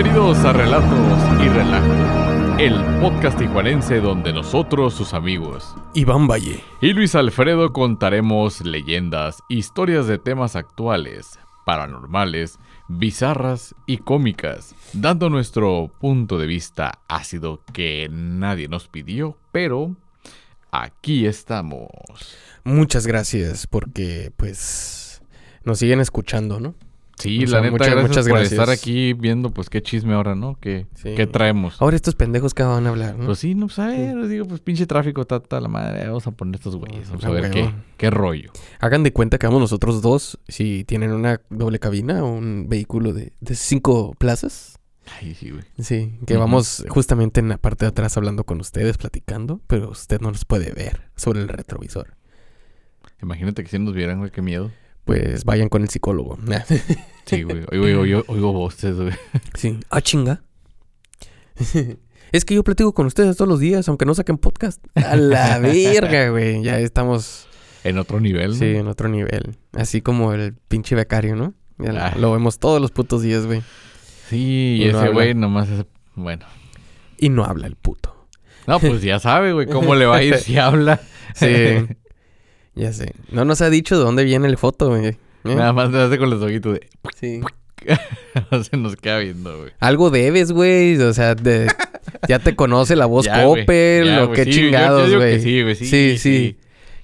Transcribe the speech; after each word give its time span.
Bienvenidos 0.00 0.38
a 0.44 0.52
Relatos 0.52 1.42
y 1.44 1.48
Relajo, 1.48 2.56
el 2.60 3.00
podcast 3.00 3.36
tijuanense 3.36 4.00
donde 4.00 4.32
nosotros, 4.32 4.94
sus 4.94 5.12
amigos, 5.12 5.74
Iván 5.92 6.28
Valle. 6.28 6.62
y 6.80 6.92
Luis 6.92 7.16
Alfredo 7.16 7.72
contaremos 7.72 8.60
leyendas, 8.60 9.42
historias 9.48 10.06
de 10.06 10.18
temas 10.18 10.54
actuales, 10.54 11.40
paranormales, 11.66 12.60
bizarras 12.86 13.74
y 13.86 13.98
cómicas, 13.98 14.76
dando 14.92 15.30
nuestro 15.30 15.90
punto 15.98 16.38
de 16.38 16.46
vista 16.46 17.00
ácido 17.08 17.64
que 17.72 18.08
nadie 18.08 18.68
nos 18.68 18.86
pidió, 18.86 19.36
pero 19.50 19.96
aquí 20.70 21.26
estamos. 21.26 21.88
Muchas 22.62 23.04
gracias 23.04 23.66
porque, 23.66 24.30
pues, 24.36 25.22
nos 25.64 25.80
siguen 25.80 25.98
escuchando, 25.98 26.60
¿no? 26.60 26.76
Sí, 27.18 27.44
O 27.44 27.48
sea, 27.48 27.58
la 27.60 27.62
neta, 27.70 27.72
muchas- 27.72 27.88
gracias, 27.90 28.08
muchas 28.08 28.28
por 28.28 28.38
estar 28.40 28.70
aquí 28.70 29.12
viendo, 29.12 29.50
pues, 29.50 29.68
qué 29.68 29.82
chisme 29.82 30.14
ahora, 30.14 30.34
¿no? 30.34 30.56
¿Qué, 30.60 30.86
Sí. 30.94 31.14
qué 31.16 31.26
traemos? 31.26 31.80
Ahora 31.82 31.96
estos 31.96 32.14
pendejos 32.14 32.54
que 32.54 32.62
van 32.62 32.86
a 32.86 32.90
hablar, 32.90 33.16
¿no? 33.18 33.26
Pues 33.26 33.40
sí, 33.40 33.54
no, 33.54 33.66
pues 33.66 33.78
a 33.80 33.86
ver, 33.88 34.28
digo, 34.28 34.46
pues 34.46 34.60
pinche 34.60 34.86
tráfico, 34.86 35.22
está 35.22 35.60
la 35.60 35.68
madre, 35.68 36.06
vamos 36.06 36.26
a 36.26 36.30
poner 36.30 36.54
estos 36.56 36.76
güeyes, 36.76 37.08
vamos 37.08 37.24
a 37.24 37.28
Ah, 37.28 37.30
ver 37.32 37.50
qué, 37.50 37.70
qué 37.96 38.10
rollo. 38.10 38.52
Hagan 38.80 39.02
de 39.02 39.12
cuenta 39.12 39.38
que 39.38 39.46
vamos 39.46 39.60
nosotros 39.60 40.00
dos, 40.00 40.38
si 40.48 40.84
tienen 40.84 41.12
una 41.12 41.40
doble 41.50 41.78
cabina 41.78 42.22
o 42.24 42.28
un 42.32 42.66
vehículo 42.68 43.12
de, 43.12 43.32
de 43.40 43.54
cinco 43.56 44.14
plazas. 44.18 44.78
Ay, 45.20 45.34
sí, 45.34 45.50
güey. 45.50 45.64
Sí, 45.78 46.12
que 46.26 46.36
vamos 46.36 46.84
justamente 46.88 47.40
en 47.40 47.48
la 47.48 47.56
parte 47.56 47.86
de 47.86 47.88
atrás 47.88 48.16
hablando 48.18 48.44
con 48.44 48.60
ustedes, 48.60 48.98
platicando, 48.98 49.60
pero 49.66 49.90
usted 49.90 50.20
no 50.20 50.30
nos 50.30 50.44
puede 50.44 50.70
ver 50.72 51.10
sobre 51.16 51.40
el 51.40 51.48
retrovisor. 51.48 52.14
Imagínate 53.22 53.62
que 53.64 53.70
si 53.70 53.78
nos 53.78 53.94
vieran, 53.94 54.18
güey, 54.18 54.30
qué 54.30 54.42
miedo. 54.42 54.70
Pues 55.08 55.44
vayan 55.44 55.70
con 55.70 55.80
el 55.82 55.88
psicólogo. 55.88 56.38
Sí, 57.24 57.42
güey, 57.42 57.62
oigo, 57.70 58.00
oigo, 58.00 58.24
oigo, 58.28 58.52
voces, 58.54 58.96
güey. 58.96 59.12
sí. 59.54 59.78
Ah, 59.90 60.00
chinga. 60.00 60.42
es 62.32 62.44
que 62.46 62.54
yo 62.54 62.64
platico 62.64 62.94
con 62.94 63.04
ustedes 63.06 63.36
todos 63.36 63.50
los 63.50 63.60
días, 63.60 63.86
aunque 63.88 64.06
no 64.06 64.14
saquen 64.14 64.38
podcast. 64.38 64.82
A 64.94 65.14
la 65.14 65.58
verga, 65.58 66.30
güey. 66.30 66.62
Ya 66.62 66.78
estamos... 66.80 67.46
En 67.84 67.98
otro 67.98 68.18
nivel, 68.18 68.52
¿no? 68.52 68.54
Sí, 68.56 68.64
en 68.76 68.86
otro 68.88 69.10
nivel. 69.10 69.56
Así 69.72 70.00
como 70.00 70.32
el 70.32 70.54
pinche 70.68 70.94
becario, 70.94 71.36
¿no? 71.36 71.52
Ya 71.78 72.06
Ah. 72.06 72.14
Lo 72.18 72.32
vemos 72.32 72.58
todos 72.58 72.80
los 72.80 72.92
putos 72.92 73.20
días, 73.20 73.44
güey. 73.44 73.62
Sí, 74.30 74.78
y, 74.80 74.88
Y 74.88 74.92
no 74.92 75.02
ese 75.02 75.12
güey 75.12 75.34
nomás 75.34 75.68
es, 75.68 75.84
bueno. 76.14 76.46
Y 77.18 77.28
no 77.28 77.44
habla 77.44 77.66
el 77.66 77.76
puto. 77.76 78.26
No, 78.66 78.80
pues 78.80 79.02
ya 79.02 79.18
sabe, 79.18 79.52
güey, 79.52 79.66
cómo 79.66 79.94
le 79.94 80.06
va 80.06 80.16
a 80.16 80.22
ir 80.22 80.36
si 80.38 80.56
habla. 80.56 81.00
Sí. 81.34 81.46
Ya 82.78 82.92
sé. 82.92 83.12
No 83.30 83.44
nos 83.44 83.60
ha 83.60 83.70
dicho 83.70 83.98
de 83.98 84.04
dónde 84.04 84.24
viene 84.24 84.46
el 84.48 84.56
foto, 84.56 84.88
güey. 84.90 85.06
¿Eh? 85.08 85.16
Nada 85.44 85.72
más 85.72 85.90
le 85.90 86.00
hace 86.00 86.18
con 86.18 86.30
los 86.30 86.42
ojitos 86.42 86.74
de... 86.74 86.88
Sí. 87.18 87.40
Se 88.70 88.76
nos 88.76 88.96
queda 88.96 89.18
viendo, 89.18 89.56
güey. 89.58 89.70
Algo 89.80 90.10
debes, 90.10 90.52
güey. 90.52 90.96
O 91.00 91.12
sea, 91.14 91.34
de- 91.34 91.68
ya 92.28 92.38
te 92.38 92.54
conoce 92.56 92.96
la 92.96 93.06
voz 93.06 93.24
Ya, 93.26 93.44
güey, 93.44 93.62
Coppel 93.62 94.06
ya, 94.06 94.22
o 94.24 94.26
güey, 94.28 94.36
qué 94.36 94.44
sí, 94.44 94.50
chingados, 94.50 95.14
güey. 95.14 95.40
sí, 95.40 95.62
güey, 95.62 95.74
sí, 95.74 95.86
sí. 95.86 96.18
sí. 96.18 96.56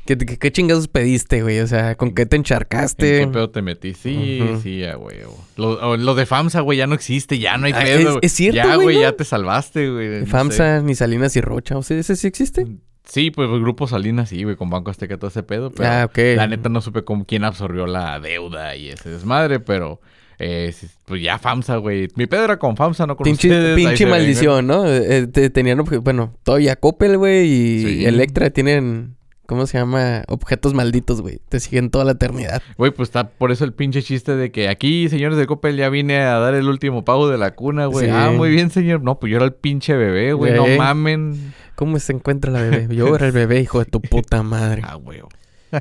¿Qué, 0.07 0.19
qué, 0.19 0.37
qué 0.39 0.53
chingados 0.53 0.87
pediste, 0.89 1.43
güey? 1.43 1.61
O 1.61 1.67
sea, 1.67 1.95
¿con 1.95 2.13
qué 2.13 2.27
te 2.27 2.37
encharcaste? 2.37 3.23
¿En 3.23 3.29
qué 3.31 3.33
pedo 3.33 3.49
te 3.51 3.63
metí? 3.63 3.95
Sí, 3.95 4.39
Ujú. 4.43 4.61
sí, 4.61 4.85
a 4.85 4.99
huevo. 4.99 5.43
Lo, 5.57 5.71
o 5.89 5.97
lo 5.97 6.15
de 6.15 6.27
FAMSA, 6.27 6.61
güey, 6.61 6.77
ya 6.77 6.87
no 6.87 6.95
existe, 6.95 7.39
ya 7.39 7.57
no 7.57 7.65
hay 7.67 7.73
Ah, 7.73 7.81
pedo. 7.85 7.99
es- 7.99 8.05
güey. 8.07 8.19
es 8.21 8.33
cierto, 8.33 8.57
Ya, 8.57 8.67
güey, 8.75 8.83
güey, 8.85 8.97
¿no? 8.97 9.03
ya 9.03 9.13
te 9.13 9.25
salvaste, 9.25 9.91
güey. 9.91 10.21
No 10.21 10.27
FAMSA, 10.27 10.83
ni 10.83 10.95
Salinas 10.95 11.35
y 11.37 11.41
Rocha. 11.41 11.79
O 11.79 11.83
sea, 11.83 11.97
¿ese 11.99 12.17
sí 12.17 12.27
existe? 12.27 12.67
Sí, 13.05 13.31
pues 13.31 13.51
el 13.51 13.61
Grupo 13.61 13.87
Salinas, 13.87 14.31
sí, 14.31 14.43
güey, 14.45 14.57
con 14.57 14.71
Banco 14.71 14.91
Azteca, 14.91 15.17
todo 15.19 15.29
ese 15.29 15.43
pedo. 15.43 15.71
Pero 15.71 15.89
Ah, 15.89 16.11
la 16.37 16.47
neta 16.47 16.69
no 16.69 16.81
supe 16.81 17.05
cómo, 17.05 17.25
quién 17.27 17.45
absorbió 17.45 17.87
la 17.87 18.19
deuda 18.21 18.77
y 18.77 18.89
ese 18.89 19.11
desmadre, 19.11 19.61
pero... 19.61 20.01
Eh, 20.41 20.75
pues 21.05 21.23
ya 21.23 21.39
FAMSA, 21.39 21.77
güey. 21.77 22.09
Mi 22.17 22.27
pedo 22.27 22.43
era 22.45 22.59
con 22.59 22.77
FAMSA, 22.77 23.07
no 23.07 23.17
con 23.17 23.23
Pinche, 23.23 23.47
ustedes. 23.49 23.77
ven, 23.77 24.11
maldición, 24.11 24.67
¿no? 24.67 24.85
Eh, 24.85 25.29
te- 25.29 25.49
tenían, 25.49 25.85
bueno, 26.03 26.35
todavía 26.43 26.75
Coppel, 26.75 27.17
güey, 27.19 27.47
y 27.47 27.83
Sí. 27.85 28.05
Electra 28.07 28.51
tienen, 28.51 29.15
¿cómo 29.47 29.67
se 29.67 29.79
llama? 29.79 30.25
Objetos 30.29 30.75
malditos, 30.75 31.21
güey. 31.21 31.41
Te 31.49 31.61
siguen 31.61 31.91
toda 31.91 32.05
la 32.05 32.13
eternidad. 32.13 32.63
Güey, 32.77 32.91
pues 32.91 33.09
está 33.09 33.29
por 33.29 33.53
eso 33.53 33.65
el 33.65 33.73
pinche 33.73 34.03
chiste 34.03 34.37
de 34.37 34.51
que 34.51 34.69
aquí, 34.69 35.09
señores 35.09 35.39
de 35.39 35.47
Coppel, 35.47 35.77
ya 35.77 35.89
vine 35.89 36.19
a 36.19 36.39
dar 36.39 36.55
el 36.55 36.69
último 36.69 37.05
pago 37.05 37.29
de 37.29 37.39
la 37.39 37.55
cuna, 37.55 37.87
güey. 37.87 38.07
Sí. 38.07 38.13
Ah, 38.15 38.33
muy 38.35 38.51
bien, 38.51 38.71
señor. 38.71 39.03
No, 39.03 39.19
pues 39.19 39.31
yo 39.31 39.37
era 39.37 39.47
el 39.47 39.55
pinche 39.55 39.95
bebé, 39.95 40.33
güey. 40.33 40.55
No 40.55 40.67
mamen. 40.67 41.55
¿Cómo 41.75 41.99
se 41.99 42.13
encuentra 42.13 42.53
la 42.53 42.61
bebé? 42.63 42.95
Yo 42.95 43.15
era 43.15 43.27
el 43.27 43.33
bebé, 43.33 43.61
hijo 43.61 43.81
de 43.81 43.87
tu 43.87 44.01
puta 44.01 44.43
madre. 44.43 44.83
Ah, 44.87 44.97
güey. 44.97 45.21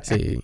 Sí. 0.02 0.40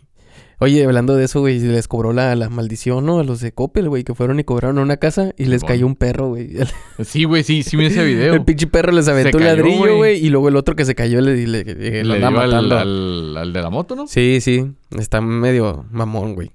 Oye, 0.63 0.85
hablando 0.85 1.17
de 1.17 1.25
eso, 1.25 1.41
güey, 1.41 1.59
les 1.59 1.89
cobró 1.89 2.13
la, 2.13 2.37
la 2.37 2.51
maldición, 2.51 3.07
¿no? 3.07 3.19
A 3.19 3.25
los 3.25 3.41
de 3.41 3.53
Coppel, 3.53 3.89
güey, 3.89 4.05
que 4.05 4.15
fueron 4.15 4.39
y 4.41 4.45
cobraron 4.45 4.79
una 4.79 4.99
casa 4.99 5.33
y 5.39 5.47
les 5.47 5.65
cayó 5.65 5.87
un 5.87 5.97
perro, 5.97 6.29
güey. 6.29 6.51
Sí, 7.03 7.25
güey, 7.25 7.43
sí, 7.45 7.63
sí 7.63 7.77
vi 7.79 7.87
ese 7.87 8.05
video. 8.05 8.35
el 8.35 8.45
pinche 8.45 8.67
perro 8.67 8.93
les 8.93 9.09
aventó 9.09 9.39
un 9.39 9.45
ladrillo, 9.45 9.97
güey. 9.97 10.25
y 10.25 10.29
luego 10.29 10.49
el 10.51 10.57
otro 10.57 10.77
que 10.77 10.85
se 10.85 10.95
cayó 10.95 11.21
le, 11.23 11.47
le, 11.47 11.65
le- 11.65 12.05
Le 12.05 12.19
dio 12.19 12.27
al, 12.27 12.33
matando. 12.35 12.79
al, 12.79 13.37
al 13.39 13.53
de 13.55 13.61
la 13.63 13.71
moto, 13.71 13.97
¿no? 13.97 14.07
Sí, 14.07 14.41
sí, 14.43 14.71
está 14.99 15.21
medio 15.23 15.87
mamón, 15.91 16.35
güey. 16.35 16.51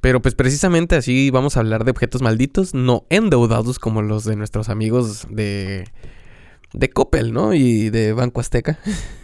Pero 0.00 0.22
pues 0.22 0.34
precisamente 0.36 0.94
así 0.94 1.30
vamos 1.30 1.56
a 1.56 1.60
hablar 1.60 1.84
de 1.84 1.90
objetos 1.90 2.22
malditos, 2.22 2.72
no 2.72 3.04
endeudados 3.10 3.78
como 3.80 4.00
los 4.00 4.24
de 4.24 4.36
nuestros 4.36 4.68
amigos 4.68 5.26
de 5.28 5.84
de 6.72 6.88
Coppel, 6.90 7.32
¿no? 7.32 7.52
Y 7.52 7.90
de 7.90 8.12
Banco 8.12 8.40
Azteca. 8.40 8.78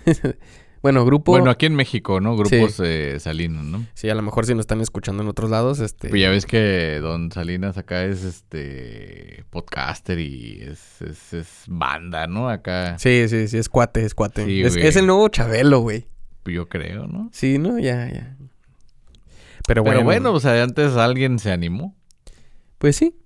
bueno, 0.87 1.05
grupo 1.05 1.33
Bueno, 1.33 1.51
aquí 1.51 1.67
en 1.67 1.75
México, 1.75 2.21
¿no? 2.21 2.37
Grupos 2.37 2.81
eh, 2.85 3.17
Salinas, 3.19 3.65
¿no? 3.65 3.85
Sí, 3.95 4.09
a 4.09 4.15
lo 4.15 4.23
mejor 4.23 4.47
si 4.47 4.55
nos 4.55 4.61
están 4.61 4.81
escuchando 4.81 5.25
en 5.25 5.29
otros 5.29 5.51
lados, 5.51 5.81
este 5.81 6.09
Pues 6.11 6.23
ya 6.23 6.31
ves 6.31 6.47
que 6.47 7.01
Don 7.03 7.33
Salinas 7.33 7.77
acá 7.77 8.05
es 8.05 8.23
este 8.23 9.45
podcaster 9.51 10.21
y 10.21 10.63
es, 10.63 11.03
es, 11.03 11.33
es 11.33 11.65
banda, 11.67 12.29
¿no? 12.29 12.49
Acá 12.49 12.97
Sí, 13.01 13.29
sí, 13.29 13.49
sí, 13.49 13.59
es 13.59 13.69
cuate, 13.69 14.05
es 14.05 14.15
cuate. 14.15 14.45
Sí, 14.45 14.63
es, 14.63 14.77
es 14.77 14.95
el 14.95 15.07
nuevo 15.09 15.29
Chabelo, 15.29 15.81
güey. 15.81 16.07
yo 16.45 16.69
creo, 16.69 17.09
¿no? 17.09 17.31
Sí, 17.33 17.59
¿no? 17.59 17.81
Ya, 17.81 18.09
ya. 18.13 18.37
Pero 19.67 19.83
bueno, 19.83 19.97
Pero 19.99 20.05
bueno, 20.05 20.33
o 20.33 20.39
sea, 20.39 20.63
antes 20.63 20.95
alguien 20.95 21.41
se 21.41 21.51
animó. 21.51 21.97
pues 22.79 22.95
sí. 22.95 23.17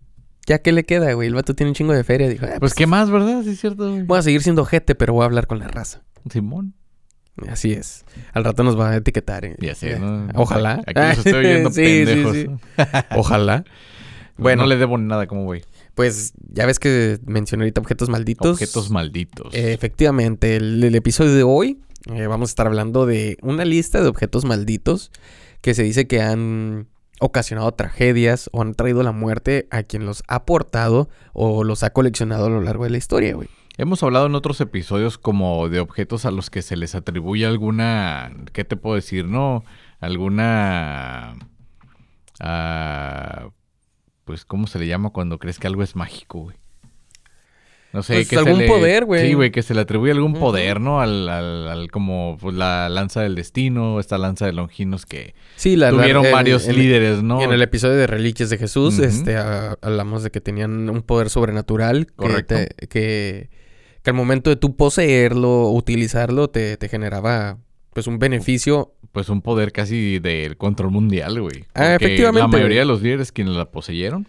Ya 0.47 0.61
que 0.63 0.73
le 0.73 0.85
queda, 0.85 1.13
güey. 1.13 1.29
El 1.29 1.35
vato 1.35 1.55
tiene 1.55 1.69
un 1.71 1.75
chingo 1.75 1.93
de 1.93 2.03
feria. 2.05 2.27
Dijo, 2.27 2.47
ah, 2.47 2.57
Pues 2.59 2.73
qué 2.75 2.87
más, 2.87 3.11
¿verdad? 3.11 3.43
Sí, 3.45 3.51
es 3.51 3.61
cierto, 3.61 3.91
güey. 3.91 4.03
voy 4.05 4.19
a 4.19 4.23
seguir 4.23 4.43
siendo 4.43 4.65
gente, 4.65 4.95
pero 4.95 5.13
voy 5.13 5.23
a 5.23 5.27
hablar 5.27 5.47
con 5.47 5.59
la 5.59 5.69
raza. 5.69 6.03
Simón. 6.31 6.75
Así 7.49 7.73
es. 7.73 8.05
Al 8.33 8.45
rato 8.45 8.63
nos 8.65 8.79
va 8.79 8.91
a 8.91 8.97
etiquetar. 8.97 9.45
eh. 9.45 9.57
Ya 9.61 9.75
sé, 9.75 9.93
Eh, 9.93 9.99
¿no? 9.99 10.29
Ojalá. 10.35 10.83
Aquí 10.87 11.01
los 11.01 11.19
estoy 11.27 11.33
oyendo 11.47 11.71
Sí, 11.73 11.83
pendejos. 12.05 12.37
sí. 12.37 12.47
Ojalá. 13.17 13.65
Bueno, 14.37 14.63
no 14.63 14.69
le 14.69 14.77
debo 14.77 14.97
nada, 14.99 15.27
¿cómo 15.27 15.45
voy? 15.45 15.63
Pues 15.95 16.33
ya 16.53 16.65
ves 16.67 16.79
que 16.79 17.19
mencioné 17.27 17.65
ahorita 17.65 17.81
objetos 17.81 18.09
malditos. 18.09 18.53
Objetos 18.53 18.91
malditos. 18.91 19.55
Eh, 19.55 19.73
efectivamente, 19.73 20.57
el, 20.57 20.83
el 20.83 20.95
episodio 20.95 21.35
de 21.35 21.43
hoy 21.43 21.81
eh, 22.15 22.27
vamos 22.27 22.49
a 22.49 22.53
estar 22.53 22.67
hablando 22.67 23.05
de 23.07 23.37
una 23.43 23.65
lista 23.65 24.01
de 24.01 24.09
objetos 24.09 24.45
malditos 24.47 25.11
que 25.61 25.75
se 25.75 25.83
dice 25.83 26.07
que 26.07 26.23
han 26.23 26.89
ocasionado 27.21 27.71
tragedias 27.73 28.49
o 28.53 28.63
han 28.63 28.73
traído 28.75 29.03
la 29.03 29.13
muerte 29.13 29.67
a 29.71 29.83
quien 29.83 30.07
los 30.07 30.23
ha 30.27 30.47
portado 30.47 31.11
o 31.35 31.65
los 31.65 31.83
ha 31.83 31.91
coleccionado 31.91 32.47
a 32.47 32.51
lo 32.51 32.63
largo 32.63 32.85
de 32.85 32.91
la 32.91 32.97
historia, 32.97 33.35
güey. 33.35 33.49
Hemos 33.81 34.03
hablado 34.03 34.27
en 34.27 34.35
otros 34.35 34.61
episodios 34.61 35.17
como 35.17 35.71
de 35.71 35.81
objetos 35.81 36.27
a 36.27 36.31
los 36.31 36.51
que 36.51 36.61
se 36.61 36.77
les 36.77 36.95
atribuye 36.95 37.47
alguna, 37.47 38.31
¿qué 38.53 38.63
te 38.65 38.77
puedo 38.77 38.95
decir? 38.95 39.25
No, 39.25 39.65
alguna, 40.01 41.35
ah, 42.41 43.49
pues, 44.27 44.45
¿cómo 44.45 44.67
se 44.67 44.79
le 44.79 44.87
llama 44.87 45.11
cuando 45.11 45.39
crees 45.39 45.59
que 45.59 45.67
algo 45.67 45.83
es 45.83 45.97
mágico, 45.97 46.41
güey? 46.41 46.57
No 47.95 48.03
sé, 48.03 48.17
Pues, 48.17 48.29
que 48.29 48.37
se 48.37 48.43
algún 48.43 48.59
le- 48.59 48.69
poder, 48.69 49.07
güey. 49.07 49.27
Sí, 49.29 49.33
güey, 49.35 49.51
que 49.51 49.63
se 49.63 49.73
le 49.75 49.81
atribuye 49.81 50.13
algún 50.13 50.35
poder, 50.35 50.79
¿no? 50.79 51.01
Al, 51.01 51.27
al, 51.31 51.67
al 51.67 51.91
como 51.91 52.37
pues, 52.39 52.55
la 52.55 52.89
lanza 52.91 53.23
del 53.23 53.35
destino, 53.35 53.99
esta 53.99 54.19
lanza 54.19 54.45
de 54.45 54.53
Longinos 54.53 55.07
que 55.07 55.35
Sí, 55.57 55.75
la 55.75 55.89
tuvieron 55.91 56.25
varios 56.31 56.69
en- 56.69 56.77
líderes, 56.77 57.23
¿no? 57.23 57.41
En 57.43 57.51
el 57.51 57.63
episodio 57.63 57.97
de 57.97 58.07
Reliquias 58.07 58.51
de 58.51 58.59
Jesús, 58.59 58.99
este, 58.99 59.39
a- 59.39 59.77
hablamos 59.81 60.23
de 60.23 60.31
que 60.31 60.43
tenían 60.43 60.89
un 60.91 61.01
poder 61.03 61.31
sobrenatural. 61.31 62.07
que 62.07 62.13
Correcto. 62.15 62.55
te- 62.57 62.87
Que, 62.89 63.49
que 64.03 64.11
al 64.11 64.17
momento 64.17 64.51
de 64.51 64.57
tú 64.57 64.77
poseerlo, 64.77 65.71
utilizarlo, 65.71 66.49
te, 66.49 66.77
te 66.77 66.89
generaba 66.89 67.59
pues 67.93 68.07
un 68.07 68.19
beneficio. 68.19 68.95
Pues 69.13 69.29
un 69.29 69.43
poder 69.43 69.73
casi 69.73 70.21
del 70.21 70.57
control 70.57 70.93
mundial, 70.93 71.41
güey. 71.41 71.65
Ah, 71.75 71.97
efectivamente, 71.97 72.41
La 72.43 72.47
mayoría 72.47 72.77
güey. 72.77 72.79
de 72.79 72.85
los 72.93 73.03
líderes 73.03 73.33
quienes 73.33 73.55
la 73.55 73.71
poseyeron. 73.71 74.27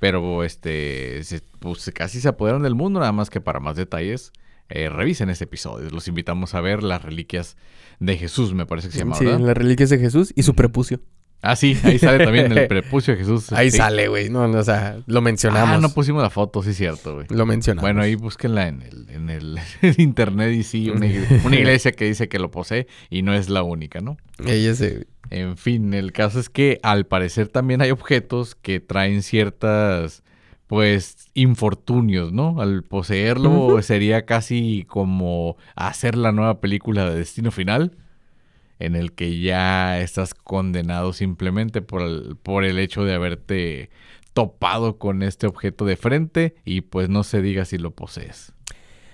Pero 0.00 0.44
este, 0.44 1.22
se- 1.24 1.40
pues 1.60 1.90
casi 1.94 2.20
se 2.20 2.28
apoderaron 2.28 2.62
del 2.62 2.74
mundo, 2.74 3.00
nada 3.00 3.12
más 3.12 3.30
que 3.30 3.40
para 3.40 3.60
más 3.60 3.76
detalles, 3.76 4.32
eh, 4.68 4.88
revisen 4.90 5.30
ese 5.30 5.44
episodio. 5.44 5.88
Los 5.90 6.08
invitamos 6.08 6.54
a 6.54 6.60
ver 6.60 6.82
las 6.82 7.02
reliquias 7.02 7.56
de 8.00 8.16
Jesús, 8.18 8.52
me 8.52 8.66
parece 8.66 8.88
que 8.88 8.92
se 8.92 8.98
llama, 8.98 9.16
Sí, 9.16 9.24
¿verdad? 9.24 9.40
las 9.40 9.56
Reliquias 9.56 9.88
de 9.88 9.98
Jesús 9.98 10.32
y 10.36 10.42
su 10.42 10.54
prepucio. 10.54 11.00
Ah, 11.46 11.56
sí, 11.56 11.76
ahí 11.84 11.98
sale 11.98 12.24
también 12.24 12.50
el 12.52 12.66
prepucio 12.68 13.14
de 13.14 13.20
Jesús. 13.20 13.52
Ahí 13.52 13.70
sí. 13.70 13.76
sale, 13.78 14.08
güey. 14.08 14.28
No, 14.30 14.48
no, 14.48 14.58
o 14.58 14.64
sea, 14.64 14.98
lo 15.06 15.20
mencionamos. 15.22 15.76
Ah, 15.76 15.80
no 15.80 15.90
pusimos 15.90 16.22
la 16.22 16.30
foto, 16.30 16.62
sí, 16.62 16.74
cierto, 16.74 17.14
güey. 17.14 17.26
Lo 17.30 17.46
mencionamos. 17.46 17.82
Bueno, 17.82 18.02
ahí 18.02 18.14
búsquenla 18.14 18.68
en 18.68 18.82
el, 18.82 19.06
en 19.10 19.30
el 19.30 19.58
internet 19.98 20.52
y 20.54 20.62
sí, 20.62 20.90
una, 20.90 21.06
ig- 21.06 21.40
una 21.44 21.56
iglesia 21.56 21.92
que 21.92 22.04
dice 22.06 22.28
que 22.28 22.38
lo 22.38 22.50
posee 22.50 22.86
y 23.10 23.22
no 23.22 23.32
es 23.34 23.48
la 23.48 23.62
única, 23.62 24.00
¿no? 24.00 24.16
Ella 24.46 24.74
se... 24.74 25.06
En 25.30 25.56
fin, 25.56 25.92
el 25.92 26.12
caso 26.12 26.38
es 26.38 26.48
que 26.48 26.78
al 26.84 27.04
parecer 27.06 27.48
también 27.48 27.82
hay 27.82 27.90
objetos 27.90 28.54
que 28.54 28.78
traen 28.78 29.22
ciertas 29.22 30.22
pues 30.68 31.28
infortunios, 31.34 32.32
¿no? 32.32 32.60
Al 32.60 32.82
poseerlo 32.82 33.80
sería 33.82 34.24
casi 34.24 34.84
como 34.88 35.56
hacer 35.74 36.16
la 36.16 36.32
nueva 36.32 36.60
película 36.60 37.08
de 37.10 37.16
Destino 37.18 37.50
Final, 37.50 37.96
en 38.78 38.96
el 38.96 39.12
que 39.12 39.40
ya 39.40 40.00
estás 40.00 40.34
condenado 40.34 41.12
simplemente 41.12 41.82
por 41.82 42.02
el, 42.02 42.36
por 42.42 42.64
el 42.64 42.78
hecho 42.78 43.04
de 43.04 43.14
haberte 43.14 43.90
topado 44.32 44.98
con 44.98 45.22
este 45.22 45.46
objeto 45.46 45.84
de 45.86 45.96
frente 45.96 46.56
y 46.64 46.82
pues 46.82 47.08
no 47.08 47.24
se 47.24 47.40
diga 47.40 47.64
si 47.64 47.78
lo 47.78 47.92
posees. 47.92 48.52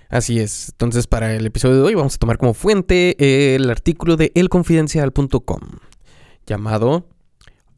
Así 0.08 0.40
es. 0.40 0.70
Entonces, 0.70 1.06
para 1.06 1.34
el 1.34 1.46
episodio 1.46 1.76
de 1.76 1.82
hoy 1.82 1.94
vamos 1.94 2.16
a 2.16 2.18
tomar 2.18 2.38
como 2.38 2.54
fuente 2.54 3.54
el 3.54 3.70
artículo 3.70 4.16
de 4.16 4.32
elconfidencial.com 4.34 5.60
llamado 6.46 7.08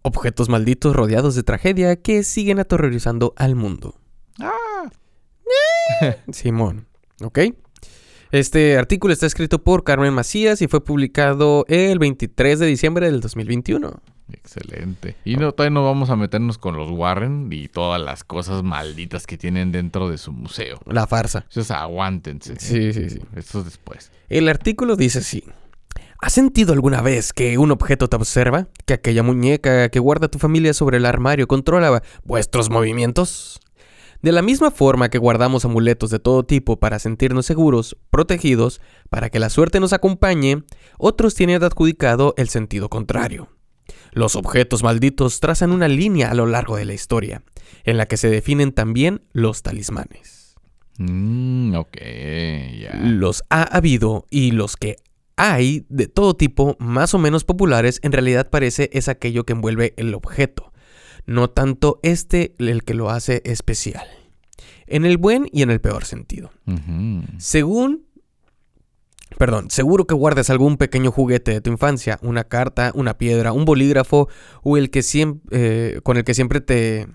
Objetos 0.03 0.51
malditos 0.51 0.95
rodeados 0.95 1.35
de 1.35 1.43
tragedia 1.43 1.97
que 1.97 2.25
siguen 2.25 2.59
aterrorizando 2.59 3.33
al 3.37 3.55
mundo. 3.55 3.95
Ah. 4.39 4.91
Simón, 6.33 6.87
¿ok? 7.23 7.39
Este 8.35 8.77
artículo 8.77 9.13
está 9.13 9.27
escrito 9.27 9.63
por 9.63 9.85
Carmen 9.85 10.13
Macías 10.13 10.61
y 10.61 10.67
fue 10.67 10.83
publicado 10.83 11.65
el 11.69 12.01
23 12.01 12.59
de 12.59 12.67
diciembre 12.67 13.07
del 13.07 13.21
2021. 13.21 14.03
Excelente. 14.33 15.15
Y 15.25 15.37
no, 15.37 15.53
todavía 15.53 15.73
no 15.73 15.85
vamos 15.85 16.11
a 16.11 16.17
meternos 16.17 16.59
con 16.59 16.77
los 16.77 16.91
Warren 16.91 17.49
y 17.53 17.69
todas 17.69 18.03
las 18.03 18.25
cosas 18.25 18.65
malditas 18.65 19.29
que 19.29 19.39
tienen 19.39 19.71
dentro 19.71 20.09
de 20.09 20.19
su 20.19 20.33
museo. 20.33 20.81
La 20.85 21.07
farsa. 21.07 21.45
Entonces 21.47 21.71
aguántense. 21.71 22.57
Sí, 22.59 22.93
sí, 22.93 23.09
sí. 23.09 23.21
Esto 23.37 23.61
es 23.61 23.67
después. 23.67 24.11
El 24.29 24.49
artículo 24.49 24.97
dice 24.97 25.21
así. 25.21 25.45
¿Has 26.19 26.33
sentido 26.33 26.73
alguna 26.73 27.03
vez 27.03 27.33
que 27.33 27.57
un 27.57 27.71
objeto 27.71 28.09
te 28.09 28.17
observa? 28.17 28.67
¿Que 28.85 28.95
aquella 28.95 29.23
muñeca 29.23 29.91
que 29.91 30.01
guarda 30.01 30.27
tu 30.27 30.41
familia 30.41 30.75
sobre 30.75 30.97
el 30.97 31.07
armario 31.07 31.47
controla 31.47 32.03
vuestros 32.25 32.69
movimientos? 32.69 33.61
De 34.25 34.32
la 34.32 34.41
misma 34.41 34.71
forma 34.71 35.11
que 35.11 35.19
guardamos 35.19 35.67
amuletos 35.67 36.09
de 36.09 36.19
todo 36.19 36.44
tipo 36.44 36.81
para 36.81 36.99
sentirnos 36.99 37.44
seguros, 37.44 37.99
protegidos, 38.09 38.81
para 39.11 39.29
que 39.29 39.38
la 39.38 39.50
suerte 39.50 39.81
nos 39.81 39.93
acompañe, 39.93 40.65
otros 40.97 41.35
tienen 41.35 41.62
adjudicado 41.62 42.32
el 42.38 42.49
sentido 42.49 42.88
contrario. 42.88 43.50
Los 44.12 44.35
objetos 44.35 44.82
malditos 44.82 45.41
trazan 45.41 45.73
una 45.73 45.88
línea 45.88 46.31
a 46.31 46.35
lo 46.35 46.47
largo 46.47 46.79
de 46.79 46.87
la 46.87 46.94
historia, 46.94 47.43
en 47.85 47.99
la 47.99 48.06
que 48.06 48.17
se 48.17 48.31
definen 48.31 48.73
también 48.73 49.21
los 49.35 49.62
talismanes. 49.62 50.55
Mm. 50.97 51.75
Los 53.03 53.43
ha 53.50 53.62
habido 53.76 54.25
y 54.31 54.53
los 54.53 54.79
que 54.79 54.97
hay 55.37 55.85
de 55.91 56.06
todo 56.06 56.35
tipo, 56.35 56.76
más 56.79 57.12
o 57.12 57.19
menos 57.19 57.44
populares, 57.44 58.00
en 58.03 58.12
realidad 58.12 58.49
parece 58.49 58.88
es 58.94 59.09
aquello 59.09 59.44
que 59.44 59.53
envuelve 59.53 59.93
el 59.99 60.15
objeto, 60.15 60.73
no 61.26 61.50
tanto 61.50 62.00
este 62.03 62.55
el 62.59 62.85
que 62.85 62.94
lo 62.94 63.11
hace 63.11 63.43
especial. 63.44 64.06
En 64.87 65.05
el 65.05 65.17
buen 65.17 65.49
y 65.53 65.62
en 65.62 65.71
el 65.71 65.81
peor 65.81 66.05
sentido. 66.05 66.50
Según... 67.38 68.06
Perdón, 69.38 69.69
seguro 69.71 70.06
que 70.06 70.15
guardas 70.15 70.49
algún 70.50 70.76
pequeño 70.76 71.11
juguete 71.11 71.50
de 71.50 71.61
tu 71.61 71.71
infancia, 71.71 72.21
una 72.23 72.44
carta, 72.44 72.93
una 72.94 73.19
piedra, 73.19 73.53
un 73.53 73.65
bolígrafo 73.65 74.29
o 74.62 74.76
el 74.76 74.91
que 74.91 75.03
siempre... 75.03 76.00
con 76.03 76.17
el 76.17 76.25
que 76.25 76.35
siempre 76.35 76.61
te... 76.61 77.09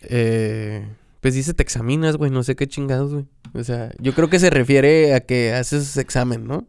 eh, 0.00 0.88
pues 1.20 1.34
dice 1.34 1.54
te 1.54 1.62
examinas, 1.62 2.16
güey, 2.16 2.30
no 2.30 2.42
sé 2.42 2.54
qué 2.56 2.66
chingados, 2.66 3.12
güey. 3.12 3.24
O 3.54 3.64
sea, 3.64 3.90
yo 3.98 4.12
creo 4.14 4.28
que 4.28 4.38
se 4.38 4.50
refiere 4.50 5.14
a 5.14 5.20
que 5.20 5.52
haces 5.54 5.96
examen, 5.96 6.46
¿no? 6.46 6.66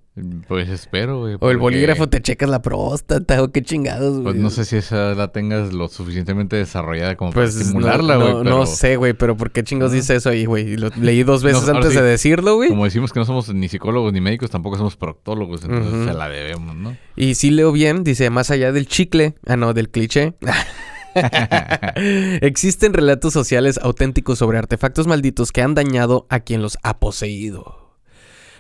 Pues 0.48 0.68
espero, 0.70 1.20
güey. 1.20 1.38
O 1.40 1.50
el 1.52 1.58
bolígrafo 1.58 2.08
te 2.10 2.22
checas 2.22 2.50
la 2.50 2.62
próstata 2.62 3.42
o 3.44 3.52
qué 3.52 3.62
chingados, 3.62 4.14
güey. 4.14 4.24
Pues 4.24 4.36
no 4.38 4.50
sé 4.50 4.66
si 4.66 4.76
esa 4.78 5.14
la 5.14 5.32
tengas 5.32 5.72
lo 5.74 5.88
suficientemente 5.88 6.56
desarrollada 6.56 7.16
como 7.16 7.32
Pues 7.32 7.52
para 7.52 7.62
estimularla, 7.64 8.14
no, 8.16 8.20
güey. 8.22 8.34
no, 8.34 8.44
pero 8.44 8.56
no 8.58 8.66
sé, 8.66 8.96
güey, 8.98 9.14
pero 9.14 9.38
¿por 9.38 9.52
qué 9.52 9.64
chingos 9.64 9.92
Ah. 9.92 9.96
dice 9.96 10.16
eso 10.16 10.30
ahí, 10.30 10.46
güey? 10.46 10.74
Y 10.74 10.78
Lo 10.78 10.90
leí 11.00 11.24
dos 11.24 11.44
veces 11.44 11.68
antes 11.70 11.92
sí, 11.92 11.98
de 11.98 12.04
decirlo, 12.04 12.56
güey. 12.56 12.70
Como 12.70 12.86
decimos 12.86 13.14
que 13.14 13.20
no 13.20 13.26
somos 13.26 13.54
ni 13.54 13.68
psicólogos 13.70 14.12
ni 14.14 14.20
médicos, 14.22 14.50
tampoco 14.50 14.78
somos 14.78 14.96
proctólogos, 14.98 15.64
entonces 15.64 16.06
se 16.08 16.14
la 16.14 16.28
debemos, 16.28 16.76
¿no? 16.76 16.98
Y 17.16 17.36
si 17.36 17.52
leo 17.52 17.72
bien, 17.72 18.04
dice, 18.04 18.30
más 18.30 18.52
allá 18.52 18.72
del 18.72 18.88
chicle, 18.88 19.36
ah, 19.46 19.58
no, 19.58 19.74
del 19.74 19.90
cliché. 19.90 20.34
Existen 22.42 22.94
relatos 22.94 23.34
sociales 23.34 23.80
auténticos 23.82 24.40
sobre 24.40 24.58
artefactos 24.58 25.08
malditos 25.08 25.52
que 25.52 25.62
han 25.62 25.76
dañado 25.76 26.26
a 26.30 26.40
quien 26.42 26.62
los 26.62 26.78
ha 26.84 27.00
poseído. 27.00 27.98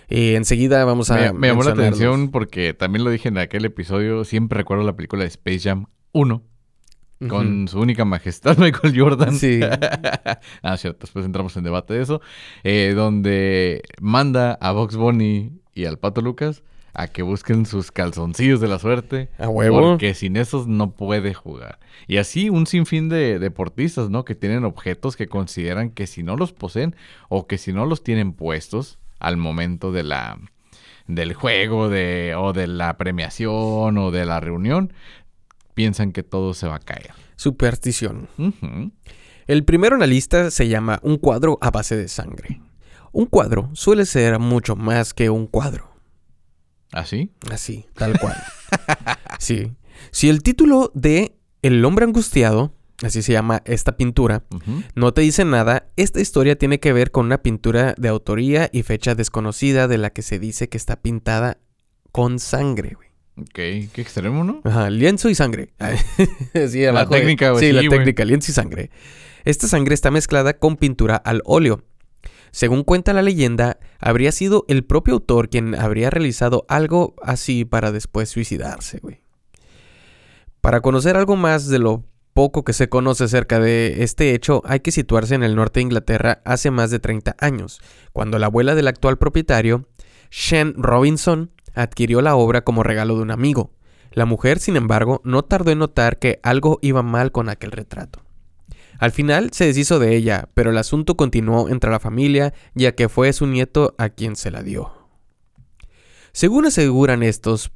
Y 0.10 0.36
enseguida 0.36 0.84
vamos 0.86 1.12
a. 1.12 1.16
me, 1.16 1.34
me 1.34 1.48
llamó 1.50 1.64
la 1.64 1.72
atención 1.72 2.32
porque 2.32 2.74
también 2.74 3.04
lo 3.04 3.12
dije 3.12 3.30
en 3.30 3.38
aquel 3.38 3.66
episodio. 3.66 4.26
Siempre 4.26 4.58
recuerdo 4.58 4.84
la 4.84 4.96
película 4.96 5.22
de 5.24 5.28
Space 5.28 5.60
Jam 5.70 5.86
1 6.14 6.44
con 7.28 7.68
su 7.68 7.80
única 7.80 8.06
majestad, 8.06 8.58
Michael 8.60 8.98
Jordan. 8.98 9.36
Sí. 9.36 9.60
ah, 10.62 10.78
cierto, 10.78 11.00
después 11.02 11.26
entramos 11.26 11.56
en 11.58 11.64
debate 11.64 11.94
de 11.94 12.02
eso. 12.02 12.22
eh, 12.64 12.94
donde 12.96 13.84
manda 14.00 14.54
a 14.54 14.72
Box 14.72 14.96
Bunny 14.96 15.52
y 15.74 15.86
al 15.86 16.00
Pato 16.00 16.22
Lucas 16.22 16.64
a 16.94 17.08
que 17.08 17.22
busquen 17.22 17.66
sus 17.66 17.92
calzoncillos 17.92 18.62
de 18.62 18.68
la 18.68 18.80
suerte. 18.80 19.30
A 19.38 19.48
huevo. 19.48 19.82
Porque 19.82 20.14
sin 20.14 20.38
esos 20.38 20.68
no 20.68 20.92
puede 20.92 21.34
jugar. 21.34 21.80
Y 22.08 22.18
así 22.18 22.50
un 22.50 22.68
sinfín 22.68 23.10
de 23.10 23.40
deportistas, 23.40 24.10
¿no? 24.10 24.26
Que 24.26 24.36
tienen 24.36 24.66
objetos 24.66 25.16
que 25.16 25.28
consideran 25.28 25.92
que 25.92 26.08
si 26.08 26.24
no 26.24 26.36
los 26.36 26.54
poseen 26.54 26.96
o 27.28 27.48
que 27.48 27.58
si 27.58 27.74
no 27.74 27.86
los 27.86 28.04
tienen 28.04 28.34
puestos 28.34 29.00
al 29.20 29.38
momento 29.38 29.92
de 29.92 30.04
la 30.04 30.40
del 31.08 31.34
juego 31.34 31.90
de 31.90 32.36
o 32.38 32.54
de 32.54 32.68
la 32.68 32.96
premiación 32.98 33.98
o 33.98 34.12
de 34.12 34.26
la 34.26 34.40
reunión, 34.40 34.94
piensan 35.74 36.12
que 36.12 36.24
todo 36.24 36.54
se 36.54 36.68
va 36.68 36.76
a 36.76 36.80
caer. 36.80 37.12
Superstición. 37.36 38.28
El 39.48 39.64
primero 39.64 39.96
en 39.96 40.02
la 40.02 40.08
lista 40.08 40.52
se 40.52 40.68
llama 40.68 41.00
un 41.02 41.18
cuadro 41.18 41.58
a 41.62 41.72
base 41.72 41.96
de 41.96 42.08
sangre. 42.08 42.62
Un 43.12 43.26
cuadro 43.26 43.70
suele 43.74 44.06
ser 44.06 44.38
mucho 44.38 44.76
más 44.76 45.14
que 45.14 45.32
un 45.32 45.48
cuadro. 45.48 45.89
¿Así? 46.92 47.32
Así, 47.52 47.86
tal 47.96 48.20
cual. 48.20 48.36
sí. 49.40 49.72
Si 50.12 50.30
el 50.30 50.42
título 50.44 50.92
de 50.96 51.36
El 51.62 51.84
hombre 51.86 52.06
angustiado, 52.06 52.74
así 53.04 53.22
se 53.22 53.34
llama 53.34 53.62
esta 53.66 53.98
pintura, 53.98 54.44
no 54.96 55.14
te 55.14 55.22
dice 55.22 55.46
nada, 55.46 55.90
esta 55.96 56.20
historia 56.20 56.58
tiene 56.58 56.80
que 56.80 56.94
ver 56.94 57.12
con 57.12 57.26
una 57.28 57.42
pintura 57.42 57.94
de 57.98 58.10
autoría 58.10 58.70
y 58.72 58.84
fecha 58.84 59.16
desconocida 59.16 59.88
de 59.88 59.98
la 59.98 60.10
que 60.10 60.22
se 60.22 60.40
dice 60.40 60.70
que 60.70 60.78
está 60.78 61.02
pintada 61.02 61.58
con 62.12 62.40
sangre, 62.40 62.96
güey. 62.96 63.10
Ok, 63.38 63.92
qué 63.94 64.02
extremo, 64.02 64.44
¿no? 64.44 64.62
Ajá, 64.66 64.90
lienzo 64.90 65.30
y 65.30 65.36
sangre. 65.36 65.74
sí, 66.70 66.82
La 66.82 67.08
técnica, 67.08 67.52
güey, 67.52 67.64
Sí, 67.64 67.68
sí, 67.70 67.74
la 67.74 67.90
técnica, 67.90 68.26
lienzo 68.26 68.52
y 68.52 68.54
sangre. 68.54 68.90
Esta 69.46 69.68
sangre 69.68 69.94
está 69.94 70.12
mezclada 70.12 70.54
con 70.54 70.76
pintura 70.76 71.16
al 71.16 71.42
óleo. 71.46 71.84
Según 72.52 72.84
cuenta 72.84 73.14
la 73.14 73.22
leyenda, 73.22 73.80
habría 74.00 74.32
sido 74.32 74.66
el 74.68 74.84
propio 74.84 75.16
autor 75.16 75.50
quien 75.50 75.76
habría 75.76 76.10
realizado 76.10 76.66
algo 76.68 77.16
así 77.22 77.66
para 77.66 77.92
después 77.92 78.30
suicidarse, 78.30 79.00
güey. 79.00 79.22
Para 80.62 80.82
conocer 80.82 81.16
algo 81.16 81.36
más 81.36 81.68
de 81.68 81.80
lo 81.80 82.06
poco 82.34 82.64
que 82.64 82.74
se 82.74 82.90
conoce 82.90 83.26
acerca 83.26 83.60
de 83.60 84.04
este 84.04 84.34
hecho, 84.34 84.62
hay 84.66 84.80
que 84.80 84.92
situarse 84.92 85.36
en 85.36 85.44
el 85.44 85.56
norte 85.56 85.80
de 85.80 85.84
Inglaterra 85.84 86.42
hace 86.46 86.72
más 86.72 86.92
de 86.92 87.00
30 87.00 87.36
años, 87.40 87.82
cuando 88.14 88.40
la 88.40 88.48
abuela 88.48 88.76
del 88.76 88.88
actual 88.88 89.18
propietario, 89.18 89.88
Shen 90.32 90.74
Robinson, 90.78 91.52
adquirió 91.76 92.22
la 92.22 92.36
obra 92.36 92.64
como 92.64 92.84
regalo 92.84 93.16
de 93.16 93.22
un 93.24 93.32
amigo. 93.32 93.72
La 94.12 94.26
mujer, 94.26 94.60
sin 94.60 94.76
embargo, 94.76 95.22
no 95.24 95.44
tardó 95.44 95.72
en 95.72 95.80
notar 95.80 96.18
que 96.18 96.40
algo 96.44 96.80
iba 96.82 97.04
mal 97.04 97.32
con 97.32 97.50
aquel 97.50 97.72
retrato. 97.72 98.22
Al 99.00 99.12
final 99.12 99.52
se 99.54 99.66
deshizo 99.66 99.98
de 99.98 100.16
ella, 100.16 100.50
pero 100.54 100.72
el 100.72 100.78
asunto 100.78 101.16
continuó 101.16 101.70
entre 101.70 101.90
la 101.90 102.00
familia, 102.00 102.54
ya 102.76 102.94
que 102.94 103.10
fue 103.10 103.32
su 103.34 103.48
nieto 103.48 103.96
a 103.98 104.10
quien 104.10 104.36
se 104.36 104.52
la 104.52 104.62
dio. 104.62 104.92
Según 106.34 106.66
aseguran 106.66 107.24
estos, 107.24 107.72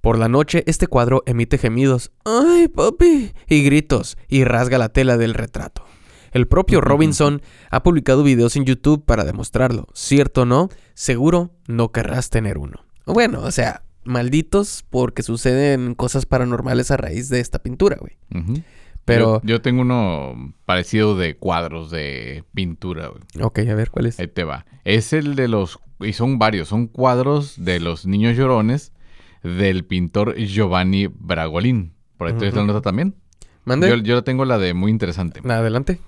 por 0.00 0.18
la 0.18 0.28
noche 0.28 0.62
este 0.66 0.86
cuadro 0.86 1.24
emite 1.26 1.58
gemidos, 1.58 2.12
¡ay, 2.24 2.68
papi! 2.68 3.32
y 3.48 3.62
gritos, 3.64 4.16
y 4.28 4.44
rasga 4.44 4.78
la 4.78 4.90
tela 4.90 5.16
del 5.16 5.34
retrato. 5.34 5.84
El 6.30 6.46
propio 6.46 6.80
Robinson 6.80 7.42
ha 7.70 7.82
publicado 7.82 8.22
videos 8.22 8.54
en 8.56 8.64
YouTube 8.64 9.04
para 9.04 9.24
demostrarlo. 9.24 9.88
Cierto 9.94 10.42
o 10.42 10.44
no, 10.44 10.68
seguro 10.94 11.50
no 11.66 11.90
querrás 11.90 12.30
tener 12.30 12.58
uno. 12.58 12.84
Bueno, 13.06 13.40
o 13.42 13.50
sea, 13.50 13.82
malditos 14.04 14.84
porque 14.88 15.22
suceden 15.22 15.94
cosas 15.94 16.26
paranormales 16.26 16.90
a 16.90 16.96
raíz 16.96 17.28
de 17.28 17.40
esta 17.40 17.60
pintura, 17.60 17.96
güey. 17.98 18.18
Pero, 19.08 19.40
Yo, 19.42 19.48
yo 19.48 19.60
tengo 19.62 19.82
uno 19.82 20.54
parecido 20.64 21.16
de 21.16 21.36
cuadros 21.36 21.90
de 21.90 22.44
pintura, 22.54 23.08
güey. 23.08 23.22
ok, 23.44 23.58
a 23.70 23.74
ver, 23.74 23.90
¿cuál 23.90 24.06
es? 24.06 24.20
Ahí 24.20 24.28
te 24.28 24.44
va. 24.44 24.66
Es 24.84 25.12
el 25.12 25.34
de 25.34 25.48
los... 25.48 25.80
Y 26.00 26.12
son 26.12 26.38
varios. 26.38 26.68
Son 26.68 26.86
cuadros 26.86 27.64
de 27.64 27.80
los 27.80 28.06
niños 28.06 28.36
llorones 28.36 28.92
del 29.42 29.84
pintor 29.84 30.36
Giovanni 30.36 31.06
Bragolin. 31.08 31.92
Por 32.16 32.28
ahí 32.28 32.34
tienes 32.34 32.54
la 32.54 32.62
Ujú. 32.62 32.68
nota 32.72 32.82
también. 32.82 33.14
¿Mande? 33.64 33.88
Yo, 33.88 33.96
yo 33.96 34.22
tengo 34.24 34.44
la 34.44 34.58
de 34.58 34.74
muy 34.74 34.90
interesante. 34.90 35.40
Adelante. 35.48 36.00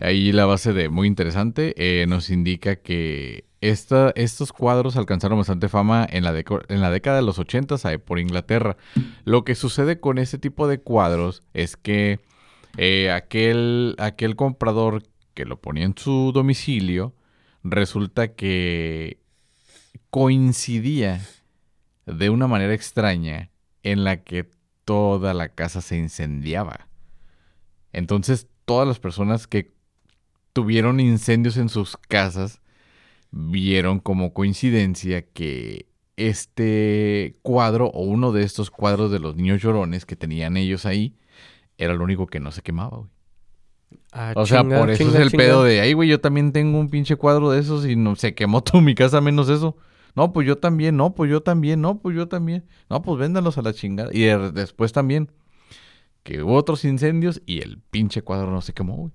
Ahí 0.00 0.32
la 0.32 0.46
base 0.46 0.72
de 0.72 0.88
muy 0.88 1.06
interesante 1.06 1.74
eh, 1.76 2.06
nos 2.06 2.28
indica 2.30 2.76
que 2.76 3.44
esta, 3.60 4.12
estos 4.16 4.52
cuadros 4.52 4.96
alcanzaron 4.96 5.38
bastante 5.38 5.68
fama 5.68 6.06
en 6.10 6.24
la, 6.24 6.34
en 6.68 6.80
la 6.80 6.90
década 6.90 7.16
de 7.16 7.22
los 7.22 7.38
80 7.38 7.76
ahí 7.84 7.98
por 7.98 8.18
Inglaterra. 8.18 8.76
Lo 9.24 9.44
que 9.44 9.54
sucede 9.54 10.00
con 10.00 10.18
ese 10.18 10.38
tipo 10.38 10.66
de 10.68 10.78
cuadros 10.80 11.42
es 11.54 11.76
que 11.76 12.18
eh, 12.76 13.10
aquel, 13.10 13.94
aquel 13.98 14.36
comprador 14.36 15.02
que 15.34 15.44
lo 15.44 15.60
ponía 15.60 15.84
en 15.84 15.96
su 15.96 16.32
domicilio, 16.32 17.14
resulta 17.62 18.34
que 18.34 19.18
coincidía 20.10 21.20
de 22.06 22.30
una 22.30 22.46
manera 22.46 22.74
extraña 22.74 23.50
en 23.82 24.04
la 24.04 24.22
que 24.22 24.48
toda 24.84 25.34
la 25.34 25.48
casa 25.48 25.80
se 25.80 25.96
incendiaba. 25.96 26.88
Entonces, 27.92 28.48
todas 28.64 28.86
las 28.86 28.98
personas 28.98 29.46
que 29.46 29.72
tuvieron 30.52 31.00
incendios 31.00 31.56
en 31.56 31.68
sus 31.68 31.96
casas 31.96 32.60
vieron 33.30 33.98
como 33.98 34.32
coincidencia 34.32 35.22
que 35.22 35.86
este 36.16 37.36
cuadro 37.42 37.88
o 37.88 38.02
uno 38.04 38.30
de 38.30 38.44
estos 38.44 38.70
cuadros 38.70 39.10
de 39.10 39.18
los 39.18 39.34
niños 39.34 39.60
llorones 39.60 40.06
que 40.06 40.14
tenían 40.14 40.56
ellos 40.56 40.86
ahí 40.86 41.16
era 41.78 41.94
lo 41.94 42.04
único 42.04 42.26
que 42.26 42.40
no 42.40 42.50
se 42.52 42.62
quemaba, 42.62 42.98
güey. 42.98 43.10
Ah, 44.12 44.32
O 44.36 44.46
sea, 44.46 44.62
chinga, 44.62 44.78
por 44.80 44.90
eso 44.90 44.98
chinga, 45.04 45.16
es 45.18 45.22
el 45.22 45.30
chinga. 45.30 45.44
pedo 45.44 45.64
de, 45.64 45.80
ay, 45.80 45.92
güey, 45.92 46.08
yo 46.08 46.20
también 46.20 46.52
tengo 46.52 46.78
un 46.78 46.88
pinche 46.88 47.16
cuadro 47.16 47.50
de 47.50 47.60
esos 47.60 47.86
y 47.86 47.96
no 47.96 48.16
se 48.16 48.34
quemó 48.34 48.62
toda 48.64 48.82
mi 48.82 48.94
casa 48.94 49.20
menos 49.20 49.48
eso. 49.48 49.76
No, 50.16 50.32
pues 50.32 50.46
yo 50.46 50.58
también, 50.58 50.96
no, 50.96 51.14
pues 51.14 51.30
yo 51.30 51.42
también, 51.42 51.80
no, 51.80 51.98
pues 51.98 52.14
yo 52.16 52.28
también. 52.28 52.64
No, 52.88 53.02
pues 53.02 53.18
véndanlos 53.18 53.58
a 53.58 53.62
la 53.62 53.72
chingada. 53.72 54.10
Y 54.12 54.20
de- 54.22 54.52
después 54.52 54.92
también, 54.92 55.30
que 56.22 56.42
hubo 56.42 56.54
otros 56.54 56.84
incendios 56.84 57.42
y 57.46 57.60
el 57.60 57.78
pinche 57.90 58.22
cuadro 58.22 58.50
no 58.50 58.60
se 58.62 58.72
quemó, 58.72 58.96
güey. 58.96 59.12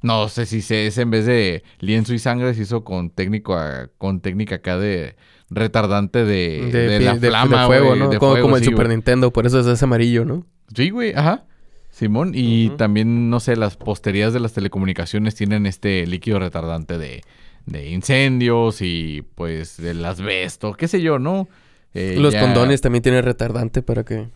No 0.00 0.28
sé 0.28 0.46
si 0.46 0.62
se, 0.62 0.86
ese 0.88 1.02
en 1.02 1.10
vez 1.10 1.26
de 1.26 1.62
lienzo 1.78 2.12
y 2.12 2.18
sangre 2.18 2.54
se 2.54 2.62
hizo 2.62 2.82
con 2.82 3.10
técnico 3.10 3.54
a- 3.54 3.88
con 3.98 4.20
técnica 4.20 4.56
acá 4.56 4.76
de 4.78 5.14
retardante 5.50 6.24
de, 6.24 6.70
De, 6.72 6.88
de 6.88 6.98
pi- 6.98 7.04
la 7.04 7.14
de- 7.14 7.20
de 7.20 7.28
flama, 7.28 7.66
fuego, 7.66 7.94
¿no? 7.94 8.06
como, 8.08 8.18
fuego, 8.32 8.40
como 8.42 8.56
el 8.56 8.64
sí, 8.64 8.70
Super. 8.70 8.88
Nintendo, 8.88 9.32
por 9.32 9.46
eso 9.46 9.60
es 9.60 9.66
ese 9.66 9.84
amarillo, 9.84 10.24
¿no? 10.24 10.44
Sí, 10.74 10.90
güey, 10.90 11.12
ajá. 11.14 11.44
Simón, 11.92 12.32
y 12.34 12.70
también, 12.70 13.30
no 13.30 13.38
sé, 13.38 13.54
las 13.54 13.76
posterías 13.76 14.32
de 14.32 14.40
las 14.40 14.52
telecomunicaciones 14.54 15.34
tienen 15.36 15.66
este 15.66 16.04
líquido 16.06 16.38
retardante 16.40 16.96
de, 16.98 17.22
de 17.66 17.90
incendios 17.90 18.80
y 18.80 19.22
pues 19.34 19.76
del 19.76 20.04
asbesto, 20.04 20.72
qué 20.72 20.88
sé 20.88 21.00
yo, 21.02 21.18
¿no? 21.20 21.48
Eh, 21.94 22.16
Los 22.18 22.32
ya- 22.32 22.40
condones 22.40 22.80
también 22.80 23.02
tienen 23.02 23.22
retardante 23.22 23.82
para 23.82 24.04
que 24.04 24.28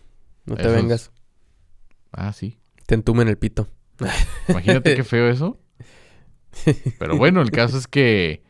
no 0.45 0.55
te 0.55 0.61
Esos- 0.61 0.73
vengas. 0.73 1.11
Ah, 2.11 2.31
sí. 2.31 2.57
Te 2.85 2.93
entumen 2.95 3.27
el 3.27 3.37
pito. 3.37 3.67
Imagínate 4.47 4.95
qué 4.95 5.03
feo 5.03 5.27
eso. 5.29 5.59
Pero 6.99 7.17
bueno, 7.17 7.41
el 7.41 7.51
caso 7.51 7.77
es 7.77 7.87
que 7.87 8.43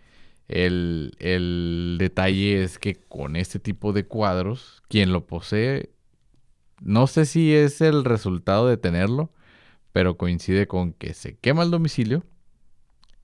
el, 0.47 1.13
el 1.19 1.95
detalle 1.99 2.63
es 2.63 2.77
que 2.79 2.95
con 2.95 3.35
este 3.35 3.59
tipo 3.59 3.93
de 3.93 4.05
cuadros, 4.05 4.81
quien 4.89 5.11
lo 5.11 5.25
posee, 5.25 5.89
no 6.81 7.07
sé 7.07 7.25
si 7.25 7.53
es 7.53 7.81
el 7.81 8.03
resultado 8.05 8.67
de 8.67 8.77
tenerlo, 8.77 9.31
pero 9.91 10.17
coincide 10.17 10.67
con 10.67 10.93
que 10.93 11.13
se 11.13 11.35
quema 11.37 11.63
el 11.63 11.71
domicilio 11.71 12.23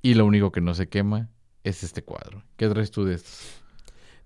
y 0.02 0.16
lo 0.16 0.26
único 0.26 0.52
que 0.52 0.62
no 0.62 0.74
se 0.74 0.88
quema 0.90 1.30
es 1.64 1.84
este 1.84 2.04
cuadro. 2.04 2.44
¿Qué 2.58 2.68
traes 2.68 2.92
tú 2.92 3.06
de 3.06 3.16
estos? 3.16 3.40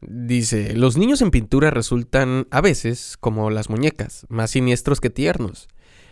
Dice, 0.02 0.76
los 0.76 0.96
niños 0.98 1.22
en 1.22 1.32
pintura 1.32 1.72
resultan 1.72 2.48
a 2.52 2.62
veces 2.62 3.18
como 3.20 3.50
las 3.50 3.70
muñecas, 3.70 4.26
más 4.30 4.52
siniestros 4.52 5.02
que 5.02 5.10
tiernos. 5.10 5.68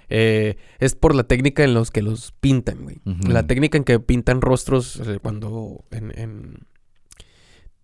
Eh, 0.10 0.58
es 0.80 0.96
por 0.96 1.16
la 1.16 1.24
técnica 1.24 1.64
en 1.64 1.74
los 1.74 1.90
que 1.92 2.02
los 2.02 2.32
pintan, 2.40 2.84
güey. 2.84 3.02
La 3.28 3.48
técnica 3.48 3.78
en 3.78 3.84
que 3.84 4.00
pintan 4.00 4.42
rostros 4.42 5.00
eh, 5.06 5.20
cuando 5.22 5.86
en, 5.92 6.12
en- 6.20 6.68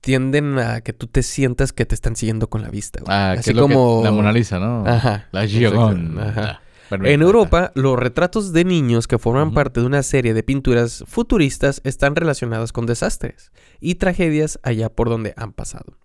tienden 0.01 0.57
a 0.59 0.81
que 0.81 0.93
tú 0.93 1.07
te 1.07 1.23
sientas 1.23 1.71
que 1.73 1.85
te 1.85 1.95
están 1.95 2.15
siguiendo 2.15 2.49
con 2.49 2.61
la 2.61 2.69
vista. 2.69 2.99
güey. 3.01 3.15
Ah, 3.15 3.31
que 3.35 3.39
Así 3.41 3.49
es 3.51 3.55
lo 3.55 3.67
que- 3.67 3.73
como 3.73 4.01
la 4.03 4.11
Mona 4.11 4.31
Lisa, 4.33 4.59
¿no? 4.59 4.85
Ajá. 4.85 5.27
La. 5.31 5.47
Gioconda. 5.47 6.29
Ajá. 6.29 6.61
Perfecto. 6.89 7.13
En 7.13 7.21
Europa, 7.21 7.71
los 7.73 7.97
retratos 7.97 8.51
de 8.51 8.65
niños 8.65 9.07
que 9.07 9.17
forman 9.17 9.53
parte 9.53 9.79
de 9.79 9.85
una 9.85 10.03
serie 10.03 10.33
de 10.33 10.43
pinturas 10.43 11.05
futuristas 11.07 11.79
están 11.85 12.17
relacionados 12.17 12.73
con 12.73 12.85
desastres 12.85 13.53
y 13.79 13.95
tragedias 13.95 14.59
allá 14.63 14.89
por 14.89 15.07
donde 15.07 15.33
han 15.37 15.53
pasado. 15.53 15.97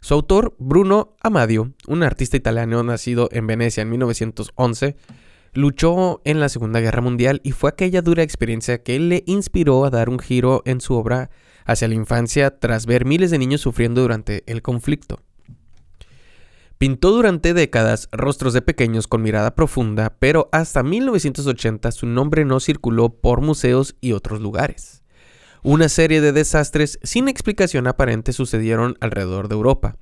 Su 0.00 0.12
autor, 0.12 0.54
Bruno 0.58 1.14
Amadio, 1.22 1.72
un 1.86 2.02
artista 2.02 2.36
italiano 2.36 2.82
nacido 2.82 3.30
en 3.32 3.46
Venecia 3.46 3.82
en 3.82 3.88
1911, 3.90 4.96
luchó 5.54 6.20
en 6.24 6.40
la 6.40 6.48
Segunda 6.50 6.80
Guerra 6.80 7.00
Mundial 7.00 7.40
y 7.44 7.52
fue 7.52 7.70
aquella 7.70 8.02
dura 8.02 8.22
experiencia 8.22 8.82
que 8.82 8.98
le 8.98 9.22
inspiró 9.26 9.84
a 9.86 9.90
dar 9.90 10.10
un 10.10 10.18
giro 10.18 10.62
en 10.66 10.80
su 10.82 10.94
obra 10.94 11.30
hacia 11.64 11.88
la 11.88 11.94
infancia 11.94 12.58
tras 12.58 12.86
ver 12.86 13.04
miles 13.04 13.30
de 13.30 13.38
niños 13.38 13.60
sufriendo 13.60 14.00
durante 14.02 14.42
el 14.46 14.62
conflicto. 14.62 15.20
Pintó 16.78 17.12
durante 17.12 17.54
décadas 17.54 18.08
rostros 18.10 18.54
de 18.54 18.62
pequeños 18.62 19.06
con 19.06 19.22
mirada 19.22 19.54
profunda, 19.54 20.16
pero 20.18 20.48
hasta 20.50 20.82
1980 20.82 21.92
su 21.92 22.06
nombre 22.06 22.44
no 22.44 22.58
circuló 22.58 23.10
por 23.20 23.40
museos 23.40 23.94
y 24.00 24.12
otros 24.12 24.40
lugares. 24.40 25.02
Una 25.62 25.88
serie 25.88 26.20
de 26.20 26.32
desastres 26.32 26.98
sin 27.04 27.28
explicación 27.28 27.86
aparente 27.86 28.32
sucedieron 28.32 28.96
alrededor 29.00 29.46
de 29.46 29.54
Europa, 29.54 29.96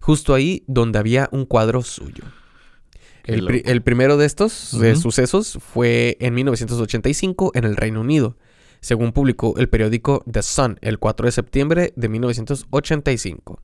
justo 0.00 0.34
ahí 0.34 0.64
donde 0.66 0.98
había 0.98 1.28
un 1.30 1.44
cuadro 1.44 1.82
suyo. 1.82 2.24
El, 3.22 3.44
pri- 3.46 3.58
loco. 3.58 3.70
el 3.70 3.82
primero 3.82 4.16
de 4.16 4.26
estos 4.26 4.72
sucesos 4.96 5.58
fue 5.60 6.16
en 6.18 6.34
1985 6.34 7.52
en 7.54 7.64
el 7.64 7.76
Reino 7.76 8.00
Unido, 8.00 8.36
según 8.80 9.12
publicó 9.12 9.54
el 9.56 9.68
periódico 9.68 10.24
The 10.30 10.42
Sun 10.42 10.78
el 10.80 10.98
4 10.98 11.26
de 11.26 11.32
septiembre 11.32 11.92
de 11.96 12.08
1985. 12.08 13.60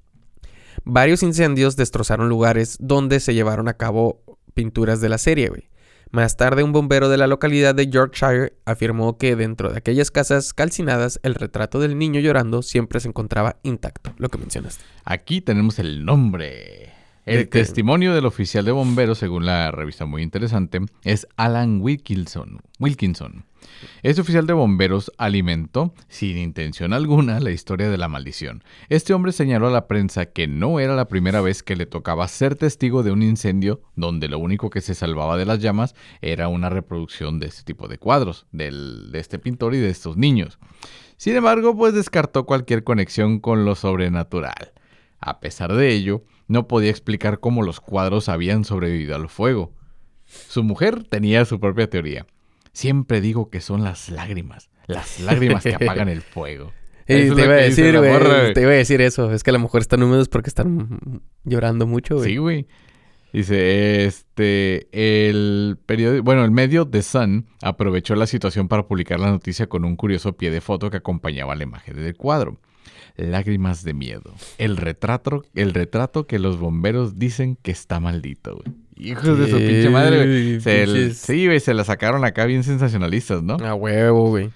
Varios 0.84 1.22
incendios 1.22 1.76
destrozaron 1.76 2.28
lugares 2.28 2.76
donde 2.80 3.20
se 3.20 3.34
llevaron 3.34 3.68
a 3.68 3.74
cabo 3.74 4.22
pinturas 4.54 5.00
de 5.00 5.08
la 5.08 5.18
serie, 5.18 5.48
güey. 5.48 5.68
Más 6.10 6.36
tarde, 6.36 6.62
un 6.62 6.72
bombero 6.72 7.08
de 7.08 7.16
la 7.16 7.26
localidad 7.26 7.74
de 7.74 7.88
Yorkshire 7.88 8.52
afirmó 8.66 9.16
que 9.16 9.34
dentro 9.34 9.70
de 9.70 9.78
aquellas 9.78 10.10
casas 10.10 10.52
calcinadas, 10.52 11.18
el 11.22 11.34
retrato 11.34 11.80
del 11.80 11.96
niño 11.96 12.20
llorando 12.20 12.60
siempre 12.60 13.00
se 13.00 13.08
encontraba 13.08 13.56
intacto, 13.62 14.12
lo 14.18 14.28
que 14.28 14.36
mencionaste. 14.36 14.84
Aquí 15.06 15.40
tenemos 15.40 15.78
el 15.78 16.04
nombre. 16.04 16.91
El 17.24 17.48
testimonio 17.48 18.14
del 18.14 18.26
oficial 18.26 18.64
de 18.64 18.72
bomberos, 18.72 19.18
según 19.18 19.46
la 19.46 19.70
revista 19.70 20.06
muy 20.06 20.22
interesante, 20.22 20.80
es 21.04 21.28
Alan 21.36 21.80
Wilkinson. 21.80 22.60
Wilkinson. 22.80 23.44
Este 24.02 24.20
oficial 24.22 24.44
de 24.48 24.54
bomberos 24.54 25.12
alimentó, 25.18 25.94
sin 26.08 26.36
intención 26.36 26.92
alguna, 26.92 27.38
la 27.38 27.52
historia 27.52 27.88
de 27.90 27.96
la 27.96 28.08
maldición. 28.08 28.64
Este 28.88 29.14
hombre 29.14 29.30
señaló 29.30 29.68
a 29.68 29.70
la 29.70 29.86
prensa 29.86 30.26
que 30.26 30.48
no 30.48 30.80
era 30.80 30.96
la 30.96 31.06
primera 31.06 31.40
vez 31.40 31.62
que 31.62 31.76
le 31.76 31.86
tocaba 31.86 32.26
ser 32.26 32.56
testigo 32.56 33.04
de 33.04 33.12
un 33.12 33.22
incendio 33.22 33.80
donde 33.94 34.26
lo 34.28 34.40
único 34.40 34.68
que 34.68 34.80
se 34.80 34.96
salvaba 34.96 35.36
de 35.36 35.46
las 35.46 35.60
llamas 35.60 35.94
era 36.22 36.48
una 36.48 36.70
reproducción 36.70 37.38
de 37.38 37.46
este 37.46 37.62
tipo 37.62 37.86
de 37.86 37.98
cuadros, 37.98 38.46
del- 38.50 39.12
de 39.12 39.20
este 39.20 39.38
pintor 39.38 39.76
y 39.76 39.78
de 39.78 39.90
estos 39.90 40.16
niños. 40.16 40.58
Sin 41.16 41.36
embargo, 41.36 41.76
pues 41.76 41.94
descartó 41.94 42.46
cualquier 42.46 42.82
conexión 42.82 43.38
con 43.38 43.64
lo 43.64 43.76
sobrenatural. 43.76 44.72
A 45.20 45.38
pesar 45.38 45.72
de 45.72 45.92
ello, 45.92 46.24
no 46.52 46.68
podía 46.68 46.90
explicar 46.90 47.40
cómo 47.40 47.62
los 47.62 47.80
cuadros 47.80 48.28
habían 48.28 48.64
sobrevivido 48.64 49.16
al 49.16 49.28
fuego. 49.28 49.72
Su 50.24 50.62
mujer 50.62 51.04
tenía 51.04 51.44
su 51.44 51.58
propia 51.58 51.88
teoría. 51.90 52.26
Siempre 52.72 53.20
digo 53.20 53.50
que 53.50 53.60
son 53.60 53.82
las 53.82 54.08
lágrimas, 54.08 54.70
las 54.86 55.20
lágrimas 55.20 55.62
que 55.62 55.74
apagan 55.74 56.08
el 56.08 56.22
fuego. 56.22 56.72
Te 57.06 57.26
iba 57.26 57.42
a 57.42 57.56
decir, 57.56 57.92
la 57.92 58.00
güey. 58.00 58.12
morra, 58.12 58.40
güey. 58.40 58.54
Te 58.54 58.62
iba 58.62 58.70
a 58.70 58.74
decir 58.74 59.00
eso. 59.00 59.32
Es 59.32 59.42
que 59.42 59.50
a 59.50 59.52
lo 59.52 59.58
mejor 59.58 59.80
están 59.80 60.02
húmedos 60.02 60.28
porque 60.28 60.48
están 60.48 61.22
llorando 61.44 61.86
mucho, 61.86 62.16
güey. 62.16 62.30
Sí, 62.30 62.36
güey. 62.36 62.66
Dice, 63.32 64.04
este, 64.04 64.88
el 64.92 65.78
periódico, 65.86 66.22
bueno, 66.22 66.44
el 66.44 66.50
medio 66.50 66.86
The 66.86 67.02
Sun 67.02 67.46
aprovechó 67.62 68.14
la 68.14 68.26
situación 68.26 68.68
para 68.68 68.86
publicar 68.86 69.18
la 69.18 69.30
noticia 69.30 69.68
con 69.68 69.84
un 69.84 69.96
curioso 69.96 70.36
pie 70.36 70.50
de 70.50 70.60
foto 70.60 70.90
que 70.90 70.98
acompañaba 70.98 71.56
la 71.56 71.62
imagen 71.62 71.96
del 71.96 72.14
cuadro. 72.14 72.58
Lágrimas 73.16 73.84
de 73.84 73.94
miedo. 73.94 74.34
El 74.58 74.76
retrato, 74.76 75.44
el 75.54 75.74
retrato 75.74 76.26
que 76.26 76.38
los 76.38 76.58
bomberos 76.58 77.18
dicen 77.18 77.56
que 77.60 77.70
está 77.70 78.00
maldito, 78.00 78.56
güey. 78.56 78.76
Hijos 78.96 79.38
de 79.38 79.48
su 79.48 79.56
pinche 79.56 79.90
madre, 79.90 80.26
güey. 80.26 80.60
Se 80.60 81.14
sí, 81.14 81.46
güey, 81.46 81.60
se 81.60 81.74
la 81.74 81.84
sacaron 81.84 82.24
acá 82.24 82.44
bien 82.46 82.62
sensacionalistas, 82.62 83.42
¿no? 83.42 83.54
A 83.54 83.74
huevo, 83.74 84.30
güey. 84.30 84.50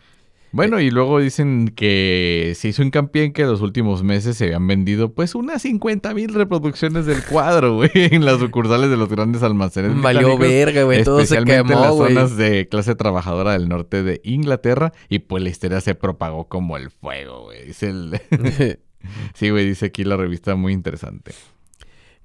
Bueno, 0.56 0.80
y 0.80 0.90
luego 0.90 1.20
dicen 1.20 1.68
que 1.68 2.54
se 2.56 2.68
hizo 2.68 2.82
hincapié 2.82 3.24
en 3.24 3.34
que 3.34 3.44
los 3.44 3.60
últimos 3.60 4.02
meses 4.02 4.38
se 4.38 4.46
habían 4.46 4.66
vendido 4.66 5.12
pues 5.12 5.34
unas 5.34 5.60
50 5.60 6.14
mil 6.14 6.32
reproducciones 6.32 7.04
del 7.04 7.22
cuadro, 7.22 7.74
güey, 7.74 7.90
en 7.94 8.24
las 8.24 8.40
sucursales 8.40 8.88
de 8.88 8.96
los 8.96 9.10
grandes 9.10 9.42
almacenes. 9.42 10.00
Valió 10.00 10.38
verga, 10.38 10.84
güey. 10.84 11.04
Todo 11.04 11.18
se 11.18 11.24
Especialmente 11.24 11.60
en 11.60 11.66
quemó, 11.66 11.80
las 11.82 11.92
güey. 11.92 12.14
zonas 12.14 12.36
de 12.38 12.68
clase 12.68 12.94
trabajadora 12.94 13.52
del 13.52 13.68
norte 13.68 14.02
de 14.02 14.22
Inglaterra 14.24 14.94
y 15.10 15.18
pues 15.18 15.42
la 15.42 15.50
historia 15.50 15.82
se 15.82 15.94
propagó 15.94 16.48
como 16.48 16.78
el 16.78 16.90
fuego, 16.90 17.42
güey. 17.42 17.74
El... 17.82 18.18
sí, 19.34 19.50
güey, 19.50 19.66
dice 19.66 19.84
aquí 19.84 20.04
la 20.04 20.16
revista 20.16 20.54
muy 20.54 20.72
interesante. 20.72 21.32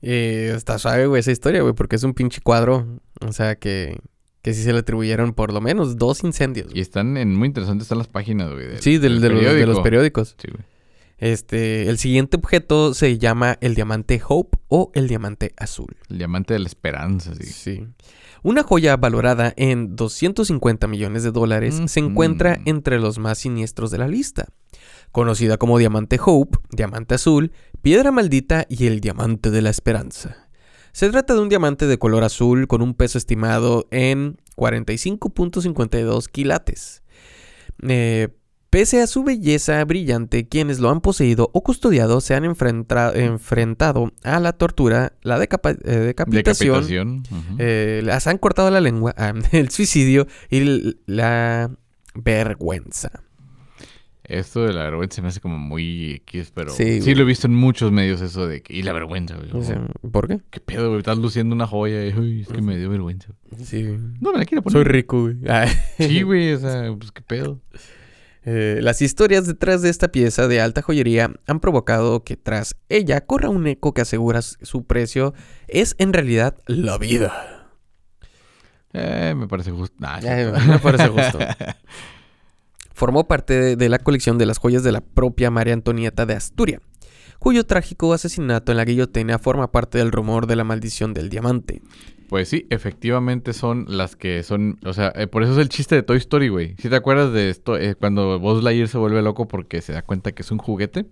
Eh, 0.01 0.53
está 0.55 0.79
suave, 0.79 1.05
güey, 1.05 1.19
esa 1.19 1.31
historia, 1.31 1.63
güey, 1.63 1.73
porque 1.73 1.97
es 1.97 2.03
un 2.03 2.13
pinche 2.13 2.39
cuadro. 2.39 2.87
O 3.27 3.33
sea, 3.33 3.55
que, 3.55 3.99
que 4.41 4.53
sí 4.53 4.63
se 4.63 4.73
le 4.73 4.79
atribuyeron 4.79 5.33
por 5.33 5.53
lo 5.53 5.61
menos 5.61 5.97
dos 5.97 6.23
incendios. 6.23 6.71
Y 6.73 6.79
están 6.81 7.17
en 7.17 7.35
muy 7.35 7.47
interesantes 7.47 7.85
están 7.85 7.97
las 7.99 8.07
páginas, 8.07 8.51
güey. 8.51 8.67
del- 8.67 8.81
sí, 8.81 8.97
del- 8.97 9.21
del 9.21 9.21
de, 9.21 9.29
los, 9.29 9.41
de 9.43 9.49
los 9.49 9.55
periódico. 9.55 9.83
periódicos. 9.83 10.35
Sí, 10.41 10.47
güey. 10.51 10.63
Este, 11.17 11.87
el 11.87 11.99
siguiente 11.99 12.37
objeto 12.37 12.95
se 12.95 13.19
llama 13.19 13.57
el 13.61 13.75
diamante 13.75 14.19
Hope 14.27 14.57
o 14.69 14.91
el 14.95 15.07
diamante 15.07 15.53
azul. 15.57 15.95
El 16.09 16.17
diamante 16.17 16.53
de 16.55 16.59
la 16.59 16.67
esperanza, 16.67 17.35
sí. 17.35 17.45
Sí. 17.45 17.87
Una 18.41 18.63
joya 18.63 18.97
valorada 18.97 19.53
en 19.55 19.95
250 19.95 20.87
millones 20.87 21.21
de 21.21 21.29
dólares 21.31 21.79
se 21.85 21.99
encuentra 21.99 22.57
Mm. 22.57 22.69
entre 22.69 22.99
los 22.99 23.19
más 23.19 23.37
siniestros 23.37 23.91
de 23.91 23.99
la 23.99 24.07
lista. 24.07 24.47
Conocida 25.11 25.57
como 25.57 25.77
diamante 25.77 26.19
Hope, 26.25 26.57
diamante 26.71 27.13
azul, 27.13 27.51
piedra 27.83 28.11
maldita 28.11 28.65
y 28.67 28.87
el 28.87 28.99
diamante 28.99 29.51
de 29.51 29.61
la 29.61 29.69
esperanza. 29.69 30.47
Se 30.93 31.09
trata 31.09 31.33
de 31.33 31.39
un 31.41 31.49
diamante 31.49 31.87
de 31.87 31.97
color 31.97 32.23
azul 32.23 32.67
con 32.67 32.81
un 32.81 32.93
peso 32.93 33.17
estimado 33.17 33.87
en 33.91 34.37
45.52 34.57 36.27
quilates. 36.27 37.03
Eh, 37.87 38.29
pese 38.69 39.01
a 39.01 39.07
su 39.07 39.23
belleza 39.23 39.83
brillante, 39.85 40.47
quienes 40.47 40.79
lo 40.79 40.89
han 40.89 41.01
poseído 41.01 41.49
o 41.53 41.61
custodiado 41.63 42.21
se 42.21 42.35
han 42.35 42.43
enfrenta- 42.45 43.11
enfrentado 43.15 44.11
a 44.23 44.39
la 44.39 44.53
tortura, 44.53 45.13
la 45.23 45.37
decapa- 45.39 45.77
eh, 45.83 45.97
decapitación, 45.97 46.87
Decapitación. 46.87 47.23
eh, 47.59 48.01
las 48.03 48.27
han 48.27 48.37
cortado 48.37 48.69
la 48.71 48.81
lengua, 48.81 49.13
el 49.51 49.69
suicidio 49.69 50.27
y 50.49 50.95
la 51.05 51.71
vergüenza. 52.15 53.23
Esto 54.31 54.65
de 54.65 54.71
la 54.73 54.83
vergüenza 54.83 55.15
se 55.15 55.21
me 55.21 55.27
hace 55.27 55.41
como 55.41 55.57
muy 55.57 56.11
X, 56.25 56.51
pero 56.55 56.71
Sí, 56.71 57.13
lo 57.15 57.23
he 57.23 57.25
visto 57.25 57.47
en 57.47 57.53
muchos 57.55 57.91
medios 57.91 58.21
eso 58.21 58.47
de 58.47 58.61
que... 58.61 58.73
Y 58.73 58.81
la 58.83 58.93
vergüenza, 58.93 59.35
güey. 59.35 59.51
O 59.51 59.61
sea, 59.61 59.75
como, 59.75 60.11
¿Por 60.11 60.27
qué? 60.29 60.39
¿Qué 60.49 60.61
pedo, 60.61 60.87
güey? 60.87 60.99
Estás 60.99 61.17
luciendo 61.17 61.53
una 61.53 61.67
joya 61.67 62.05
y... 62.05 62.13
Uy, 62.13 62.41
es 62.41 62.47
que 62.47 62.61
me 62.61 62.77
dio 62.77 62.89
vergüenza. 62.89 63.33
Sí. 63.61 63.83
No 64.21 64.31
me 64.31 64.39
la 64.39 64.45
quiero 64.45 64.61
poner. 64.61 64.77
Soy 64.77 64.83
rico, 64.85 65.21
güey. 65.23 65.35
Ah. 65.49 65.67
Sí, 65.97 66.21
güey, 66.21 66.53
o 66.53 66.59
sea, 66.59 66.93
pues 66.97 67.11
qué 67.11 67.21
pedo. 67.21 67.59
Eh, 68.43 68.79
las 68.81 69.01
historias 69.01 69.45
detrás 69.45 69.81
de 69.81 69.89
esta 69.89 70.07
pieza 70.11 70.47
de 70.47 70.61
alta 70.61 70.81
joyería 70.81 71.31
han 71.45 71.59
provocado 71.59 72.23
que 72.23 72.37
tras 72.37 72.75
ella 72.89 73.21
corra 73.25 73.49
un 73.49 73.67
eco 73.67 73.93
que 73.93 74.01
asegura 74.01 74.41
su 74.41 74.85
precio 74.85 75.33
es 75.67 75.95
en 75.99 76.13
realidad 76.13 76.57
la 76.67 76.97
vida. 76.97 77.69
Eh, 78.93 79.33
me 79.37 79.47
parece 79.47 79.71
justo. 79.71 79.95
Nah, 79.99 80.19
Eh, 80.23 80.51
me 80.67 80.79
parece 80.79 81.07
justo. 81.09 81.37
Formó 83.01 83.27
parte 83.27 83.59
de, 83.59 83.75
de 83.77 83.89
la 83.89 83.97
colección 83.97 84.37
de 84.37 84.45
las 84.45 84.59
joyas 84.59 84.83
de 84.83 84.91
la 84.91 85.01
propia 85.01 85.49
María 85.49 85.73
Antonieta 85.73 86.27
de 86.27 86.35
Asturias, 86.35 86.81
cuyo 87.39 87.65
trágico 87.65 88.13
asesinato 88.13 88.71
en 88.71 88.77
la 88.77 88.85
guillotina 88.85 89.39
forma 89.39 89.71
parte 89.71 89.97
del 89.97 90.11
rumor 90.11 90.45
de 90.45 90.55
la 90.55 90.63
maldición 90.63 91.15
del 91.15 91.29
diamante. 91.29 91.81
Pues 92.29 92.49
sí, 92.49 92.67
efectivamente 92.69 93.53
son 93.53 93.85
las 93.87 94.15
que 94.15 94.43
son, 94.43 94.77
o 94.85 94.93
sea, 94.93 95.11
eh, 95.15 95.25
por 95.25 95.41
eso 95.41 95.53
es 95.53 95.57
el 95.57 95.69
chiste 95.69 95.95
de 95.95 96.03
Toy 96.03 96.17
Story, 96.17 96.49
güey. 96.49 96.75
Si 96.77 96.89
te 96.89 96.95
acuerdas 96.95 97.33
de 97.33 97.49
esto, 97.49 97.75
eh, 97.75 97.95
cuando 97.95 98.37
Buzz 98.37 98.61
Lightyear 98.61 98.87
se 98.87 98.99
vuelve 98.99 99.23
loco 99.23 99.47
porque 99.47 99.81
se 99.81 99.93
da 99.93 100.03
cuenta 100.03 100.33
que 100.33 100.43
es 100.43 100.51
un 100.51 100.59
juguete 100.59 101.07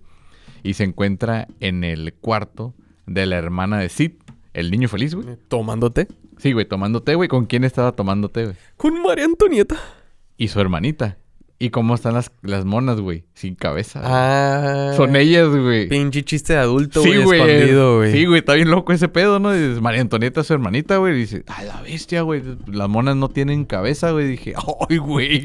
y 0.62 0.74
se 0.74 0.84
encuentra 0.84 1.48
en 1.58 1.82
el 1.82 2.14
cuarto 2.14 2.72
de 3.08 3.26
la 3.26 3.36
hermana 3.36 3.80
de 3.80 3.88
Sid, 3.88 4.12
el 4.54 4.70
niño 4.70 4.86
feliz, 4.86 5.16
güey. 5.16 5.26
¿Tomándote? 5.48 6.06
Sí, 6.38 6.52
güey, 6.52 6.66
tomando 6.66 7.02
té, 7.02 7.16
güey. 7.16 7.28
¿Con 7.28 7.46
quién 7.46 7.64
estaba 7.64 7.90
tomando 7.90 8.28
té, 8.28 8.44
güey? 8.44 8.56
Con 8.76 9.02
María 9.02 9.24
Antonieta. 9.24 9.76
Y 10.36 10.46
su 10.46 10.60
hermanita. 10.60 11.16
¿Y 11.62 11.68
cómo 11.68 11.94
están 11.94 12.14
las, 12.14 12.32
las 12.40 12.64
monas, 12.64 13.00
güey? 13.00 13.24
Sin 13.34 13.54
cabeza. 13.54 14.00
güey. 14.00 14.10
Ah. 14.12 14.92
Son 14.96 15.14
ellas, 15.14 15.46
güey. 15.48 15.88
Pinche 15.90 16.24
chiste 16.24 16.54
de 16.54 16.58
adulto, 16.60 17.02
Sí, 17.02 17.18
güey, 17.18 17.38
escondido, 17.38 17.98
güey. 17.98 18.12
Sí, 18.12 18.24
güey, 18.24 18.38
está 18.38 18.54
bien 18.54 18.70
loco 18.70 18.94
ese 18.94 19.08
pedo, 19.08 19.38
¿no? 19.40 19.54
Y 19.54 19.58
dices, 19.58 19.82
María 19.82 20.00
Antonieta, 20.00 20.42
su 20.42 20.54
hermanita, 20.54 20.96
güey. 20.96 21.14
Y 21.14 21.18
dice, 21.18 21.44
a 21.48 21.62
la 21.64 21.82
bestia, 21.82 22.22
güey. 22.22 22.42
Las 22.66 22.88
monas 22.88 23.14
no 23.16 23.28
tienen 23.28 23.66
cabeza, 23.66 24.10
güey. 24.12 24.26
Dije, 24.26 24.54
¡ay, 24.88 24.96
güey! 24.96 25.40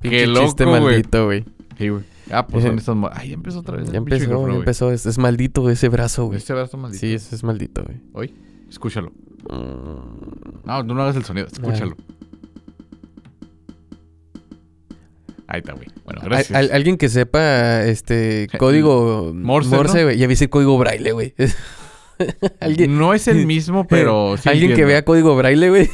¡Qué 0.00 0.08
Pinche 0.10 0.26
loco, 0.26 0.46
chiste 0.46 0.64
güey! 0.64 0.80
maldito, 0.82 1.24
güey. 1.26 1.44
Sí, 1.78 1.88
güey. 1.90 2.02
Ah, 2.32 2.44
pues 2.46 2.64
son 2.64 2.78
estas 2.78 2.96
monas. 2.96 3.16
Ay, 3.20 3.28
ya 3.28 3.34
empezó 3.34 3.60
otra 3.60 3.76
vez. 3.76 3.92
Ya 3.92 3.98
empezó, 3.98 4.28
ya 4.28 4.34
güey. 4.34 4.56
empezó. 4.56 4.90
Es, 4.90 5.06
es 5.06 5.18
maldito 5.18 5.70
ese 5.70 5.88
brazo, 5.88 6.24
güey. 6.26 6.38
Este 6.38 6.54
brazo 6.54 6.76
maldito. 6.76 7.00
Sí, 7.00 7.14
ese 7.14 7.36
es 7.36 7.44
maldito, 7.44 7.84
güey. 7.84 7.98
Oye, 8.14 8.34
escúchalo. 8.68 9.12
Mm, 9.48 10.66
No, 10.66 10.82
no 10.82 11.02
hagas 11.02 11.14
el 11.14 11.24
sonido. 11.24 11.46
Escúchalo. 11.46 11.94
Ahí 15.52 15.58
está, 15.58 15.74
güey. 15.74 15.86
Bueno, 16.06 16.22
gracias. 16.24 16.56
al- 16.58 16.70
alguien 16.72 16.96
que 16.96 17.10
sepa 17.10 17.82
este 17.84 18.48
código 18.58 19.32
Morse, 19.34 19.68
Morse, 19.76 19.98
¿no? 19.98 20.04
güey. 20.04 20.16
Ya 20.16 20.26
viste 20.26 20.48
código 20.48 20.78
braille, 20.78 21.12
güey. 21.12 21.34
alguien 22.60 22.98
No 22.98 23.12
es 23.12 23.28
el 23.28 23.44
mismo, 23.44 23.86
pero 23.88 24.36
sí 24.38 24.48
alguien 24.48 24.74
que 24.74 24.86
vea 24.86 25.04
código 25.04 25.36
braille, 25.36 25.68
güey. 25.68 25.90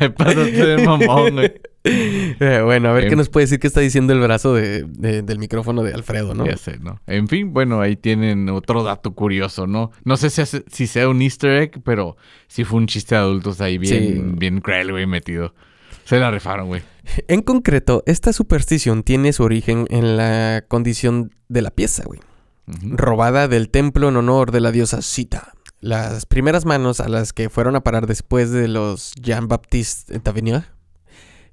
De 0.00 0.82
mamón, 0.84 1.34
güey. 1.34 1.52
Eh, 1.86 2.62
bueno, 2.64 2.88
a 2.88 2.92
ver 2.94 3.04
Em- 3.04 3.10
qué 3.10 3.16
nos 3.16 3.28
puede 3.28 3.44
decir 3.44 3.58
qué 3.58 3.66
está 3.66 3.80
diciendo 3.80 4.14
el 4.14 4.20
brazo 4.20 4.54
de- 4.54 4.84
de- 4.84 5.20
del 5.20 5.38
micrófono 5.38 5.82
de 5.82 5.92
Alfredo, 5.92 6.34
¿no? 6.34 6.46
Ya 6.46 6.56
sé, 6.56 6.78
¿no? 6.78 7.00
En 7.06 7.28
fin, 7.28 7.52
bueno, 7.52 7.80
ahí 7.82 7.96
tienen 7.96 8.48
otro 8.48 8.82
dato 8.82 9.12
curioso, 9.14 9.66
¿no? 9.66 9.90
No 10.04 10.16
sé 10.16 10.30
si, 10.30 10.40
hace- 10.40 10.64
si 10.72 10.86
sea 10.86 11.08
un 11.10 11.20
easter 11.20 11.50
egg, 11.60 11.82
pero 11.84 12.16
sí 12.46 12.64
fue 12.64 12.78
un 12.78 12.86
chiste 12.86 13.14
de 13.14 13.20
adultos 13.20 13.60
ahí 13.60 13.76
bien, 13.76 14.02
Sí. 14.02 14.22
bien 14.38 14.60
cruel, 14.62 14.92
güey, 14.92 15.06
metido. 15.06 15.54
Se 16.04 16.18
la 16.18 16.30
rifaron, 16.30 16.68
güey. 16.68 16.82
En 17.28 17.42
concreto, 17.42 18.02
esta 18.06 18.32
superstición 18.32 19.02
tiene 19.02 19.32
su 19.32 19.42
origen 19.42 19.86
en 19.90 20.16
la 20.16 20.64
condición 20.68 21.32
de 21.48 21.62
la 21.62 21.70
pieza, 21.70 22.04
güey. 22.04 22.20
Robada 22.66 23.48
del 23.48 23.68
templo 23.70 24.08
en 24.08 24.16
honor 24.16 24.50
de 24.50 24.60
la 24.60 24.70
diosa 24.70 25.02
Sita. 25.02 25.52
Las 25.80 26.24
primeras 26.24 26.64
manos 26.64 27.00
a 27.00 27.08
las 27.08 27.32
que 27.32 27.50
fueron 27.50 27.76
a 27.76 27.82
parar 27.82 28.06
después 28.06 28.50
de 28.50 28.68
los 28.68 29.12
Jean-Baptiste 29.20 30.18
Tavernier. 30.20 30.64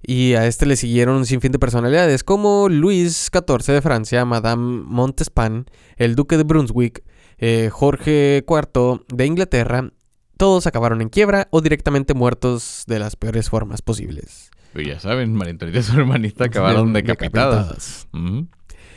Y 0.03 0.33
a 0.33 0.47
este 0.47 0.65
le 0.65 0.77
siguieron 0.77 1.17
un 1.17 1.25
sinfín 1.25 1.51
de 1.51 1.59
personalidades 1.59 2.23
como 2.23 2.69
Luis 2.69 3.29
XIV 3.31 3.73
de 3.73 3.81
Francia, 3.81 4.25
Madame 4.25 4.83
Montespan, 4.85 5.65
el 5.97 6.15
duque 6.15 6.37
de 6.37 6.43
Brunswick, 6.43 7.03
eh, 7.37 7.69
Jorge 7.71 8.43
IV 8.47 9.05
de 9.09 9.25
Inglaterra. 9.25 9.91
Todos 10.41 10.65
acabaron 10.65 11.01
en 11.03 11.09
quiebra 11.09 11.47
o 11.51 11.61
directamente 11.61 12.15
muertos 12.15 12.83
de 12.87 12.97
las 12.97 13.15
peores 13.15 13.47
formas 13.51 13.83
posibles. 13.83 14.49
Pero 14.73 14.89
ya 14.89 14.99
saben, 14.99 15.39
Antonieta 15.39 15.77
y 15.79 15.83
su 15.83 15.99
hermanita 15.99 16.45
acabaron 16.45 16.93
De- 16.93 17.03
decapitadas. 17.03 18.07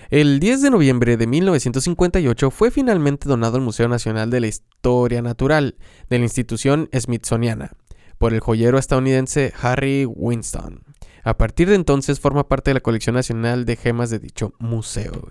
El 0.09 0.41
10 0.41 0.63
de 0.63 0.71
noviembre 0.71 1.19
de 1.19 1.27
1958 1.27 2.51
fue 2.51 2.71
finalmente 2.71 3.29
donado 3.29 3.57
al 3.59 3.63
Museo 3.63 3.89
Nacional 3.89 4.31
de 4.31 4.41
la 4.41 4.47
Historia 4.47 5.21
Natural 5.21 5.77
de 6.09 6.17
la 6.19 6.25
institución 6.25 6.89
Smithsoniana 6.99 7.73
por 8.17 8.33
el 8.33 8.41
joyero 8.41 8.79
estadounidense 8.79 9.53
Harry 9.61 10.07
Winston. 10.07 10.81
A 11.25 11.37
partir 11.37 11.69
de 11.69 11.75
entonces 11.75 12.21
forma 12.21 12.49
parte 12.49 12.71
de 12.71 12.75
la 12.77 12.81
colección 12.81 13.17
nacional 13.17 13.67
de 13.67 13.77
gemas 13.77 14.09
de 14.09 14.19
dicho 14.19 14.55
museo. 14.59 15.29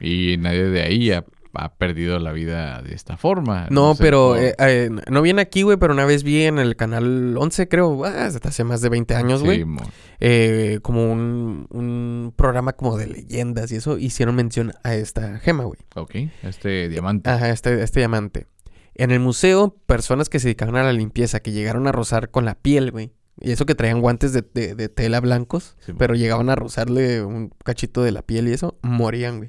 Y 0.00 0.36
nadie 0.38 0.64
de 0.64 0.82
ahí 0.82 1.10
ha, 1.10 1.24
ha 1.54 1.74
perdido 1.74 2.18
la 2.18 2.32
vida 2.32 2.80
de 2.82 2.94
esta 2.94 3.16
forma. 3.16 3.66
No, 3.70 3.94
sé, 3.94 4.02
pero 4.02 4.28
por- 4.30 4.38
eh, 4.38 4.54
eh, 4.58 4.90
no 5.10 5.22
viene 5.22 5.42
aquí, 5.42 5.62
güey, 5.62 5.76
pero 5.76 5.92
una 5.92 6.04
vez 6.04 6.22
vi 6.22 6.42
en 6.44 6.58
el 6.58 6.76
canal 6.76 7.36
11, 7.38 7.68
creo, 7.68 8.04
ah, 8.04 8.26
hace 8.26 8.64
más 8.64 8.80
de 8.80 8.88
20 8.88 9.14
años, 9.14 9.40
Sí, 9.40 9.46
güey, 9.46 9.64
mo- 9.64 9.80
eh, 10.20 10.78
como 10.82 11.10
un, 11.12 11.66
un 11.70 12.32
programa 12.36 12.72
como 12.74 12.96
de 12.96 13.06
leyendas 13.06 13.70
y 13.72 13.76
eso, 13.76 13.98
hicieron 13.98 14.34
mención 14.34 14.72
a 14.84 14.94
esta 14.94 15.38
gema, 15.40 15.64
güey. 15.64 15.78
Ok, 15.96 16.14
este 16.42 16.88
diamante. 16.88 17.28
Ajá, 17.30 17.50
este, 17.50 17.82
este 17.82 18.00
diamante. 18.00 18.46
En 18.94 19.10
el 19.10 19.20
museo, 19.20 19.76
personas 19.86 20.28
que 20.28 20.38
se 20.38 20.48
dedicaban 20.48 20.76
a 20.76 20.82
la 20.82 20.92
limpieza, 20.92 21.40
que 21.40 21.52
llegaron 21.52 21.86
a 21.86 21.92
rozar 21.92 22.30
con 22.30 22.44
la 22.44 22.54
piel, 22.54 22.90
güey. 22.90 23.12
Y 23.40 23.50
eso 23.50 23.64
que 23.64 23.74
traían 23.74 24.00
guantes 24.02 24.32
de, 24.34 24.42
de- 24.42 24.74
de 24.74 24.88
tela 24.90 25.18
blancos, 25.20 25.74
Sí, 25.80 25.92
pero 25.96 26.14
llegaban 26.14 26.50
a 26.50 26.54
rozarle 26.54 27.22
un 27.24 27.48
cachito 27.64 28.02
de 28.02 28.12
la 28.12 28.20
piel 28.22 28.46
y 28.48 28.52
eso, 28.52 28.78
morían, 28.82 29.38
güey. 29.38 29.48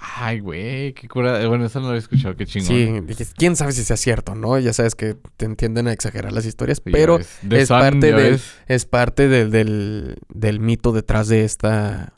Ay, 0.00 0.38
güey, 0.38 0.92
qué 0.94 1.08
cura. 1.08 1.44
Bueno, 1.48 1.66
eso 1.66 1.80
no 1.80 1.86
lo 1.86 1.90
había 1.90 1.98
escuchado, 1.98 2.36
qué 2.36 2.46
chingón. 2.46 2.68
Sí, 2.68 3.00
dije, 3.04 3.26
quién 3.36 3.56
sabe 3.56 3.72
si 3.72 3.82
sea 3.82 3.96
cierto, 3.96 4.36
¿no? 4.36 4.56
Ya 4.58 4.72
sabes 4.72 4.94
que 4.94 5.16
te 5.36 5.44
entienden 5.44 5.88
a 5.88 5.92
exagerar 5.92 6.32
las 6.32 6.46
historias, 6.46 6.78
Sí, 6.84 6.90
pero 6.92 7.18
es 7.18 7.68
parte 7.68 8.12
del- 8.12 8.40
es 8.68 8.84
parte 8.86 9.28
del, 9.28 9.50
del, 9.50 10.16
del 10.32 10.60
mito 10.60 10.92
detrás 10.92 11.26
de 11.28 11.44
esta. 11.44 12.12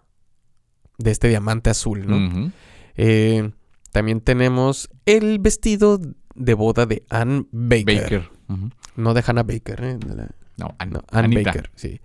de 0.99 1.11
este 1.11 1.29
diamante 1.29 1.71
azul, 1.71 2.07
¿no? 2.07 2.53
Eh, 2.97 3.51
también 3.93 4.21
tenemos 4.21 4.91
el 5.07 5.39
vestido 5.39 5.99
de 6.35 6.53
boda 6.55 6.85
de 6.85 7.05
Anne 7.09 7.47
Baker. 7.51 8.03
Baker. 8.03 8.31
No 8.97 9.15
de 9.15 9.25
Hannah 9.27 9.43
Baker, 9.45 9.83
¿eh? 9.83 9.97
De 9.99 10.15
la- 10.15 10.31
No, 10.59 10.75
An- 10.79 10.91
no, 10.91 11.03
Anne 11.11 11.25
Anita. 11.37 11.51
Baker, 11.53 11.71
sí. 11.75 12.03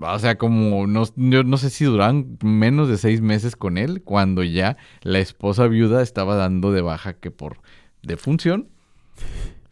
o 0.00 0.18
sea, 0.18 0.36
como 0.38 0.86
no, 0.86 1.04
yo 1.16 1.44
no 1.44 1.56
sé 1.56 1.70
si 1.70 1.84
duran 1.84 2.36
menos 2.42 2.88
de 2.88 2.98
seis 2.98 3.20
meses 3.20 3.56
con 3.56 3.78
él, 3.78 4.02
cuando 4.02 4.42
ya 4.44 4.76
la 5.02 5.18
esposa 5.18 5.66
viuda 5.66 6.02
estaba 6.02 6.36
dando 6.36 6.72
de 6.72 6.82
baja 6.82 7.14
que 7.14 7.30
por 7.30 7.58
defunción 8.02 8.68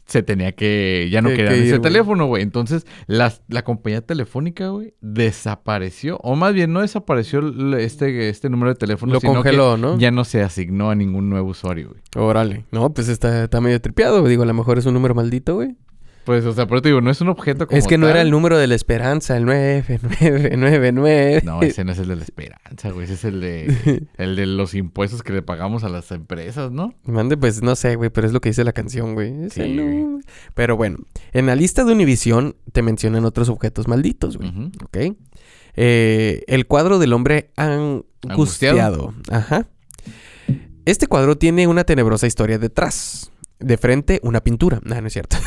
se 0.06 0.22
tenía 0.22 0.52
que, 0.52 1.08
ya 1.10 1.20
no 1.20 1.30
Que- 1.30 1.36
querían 1.36 1.54
que 1.54 1.60
ir, 1.62 1.66
ese 1.66 1.78
teléfono, 1.80 2.26
güey. 2.26 2.40
Entonces, 2.44 2.86
las- 3.08 3.42
la 3.48 3.64
compañía 3.64 4.02
telefónica, 4.02 4.68
güey, 4.68 4.94
desapareció, 5.00 6.18
o 6.18 6.36
más 6.36 6.54
bien 6.54 6.72
no 6.72 6.80
desapareció 6.80 7.40
este, 7.76 8.28
este 8.28 8.48
número 8.48 8.70
de 8.72 8.76
teléfono, 8.78 9.14
Lo 9.14 9.20
sino 9.20 9.34
congeló, 9.34 9.74
que 9.74 9.80
¿no? 9.80 9.98
ya 9.98 10.12
no 10.12 10.24
se 10.24 10.42
asignó 10.42 10.90
a 10.90 10.94
ningún 10.94 11.28
nuevo 11.28 11.50
usuario, 11.50 11.88
güey. 11.90 12.00
Órale. 12.16 12.64
No, 12.70 12.90
pues 12.94 13.08
está, 13.08 13.44
está 13.44 13.60
medio 13.60 13.80
tripeado. 13.80 14.22
Digo, 14.26 14.44
a 14.44 14.46
lo 14.46 14.54
mejor 14.54 14.78
es 14.78 14.86
un 14.86 14.94
número 14.94 15.14
maldito, 15.14 15.56
güey. 15.56 15.74
Pues, 16.26 16.44
o 16.44 16.52
sea, 16.52 16.66
pero 16.66 16.82
te 16.82 16.88
digo, 16.88 17.00
no 17.00 17.12
es 17.12 17.20
un 17.20 17.28
objeto 17.28 17.68
como 17.68 17.78
Es 17.78 17.86
que 17.86 17.98
no 17.98 18.08
era 18.08 18.20
el 18.20 18.32
número 18.32 18.58
de 18.58 18.66
la 18.66 18.74
esperanza, 18.74 19.36
el 19.36 19.46
9999. 19.46 21.42
No, 21.44 21.62
ese 21.62 21.84
no 21.84 21.92
es 21.92 21.98
el 22.00 22.08
de 22.08 22.16
la 22.16 22.24
esperanza, 22.24 22.90
güey. 22.90 23.04
Ese 23.04 23.14
es 23.14 23.24
el 23.24 23.40
de, 23.40 24.06
el 24.16 24.34
de 24.34 24.46
los 24.46 24.74
impuestos 24.74 25.22
que 25.22 25.32
le 25.32 25.42
pagamos 25.42 25.84
a 25.84 25.88
las 25.88 26.10
empresas, 26.10 26.72
¿no? 26.72 26.94
Mande, 27.04 27.36
pues 27.36 27.62
no 27.62 27.76
sé, 27.76 27.94
güey, 27.94 28.10
pero 28.10 28.26
es 28.26 28.32
lo 28.32 28.40
que 28.40 28.48
dice 28.48 28.64
la 28.64 28.72
canción, 28.72 29.14
güey. 29.14 29.44
Ese 29.44 29.66
Sí, 29.66 29.72
no. 29.74 29.84
güey. 29.84 30.24
Pero 30.54 30.76
bueno, 30.76 30.98
en 31.32 31.46
la 31.46 31.54
lista 31.54 31.84
de 31.84 31.92
Univision 31.92 32.56
te 32.72 32.82
mencionan 32.82 33.24
otros 33.24 33.48
objetos 33.48 33.86
malditos, 33.86 34.36
güey. 34.36 34.50
¿Ok? 34.84 35.16
Eh, 35.76 36.42
el 36.48 36.66
cuadro 36.66 36.98
del 36.98 37.12
hombre 37.12 37.52
angustiado. 37.56 39.14
Ajá. 39.30 39.68
Este 40.86 41.06
cuadro 41.06 41.38
tiene 41.38 41.68
una 41.68 41.84
tenebrosa 41.84 42.26
historia 42.26 42.58
detrás. 42.58 43.30
De 43.58 43.76
frente, 43.78 44.20
una 44.22 44.42
pintura. 44.42 44.80
No, 44.84 45.00
no 45.00 45.06
es 45.06 45.12
cierto. 45.12 45.36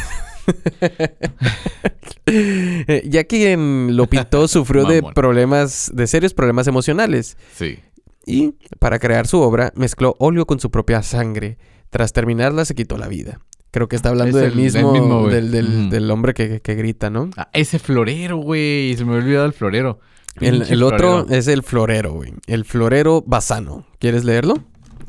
Ya 3.05 3.23
quien 3.23 3.95
lo 3.95 4.07
pintó 4.07 4.47
sufrió 4.47 4.85
de 4.85 5.01
problemas, 5.15 5.91
de 5.93 6.05
serios 6.07 6.33
problemas 6.33 6.67
emocionales. 6.67 7.37
Sí. 7.55 7.79
Y 8.25 8.53
para 8.79 8.99
crear 8.99 9.25
su 9.25 9.39
obra, 9.41 9.71
mezcló 9.75 10.15
óleo 10.19 10.45
con 10.45 10.59
su 10.59 10.69
propia 10.69 11.01
sangre. 11.01 11.57
Tras 11.89 12.13
terminarla, 12.13 12.65
se 12.65 12.75
quitó 12.75 12.97
la 12.97 13.07
vida. 13.07 13.39
Creo 13.71 13.87
que 13.87 13.95
está 13.95 14.09
hablando 14.09 14.37
Es 14.37 14.43
del 14.43 14.51
el- 14.59 14.71
del 14.73 14.83
mismo, 14.85 15.27
del, 15.27 15.51
del- 15.51 15.89
del 15.89 16.11
hombre 16.11 16.33
que, 16.35 16.61
que 16.61 16.75
grita, 16.75 17.09
¿no? 17.09 17.31
Ah, 17.35 17.49
ese 17.53 17.79
florero, 17.79 18.37
güey. 18.37 18.95
Se 18.95 19.05
me 19.05 19.13
había 19.13 19.23
olvidado 19.23 19.45
el 19.47 19.53
florero. 19.53 19.99
El, 20.39 20.61
el 20.69 20.83
otro 20.83 20.97
florero. 21.23 21.35
es 21.35 21.47
el 21.47 21.63
florero, 21.63 22.13
güey. 22.13 22.33
El 22.45 22.63
florero 22.65 23.23
basano. 23.25 23.87
¿Quieres 23.99 24.23
leerlo? 24.23 24.63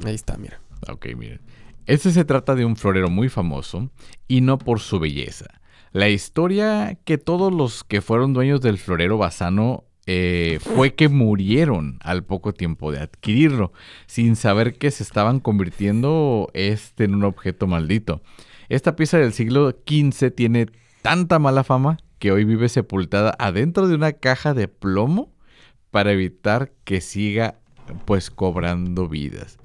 Ahí 0.05 0.15
está, 0.15 0.39
mira. 0.39 0.61
Ok, 0.91 1.07
miren. 1.17 1.41
Este 1.91 2.13
se 2.13 2.25
trata 2.25 2.55
de 2.55 2.65
un 2.65 2.77
florero 2.77 3.11
muy 3.11 3.29
famoso 3.29 3.91
y 4.29 4.43
no 4.43 4.59
por 4.59 4.79
su 4.79 5.01
belleza. 5.01 5.47
La 5.91 6.09
historia 6.09 6.97
que 7.05 7.19
todos 7.19 7.53
los 7.53 7.83
que 7.83 8.01
fueron 8.01 8.33
dueños 8.33 8.61
del 8.61 8.79
florero 8.79 9.19
basano 9.19 9.83
eh, 10.07 10.61
fue 10.61 10.95
que 10.95 11.09
murieron 11.09 11.99
al 12.01 12.23
poco 12.23 12.55
tiempo 12.55 12.93
de 12.93 13.01
adquirirlo, 13.01 13.73
sin 14.07 14.37
saber 14.37 14.79
que 14.79 14.93
se 14.93 15.03
estaban 15.03 15.41
convirtiendo 15.41 16.49
este 16.55 17.03
en 17.03 17.17
un 17.17 17.25
objeto 17.25 17.67
maldito. 17.67 18.23
Esta 18.69 18.95
pieza 18.95 19.19
del 19.19 19.33
siglo 19.33 19.71
XV 19.71 20.31
tiene 20.31 20.67
tanta 21.03 21.41
mala 21.41 21.65
fama 21.65 21.99
que 22.21 22.31
hoy 22.31 22.45
vive 22.45 22.69
sepultada 22.69 23.35
adentro 23.37 23.89
de 23.89 23.97
una 23.97 24.13
caja 24.13 24.55
de 24.55 24.69
plomo 24.69 25.33
para 25.91 26.13
evitar 26.13 26.71
que 26.85 27.01
siga 27.01 27.59
pues 28.05 28.31
cobrando 28.31 29.09
vidas. 29.09 29.60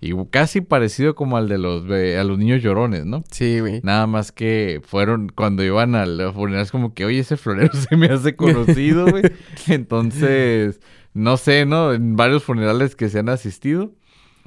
Y 0.00 0.12
casi 0.30 0.60
parecido 0.60 1.16
como 1.16 1.36
al 1.36 1.48
de 1.48 1.58
los 1.58 1.84
a 1.84 2.24
los 2.24 2.38
niños 2.38 2.62
llorones, 2.62 3.04
¿no? 3.04 3.24
Sí, 3.30 3.58
güey. 3.58 3.80
Nada 3.82 4.06
más 4.06 4.30
que 4.30 4.80
fueron 4.84 5.28
cuando 5.28 5.64
iban 5.64 5.96
al 5.96 6.32
funeral 6.32 6.62
es 6.62 6.70
como 6.70 6.94
que, 6.94 7.04
oye, 7.04 7.18
ese 7.18 7.36
florero 7.36 7.72
se 7.88 7.96
me 7.96 8.06
hace 8.06 8.36
conocido, 8.36 9.08
güey. 9.08 9.24
Entonces, 9.66 10.80
no 11.14 11.36
sé, 11.36 11.66
¿no? 11.66 11.92
En 11.92 12.14
varios 12.14 12.44
funerales 12.44 12.94
que 12.94 13.08
se 13.08 13.18
han 13.18 13.28
asistido, 13.28 13.92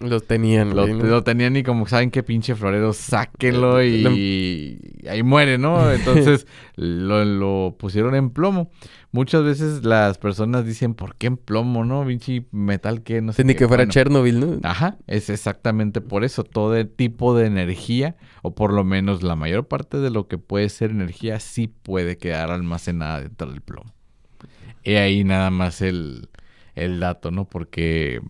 Lo 0.01 0.19
tenían, 0.19 0.75
lo, 0.75 0.87
lo 0.87 1.23
tenían 1.23 1.55
y 1.55 1.63
como 1.63 1.87
saben 1.87 2.11
qué 2.11 2.23
pinche 2.23 2.55
florero, 2.55 2.93
sáquenlo 2.93 3.83
y, 3.83 4.01
Lo- 4.01 4.11
y 4.11 5.07
ahí 5.07 5.23
muere, 5.23 5.57
¿no? 5.57 5.91
Entonces 5.93 6.47
lo, 6.75 7.23
lo 7.25 7.75
pusieron 7.77 8.15
en 8.15 8.29
plomo. 8.31 8.71
Muchas 9.11 9.43
veces 9.43 9.83
las 9.83 10.17
personas 10.17 10.65
dicen, 10.65 10.93
¿por 10.93 11.15
qué 11.15 11.27
en 11.27 11.37
plomo, 11.37 11.83
no? 11.85 12.05
Pinche 12.05 12.45
metal 12.51 13.03
que 13.03 13.21
no 13.21 13.33
sé. 13.33 13.43
Ni 13.43 13.53
qué". 13.53 13.59
que 13.59 13.67
fuera 13.67 13.81
Bueno, 13.81 13.91
Chernobyl, 13.93 14.39
¿no? 14.39 14.59
Ajá, 14.63 14.97
es 15.07 15.29
exactamente 15.29 16.01
por 16.01 16.23
eso. 16.23 16.43
Todo 16.43 16.75
el 16.75 16.89
tipo 16.89 17.35
de 17.35 17.45
energía, 17.47 18.15
o 18.41 18.55
por 18.55 18.73
lo 18.73 18.83
menos 18.83 19.21
la 19.23 19.35
mayor 19.35 19.67
parte 19.67 19.97
de 19.97 20.09
lo 20.09 20.27
que 20.27 20.37
puede 20.37 20.69
ser 20.69 20.91
energía, 20.91 21.39
sí 21.39 21.67
puede 21.67 22.17
quedar 22.17 22.51
almacenada 22.51 23.21
dentro 23.21 23.51
del 23.51 23.61
plomo. 23.61 23.93
Y 24.83 24.93
ahí 24.95 25.23
nada 25.23 25.49
más 25.51 25.81
el, 25.81 26.29
el 26.75 26.99
dato, 26.99 27.31
¿no? 27.31 27.45
Porque, 27.45 28.21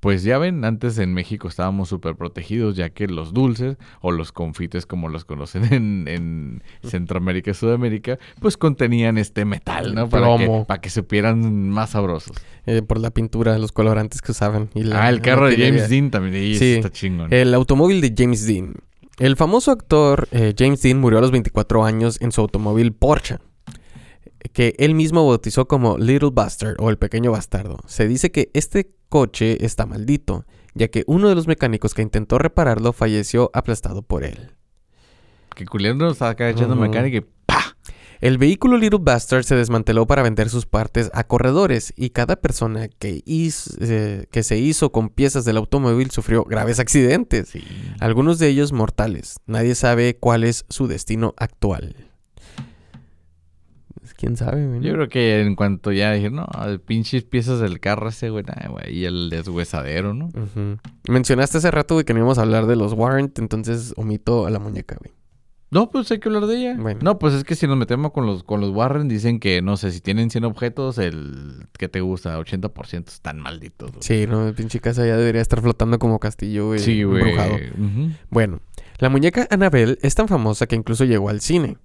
pues 0.00 0.22
ya 0.22 0.38
ven, 0.38 0.64
antes 0.64 0.98
en 0.98 1.14
México 1.14 1.48
estábamos 1.48 1.88
súper 1.88 2.16
protegidos, 2.16 2.76
ya 2.76 2.90
que 2.90 3.06
los 3.06 3.32
dulces 3.32 3.76
o 4.00 4.12
los 4.12 4.32
confites, 4.32 4.86
como 4.86 5.08
los 5.08 5.24
conocen 5.24 5.64
en, 5.72 6.08
en 6.08 6.62
Centroamérica 6.82 7.50
y 7.50 7.54
Sudamérica, 7.54 8.18
pues 8.40 8.56
contenían 8.56 9.18
este 9.18 9.44
metal, 9.44 9.94
¿no? 9.94 10.08
Para 10.08 10.36
que, 10.38 10.64
para 10.66 10.80
que 10.80 10.90
supieran 10.90 11.70
más 11.70 11.90
sabrosos. 11.90 12.36
Eh, 12.66 12.82
por 12.82 12.98
la 13.00 13.10
pintura, 13.10 13.58
los 13.58 13.72
colorantes 13.72 14.22
que 14.22 14.32
usaban. 14.32 14.70
y 14.74 14.82
la- 14.84 15.04
ah, 15.04 15.08
el 15.10 15.20
carro 15.20 15.48
de. 15.48 15.56
James 15.56 15.88
Dean 15.88 16.10
también. 16.10 16.42
y 16.42 16.54
Sí. 16.56 16.74
está 16.74 16.90
chingón. 16.90 17.32
El 17.32 17.54
automóvil 17.54 18.00
de 18.00 18.14
James 18.16 18.46
Dean. 18.46 18.74
El 19.18 19.36
famoso 19.36 19.70
actor 19.70 20.28
eh, 20.30 20.52
James 20.58 20.82
Dean 20.82 21.00
murió 21.00 21.18
a 21.18 21.22
los 21.22 21.30
24 21.30 21.84
años 21.84 22.20
en 22.20 22.32
su 22.32 22.42
automóvil 22.42 22.92
Porsche, 22.92 23.38
que 24.56 24.74
él 24.78 24.94
mismo 24.94 25.26
bautizó 25.28 25.68
como 25.68 25.98
Little 25.98 26.30
Bastard 26.32 26.76
o 26.78 26.88
el 26.88 26.96
pequeño 26.96 27.30
bastardo. 27.30 27.76
Se 27.86 28.08
dice 28.08 28.30
que 28.30 28.50
este 28.54 28.90
coche 29.10 29.62
está 29.66 29.84
maldito, 29.84 30.46
ya 30.74 30.88
que 30.88 31.04
uno 31.06 31.28
de 31.28 31.34
los 31.34 31.46
mecánicos 31.46 31.92
que 31.92 32.00
intentó 32.00 32.38
repararlo 32.38 32.94
falleció 32.94 33.50
aplastado 33.52 34.00
por 34.00 34.24
él. 34.24 34.52
Que 35.54 35.66
culero 35.66 36.10
estaba 36.10 36.30
acá 36.30 36.48
echando 36.48 36.74
mecánica 36.74 37.18
y 37.18 37.20
¡pa! 37.44 37.76
El 38.22 38.38
vehículo 38.38 38.78
Little 38.78 39.00
Bastard 39.02 39.44
se 39.44 39.56
desmanteló 39.56 40.06
para 40.06 40.22
vender 40.22 40.48
sus 40.48 40.64
partes 40.64 41.10
a 41.12 41.24
corredores 41.24 41.92
y 41.94 42.08
cada 42.08 42.36
persona 42.36 42.88
que, 42.88 43.22
hiz- 43.26 43.76
eh, 43.82 44.24
que 44.30 44.42
se 44.42 44.56
hizo 44.56 44.90
con 44.90 45.10
piezas 45.10 45.44
del 45.44 45.58
automóvil 45.58 46.10
sufrió 46.10 46.44
graves 46.44 46.78
accidentes. 46.80 47.50
Sí. 47.50 47.62
algunos 48.00 48.38
de 48.38 48.48
ellos 48.48 48.72
mortales. 48.72 49.36
Nadie 49.44 49.74
sabe 49.74 50.16
cuál 50.16 50.44
es 50.44 50.64
su 50.70 50.86
destino 50.86 51.34
actual. 51.36 52.05
¿Quién 54.26 54.36
sabe, 54.36 54.66
güey? 54.66 54.80
Yo 54.80 54.92
creo 54.94 55.08
que 55.08 55.40
en 55.40 55.54
cuanto 55.54 55.92
ya 55.92 56.10
dije, 56.10 56.30
no, 56.30 56.48
pinches 56.84 57.22
piezas 57.22 57.60
del 57.60 57.78
carro 57.78 58.08
ese, 58.08 58.30
güey, 58.30 58.42
nah, 58.42 58.68
güey, 58.68 58.92
y 58.92 59.04
el 59.04 59.30
deshuesadero, 59.30 60.14
¿no? 60.14 60.30
Mencionaste 61.08 61.58
hace 61.58 61.70
rato, 61.70 61.94
güey, 61.94 62.04
que 62.04 62.12
no 62.12 62.18
íbamos 62.18 62.38
a 62.38 62.42
hablar 62.42 62.66
de 62.66 62.74
los 62.74 62.92
Warrant, 62.92 63.38
entonces 63.38 63.94
omito 63.96 64.44
a 64.44 64.50
la 64.50 64.58
muñeca, 64.58 64.96
güey. 64.98 65.12
No, 65.70 65.90
pues 65.90 66.10
hay 66.10 66.18
que 66.18 66.28
hablar 66.28 66.46
de 66.46 66.56
ella. 66.56 66.76
Bueno. 66.76 66.98
No, 67.04 67.20
pues 67.20 67.34
es 67.34 67.44
que 67.44 67.54
si 67.54 67.68
nos 67.68 67.76
metemos 67.76 68.10
con 68.10 68.26
los, 68.26 68.42
con 68.42 68.60
los 68.60 68.70
Warren, 68.70 69.06
dicen 69.06 69.38
que, 69.38 69.62
no 69.62 69.76
sé, 69.76 69.92
si 69.92 70.00
tienen 70.00 70.30
100 70.30 70.44
objetos, 70.44 70.98
el 70.98 71.66
que 71.78 71.88
te 71.88 72.00
gusta, 72.00 72.36
80% 72.36 73.08
están 73.08 73.38
malditos. 73.38 73.92
güey. 73.92 74.02
Sí, 74.02 74.26
no, 74.28 74.52
pinche 74.54 74.80
casa 74.80 75.06
ya 75.06 75.16
debería 75.16 75.40
estar 75.40 75.60
flotando 75.60 76.00
como 76.00 76.18
castillo, 76.18 76.66
güey. 76.66 76.80
Sí, 76.80 77.04
güey. 77.04 77.32
Bueno, 78.30 78.60
La 78.98 79.10
muñeca 79.10 79.46
Annabelle 79.50 79.98
es 80.00 80.14
tan 80.14 80.26
famosa 80.26 80.66
que 80.66 80.76
incluso 80.76 81.04
llegó 81.04 81.28
al 81.28 81.42
cine 81.42 81.76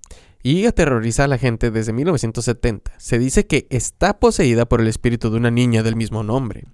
y 0.44 0.66
aterroriza 0.66 1.26
a 1.26 1.28
la 1.28 1.38
gente 1.38 1.70
desde 1.70 1.92
1970. 1.92 2.94
Se 2.98 3.20
dice 3.20 3.46
que 3.46 3.68
está 3.70 4.20
poseída 4.20 4.66
por 4.66 4.80
el 4.80 4.88
espíritu 4.88 5.30
de 5.30 5.38
una 5.38 5.52
niña 5.52 5.84
del 5.84 5.98
mismo 5.98 6.24
nombre. 6.24 6.66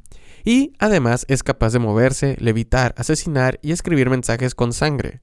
Y 0.46 0.74
además 0.78 1.26
es 1.28 1.42
capaz 1.42 1.74
de 1.74 1.80
moverse, 1.80 2.38
levitar, 2.40 2.94
asesinar 2.98 3.60
y 3.64 3.72
escribir 3.72 4.12
mensajes 4.12 4.54
con 4.54 4.74
sangre. 4.74 5.22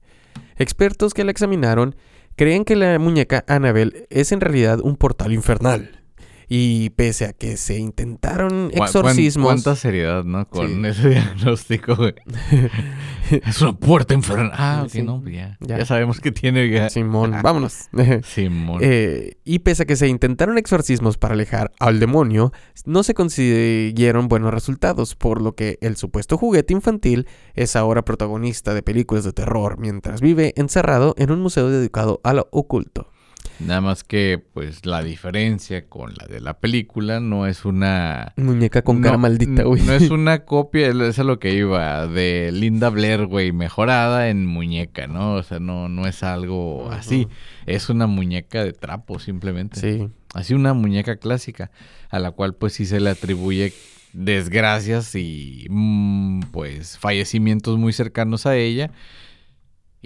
Expertos 0.57 1.14
que 1.14 1.24
la 1.24 1.31
examinaron 1.31 1.94
creen 2.35 2.64
que 2.64 2.74
la 2.74 2.98
muñeca 2.98 3.44
Annabelle 3.46 4.07
es 4.11 4.33
en 4.33 4.40
realidad 4.40 4.81
un 4.83 4.96
portal 4.96 5.33
infernal. 5.33 6.04
Y 6.48 6.90
pese 6.90 7.26
a 7.26 7.33
que 7.33 7.57
se 7.57 7.78
intentaron 7.78 8.70
exorcismos. 8.72 9.46
¿Cuánta 9.46 9.76
seriedad, 9.76 10.24
no? 10.24 10.48
Con 10.48 10.85
ese 10.85 11.09
diagnóstico, 11.11 11.96
güey. 11.96 12.14
es 13.30 13.61
una 13.62 13.72
puerta 13.74 14.14
infernal. 14.14 14.50
Ah, 14.54 14.85
ok, 14.87 14.94
no, 15.02 15.20
pues 15.20 15.35
ya, 15.35 15.57
ya. 15.61 15.85
sabemos 15.87 16.20
que 16.20 16.33
tiene. 16.33 16.68
Ya. 16.68 16.90
Simón, 16.90 17.35
vámonos. 17.42 17.88
Simón. 18.24 18.80
Eh, 18.83 19.37
y 19.44 19.61
pese 19.61 19.85
a 19.85 19.87
que 19.87 19.96
se 19.96 20.09
intentaron 20.09 20.59
exorcismos 20.59 21.16
para 21.18 21.35
alejar 21.35 21.72
al 21.78 22.00
demonio, 22.00 22.52
no 22.85 23.02
se 23.02 23.14
consiguieron 23.14 24.28
buenos 24.28 24.52
resultados, 24.52 25.14
por 25.14 25.40
lo 25.40 25.54
que 25.54 25.78
el 25.80 25.96
supuesto 25.96 26.38
juguete 26.38 26.72
infantil 26.72 27.26
es 27.54 27.76
ahora 27.76 28.04
protagonista 28.04 28.74
de 28.74 28.83
películas 28.83 29.24
de 29.24 29.33
terror 29.33 29.78
mientras 29.78 30.20
vive 30.20 30.52
encerrado 30.57 31.14
en 31.18 31.30
un 31.30 31.40
museo 31.40 31.70
dedicado 31.70 32.20
a 32.24 32.33
lo 32.33 32.48
oculto. 32.50 33.13
Nada 33.61 33.81
más 33.81 34.03
que, 34.05 34.43
pues, 34.53 34.85
la 34.85 35.03
diferencia 35.03 35.87
con 35.87 36.12
la 36.14 36.27
de 36.27 36.40
la 36.40 36.59
película 36.59 37.21
no 37.21 37.47
es 37.47 37.64
una... 37.64 38.33
Muñeca 38.37 38.83
con 38.83 39.01
cara 39.01 39.17
maldita, 39.17 39.62
güey. 39.62 39.83
No 39.83 39.93
es 39.93 40.11
una 40.11 40.38
copia, 40.45 40.88
eso 40.88 41.05
es 41.05 41.19
lo 41.19 41.38
que 41.38 41.55
iba, 41.55 42.07
de 42.07 42.51
Linda 42.53 42.90
Blair, 42.90 43.27
güey, 43.27 43.53
mejorada 43.53 44.29
en 44.29 44.47
muñeca, 44.47 45.07
¿no? 45.07 45.35
O 45.35 45.43
sea, 45.43 45.61
no, 45.61 45.88
no 45.88 46.07
es 46.07 46.23
algo 46.23 46.90
así. 46.90 47.29
Es 47.67 47.88
una 47.88 48.07
muñeca 48.07 48.64
de 48.64 48.73
trapo, 48.73 49.19
simplemente. 49.19 49.81
Sí. 49.81 50.09
Así 50.35 50.55
una 50.55 50.75
muñeca 50.75 51.17
clásica, 51.17 51.71
a 52.11 52.19
la 52.19 52.33
cual, 52.33 52.55
pues, 52.55 52.73
sí 52.73 52.87
se 52.87 52.99
le 52.99 53.11
atribuye 53.11 53.73
desgracias 54.12 55.14
y, 55.14 55.67
mm, 55.71 56.40
pues, 56.53 56.99
fallecimientos 56.99 57.79
muy 57.79 57.93
cercanos 57.93 58.47
a 58.47 58.57
ella 58.57 58.90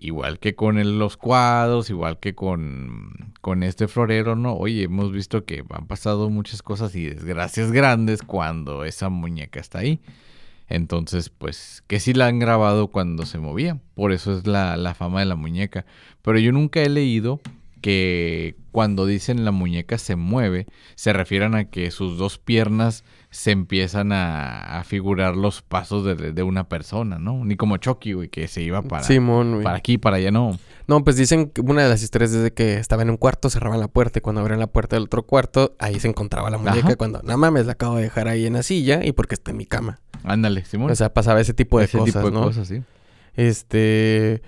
igual 0.01 0.39
que 0.39 0.55
con 0.55 0.99
los 0.99 1.17
cuadros, 1.17 1.91
igual 1.91 2.19
que 2.19 2.35
con, 2.35 3.33
con 3.41 3.63
este 3.63 3.89
florero, 3.89 4.37
¿no? 4.37 4.55
Oye, 4.55 4.85
hemos 4.85 5.13
visto 5.13 5.45
que 5.45 5.65
han 5.71 5.87
pasado 5.87 6.31
muchas 6.31 6.63
cosas 6.63 6.95
y 6.95 7.07
desgracias 7.07 7.73
grandes 7.73 8.23
cuando 8.23 8.85
esa 8.85 9.09
muñeca 9.09 9.61
está 9.61 9.81
ahí. 9.81 10.01
Entonces, 10.69 11.31
pues, 11.31 11.83
que 11.87 11.99
sí 11.99 12.13
la 12.13 12.27
han 12.27 12.39
grabado 12.39 12.89
cuando 12.89 13.25
se 13.25 13.39
movía. 13.39 13.79
Por 13.95 14.13
eso 14.13 14.37
es 14.37 14.47
la, 14.47 14.77
la 14.77 14.95
fama 14.95 15.21
de 15.21 15.27
la 15.27 15.35
muñeca. 15.35 15.87
Pero 16.23 16.39
yo 16.39 16.53
nunca 16.53 16.83
he 16.83 16.89
leído 16.89 17.41
que 17.81 18.57
cuando 18.73 19.07
dicen 19.07 19.45
la 19.45 19.51
muñeca 19.51 19.99
se 19.99 20.17
mueve, 20.17 20.67
se 20.95 21.13
refieren 21.13 21.55
a 21.55 21.65
que 21.65 21.91
sus 21.91 22.19
dos 22.19 22.39
piernas 22.39 23.05
se 23.31 23.51
empiezan 23.51 24.13
a, 24.13 24.83
figurar 24.87 25.37
los 25.37 25.61
pasos 25.61 26.05
de, 26.05 26.43
una 26.43 26.69
persona, 26.69 27.19
¿no? 27.19 27.45
Ni 27.45 27.57
como 27.57 27.77
Chucky, 27.77 28.15
güey, 28.15 28.29
que 28.29 28.49
se 28.49 28.63
iba 28.63 28.81
para, 28.83 29.07
para 29.63 29.77
aquí, 29.77 29.99
para 29.99 30.17
allá, 30.17 30.31
no. 30.31 30.59
No, 30.87 31.05
pues 31.05 31.17
dicen 31.17 31.51
que 31.51 31.61
una 31.61 31.83
de 31.83 31.91
las 31.91 32.03
historias 32.03 32.33
es 32.33 32.43
de 32.43 32.53
que 32.55 32.79
estaba 32.79 33.03
en 33.03 33.11
un 33.11 33.19
cuarto, 33.19 33.51
cerraban 33.51 33.81
la 33.81 33.89
puerta 33.89 34.21
y 34.21 34.23
cuando 34.23 34.41
abrían 34.41 34.59
la 34.59 34.69
puerta 34.69 34.97
del 34.97 35.05
otro 35.05 35.25
cuarto, 35.25 35.77
ahí 35.79 36.01
se 36.01 36.09
encontraba 36.09 36.49
la 36.49 36.57
muñeca. 36.57 36.97
Cuando, 36.97 37.21
no 37.23 37.37
mames, 37.37 37.67
la 37.67 37.73
acabo 37.73 37.97
de 37.97 38.05
dejar 38.05 38.29
ahí 38.29 38.47
en 38.47 38.55
la 38.55 38.63
silla 38.63 39.05
y 39.05 39.13
porque 39.13 39.35
está 39.35 39.51
en 39.51 39.59
mi 39.59 39.67
cama. 39.67 40.01
Ándale, 40.25 40.65
Simón. 40.65 40.91
O 40.91 40.95
sea, 40.95 41.13
pasaba 41.13 41.41
ese 41.41 41.53
tipo 41.53 41.79
de 41.79 41.85
ese 41.85 41.99
cosas, 41.99 42.15
tipo 42.15 42.27
de 42.31 42.33
¿no? 42.33 42.43
cosas, 42.45 42.69
sí. 42.69 42.83
Este. 43.35 44.41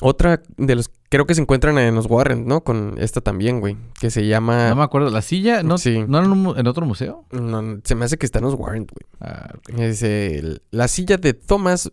Otra 0.00 0.42
de 0.56 0.74
los 0.74 0.90
creo 1.08 1.26
que 1.26 1.34
se 1.34 1.42
encuentran 1.42 1.76
en 1.78 1.94
los 1.94 2.06
Warren, 2.06 2.46
¿no? 2.46 2.62
Con 2.64 2.94
esta 2.98 3.20
también, 3.20 3.60
güey, 3.60 3.76
que 4.00 4.10
se 4.10 4.26
llama 4.26 4.70
No 4.70 4.76
me 4.76 4.82
acuerdo, 4.82 5.10
la 5.10 5.22
silla 5.22 5.62
no 5.62 5.76
Sí. 5.78 6.04
no 6.08 6.22
en, 6.52 6.58
en 6.58 6.66
otro 6.66 6.86
museo? 6.86 7.26
No, 7.30 7.80
se 7.84 7.94
me 7.94 8.04
hace 8.06 8.16
que 8.16 8.26
está 8.26 8.38
en 8.38 8.46
los 8.46 8.54
Warren, 8.54 8.86
güey. 8.86 9.06
Ah, 9.20 9.50
ok. 9.56 9.74
Dice 9.78 10.60
la 10.70 10.88
silla 10.88 11.16
de 11.18 11.34
Thomas 11.34 11.92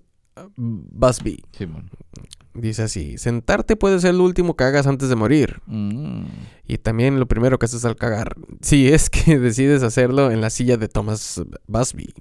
Busby. 0.55 1.43
Simón. 1.51 1.89
Dice 2.53 2.83
así, 2.83 3.17
sentarte 3.17 3.75
puede 3.75 3.99
ser 3.99 4.15
lo 4.15 4.23
último 4.23 4.55
que 4.55 4.63
hagas 4.63 4.87
antes 4.87 5.07
de 5.09 5.15
morir. 5.15 5.61
Mm. 5.67 6.23
Y 6.67 6.77
también 6.77 7.19
lo 7.19 7.27
primero 7.27 7.59
que 7.59 7.65
haces 7.65 7.85
al 7.85 7.95
cagar. 7.95 8.35
Si 8.61 8.87
es 8.89 9.09
que 9.09 9.37
decides 9.39 9.83
hacerlo 9.83 10.31
en 10.31 10.41
la 10.41 10.49
silla 10.49 10.77
de 10.77 10.87
Thomas 10.87 11.41
Busby, 11.67 12.13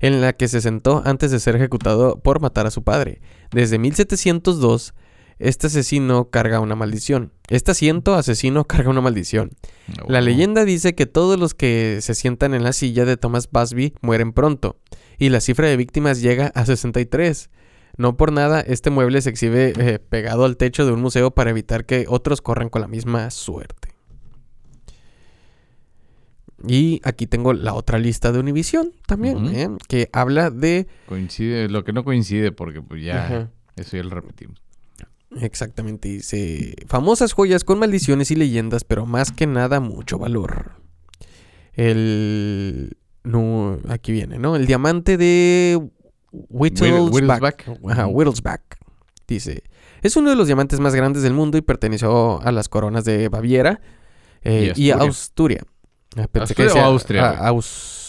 en 0.00 0.20
la 0.20 0.32
que 0.34 0.48
se 0.48 0.60
sentó 0.60 1.02
antes 1.04 1.30
de 1.30 1.40
ser 1.40 1.56
ejecutado 1.56 2.18
por 2.20 2.40
matar 2.40 2.66
a 2.66 2.70
su 2.70 2.82
padre. 2.82 3.20
Desde 3.52 3.78
1702 3.78 4.94
este 5.38 5.66
asesino 5.66 6.30
carga 6.30 6.60
una 6.60 6.74
maldición. 6.76 7.32
Este 7.48 7.72
asiento 7.72 8.14
asesino 8.14 8.64
carga 8.66 8.90
una 8.90 9.00
maldición. 9.00 9.50
La 10.08 10.20
leyenda 10.20 10.64
dice 10.64 10.94
que 10.94 11.06
todos 11.06 11.38
los 11.38 11.54
que 11.54 11.98
se 12.00 12.14
sientan 12.14 12.54
en 12.54 12.62
la 12.62 12.72
silla 12.72 13.04
de 13.04 13.16
Thomas 13.16 13.48
Busby 13.50 13.94
mueren 14.00 14.32
pronto, 14.32 14.76
y 15.18 15.28
la 15.28 15.40
cifra 15.40 15.68
de 15.68 15.76
víctimas 15.76 16.20
llega 16.20 16.48
a 16.54 16.66
63. 16.66 17.50
No 17.96 18.16
por 18.16 18.32
nada, 18.32 18.60
este 18.60 18.90
mueble 18.90 19.22
se 19.22 19.30
exhibe 19.30 19.72
eh, 19.78 19.98
pegado 20.00 20.44
al 20.44 20.56
techo 20.56 20.84
de 20.84 20.92
un 20.92 21.00
museo 21.00 21.30
para 21.32 21.50
evitar 21.50 21.84
que 21.84 22.06
otros 22.08 22.40
corran 22.40 22.68
con 22.68 22.80
la 22.80 22.88
misma 22.88 23.30
suerte. 23.30 23.94
Y 26.66 27.00
aquí 27.04 27.26
tengo 27.26 27.52
la 27.52 27.74
otra 27.74 27.98
lista 27.98 28.32
de 28.32 28.38
Univision 28.38 28.92
también. 29.06 29.46
¿eh? 29.54 29.68
que 29.86 30.08
habla 30.12 30.50
de 30.50 30.88
Coincide, 31.06 31.68
lo 31.68 31.84
que 31.84 31.92
no 31.92 32.04
coincide 32.04 32.52
porque 32.52 32.80
pues 32.80 33.02
ya 33.02 33.50
eso 33.76 33.96
ya 33.96 34.02
lo 34.02 34.10
repetimos. 34.10 34.63
Exactamente, 35.40 36.08
dice 36.08 36.74
famosas 36.86 37.32
joyas 37.32 37.64
con 37.64 37.78
maldiciones 37.78 38.30
y 38.30 38.36
leyendas, 38.36 38.84
pero 38.84 39.06
más 39.06 39.32
que 39.32 39.46
nada 39.46 39.80
mucho 39.80 40.18
valor. 40.18 40.72
El 41.72 42.96
no, 43.24 43.78
aquí 43.88 44.12
viene, 44.12 44.38
¿no? 44.38 44.54
El 44.56 44.66
diamante 44.66 45.16
de 45.16 45.80
Whittlesback. 46.30 47.68
Ajá. 47.88 48.06
Whittlesback. 48.06 48.78
Dice, 49.26 49.62
es 50.02 50.16
uno 50.16 50.30
de 50.30 50.36
los 50.36 50.46
diamantes 50.46 50.78
más 50.80 50.94
grandes 50.94 51.22
del 51.22 51.32
mundo 51.32 51.56
y 51.56 51.62
perteneció 51.62 52.40
a 52.42 52.52
las 52.52 52.68
coronas 52.68 53.04
de 53.04 53.28
Baviera 53.30 53.80
eh, 54.42 54.72
Y 54.76 54.88
y, 54.88 54.90
Asturia. 54.90 55.06
Austria. 55.06 55.60
Ah, 56.16 56.28
pensé 56.30 56.54
que 56.54 56.62
¿Asturia 56.64 56.64
o 56.64 56.74
decía, 56.74 56.84
Austria, 56.84 57.30
ah? 57.30 57.48
Aus- 57.50 58.03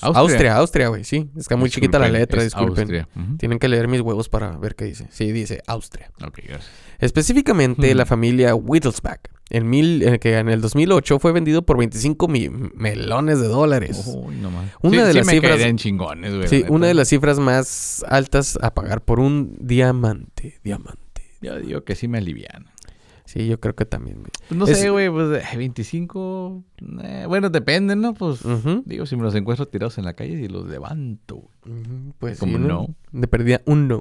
Austria. 0.00 0.56
Austria, 0.56 0.88
güey, 0.88 1.04
sí. 1.04 1.28
Está 1.36 1.56
muy 1.56 1.70
chiquita 1.70 1.98
la 1.98 2.08
letra, 2.08 2.42
disculpen. 2.42 2.78
Austria. 2.82 3.08
Ujú. 3.16 3.36
Tienen 3.36 3.58
que 3.58 3.68
leer 3.68 3.88
mis 3.88 4.00
huevos 4.00 4.28
para 4.28 4.56
ver 4.56 4.74
qué 4.74 4.84
dice. 4.84 5.06
Sí, 5.10 5.32
dice 5.32 5.62
Austria. 5.66 6.10
Ok, 6.24 6.38
gracias. 6.46 6.70
Específicamente 6.98 7.94
la 7.94 8.06
familia 8.06 8.54
Whittlesback, 8.54 9.30
en 9.50 9.68
mil, 9.68 10.02
eh, 10.02 10.18
que 10.18 10.36
en 10.38 10.48
el 10.48 10.60
2008 10.60 11.18
fue 11.18 11.32
vendido 11.32 11.62
por 11.62 11.78
25 11.78 12.28
mi- 12.28 12.48
melones 12.48 13.40
de 13.40 13.48
dólares. 13.48 14.02
Uy, 14.06 14.36
no 14.36 14.50
más. 14.50 14.66
Una 14.82 14.98
Sí, 15.00 15.04
de 15.06 15.12
sí 15.12 15.18
las 15.18 15.26
me 15.26 15.32
cifras- 15.32 15.50
caerían 15.56 15.76
chingones, 15.78 16.34
güey. 16.34 16.48
sí, 16.48 16.64
una 16.68 16.86
de 16.86 16.94
las 16.94 17.08
cifras 17.08 17.38
más 17.38 18.04
altas 18.08 18.58
a 18.62 18.74
pagar 18.74 19.00
por 19.02 19.20
un 19.20 19.56
diamante. 19.60 20.60
Diamante. 20.62 21.22
Yo 21.40 21.58
digo 21.58 21.82
que 21.84 21.94
sí 21.94 22.08
me 22.08 22.18
alivian. 22.18 22.66
Sí, 23.28 23.46
yo 23.46 23.60
creo 23.60 23.74
que 23.76 23.84
también. 23.84 24.16
güey. 24.20 24.30
Pues 24.48 24.58
no 24.58 24.66
Es- 24.66 24.78
sé, 24.80 24.88
güey, 24.88 25.10
pues 25.10 25.42
eh, 25.52 25.56
25... 25.58 26.64
eh, 27.02 27.24
bueno, 27.28 27.50
depende, 27.50 27.94
¿no? 27.94 28.14
Pues... 28.14 28.40
Digo, 28.86 29.04
si 29.04 29.16
me 29.16 29.22
los 29.22 29.34
encuentro 29.34 29.68
tirados 29.68 29.98
en 29.98 30.06
la 30.06 30.14
calle 30.14 30.40
y 30.40 30.48
los 30.48 30.66
levanto. 30.66 31.36
güey. 31.36 31.82
Pues 32.18 32.38
¿Cómo 32.38 32.56
sí, 32.56 32.64
no? 32.64 32.86
De 33.12 33.28
perdida 33.28 33.60
un 33.66 33.86
no. 33.86 34.00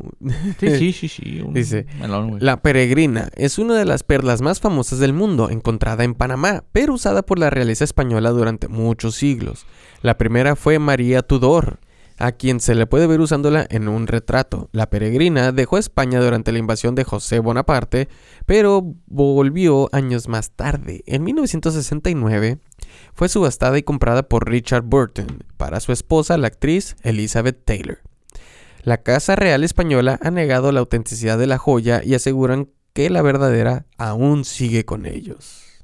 Sí, 0.59 0.69
sí, 0.77 0.93
sí, 0.93 1.07
sí. 1.09 1.41
un 1.41 1.53
Dice, 1.53 1.87
melón. 1.99 2.37
La 2.39 2.61
peregrina 2.61 3.27
es 3.35 3.59
una 3.59 3.75
de 3.77 3.83
las 3.83 4.03
perlas 4.03 4.41
más 4.41 4.61
famosas 4.61 4.99
del 4.99 5.11
mundo, 5.11 5.49
encontrada 5.49 6.05
en 6.05 6.13
Panamá, 6.15 6.63
pero 6.71 6.93
usada 6.93 7.21
por 7.21 7.37
la 7.37 7.49
realeza 7.49 7.83
española 7.83 8.29
durante 8.29 8.69
muchos 8.69 9.15
siglos. 9.15 9.65
La 10.03 10.17
primera 10.17 10.55
fue 10.55 10.79
María 10.79 11.21
Tudor, 11.21 11.79
a 12.17 12.31
quien 12.31 12.59
se 12.59 12.75
le 12.75 12.87
puede 12.87 13.07
ver 13.07 13.19
usándola 13.19 13.65
en 13.69 13.87
un 13.87 14.07
retrato. 14.07 14.69
La 14.71 14.89
peregrina 14.89 15.51
dejó 15.51 15.77
España 15.77 16.19
durante 16.19 16.51
la 16.51 16.59
invasión 16.59 16.95
de 16.95 17.03
José 17.03 17.39
Bonaparte, 17.39 18.09
pero 18.45 18.95
volvió 19.05 19.89
años 19.91 20.27
más 20.27 20.51
tarde. 20.51 21.03
En 21.05 21.23
1969 21.23 22.59
fue 23.13 23.29
subastada 23.29 23.77
y 23.77 23.83
comprada 23.83 24.23
por 24.23 24.49
Richard 24.49 24.83
Burton 24.83 25.43
para 25.57 25.79
su 25.79 25.91
esposa, 25.91 26.37
la 26.37 26.47
actriz 26.47 26.95
Elizabeth 27.03 27.63
Taylor. 27.63 27.99
La 28.83 29.03
Casa 29.03 29.35
Real 29.35 29.63
Española 29.63 30.17
ha 30.21 30.31
negado 30.31 30.71
la 30.71 30.79
autenticidad 30.79 31.37
de 31.37 31.47
la 31.47 31.57
joya 31.57 32.01
y 32.03 32.13
aseguran 32.13 32.69
que 32.93 33.09
la 33.09 33.21
verdadera 33.21 33.85
aún 33.97 34.45
sigue 34.45 34.85
con 34.85 35.05
ellos. 35.05 35.76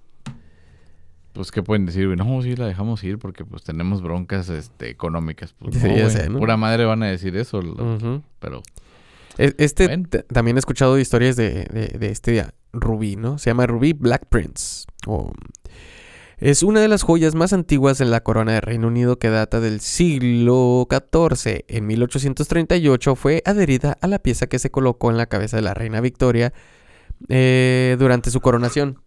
Pues, 1.34 1.52
¿qué 1.52 1.64
pueden 1.64 1.86
decir, 1.88 2.06
güey? 2.06 2.18
No, 2.18 2.42
sí, 2.44 2.56
la 2.56 2.68
dejamos 2.68 3.04
ir 3.04 3.18
porque, 3.18 3.44
pues, 3.44 3.64
tenemos 3.64 4.02
broncas, 4.02 4.50
este, 4.50 4.90
económicas. 4.90 5.54
Pues, 5.58 5.76
Sí, 5.76 5.88
no, 5.88 5.96
ya 5.96 6.04
güey. 6.04 6.16
sé, 6.16 6.30
¿no? 6.30 6.40
Pura 6.40 6.58
madre 6.58 6.86
van 6.86 7.02
a 7.04 7.08
decir 7.08 7.36
eso. 7.38 7.62
lo-. 7.62 8.22
Pero... 8.40 8.62
Este 9.40 9.88
Bueno. 9.88 10.08
también 10.32 10.58
he 10.58 10.60
escuchado 10.60 11.00
historias 11.00 11.36
de, 11.36 11.66
de- 11.66 11.98
de 11.98 12.10
este 12.12 12.46
rubí, 12.72 13.16
¿no? 13.16 13.40
Se 13.40 13.50
llama 13.50 13.66
Rubí 13.66 13.94
Black 13.94 14.28
Prince. 14.30 14.86
O, 15.08 15.34
Es 16.38 16.62
una 16.62 16.82
de 16.82 16.88
las 16.88 17.02
joyas 17.02 17.34
más 17.34 17.52
antiguas 17.52 18.00
en 18.00 18.12
la 18.12 18.22
corona 18.22 18.52
de 18.54 18.62
Reino 18.62 18.88
Unido 18.90 19.18
que 19.18 19.30
data 19.30 19.60
del 19.60 19.80
siglo 19.80 20.88
XIV. 20.88 21.64
En 21.68 21.88
1838 21.88 23.16
fue 23.16 23.42
adherida 23.46 23.98
a 24.02 24.08
la 24.08 24.20
pieza 24.20 24.46
que 24.46 24.60
se 24.60 24.70
colocó 24.70 25.10
en 25.10 25.18
la 25.18 25.26
cabeza 25.26 25.58
de 25.58 25.64
la 25.64 25.74
reina 25.74 26.00
Victoria 26.00 26.54
eh, 27.30 27.96
durante 27.98 28.30
su 28.30 28.40
coronación. 28.42 29.00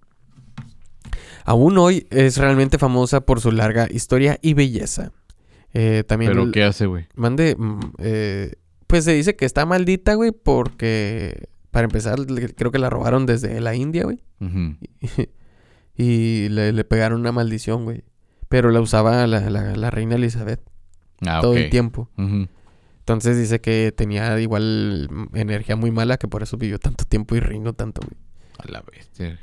Aún 1.48 1.78
hoy 1.78 2.06
es 2.11 2.37
realmente 2.38 2.76
famosa 2.78 3.20
por 3.22 3.40
su 3.40 3.52
larga 3.52 3.87
historia 3.90 4.38
y 4.42 4.54
belleza. 4.54 5.12
Eh, 5.72 6.02
también 6.06 6.32
¿Pero 6.32 6.50
qué 6.50 6.64
hace, 6.64 6.87
güey? 6.87 7.06
Mande, 7.14 7.54
mm, 7.56 7.80
eh, 7.98 8.52
pues 8.87 9.04
se 9.04 9.12
dice 9.12 9.37
que 9.37 9.44
está 9.44 9.64
maldita, 9.64 10.14
güey, 10.14 10.32
porque 10.32 11.48
para 11.70 11.85
empezar 11.85 12.18
creo 12.56 12.70
que 12.72 12.78
la 12.78 12.90
robaron 12.90 13.26
desde 13.26 13.61
la 13.61 13.74
India, 13.74 14.04
güey, 14.04 14.20
y 15.96 16.48
le, 16.50 16.72
le 16.72 16.85
pegaron 16.85 17.20
una 17.20 17.32
maldición, 17.32 17.85
güey. 17.85 18.02
Pero 18.48 18.70
la 18.70 18.80
usaba 18.80 19.26
la, 19.26 19.50
la- 19.50 19.76
la 19.76 19.90
reina 19.90 20.14
Elizabeth 20.16 20.61
Ah, 21.22 21.40
todo 21.40 21.54
el 21.56 21.70
tiempo. 21.70 22.11
Ujú. 22.18 22.46
Entonces 23.00 23.38
dice 23.38 23.61
que 23.61 23.92
tenía 23.96 24.38
igual 24.40 25.09
mm, 25.11 25.37
energía 25.37 25.74
muy 25.76 25.90
mala 25.90 26.16
que 26.18 26.28
por 26.28 26.42
eso 26.42 26.56
vivió 26.59 26.78
tanto 26.78 27.04
tiempo 27.04 27.35
y 27.37 27.40
reinó 27.40 27.72
tanto, 27.72 28.02
güey. 28.06 28.18
A 28.59 28.70
la 28.70 28.82
bestia. 28.82 29.38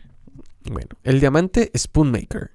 Bueno, 0.72 0.90
el 1.04 1.20
diamante 1.20 1.72
Spoonmaker. 1.78 2.52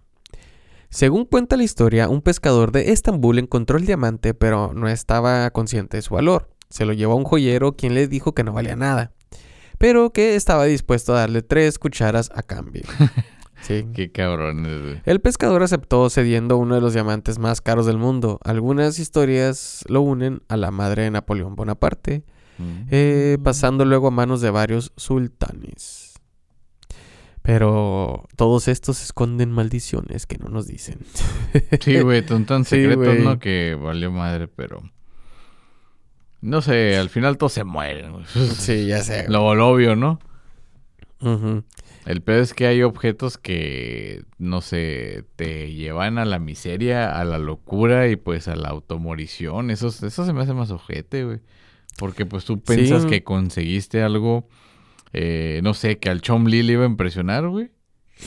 Según 0.90 1.26
cuenta 1.26 1.56
la 1.56 1.64
historia, 1.64 2.08
un 2.08 2.22
pescador 2.22 2.72
de 2.72 2.92
Estambul 2.92 3.38
encontró 3.38 3.76
el 3.76 3.84
diamante, 3.84 4.32
pero 4.32 4.72
no 4.74 4.88
estaba 4.88 5.50
consciente 5.50 5.98
de 5.98 6.02
su 6.02 6.14
valor. 6.14 6.48
Se 6.70 6.86
lo 6.86 6.92
llevó 6.92 7.12
a 7.12 7.16
un 7.16 7.24
joyero 7.24 7.76
quien 7.76 7.94
le 7.94 8.08
dijo 8.08 8.34
que 8.34 8.44
no 8.44 8.52
valía 8.52 8.76
nada, 8.76 9.12
pero 9.76 10.12
que 10.12 10.34
estaba 10.34 10.64
dispuesto 10.64 11.14
a 11.14 11.20
darle 11.20 11.42
tres 11.42 11.78
cucharas 11.78 12.30
a 12.34 12.42
cambio. 12.42 12.82
Sí. 13.62 13.86
Qué 13.92 14.12
cabrones, 14.12 14.82
güey. 14.82 15.02
El 15.04 15.20
pescador 15.20 15.62
aceptó 15.62 16.08
cediendo 16.10 16.56
uno 16.56 16.76
de 16.76 16.80
los 16.80 16.92
diamantes 16.92 17.38
más 17.38 17.60
caros 17.60 17.86
del 17.86 17.98
mundo. 17.98 18.38
Algunas 18.44 18.98
historias 18.98 19.84
lo 19.88 20.00
unen 20.00 20.42
a 20.48 20.56
la 20.56 20.70
madre 20.70 21.02
de 21.02 21.10
Napoleón 21.10 21.56
Bonaparte, 21.56 22.24
eh, 22.90 23.38
pasando 23.42 23.84
luego 23.84 24.08
a 24.08 24.10
manos 24.10 24.40
de 24.40 24.50
varios 24.50 24.92
sultanes. 24.96 26.07
Pero 27.48 28.28
todos 28.36 28.68
estos 28.68 29.02
esconden 29.02 29.50
maldiciones 29.50 30.26
que 30.26 30.36
no 30.36 30.50
nos 30.50 30.66
dicen. 30.66 30.98
Sí, 31.80 31.98
güey, 32.00 32.22
son 32.28 32.44
tan 32.44 32.66
Sí, 32.66 32.76
secretos. 32.76 33.20
¿no? 33.20 33.38
Que 33.38 33.74
valió 33.74 34.12
madre, 34.12 34.48
pero... 34.48 34.82
No 36.42 36.60
sé, 36.60 36.98
al 36.98 37.08
final 37.08 37.38
todos 37.38 37.54
se 37.54 37.64
mueren. 37.64 38.12
Sí, 38.58 38.86
ya 38.86 39.02
sé. 39.02 39.24
Lo, 39.30 39.54
lo 39.54 39.68
obvio, 39.70 39.96
¿no? 39.96 40.20
El 42.04 42.20
peor 42.20 42.40
es 42.40 42.52
que 42.52 42.66
hay 42.66 42.82
objetos 42.82 43.38
que, 43.38 44.24
no 44.36 44.60
sé, 44.60 45.24
te 45.36 45.72
llevan 45.72 46.18
a 46.18 46.26
la 46.26 46.38
miseria, 46.38 47.18
a 47.18 47.24
la 47.24 47.38
locura 47.38 48.08
y 48.08 48.16
pues 48.16 48.46
a 48.48 48.56
la 48.56 48.68
automorición. 48.68 49.70
Eso, 49.70 49.88
eso 49.88 50.26
se 50.26 50.32
me 50.34 50.42
hace 50.42 50.52
más 50.52 50.70
ojete, 50.70 51.24
güey. 51.24 51.40
Porque 51.96 52.26
pues 52.26 52.44
tú 52.44 52.60
piensas 52.60 53.04
Sí. 53.04 53.08
que 53.08 53.24
conseguiste 53.24 54.02
algo, 54.02 54.46
eh, 55.12 55.60
no 55.62 55.74
sé, 55.74 55.98
que 55.98 56.10
al 56.10 56.20
Chomli 56.20 56.62
le 56.62 56.74
iba 56.74 56.84
a 56.84 56.88
impresionar, 56.88 57.48
güey. 57.48 57.70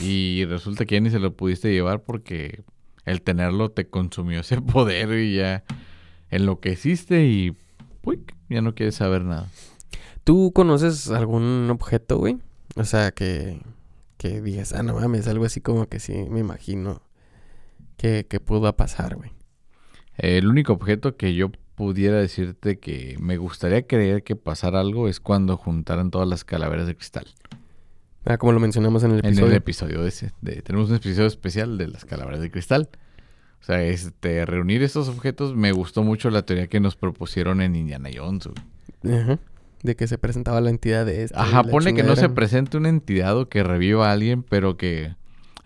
Y 0.00 0.44
resulta 0.46 0.84
que 0.86 0.94
ya 0.96 1.00
ni 1.00 1.10
se 1.10 1.18
lo 1.18 1.36
pudiste 1.36 1.72
llevar 1.72 2.02
porque 2.02 2.64
el 3.04 3.22
tenerlo 3.22 3.70
te 3.70 3.88
consumió 3.88 4.40
ese 4.40 4.60
poder 4.62 5.18
y 5.18 5.36
ya 5.36 5.64
enloqueciste 6.30 7.26
y 7.26 7.56
ya 8.48 8.62
no 8.62 8.74
quieres 8.74 8.96
saber 8.96 9.24
nada. 9.24 9.48
¿Tú 10.24 10.52
conoces 10.52 11.10
algún 11.10 11.68
objeto, 11.70 12.18
güey? 12.18 12.38
O 12.76 12.84
sea, 12.84 13.10
que, 13.10 13.60
que 14.16 14.40
digas, 14.40 14.72
ah, 14.72 14.82
no 14.82 14.94
mames, 14.94 15.26
algo 15.26 15.44
así 15.44 15.60
como 15.60 15.86
que 15.88 16.00
sí, 16.00 16.26
me 16.30 16.40
imagino 16.40 17.02
que, 17.96 18.26
que 18.28 18.40
pudo 18.40 18.74
pasar, 18.76 19.16
güey. 19.16 19.30
El 20.16 20.48
único 20.48 20.72
objeto 20.72 21.16
que 21.16 21.34
yo 21.34 21.50
pudiera 21.82 22.18
decirte 22.18 22.78
que 22.78 23.16
me 23.20 23.38
gustaría 23.38 23.84
creer 23.88 24.22
que 24.22 24.36
pasara 24.36 24.78
algo 24.78 25.08
es 25.08 25.18
cuando 25.18 25.56
juntaran 25.56 26.12
todas 26.12 26.28
las 26.28 26.44
calaveras 26.44 26.86
de 26.86 26.94
cristal. 26.94 27.26
Ah, 28.24 28.38
como 28.38 28.52
lo 28.52 28.60
mencionamos 28.60 29.02
en 29.02 29.10
el 29.10 29.18
En 29.18 29.26
episodio. 29.26 29.46
el 29.48 29.54
episodio 29.56 30.06
ese. 30.06 30.30
de- 30.40 30.62
tenemos 30.62 30.90
un 30.90 30.96
episodio 30.96 31.26
especial 31.26 31.76
de 31.78 31.88
las 31.88 32.04
calaveras 32.04 32.40
de 32.40 32.52
cristal. 32.52 32.88
O 33.60 33.64
sea, 33.64 33.82
este, 33.82 34.46
reunir 34.46 34.82
estos 34.84 35.08
objetos 35.08 35.56
me 35.56 35.72
gustó 35.72 36.04
mucho 36.04 36.30
la 36.30 36.42
teoría 36.46 36.68
que 36.68 36.78
nos 36.78 36.94
propusieron 36.94 37.60
en 37.60 37.74
Indiana 37.74 38.10
Jones. 38.14 38.48
güey. 39.02 39.18
Ajá. 39.18 39.38
De 39.82 39.96
que 39.96 40.06
se 40.06 40.18
presentaba 40.18 40.60
la 40.60 40.70
entidad 40.70 41.04
de 41.04 41.24
esta. 41.24 41.42
Ajá, 41.42 41.64
pone 41.64 41.94
que 41.94 42.04
no 42.04 42.14
se 42.14 42.28
presente 42.28 42.76
una 42.76 42.90
entidad 42.90 43.36
o 43.36 43.48
que 43.48 43.64
reviva 43.64 44.08
a 44.08 44.12
alguien, 44.12 44.44
pero 44.44 44.76
que 44.76 45.16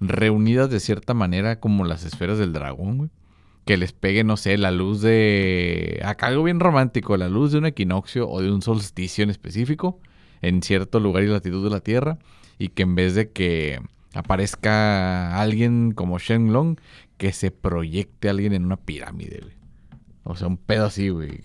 reunidas 0.00 0.70
de 0.70 0.80
cierta 0.80 1.12
manera 1.12 1.60
como 1.60 1.84
las 1.84 2.04
esferas 2.04 2.38
del 2.38 2.54
dragón, 2.54 2.96
güey. 2.96 3.10
Que 3.66 3.76
les 3.76 3.92
pegue, 3.92 4.24
no 4.24 4.38
sé, 4.38 4.56
la 4.56 4.70
luz 4.70 5.02
de... 5.02 6.00
Acá 6.04 6.28
algo 6.28 6.44
bien 6.44 6.60
romántico, 6.60 7.16
la 7.18 7.28
luz 7.28 7.52
de 7.52 7.58
un 7.58 7.66
equinoccio 7.66 8.26
o 8.28 8.40
de 8.40 8.50
un 8.50 8.62
solsticio 8.62 9.22
en 9.24 9.28
específico 9.30 10.00
en 10.40 10.62
cierto 10.62 11.00
lugar 11.00 11.24
y 11.24 11.26
latitud 11.26 11.62
de 11.62 11.70
la 11.70 11.80
Tierra. 11.80 12.18
Y 12.58 12.68
que 12.68 12.84
en 12.84 12.94
vez 12.94 13.14
de 13.14 13.30
que 13.32 13.80
aparezca 14.14 15.38
alguien 15.38 15.92
como 15.92 16.18
Shenlong, 16.18 16.78
que 17.18 17.32
se 17.32 17.50
proyecte 17.50 18.28
alguien 18.28 18.52
en 18.52 18.64
una 18.64 18.76
pirámide, 18.76 19.40
güey. 19.42 19.54
O 20.24 20.36
sea, 20.36 20.48
un 20.48 20.56
pedo 20.56 20.86
así, 20.86 21.08
güey. 21.08 21.40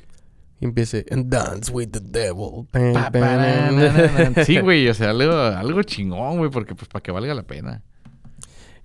Y 0.60 0.66
empiece, 0.66 1.06
and 1.12 1.28
dance 1.28 1.72
with 1.72 1.90
the 1.90 2.00
devil. 2.00 2.68
Pa, 2.72 3.12
pa, 3.12 3.20
na, 3.20 3.72
na, 3.72 3.92
na, 3.92 4.30
na. 4.30 4.46
Sí, 4.46 4.60
güey, 4.60 4.88
o 4.88 4.94
sea, 4.94 5.10
algo, 5.10 5.34
algo 5.34 5.84
chingón, 5.84 6.38
güey, 6.38 6.52
porque 6.52 6.76
pues 6.76 6.88
para 6.88 7.02
que 7.02 7.12
valga 7.12 7.34
la 7.34 7.44
pena. 7.44 7.82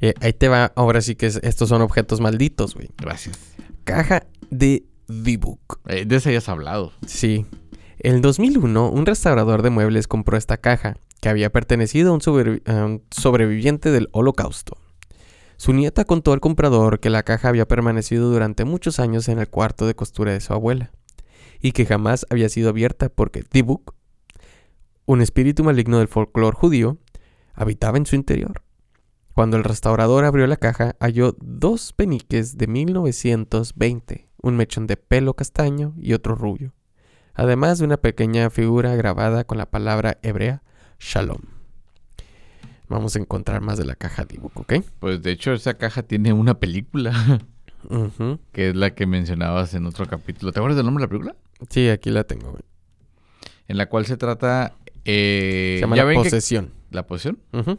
Eh, 0.00 0.14
ahí 0.20 0.32
te 0.32 0.48
va, 0.48 0.72
ahora 0.76 1.00
sí 1.00 1.14
que 1.16 1.26
es- 1.26 1.40
estos 1.42 1.68
son 1.68 1.82
objetos 1.82 2.20
malditos, 2.20 2.74
güey. 2.74 2.90
Gracias. 2.98 3.38
Caja 3.84 4.26
de 4.50 4.84
D-Book. 5.08 5.80
Eh, 5.88 6.04
de 6.04 6.16
esa 6.16 6.30
ya 6.30 6.38
has 6.38 6.48
hablado. 6.48 6.92
Sí. 7.06 7.46
En 7.98 8.20
2001, 8.20 8.90
un 8.90 9.06
restaurador 9.06 9.62
de 9.62 9.70
muebles 9.70 10.06
compró 10.08 10.36
esta 10.36 10.58
caja, 10.58 10.96
que 11.20 11.28
había 11.30 11.50
pertenecido 11.50 12.10
a 12.10 12.14
un, 12.14 12.20
sobrevi- 12.20 12.62
a 12.70 12.84
un 12.84 13.02
sobreviviente 13.10 13.90
del 13.90 14.08
holocausto. 14.12 14.76
Su 15.56 15.72
nieta 15.72 16.04
contó 16.04 16.34
al 16.34 16.40
comprador 16.40 17.00
que 17.00 17.08
la 17.08 17.22
caja 17.22 17.48
había 17.48 17.66
permanecido 17.66 18.30
durante 18.30 18.66
muchos 18.66 19.00
años 19.00 19.28
en 19.28 19.38
el 19.38 19.48
cuarto 19.48 19.86
de 19.86 19.94
costura 19.94 20.32
de 20.32 20.40
su 20.40 20.52
abuela, 20.52 20.90
y 21.60 21.72
que 21.72 21.86
jamás 21.86 22.26
había 22.28 22.50
sido 22.50 22.68
abierta 22.68 23.08
porque 23.08 23.42
Dibuk, 23.50 23.94
un 25.06 25.22
espíritu 25.22 25.64
maligno 25.64 25.98
del 25.98 26.08
folclore 26.08 26.54
judío, 26.56 26.98
habitaba 27.54 27.96
en 27.96 28.04
su 28.04 28.14
interior. 28.16 28.62
Cuando 29.36 29.58
el 29.58 29.64
restaurador 29.64 30.24
abrió 30.24 30.46
la 30.46 30.56
caja, 30.56 30.96
halló 30.98 31.36
dos 31.40 31.92
peniques 31.92 32.56
de 32.56 32.66
1920, 32.68 34.30
un 34.40 34.56
mechón 34.56 34.86
de 34.86 34.96
pelo 34.96 35.34
castaño 35.34 35.92
y 35.98 36.14
otro 36.14 36.34
rubio 36.34 36.72
además 37.38 37.78
de 37.78 37.84
una 37.84 37.98
pequeña 37.98 38.48
figura 38.48 38.96
grabada 38.96 39.44
con 39.44 39.58
la 39.58 39.66
palabra 39.66 40.16
hebrea 40.22 40.62
Shalom. 40.98 41.42
Vamos 42.88 43.14
a 43.14 43.18
encontrar 43.18 43.60
más 43.60 43.76
de 43.76 43.84
la 43.84 43.94
caja 43.94 44.24
ebook, 44.26 44.58
¿ok? 44.58 44.76
Pues 45.00 45.20
de 45.22 45.32
hecho 45.32 45.52
esa 45.52 45.74
caja 45.74 46.02
tiene 46.02 46.32
una 46.32 46.58
película, 46.58 47.12
que 48.52 48.70
es 48.70 48.74
la 48.74 48.94
que 48.94 49.06
mencionabas 49.06 49.74
en 49.74 49.84
otro 49.84 50.06
capítulo. 50.06 50.50
¿Te 50.52 50.60
acuerdas 50.60 50.78
del 50.78 50.86
nombre 50.86 51.02
de 51.02 51.06
la 51.08 51.10
película? 51.10 51.36
Sí, 51.68 51.90
aquí 51.90 52.08
la 52.08 52.24
tengo. 52.24 52.52
güey. 52.52 52.62
En 53.68 53.76
la 53.76 53.86
cual 53.90 54.06
se 54.06 54.16
trata... 54.16 54.72
eh, 55.04 55.74
Se 55.76 55.82
llama 55.82 55.96
ya 55.96 56.04
La 56.04 56.08
ven 56.08 56.22
que- 56.22 56.30
Posesión. 56.30 56.72
¿La 56.90 57.06
posesión? 57.06 57.38
Ujú. 57.52 57.78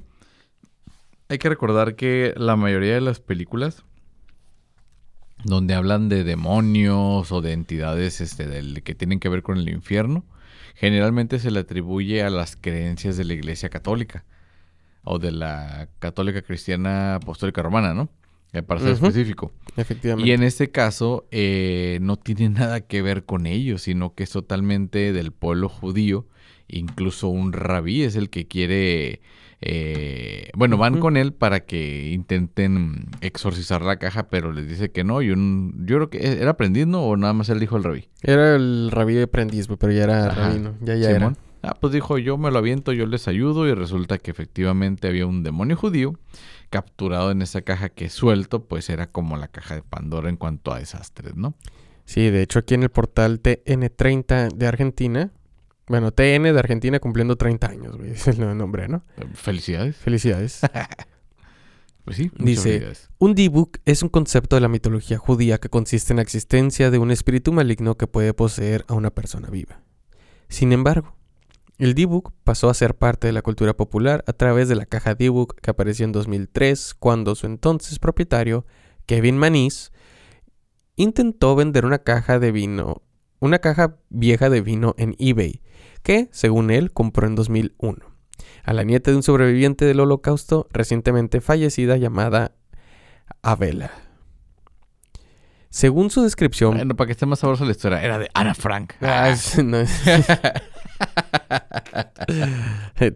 Hay 1.29 1.37
que 1.37 1.49
recordar 1.49 1.95
que 1.95 2.33
la 2.37 2.55
mayoría 2.55 2.93
de 2.93 3.01
las 3.01 3.19
películas 3.19 3.83
donde 5.43 5.73
hablan 5.75 6.09
de 6.09 6.23
demonios 6.23 7.31
o 7.31 7.41
de 7.41 7.53
entidades 7.53 8.21
este, 8.21 8.47
del, 8.47 8.83
que 8.83 8.95
tienen 8.95 9.19
que 9.19 9.29
ver 9.29 9.43
con 9.43 9.57
el 9.57 9.69
infierno, 9.69 10.25
generalmente 10.75 11.39
se 11.39 11.51
le 11.51 11.59
atribuye 11.59 12.23
a 12.23 12.29
las 12.29 12.55
creencias 12.55 13.17
de 13.17 13.25
la 13.25 13.33
Iglesia 13.33 13.69
Católica 13.69 14.25
o 15.03 15.19
de 15.19 15.31
la 15.31 15.89
Católica 15.99 16.41
Cristiana 16.41 17.15
Apostólica 17.15 17.61
Romana, 17.61 17.93
¿no? 17.93 18.09
Para 18.65 18.79
ser 18.79 18.91
específico. 18.91 19.51
Efectivamente. 19.75 20.29
Y 20.29 20.33
en 20.33 20.41
este 20.41 20.71
caso 20.71 21.27
eh, 21.31 21.99
no 22.01 22.17
tiene 22.17 22.49
nada 22.59 22.81
que 22.81 23.01
ver 23.01 23.23
con 23.25 23.45
ellos, 23.45 23.83
sino 23.83 24.15
que 24.15 24.23
es 24.23 24.31
totalmente 24.31 25.13
del 25.13 25.31
pueblo 25.31 25.69
judío. 25.69 26.27
Incluso 26.67 27.27
un 27.27 27.53
rabí 27.53 28.03
es 28.03 28.15
el 28.15 28.29
que 28.29 28.47
quiere... 28.47 29.21
eh, 29.59 30.49
bueno, 30.55 30.77
van 30.77 30.99
con 30.99 31.17
él 31.17 31.33
para 31.33 31.61
que 31.61 32.11
intenten 32.11 33.07
exorcizar 33.21 33.81
la 33.81 33.97
caja, 33.97 34.29
pero 34.29 34.51
les 34.51 34.67
dice 34.67 34.91
que 34.91 35.03
no. 35.03 35.21
Y 35.21 35.31
un, 35.31 35.85
yo 35.85 35.95
creo 35.95 36.09
que 36.09 36.41
era 36.41 36.51
aprendiz, 36.51 36.85
¿no? 36.85 37.03
O 37.03 37.17
nada 37.17 37.33
más 37.33 37.49
él 37.49 37.59
dijo 37.59 37.77
el 37.77 37.83
rabí. 37.83 38.09
Era 38.21 38.55
el 38.55 38.91
rabí 38.91 39.19
aprendiz, 39.19 39.67
güey, 39.67 39.77
pero 39.77 39.93
ya 39.93 40.03
era 40.03 40.27
Ajá. 40.27 40.47
rabino. 40.49 40.75
Ya, 40.81 40.95
ya 40.95 41.13
Simón. 41.13 41.37
Ah, 41.63 41.75
pues 41.79 41.91
dijo, 41.91 42.17
yo 42.19 42.37
me 42.37 42.51
lo 42.51 42.59
aviento, 42.59 42.93
yo 42.93 43.07
les 43.07 43.27
ayudo. 43.27 43.67
Y 43.67 43.73
resulta 43.73 44.19
que 44.19 44.29
efectivamente 44.29 45.07
había 45.07 45.25
un 45.25 45.43
demonio 45.43 45.75
judío 45.75 46.13
capturado 46.69 47.31
en 47.31 47.41
esa 47.41 47.61
caja 47.61 47.89
que 47.89 48.09
suelto, 48.09 48.65
pues 48.65 48.89
era 48.89 49.07
como 49.07 49.37
la 49.37 49.47
caja 49.47 49.75
de 49.75 49.81
Pandora 49.81 50.29
en 50.29 50.37
cuanto 50.37 50.71
a 50.71 50.79
desastres, 50.79 51.35
¿no? 51.35 51.55
era. 51.59 51.73
Sí, 52.05 52.29
de 52.29 52.41
hecho 52.41 52.59
aquí 52.59 52.75
en 52.75 52.83
el 52.83 52.89
portal 52.89 53.41
TN30 53.41 54.53
de 54.53 54.67
Argentina. 54.67 55.31
Bueno, 55.87 56.11
TN 56.11 56.43
de 56.43 56.59
Argentina 56.59 56.99
cumpliendo 56.99 57.37
30 57.37 57.67
años, 57.67 57.97
güey. 57.97 58.11
Es 58.13 58.27
el 58.27 58.57
nombre, 58.57 58.87
¿no? 58.87 59.03
Eh, 59.17 59.25
Felicidades. 59.33 59.95
Felicidades. 59.97 60.61
Pues 62.03 62.15
sí, 62.15 62.31
Dice, 62.39 62.87
un 63.17 63.35
D-Book 63.35 63.81
es 63.83 64.01
un 64.01 64.07
concepto 64.07 64.55
de 64.55 64.61
la 64.61 64.69
mitología 64.69 65.17
judía 65.17 65.57
que 65.57 65.67
consiste 65.67 66.13
en 66.13 66.17
la 66.17 66.21
existencia 66.21 66.89
de 66.89 66.99
un 66.99 67.11
espíritu 67.11 67.51
maligno 67.51 67.97
que 67.97 68.07
puede 68.07 68.33
poseer 68.33 68.85
a 68.87 68.93
una 68.93 69.09
persona 69.09 69.49
viva. 69.49 69.81
Sin 70.47 70.71
embargo, 70.71 71.17
el 71.77 71.95
D-Book 71.95 72.31
pasó 72.45 72.69
a 72.69 72.73
ser 72.73 72.95
parte 72.95 73.27
de 73.27 73.33
la 73.33 73.41
cultura 73.41 73.75
popular 73.75 74.23
a 74.25 74.31
través 74.31 74.69
de 74.69 74.75
la 74.75 74.85
caja 74.85 75.15
D-Book 75.15 75.57
que 75.61 75.69
apareció 75.69 76.05
en 76.05 76.13
2003 76.13 76.93
cuando 76.93 77.35
su 77.35 77.45
entonces 77.45 77.99
propietario, 77.99 78.65
Kevin 79.05 79.37
Manise, 79.37 79.91
intentó 80.95 81.57
vender 81.57 81.85
una 81.85 81.99
caja 81.99 82.39
de 82.39 82.53
vino, 82.53 83.01
una 83.39 83.59
caja 83.59 83.97
vieja 84.07 84.49
de 84.49 84.61
vino 84.61 84.95
en 84.97 85.13
eBay, 85.19 85.61
que, 86.07 86.29
según 86.31 86.71
él, 86.71 86.93
compró 86.93 87.27
en 87.27 87.35
2001, 87.35 87.97
a 88.63 88.71
la 88.71 88.83
nieta 88.85 89.11
de 89.11 89.17
un 89.17 89.23
sobreviviente 89.23 89.83
del 89.83 89.99
holocausto 89.99 90.65
recientemente 90.71 91.41
fallecida 91.41 91.97
llamada 91.97 92.53
Abela. 93.41 93.91
Según 95.69 96.09
su 96.09 96.23
descripción... 96.23 96.75
Bueno, 96.77 96.95
para 96.95 97.07
que 97.07 97.11
esté 97.11 97.25
más 97.25 97.39
sabrosa 97.39 97.65
la 97.65 97.71
historia, 97.71 98.01
era 98.01 98.17
de 98.19 98.29
Ana 98.33 98.53
Frank. 98.55 98.93
Ah, 99.01 99.31
es- 99.31 99.61
no 99.65 99.79
es- 99.79 100.01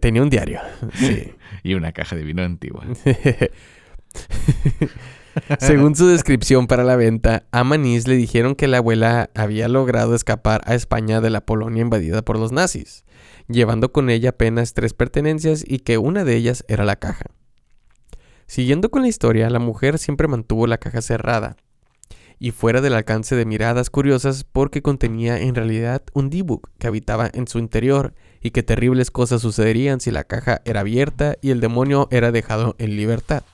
Tenía 0.02 0.20
un 0.22 0.28
diario. 0.28 0.60
Sí. 0.92 1.32
y 1.62 1.72
una 1.72 1.92
caja 1.92 2.14
de 2.14 2.24
vino 2.24 2.42
antigua. 2.42 2.84
Según 5.58 5.94
su 5.94 6.06
descripción 6.06 6.66
para 6.66 6.84
la 6.84 6.96
venta, 6.96 7.44
a 7.52 7.64
Manís 7.64 8.06
le 8.06 8.16
dijeron 8.16 8.54
que 8.54 8.68
la 8.68 8.78
abuela 8.78 9.30
había 9.34 9.68
logrado 9.68 10.14
escapar 10.14 10.60
a 10.66 10.74
España 10.74 11.20
de 11.20 11.30
la 11.30 11.40
Polonia 11.40 11.82
invadida 11.82 12.22
por 12.22 12.38
los 12.38 12.52
nazis, 12.52 13.04
llevando 13.48 13.92
con 13.92 14.10
ella 14.10 14.30
apenas 14.30 14.74
tres 14.74 14.94
pertenencias 14.94 15.64
y 15.66 15.78
que 15.78 15.98
una 15.98 16.24
de 16.24 16.36
ellas 16.36 16.64
era 16.68 16.84
la 16.84 16.96
caja. 16.96 17.26
Siguiendo 18.46 18.90
con 18.90 19.02
la 19.02 19.08
historia, 19.08 19.48
la 19.48 19.58
mujer 19.58 19.98
siempre 19.98 20.28
mantuvo 20.28 20.66
la 20.66 20.78
caja 20.78 21.00
cerrada 21.00 21.56
y 22.38 22.50
fuera 22.50 22.80
del 22.80 22.94
alcance 22.94 23.36
de 23.36 23.46
miradas 23.46 23.88
curiosas 23.88 24.42
porque 24.42 24.82
contenía 24.82 25.38
en 25.38 25.54
realidad 25.54 26.02
un 26.12 26.28
D-Book 26.28 26.70
que 26.78 26.88
habitaba 26.88 27.30
en 27.32 27.46
su 27.46 27.60
interior 27.60 28.14
y 28.40 28.50
que 28.50 28.64
terribles 28.64 29.12
cosas 29.12 29.42
sucederían 29.42 30.00
si 30.00 30.10
la 30.10 30.24
caja 30.24 30.60
era 30.64 30.80
abierta 30.80 31.36
y 31.40 31.50
el 31.50 31.60
demonio 31.60 32.08
era 32.10 32.32
dejado 32.32 32.74
en 32.78 32.96
libertad. 32.96 33.44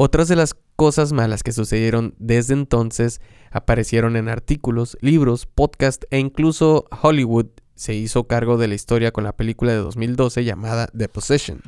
Otras 0.00 0.28
de 0.28 0.36
las 0.36 0.54
cosas 0.76 1.12
malas 1.12 1.42
que 1.42 1.50
sucedieron 1.50 2.14
desde 2.18 2.54
entonces 2.54 3.20
aparecieron 3.50 4.14
en 4.14 4.28
artículos, 4.28 4.96
libros, 5.00 5.46
podcasts 5.46 6.06
e 6.10 6.20
incluso 6.20 6.84
Hollywood 7.02 7.46
se 7.74 7.94
hizo 7.94 8.28
cargo 8.28 8.58
de 8.58 8.68
la 8.68 8.76
historia 8.76 9.10
con 9.10 9.24
la 9.24 9.36
película 9.36 9.72
de 9.72 9.78
2012 9.78 10.44
llamada 10.44 10.86
The 10.96 11.08
Possession. 11.08 11.62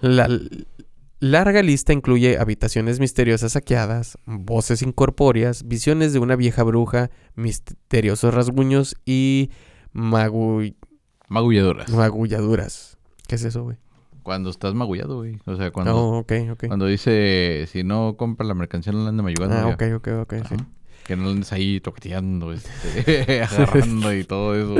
La 0.00 0.28
larga 1.20 1.62
lista 1.62 1.94
incluye 1.94 2.36
habitaciones 2.38 3.00
misteriosas 3.00 3.52
saqueadas, 3.52 4.18
voces 4.26 4.82
incorpóreas, 4.82 5.66
visiones 5.66 6.12
de 6.12 6.18
una 6.18 6.36
vieja 6.36 6.62
bruja, 6.64 7.10
misteriosos 7.34 8.34
rasguños 8.34 8.96
y 9.06 9.50
magu- 9.94 10.74
Magulladoras. 11.28 11.88
magulladuras. 11.88 12.98
¿Qué 13.26 13.36
es 13.36 13.44
eso, 13.44 13.62
güey? 13.62 13.78
Cuando 14.24 14.50
estás 14.50 14.74
magullado, 14.74 15.18
güey. 15.18 15.38
O 15.44 15.54
sea, 15.54 15.70
cuando, 15.70 15.94
Oh, 15.96 16.24
cuando 16.66 16.86
dice, 16.86 17.68
si 17.70 17.84
no 17.84 18.16
compra 18.16 18.44
la 18.46 18.54
mercancía, 18.54 18.92
no 18.92 19.04
la 19.04 19.10
ande 19.10 19.22
mayugando. 19.22 19.54
Ah, 19.54 19.76
ya. 19.78 19.94
ok, 19.94 20.00
ok, 20.00 20.08
ok, 20.22 20.34
sí. 20.48 20.56
Que 21.04 21.14
no 21.14 21.28
andes 21.28 21.52
ahí 21.52 21.78
toqueteando, 21.80 22.52
este, 22.54 23.42
agarrando 23.42 24.14
y 24.14 24.24
todo 24.24 24.54
eso. 24.54 24.76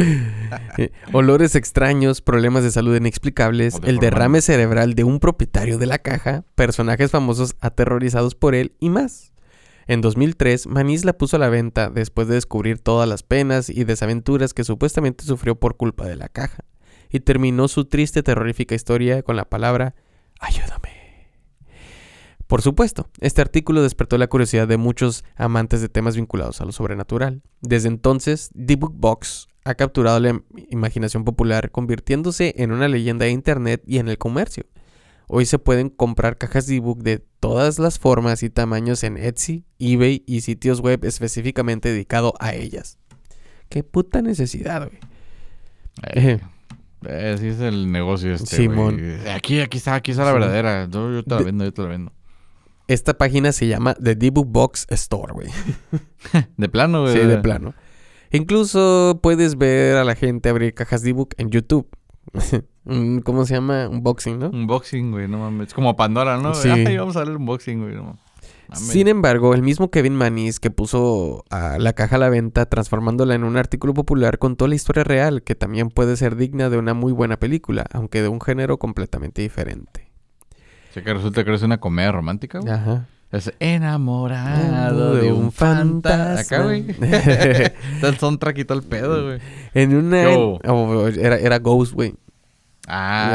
Olores 1.12 1.55
extraños, 1.55 2.22
problemas 2.22 2.62
de 2.64 2.70
salud 2.70 2.97
inexplicables, 2.97 3.78
el 3.84 3.99
derrame 3.99 4.40
cerebral 4.40 4.95
de 4.95 5.05
un 5.05 5.20
propietario 5.20 5.76
de 5.76 5.86
la 5.86 5.99
caja, 5.99 6.45
personajes 6.55 7.11
famosos 7.11 7.55
aterrorizados 7.61 8.34
por 8.34 8.55
él 8.55 8.72
y 8.80 8.88
más. 8.88 9.32
En 9.86 10.01
2003, 10.01 10.66
Manís 10.66 11.05
la 11.05 11.12
puso 11.12 11.36
a 11.36 11.38
la 11.38 11.51
venta 11.51 11.90
después 11.90 12.26
de 12.28 12.34
descubrir 12.36 12.78
todas 12.78 13.07
las 13.07 13.22
penas 13.22 13.68
y 13.68 13.84
desaventuras 13.84 14.55
que 14.55 14.64
supuestamente 14.64 15.24
sufrió 15.24 15.57
por 15.57 15.76
culpa 15.76 16.07
de 16.07 16.16
la 16.16 16.30
caja, 16.30 16.64
y 17.15 17.21
terminó 17.21 17.69
su 17.69 17.85
triste, 17.85 18.25
terrorífica 18.25 18.75
historia 18.75 19.23
con 19.23 19.37
la 19.37 19.45
palabra 19.45 19.95
ayúdame. 20.41 20.91
Por 22.49 22.61
supuesto, 22.61 23.09
este 23.21 23.41
artículo 23.41 23.83
despertó 23.83 24.19
la 24.19 24.27
curiosidad 24.27 24.67
de 24.67 24.79
muchos 24.79 25.25
amantes 25.37 25.81
de 25.81 25.89
temas 25.89 26.17
vinculados 26.17 26.61
a 26.61 26.65
lo 26.65 26.73
sobrenatural. 26.73 27.41
Desde 27.61 27.87
entonces, 27.87 28.51
The 28.55 28.75
Book 28.75 28.95
Box 28.97 29.47
ha 29.65 29.77
capturado 29.77 30.19
la 30.19 30.31
im- 30.31 30.45
imaginación 30.71 31.25
popular, 31.25 31.71
convirtiéndose 31.71 32.53
en 32.59 32.73
una 32.73 32.89
leyenda 32.89 33.27
de 33.27 33.31
Internet 33.31 33.83
y 33.87 33.99
en 33.99 34.09
el 34.09 34.19
comercio. 34.19 34.67
Hoy 35.29 35.47
se 35.47 35.61
pueden 35.61 35.89
comprar 35.89 36.37
cajas 36.37 36.67
de 36.67 36.77
ebook 36.77 37.03
de 37.03 37.25
todas 37.39 37.79
las 37.79 38.01
formas 38.01 38.43
y 38.43 38.51
tamaños 38.51 39.05
en 39.05 39.17
Etsy, 39.17 39.65
eBay 39.79 40.25
y 40.27 40.41
sitios 40.41 40.81
web 40.81 41.05
específicamente 41.05 41.91
dedicados 41.91 42.33
a 42.41 42.55
ellas. 42.55 42.99
Qué 43.69 43.85
puta 43.85 44.21
necesidad, 44.21 44.89
güey. 44.89 44.99
Eh, 46.12 46.41
así 47.07 47.48
es 47.48 47.61
el 47.61 47.90
negocio 47.90 48.34
este, 48.34 48.57
Simón. 48.57 49.00
Aquí, 49.34 49.61
aquí 49.61 49.78
está, 49.78 49.94
aquí 49.94 50.11
está 50.12 50.24
la 50.24 50.32
verdadera. 50.32 50.88
Yo, 50.90 51.12
yo 51.12 51.22
te 51.22 51.34
la 51.34 51.42
vendo, 51.42 51.64
yo 51.64 51.72
te 51.72 51.82
la 51.82 51.88
vendo. 51.88 52.12
Esta 52.86 53.14
página 53.14 53.52
se 53.52 53.66
llama 53.66 53.94
The 53.94 54.14
D-Book 54.14 54.46
Box 54.46 54.86
Store, 54.90 55.32
güey. 55.32 55.48
De 56.57 56.68
plano, 56.68 57.02
güey. 57.02 57.14
Sí, 57.14 57.20
de 57.20 57.38
plano. 57.38 57.74
Incluso 58.30 59.20
puedes 59.22 59.57
ver 59.57 59.96
a 59.96 60.05
la 60.05 60.14
gente 60.14 60.48
abrir 60.48 60.74
cajas 60.74 61.05
ebook 61.05 61.34
en 61.38 61.50
YouTube. 61.50 61.88
¿Cómo 63.24 63.44
se 63.46 63.55
llama? 63.55 63.88
Unboxing, 63.88 64.38
¿no? 64.38 64.50
Unboxing, 64.50 65.12
güey, 65.12 65.28
no 65.28 65.38
mames. 65.38 65.68
Es 65.68 65.74
como 65.74 65.96
Pandora, 65.96 66.36
¿no? 66.38 66.52
Sí. 66.52 66.68
Ay, 66.68 66.96
vamos 66.96 67.16
a 67.16 67.20
ver 67.20 67.28
el 67.28 67.36
unboxing, 67.36 67.80
güey. 67.80 67.94
No. 67.94 68.02
mames. 68.02 68.24
Sin 68.73 69.09
embargo, 69.09 69.55
el 69.55 69.62
mismo 69.62 69.91
Kevin 69.91 70.15
Manise 70.17 70.59
que 70.61 70.71
puso 70.71 71.45
a 71.51 71.79
la 71.79 71.93
caja 71.93 72.17
a 72.17 72.19
la 72.19 72.29
venta 72.29 72.67
transformándola 72.67 73.35
en 73.35 73.45
un 73.45 73.57
artículo 73.57 73.95
popular 73.95 74.39
contó 74.39 74.67
la 74.67 74.75
historia 74.75 75.05
real 75.05 75.43
que 75.43 75.55
también 75.55 75.91
puede 75.91 76.17
ser 76.17 76.35
digna 76.37 76.71
de 76.71 76.79
una 76.79 76.95
muy 76.95 77.12
buena 77.12 77.37
película, 77.39 77.85
aunque 77.93 78.23
de 78.23 78.29
un 78.29 78.41
género 78.41 78.79
completamente 78.79 79.43
diferente. 79.43 80.11
O 80.91 80.95
sea, 80.95 81.03
que 81.05 81.12
resulta 81.15 81.45
que 81.45 81.51
eres 81.51 81.62
una 81.62 81.79
comedia 81.79 82.12
romántica, 82.12 82.59
güey. 82.61 82.73
Ajá. 82.73 83.07
Es 83.33 83.53
enamorado 83.59 85.15
de 85.17 85.33
un 85.33 85.51
fantasma. 85.51 86.41
Acá, 86.41 86.62
güey. 86.62 86.85
El 88.03 88.17
soundtrack 88.19 88.59
y 88.59 88.65
todo 88.65 88.79
el 88.79 88.85
pedo, 88.85 89.25
güey. 89.25 89.41
en 89.75 89.95
una... 89.97 90.23
Yo. 90.25 90.59
oh, 90.69 91.09
era, 91.09 91.37
era 91.39 91.59
Ghost, 91.59 91.95
güey. 91.95 92.15
Ah, 92.87 93.31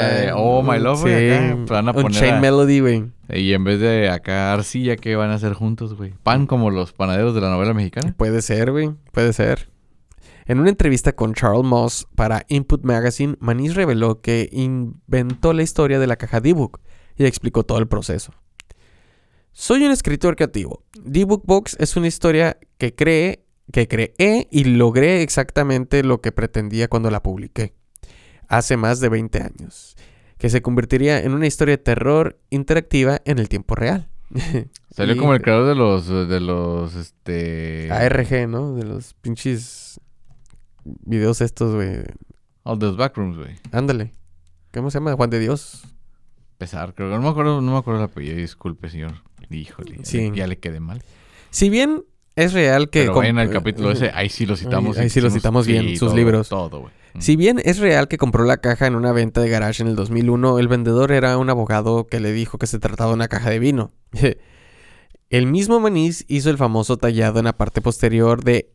la 0.00 0.20
de 0.20 0.32
Oh 0.34 0.62
My 0.62 0.78
Love, 0.78 1.00
güey. 1.02 1.28
Sí, 1.28 1.34
acá, 1.34 1.56
Van 1.68 1.88
a 1.88 1.92
un 1.92 2.02
poner 2.02 2.20
Chain 2.20 2.34
a- 2.34 2.40
Melody, 2.40 2.80
güey. 2.80 3.04
Y 3.32 3.54
en 3.54 3.64
vez 3.64 3.80
de 3.80 4.10
acá 4.10 4.52
arcilla, 4.52 4.96
¿qué 4.96 5.16
van 5.16 5.30
a 5.30 5.34
hacer 5.34 5.54
juntos, 5.54 5.94
güey? 5.94 6.12
Pan 6.22 6.46
como 6.46 6.70
los 6.70 6.92
panaderos 6.92 7.34
de 7.34 7.40
la 7.40 7.50
novela 7.50 7.72
mexicana. 7.72 8.14
Puede 8.16 8.42
ser, 8.42 8.70
güey. 8.70 8.90
Puede 9.12 9.32
ser. 9.32 9.70
En 10.44 10.58
una 10.58 10.68
entrevista 10.68 11.12
con 11.12 11.34
Charles 11.34 11.64
Moss 11.64 12.06
para 12.14 12.44
Input 12.48 12.84
Magazine, 12.84 13.36
Manís 13.40 13.74
reveló 13.74 14.20
que 14.20 14.48
inventó 14.52 15.52
la 15.52 15.62
historia 15.62 15.98
de 15.98 16.06
la 16.06 16.16
caja 16.16 16.40
D-Book 16.40 16.80
y 17.16 17.24
explicó 17.24 17.64
todo 17.64 17.78
el 17.78 17.88
proceso. 17.88 18.34
Soy 19.52 19.84
un 19.84 19.92
escritor 19.92 20.36
creativo. 20.36 20.84
D-Book 21.02 21.42
Box 21.46 21.76
es 21.78 21.96
una 21.96 22.08
historia 22.08 22.58
que 22.78 22.94
cree, 22.94 23.44
que 23.72 23.86
creé 23.86 24.48
y 24.50 24.64
logré 24.64 25.22
exactamente 25.22 26.02
lo 26.02 26.20
que 26.20 26.32
pretendía 26.32 26.88
cuando 26.88 27.10
la 27.10 27.22
publiqué. 27.22 27.74
Hace 28.48 28.76
más 28.76 29.00
de 29.00 29.08
20 29.08 29.42
años. 29.42 29.96
Que 30.42 30.50
se 30.50 30.60
convertiría 30.60 31.20
en 31.20 31.34
una 31.34 31.46
historia 31.46 31.76
de 31.76 31.82
terror 31.82 32.36
interactiva 32.50 33.20
en 33.24 33.38
el 33.38 33.48
tiempo 33.48 33.76
real. 33.76 34.08
Salió 34.90 35.14
Y- 35.14 35.18
como 35.18 35.34
el 35.34 35.40
creador 35.40 35.68
de 35.68 35.76
los, 35.76 36.08
de 36.08 36.40
los, 36.40 36.96
este... 36.96 37.88
ARG, 37.92 38.48
¿no? 38.48 38.74
De 38.74 38.82
los 38.82 39.14
pinches 39.14 40.00
videos 40.84 41.40
estos, 41.40 41.76
güey. 41.76 41.90
De 41.90 42.06
los 42.64 42.96
backrooms, 42.96 43.36
güey. 43.38 43.54
Ándale. 43.70 44.10
¿Cómo 44.72 44.90
se 44.90 44.98
llama? 44.98 45.14
Juan 45.14 45.30
de 45.30 45.38
Dios. 45.38 45.84
Pesar, 46.58 46.92
creo 46.94 47.08
que 47.08 47.14
no 47.16 47.22
me 47.22 47.28
acuerdo, 47.28 47.60
no 47.60 47.72
me 47.72 47.78
acuerdo 47.78 48.00
el 48.00 48.06
apellido, 48.06 48.36
disculpe, 48.36 48.90
señor. 48.90 49.12
Híjole, 49.48 50.00
Sí. 50.04 50.32
ya 50.34 50.48
le 50.48 50.58
quedé 50.58 50.80
mal. 50.80 51.02
Si 51.50 51.70
bien 51.70 52.04
es 52.34 52.52
real 52.52 52.90
que... 52.90 53.02
Pero 53.02 53.22
en 53.22 53.38
el 53.38 53.48
capítulo 53.50 53.92
ese, 53.92 54.10
ahí 54.12 54.28
sí 54.28 54.44
lo 54.46 54.56
citamos. 54.56 54.98
ahí 54.98 55.06
y 55.06 55.10
sí 55.10 55.20
lo 55.20 55.30
citamos 55.30 55.68
bien, 55.68 55.88
sus 55.90 56.08
todo, 56.08 56.16
libros. 56.16 56.48
Todo, 56.48 56.80
güey. 56.80 56.92
Mm. 57.14 57.20
Si 57.20 57.36
bien 57.36 57.60
es 57.64 57.78
real 57.78 58.08
que 58.08 58.18
compró 58.18 58.44
la 58.44 58.58
caja 58.58 58.86
en 58.86 58.94
una 58.94 59.12
venta 59.12 59.40
de 59.40 59.48
garage 59.48 59.82
en 59.82 59.88
el 59.88 59.96
2001, 59.96 60.58
el 60.58 60.68
vendedor 60.68 61.12
era 61.12 61.36
un 61.38 61.50
abogado 61.50 62.06
que 62.06 62.20
le 62.20 62.32
dijo 62.32 62.58
que 62.58 62.66
se 62.66 62.78
trataba 62.78 63.10
de 63.10 63.14
una 63.14 63.28
caja 63.28 63.50
de 63.50 63.58
vino. 63.58 63.92
el 65.30 65.46
mismo 65.46 65.80
Manís 65.80 66.24
hizo 66.28 66.50
el 66.50 66.58
famoso 66.58 66.96
tallado 66.96 67.38
en 67.38 67.46
la 67.46 67.56
parte 67.56 67.80
posterior 67.80 68.42
de 68.44 68.72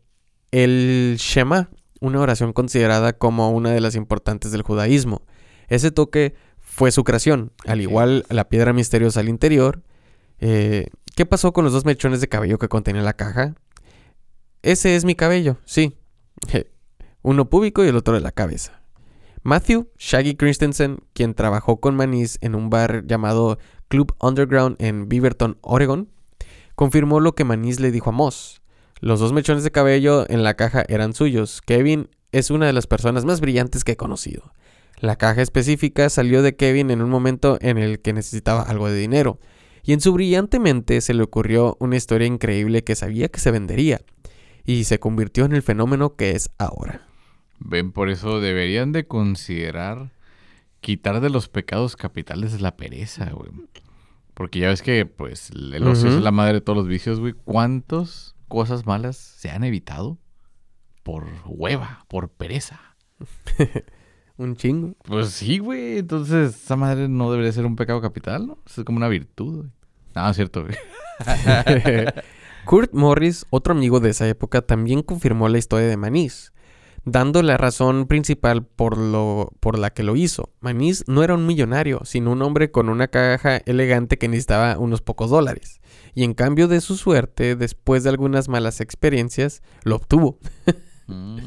el 0.51 1.15
Shema, 1.19 1.69
una 1.99 2.19
oración 2.19 2.53
considerada 2.53 3.13
como 3.13 3.51
una 3.51 3.71
de 3.71 3.81
las 3.81 3.95
importantes 3.95 4.51
del 4.51 4.61
judaísmo. 4.61 5.23
Ese 5.67 5.91
toque 5.91 6.35
fue 6.59 6.91
su 6.91 7.03
creación, 7.03 7.51
al 7.65 7.81
igual 7.81 8.25
la 8.29 8.49
piedra 8.49 8.73
misteriosa 8.73 9.19
al 9.19 9.29
interior. 9.29 9.81
Eh, 10.39 10.88
¿Qué 11.15 11.25
pasó 11.25 11.51
con 11.51 11.63
los 11.63 11.73
dos 11.73 11.85
mechones 11.85 12.21
de 12.21 12.27
cabello 12.27 12.59
que 12.59 12.69
contenía 12.69 13.01
la 13.01 13.13
caja? 13.13 13.55
Ese 14.61 14.95
es 14.95 15.03
mi 15.03 15.15
cabello, 15.15 15.57
sí. 15.65 15.97
Uno 17.22 17.49
púbico 17.49 17.84
y 17.84 17.88
el 17.88 17.95
otro 17.95 18.13
de 18.13 18.22
la 18.22 18.32
cabeza. 18.32 18.82
Matthew 19.43 19.88
Shaggy 19.97 20.36
Christensen, 20.36 20.99
quien 21.13 21.34
trabajó 21.34 21.80
con 21.80 21.95
Manís 21.95 22.38
en 22.41 22.55
un 22.55 22.70
bar 22.70 23.05
llamado 23.05 23.59
Club 23.88 24.13
Underground 24.20 24.76
en 24.80 25.07
Beaverton, 25.07 25.57
Oregon, 25.61 26.09
confirmó 26.76 27.20
lo 27.20 27.34
que 27.34 27.43
Manís 27.43 27.80
le 27.80 27.91
dijo 27.91 28.09
a 28.09 28.13
Moss. 28.13 28.61
Los 28.99 29.20
dos 29.20 29.32
mechones 29.34 29.63
de 29.63 29.72
cabello 29.72 30.30
en 30.30 30.43
la 30.43 30.55
caja 30.55 30.84
eran 30.88 31.13
suyos. 31.13 31.61
Kevin 31.61 32.09
es 32.32 32.51
una 32.51 32.65
de 32.65 32.74
las 32.74 32.88
personas 32.88 33.26
más 33.26 33.41
brillantes 33.41 33.84
que 33.84 33.93
he 33.93 33.97
conocido. 33.97 34.51
La 34.99 35.15
caja 35.15 35.41
específica 35.41 36.09
salió 36.09 36.41
de 36.41 36.55
Kevin 36.55 36.89
en 36.89 37.01
un 37.01 37.09
momento 37.09 37.57
en 37.61 37.78
el 37.78 37.99
que 37.99 38.13
necesitaba 38.13 38.63
algo 38.63 38.89
de 38.89 38.97
dinero, 38.97 39.39
y 39.84 39.93
en 39.93 40.01
su 40.01 40.11
brillante 40.11 40.59
mente 40.59 40.99
se 41.01 41.13
le 41.13 41.24
ocurrió 41.24 41.78
una 41.80 41.95
historia 41.95 42.28
increíble 42.28 42.84
que 42.84 42.95
sabía 42.95 43.30
que 43.30 43.39
se 43.39 43.51
vendería, 43.51 44.01
y 44.68 44.84
se 44.84 44.99
convirtió 44.99 45.45
en 45.45 45.53
el 45.53 45.63
fenómeno 45.63 46.15
que 46.15 46.32
es 46.32 46.51
ahora. 46.59 47.07
Ven, 47.57 47.93
por 47.93 48.09
eso 48.09 48.41
deberían 48.41 48.91
de 48.91 49.07
considerar 49.07 50.11
quitar 50.82 51.22
de 51.22 51.30
los 51.30 51.47
pecados 51.47 51.95
capitales 51.95 52.59
la 52.59 52.76
pereza, 52.76 53.32
güey. 53.32 53.49
Porque 54.34 54.59
ya 54.59 54.68
ves 54.68 54.84
que, 54.84 55.05
pues, 55.05 55.49
el 55.51 55.88
ocio 55.88 56.09
es 56.09 56.22
la 56.22 56.32
madre 56.32 56.55
de 56.55 56.61
todos 56.61 56.78
los 56.78 56.88
vicios, 56.88 57.20
güey. 57.20 57.34
¿Cuántas 57.34 58.36
cosas 58.49 58.86
malas 58.86 59.15
se 59.15 59.49
han 59.49 59.63
evitado 59.63 60.20
por 61.01 61.26
hueva, 61.45 62.05
por 62.09 62.30
pereza? 62.30 62.95
un 64.38 64.57
chingo. 64.57 64.95
Pues 65.03 65.30
sí, 65.30 65.59
güey. 65.59 65.99
Entonces, 65.99 66.55
esa 66.55 66.76
madre 66.76 67.07
no 67.07 67.32
debería 67.32 67.53
ser 67.53 67.65
un 67.65 67.78
pecado 67.78 68.01
capital, 68.01 68.45
¿no? 68.45 68.59
Es 68.68 68.84
como 68.84 68.97
una 68.97 69.07
virtud, 69.07 69.59
güey. 69.59 69.70
No, 70.13 70.30
es 70.30 70.36
cierto, 70.36 70.63
güey. 70.63 70.76
Kurt 72.68 72.93
Morris, 72.93 73.45
otro 73.49 73.74
amigo 73.74 74.01
de 74.01 74.09
esa 74.09 74.28
época, 74.28 74.61
también 74.61 75.01
confirmó 75.01 75.47
la 75.47 75.57
historia 75.57 75.88
de 75.88 75.95
Manís 75.95 76.51
dando 77.05 77.41
la 77.41 77.55
razón 77.55 78.05
principal 78.05 78.65
por, 78.65 78.97
lo, 78.97 79.53
por 79.61 79.80
la 79.80 79.91
que 79.91 80.03
lo 80.03 80.18
hizo. 80.18 80.51
Manís 80.59 81.05
no 81.07 81.24
era 81.24 81.34
un 81.36 81.45
millonario, 81.45 82.01
sino 82.03 82.34
un 82.34 82.41
hombre 82.41 82.70
con 82.70 82.89
una 82.89 83.07
caja 83.07 83.61
elegante 83.65 84.18
que 84.18 84.28
necesitaba 84.28 84.78
unos 84.78 85.01
pocos 85.01 85.30
dólares. 85.30 85.80
Y 86.13 86.26
en 86.26 86.34
cambio 86.34 86.68
de 86.68 86.82
su 86.82 86.97
suerte, 86.97 87.55
después 87.55 88.03
de 88.03 88.09
algunas 88.09 88.49
malas 88.49 88.82
experiencias, 88.82 89.63
lo 89.84 89.95
obtuvo. 89.95 90.38
Mm. 91.07 91.38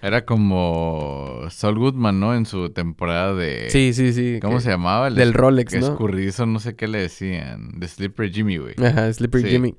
Era 0.00 0.24
como 0.24 1.42
Saul 1.50 1.78
Goodman, 1.78 2.18
¿no? 2.18 2.34
En 2.34 2.46
su 2.46 2.70
temporada 2.70 3.34
de... 3.34 3.68
Sí, 3.68 3.92
sí, 3.92 4.14
sí. 4.14 4.38
¿Cómo 4.40 4.58
se 4.60 4.70
llamaba? 4.70 5.10
del 5.10 5.34
Rolex, 5.34 5.74
¿no? 5.74 5.88
Escurridizo, 5.88 6.46
no 6.46 6.58
sé 6.60 6.74
qué 6.74 6.88
le 6.88 6.98
decían. 6.98 7.78
De 7.78 7.86
Slippery 7.86 8.32
Jimmy, 8.32 8.56
güey. 8.56 8.74
Ajá, 8.82 9.12
Slippery 9.12 9.50
Jimmy. 9.50 9.76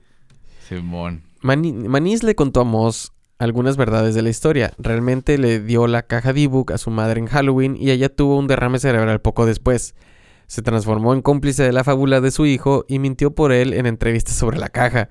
Simón. 0.67 1.23
Manís 1.41 2.23
le 2.23 2.35
contó 2.35 2.61
a 2.61 2.63
Moss 2.63 3.11
algunas 3.37 3.77
verdades 3.77 4.15
de 4.15 4.21
la 4.21 4.29
historia. 4.29 4.73
Realmente 4.77 5.37
le 5.37 5.59
dio 5.59 5.87
la 5.87 6.03
caja 6.03 6.33
de 6.33 6.43
ebook 6.43 6.71
a 6.71 6.77
su 6.77 6.89
madre 6.89 7.19
en 7.19 7.27
Halloween 7.27 7.75
y 7.77 7.91
ella 7.91 8.09
tuvo 8.09 8.37
un 8.37 8.47
derrame 8.47 8.79
cerebral 8.79 9.21
poco 9.21 9.45
después. 9.45 9.95
Se 10.47 10.61
transformó 10.61 11.13
en 11.13 11.21
cómplice 11.21 11.63
de 11.63 11.73
la 11.73 11.83
fábula 11.83 12.21
de 12.21 12.31
su 12.31 12.45
hijo 12.45 12.85
y 12.87 12.99
mintió 12.99 13.33
por 13.33 13.51
él 13.51 13.73
en 13.73 13.85
entrevistas 13.85 14.35
sobre 14.35 14.57
la 14.57 14.69
caja. 14.69 15.09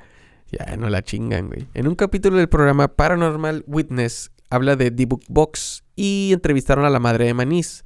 Ya 0.50 0.76
no 0.76 0.88
la 0.88 1.02
chingan, 1.02 1.48
güey. 1.48 1.66
En 1.74 1.88
un 1.88 1.94
capítulo 1.94 2.36
del 2.36 2.48
programa 2.48 2.88
Paranormal 2.88 3.64
Witness 3.66 4.30
habla 4.50 4.76
de 4.76 4.90
The 4.90 5.06
Book 5.06 5.24
Box 5.28 5.84
y 5.96 6.30
entrevistaron 6.32 6.84
a 6.84 6.90
la 6.90 7.00
madre 7.00 7.26
de 7.26 7.34
Manís. 7.34 7.84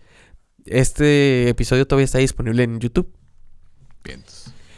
Este 0.65 1.49
episodio 1.49 1.87
todavía 1.87 2.07
está 2.07 2.19
disponible 2.19 2.65
en 2.65 2.81
YouTube. 2.81 3.13
Bien. 4.03 4.23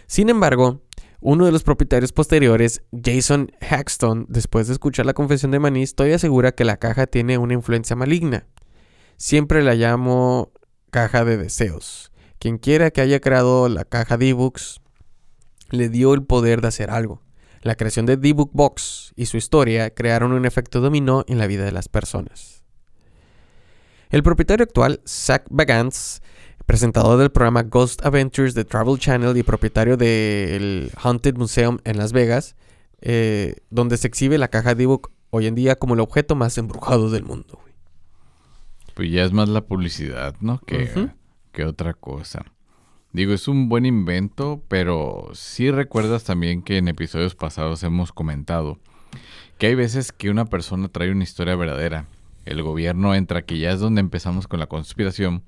Sin 0.06 0.28
embargo, 0.28 0.82
uno 1.20 1.46
de 1.46 1.52
los 1.52 1.64
propietarios 1.64 2.12
posteriores, 2.12 2.82
Jason 2.92 3.50
Haxton, 3.60 4.26
después 4.28 4.68
de 4.68 4.74
escuchar 4.74 5.06
la 5.06 5.14
confesión 5.14 5.50
de 5.50 5.58
Manís, 5.58 5.94
todavía 5.94 6.16
asegura 6.16 6.52
que 6.52 6.64
la 6.64 6.76
caja 6.76 7.06
tiene 7.06 7.38
una 7.38 7.54
influencia 7.54 7.96
maligna. 7.96 8.46
Siempre 9.16 9.62
la 9.62 9.74
llamo 9.74 10.52
caja 10.90 11.24
de 11.24 11.36
deseos. 11.36 12.12
Quien 12.38 12.58
quiera 12.58 12.92
que 12.92 13.00
haya 13.00 13.20
creado 13.20 13.68
la 13.68 13.84
caja 13.84 14.16
de 14.16 14.28
ebooks 14.28 14.80
le 15.70 15.88
dio 15.88 16.14
el 16.14 16.22
poder 16.22 16.60
de 16.60 16.68
hacer 16.68 16.90
algo. 16.90 17.20
La 17.62 17.74
creación 17.74 18.06
de 18.06 18.16
The 18.16 18.32
Book 18.32 18.50
Box 18.52 19.12
y 19.16 19.26
su 19.26 19.36
historia 19.36 19.90
crearon 19.90 20.32
un 20.32 20.46
efecto 20.46 20.80
dominó 20.80 21.24
en 21.26 21.38
la 21.38 21.48
vida 21.48 21.64
de 21.64 21.72
las 21.72 21.88
personas. 21.88 22.62
El 24.10 24.22
propietario 24.22 24.62
actual, 24.62 25.00
Zach 25.06 25.44
Bagans, 25.50 26.22
presentador 26.68 27.18
del 27.18 27.30
programa 27.30 27.62
Ghost 27.62 28.04
Adventures 28.04 28.52
de 28.52 28.62
Travel 28.66 28.98
Channel 28.98 29.34
y 29.38 29.42
propietario 29.42 29.96
del 29.96 30.92
Haunted 31.02 31.34
Museum 31.34 31.78
en 31.84 31.96
Las 31.96 32.12
Vegas, 32.12 32.56
eh, 33.00 33.56
donde 33.70 33.96
se 33.96 34.06
exhibe 34.06 34.36
la 34.36 34.48
caja 34.48 34.74
de 34.74 34.82
ebook 34.82 35.10
hoy 35.30 35.46
en 35.46 35.54
día 35.54 35.76
como 35.76 35.94
el 35.94 36.00
objeto 36.00 36.34
más 36.34 36.58
embrujado 36.58 37.08
del 37.08 37.24
mundo. 37.24 37.58
Pues 38.94 39.10
ya 39.10 39.24
es 39.24 39.32
más 39.32 39.48
la 39.48 39.62
publicidad, 39.62 40.36
¿no? 40.40 40.58
Que, 40.58 41.08
que 41.52 41.64
otra 41.64 41.94
cosa. 41.94 42.44
Digo, 43.14 43.32
es 43.32 43.48
un 43.48 43.70
buen 43.70 43.86
invento, 43.86 44.62
pero 44.68 45.30
sí 45.32 45.70
recuerdas 45.70 46.24
también 46.24 46.60
que 46.60 46.76
en 46.76 46.88
episodios 46.88 47.34
pasados 47.34 47.82
hemos 47.82 48.12
comentado 48.12 48.78
que 49.56 49.68
hay 49.68 49.74
veces 49.74 50.12
que 50.12 50.28
una 50.28 50.44
persona 50.44 50.88
trae 50.88 51.10
una 51.12 51.24
historia 51.24 51.56
verdadera. 51.56 52.08
El 52.44 52.62
gobierno 52.62 53.14
entra, 53.14 53.40
que 53.40 53.58
ya 53.58 53.72
es 53.72 53.80
donde 53.80 54.02
empezamos 54.02 54.46
con 54.46 54.60
la 54.60 54.66
conspiración 54.66 55.44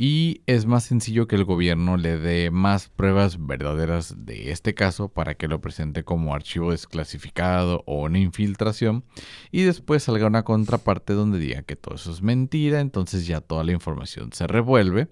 y 0.00 0.42
es 0.46 0.64
más 0.64 0.84
sencillo 0.84 1.26
que 1.26 1.34
el 1.34 1.42
gobierno 1.42 1.96
le 1.96 2.18
dé 2.18 2.52
más 2.52 2.88
pruebas 2.88 3.44
verdaderas 3.44 4.14
de 4.24 4.52
este 4.52 4.72
caso 4.72 5.08
para 5.08 5.34
que 5.34 5.48
lo 5.48 5.60
presente 5.60 6.04
como 6.04 6.36
archivo 6.36 6.70
desclasificado 6.70 7.82
o 7.84 8.04
una 8.04 8.20
infiltración 8.20 9.02
y 9.50 9.62
después 9.62 10.04
salga 10.04 10.28
una 10.28 10.44
contraparte 10.44 11.14
donde 11.14 11.40
diga 11.40 11.62
que 11.62 11.74
todo 11.74 11.96
eso 11.96 12.12
es 12.12 12.22
mentira, 12.22 12.78
entonces 12.78 13.26
ya 13.26 13.40
toda 13.40 13.64
la 13.64 13.72
información 13.72 14.32
se 14.32 14.46
revuelve 14.46 15.08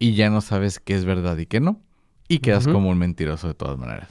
y 0.00 0.14
ya 0.14 0.30
no 0.30 0.40
sabes 0.40 0.80
qué 0.80 0.96
es 0.96 1.04
verdad 1.04 1.38
y 1.38 1.46
qué 1.46 1.60
no 1.60 1.80
y 2.26 2.40
quedas 2.40 2.66
como 2.66 2.90
un 2.90 2.98
mentiroso 2.98 3.46
de 3.46 3.54
todas 3.54 3.78
maneras. 3.78 4.08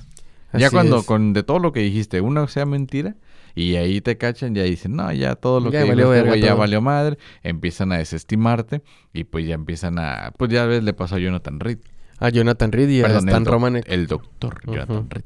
ya 0.53 0.69
cuando 0.69 1.03
con 1.03 1.33
de 1.33 1.43
todo 1.43 1.59
lo 1.59 1.73
que 1.73 1.81
dijiste 1.81 2.21
una 2.21 2.47
sea 2.47 2.65
mentira, 2.65 3.17
y 3.55 3.75
ahí 3.75 4.01
te 4.01 4.17
cachan, 4.17 4.55
ya 4.55 4.63
dicen, 4.63 4.95
no, 4.95 5.11
ya 5.11 5.35
todo 5.35 5.59
lo 5.59 5.71
que 5.71 5.83
valió 5.83 6.13
este 6.13 6.39
ya 6.39 6.53
valió 6.53 6.81
madre. 6.81 7.17
Empiezan 7.43 7.91
a 7.91 7.97
desestimarte 7.97 8.81
y 9.13 9.23
pues 9.25 9.47
ya 9.47 9.55
empiezan 9.55 9.99
a... 9.99 10.33
Pues 10.37 10.51
ya 10.51 10.65
ves, 10.65 10.83
le 10.83 10.93
pasó 10.93 11.15
a 11.15 11.19
Jonathan 11.19 11.59
Reed. 11.59 11.79
A 12.19 12.29
Jonathan 12.29 12.71
Reed 12.71 12.89
y 12.89 13.01
a 13.01 13.17
Stan 13.17 13.45
Romanek. 13.45 13.85
El 13.87 14.07
doctor 14.07 14.61
Jonathan 14.65 15.09
Reed. 15.09 15.23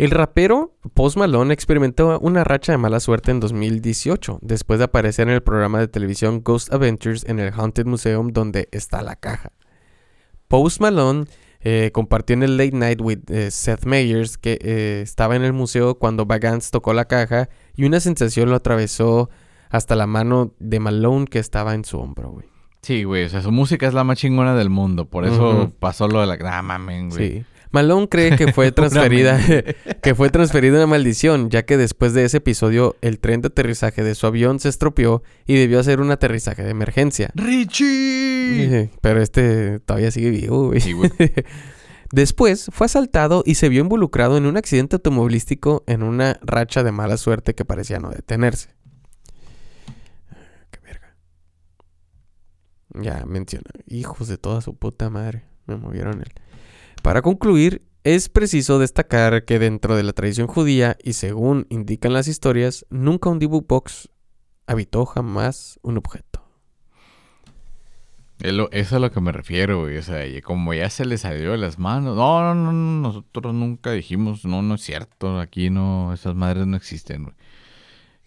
El 0.00 0.12
rapero 0.12 0.74
Post 0.94 1.18
Malone 1.18 1.52
experimentó 1.52 2.18
una 2.20 2.42
racha 2.42 2.72
de 2.72 2.78
mala 2.78 3.00
suerte 3.00 3.32
en 3.32 3.40
2018, 3.40 4.38
después 4.40 4.78
de 4.78 4.86
aparecer 4.86 5.28
en 5.28 5.34
el 5.34 5.42
programa 5.42 5.78
de 5.78 5.88
televisión 5.88 6.40
Ghost 6.42 6.72
Adventures 6.72 7.26
en 7.26 7.38
el 7.38 7.52
Haunted 7.52 7.84
Museum 7.84 8.28
donde 8.32 8.70
está 8.72 9.02
la 9.02 9.16
caja. 9.16 9.52
Post 10.48 10.80
Malone 10.80 11.26
eh, 11.62 11.90
compartió 11.92 12.34
en 12.34 12.42
el 12.42 12.56
Late 12.56 12.72
Night 12.72 13.00
with 13.00 13.18
eh, 13.28 13.50
Seth 13.50 13.84
Meyers 13.84 14.38
que 14.38 14.58
eh, 14.62 15.00
estaba 15.02 15.36
en 15.36 15.42
el 15.42 15.52
museo 15.52 15.96
cuando 15.96 16.24
Bagans 16.24 16.70
tocó 16.70 16.94
la 16.94 17.04
caja 17.04 17.50
y 17.76 17.84
una 17.84 18.00
sensación 18.00 18.48
lo 18.48 18.56
atravesó 18.56 19.28
hasta 19.68 19.94
la 19.94 20.06
mano 20.06 20.54
de 20.58 20.80
Malone 20.80 21.26
que 21.26 21.38
estaba 21.38 21.74
en 21.74 21.84
su 21.84 21.98
hombro, 21.98 22.30
güey. 22.30 22.46
Sí, 22.82 23.04
güey, 23.04 23.24
o 23.24 23.28
sea, 23.28 23.42
su 23.42 23.52
música 23.52 23.86
es 23.86 23.92
la 23.92 24.04
más 24.04 24.18
chingona 24.18 24.54
del 24.54 24.70
mundo, 24.70 25.04
por 25.04 25.26
eso 25.26 25.70
pasó 25.78 26.08
lo 26.08 26.22
de 26.22 26.26
la... 26.26 26.38
Ah, 26.50 26.62
mamen, 26.62 27.10
güey. 27.10 27.28
Sí. 27.28 27.44
Malone 27.72 28.08
cree 28.08 28.36
que 28.36 28.52
fue 28.52 28.72
transferida, 28.72 29.40
que 30.02 30.14
fue 30.14 30.30
transferida 30.30 30.76
una 30.76 30.86
maldición, 30.86 31.50
ya 31.50 31.64
que 31.64 31.76
después 31.76 32.14
de 32.14 32.24
ese 32.24 32.38
episodio 32.38 32.96
el 33.00 33.18
tren 33.20 33.40
de 33.40 33.48
aterrizaje 33.48 34.02
de 34.02 34.14
su 34.14 34.26
avión 34.26 34.58
se 34.58 34.68
estropeó 34.68 35.22
y 35.46 35.54
debió 35.54 35.78
hacer 35.78 36.00
un 36.00 36.10
aterrizaje 36.10 36.62
de 36.62 36.70
emergencia. 36.70 37.30
¡Richie! 37.34 38.90
Pero 39.00 39.22
este 39.22 39.80
todavía 39.80 40.10
sigue 40.10 40.30
vivo, 40.30 40.68
güey. 40.68 40.80
Después 42.12 42.70
fue 42.72 42.86
asaltado 42.86 43.44
y 43.46 43.54
se 43.54 43.68
vio 43.68 43.82
involucrado 43.82 44.36
en 44.36 44.46
un 44.46 44.56
accidente 44.56 44.96
automovilístico 44.96 45.84
en 45.86 46.02
una 46.02 46.40
racha 46.42 46.82
de 46.82 46.90
mala 46.90 47.16
suerte 47.16 47.54
que 47.54 47.64
parecía 47.64 48.00
no 48.00 48.10
detenerse. 48.10 48.70
Qué 50.72 50.80
verga. 50.80 51.14
Ya 52.94 53.24
menciona. 53.26 53.70
Hijos 53.86 54.26
de 54.26 54.38
toda 54.38 54.60
su 54.60 54.74
puta 54.74 55.08
madre. 55.08 55.44
Me 55.66 55.76
movieron 55.76 56.20
el. 56.20 56.32
Para 57.02 57.22
concluir, 57.22 57.82
es 58.04 58.28
preciso 58.28 58.78
destacar 58.78 59.44
que 59.44 59.58
dentro 59.58 59.96
de 59.96 60.02
la 60.02 60.12
tradición 60.12 60.46
judía 60.46 60.96
y 61.02 61.14
según 61.14 61.66
indican 61.70 62.12
las 62.12 62.28
historias, 62.28 62.84
nunca 62.90 63.30
un 63.30 63.38
Dibu 63.38 63.64
Box 63.66 64.10
habitó 64.66 65.06
jamás 65.06 65.78
un 65.82 65.96
objeto. 65.96 66.44
Eso 68.40 68.70
es 68.72 68.92
a 68.92 68.98
lo 68.98 69.10
que 69.10 69.20
me 69.20 69.32
refiero, 69.32 69.80
güey. 69.80 69.98
O 69.98 70.02
sea, 70.02 70.24
como 70.42 70.72
ya 70.72 70.88
se 70.88 71.04
le 71.04 71.18
salió 71.18 71.52
de 71.52 71.58
las 71.58 71.78
manos. 71.78 72.16
No, 72.16 72.54
no, 72.54 72.72
no, 72.72 72.72
nosotros 72.72 73.54
nunca 73.54 73.92
dijimos, 73.92 74.44
no, 74.44 74.62
no 74.62 74.74
es 74.74 74.82
cierto. 74.82 75.38
Aquí 75.38 75.68
no, 75.68 76.12
esas 76.12 76.34
madres 76.34 76.66
no 76.66 76.76
existen, 76.76 77.24
güey. 77.24 77.34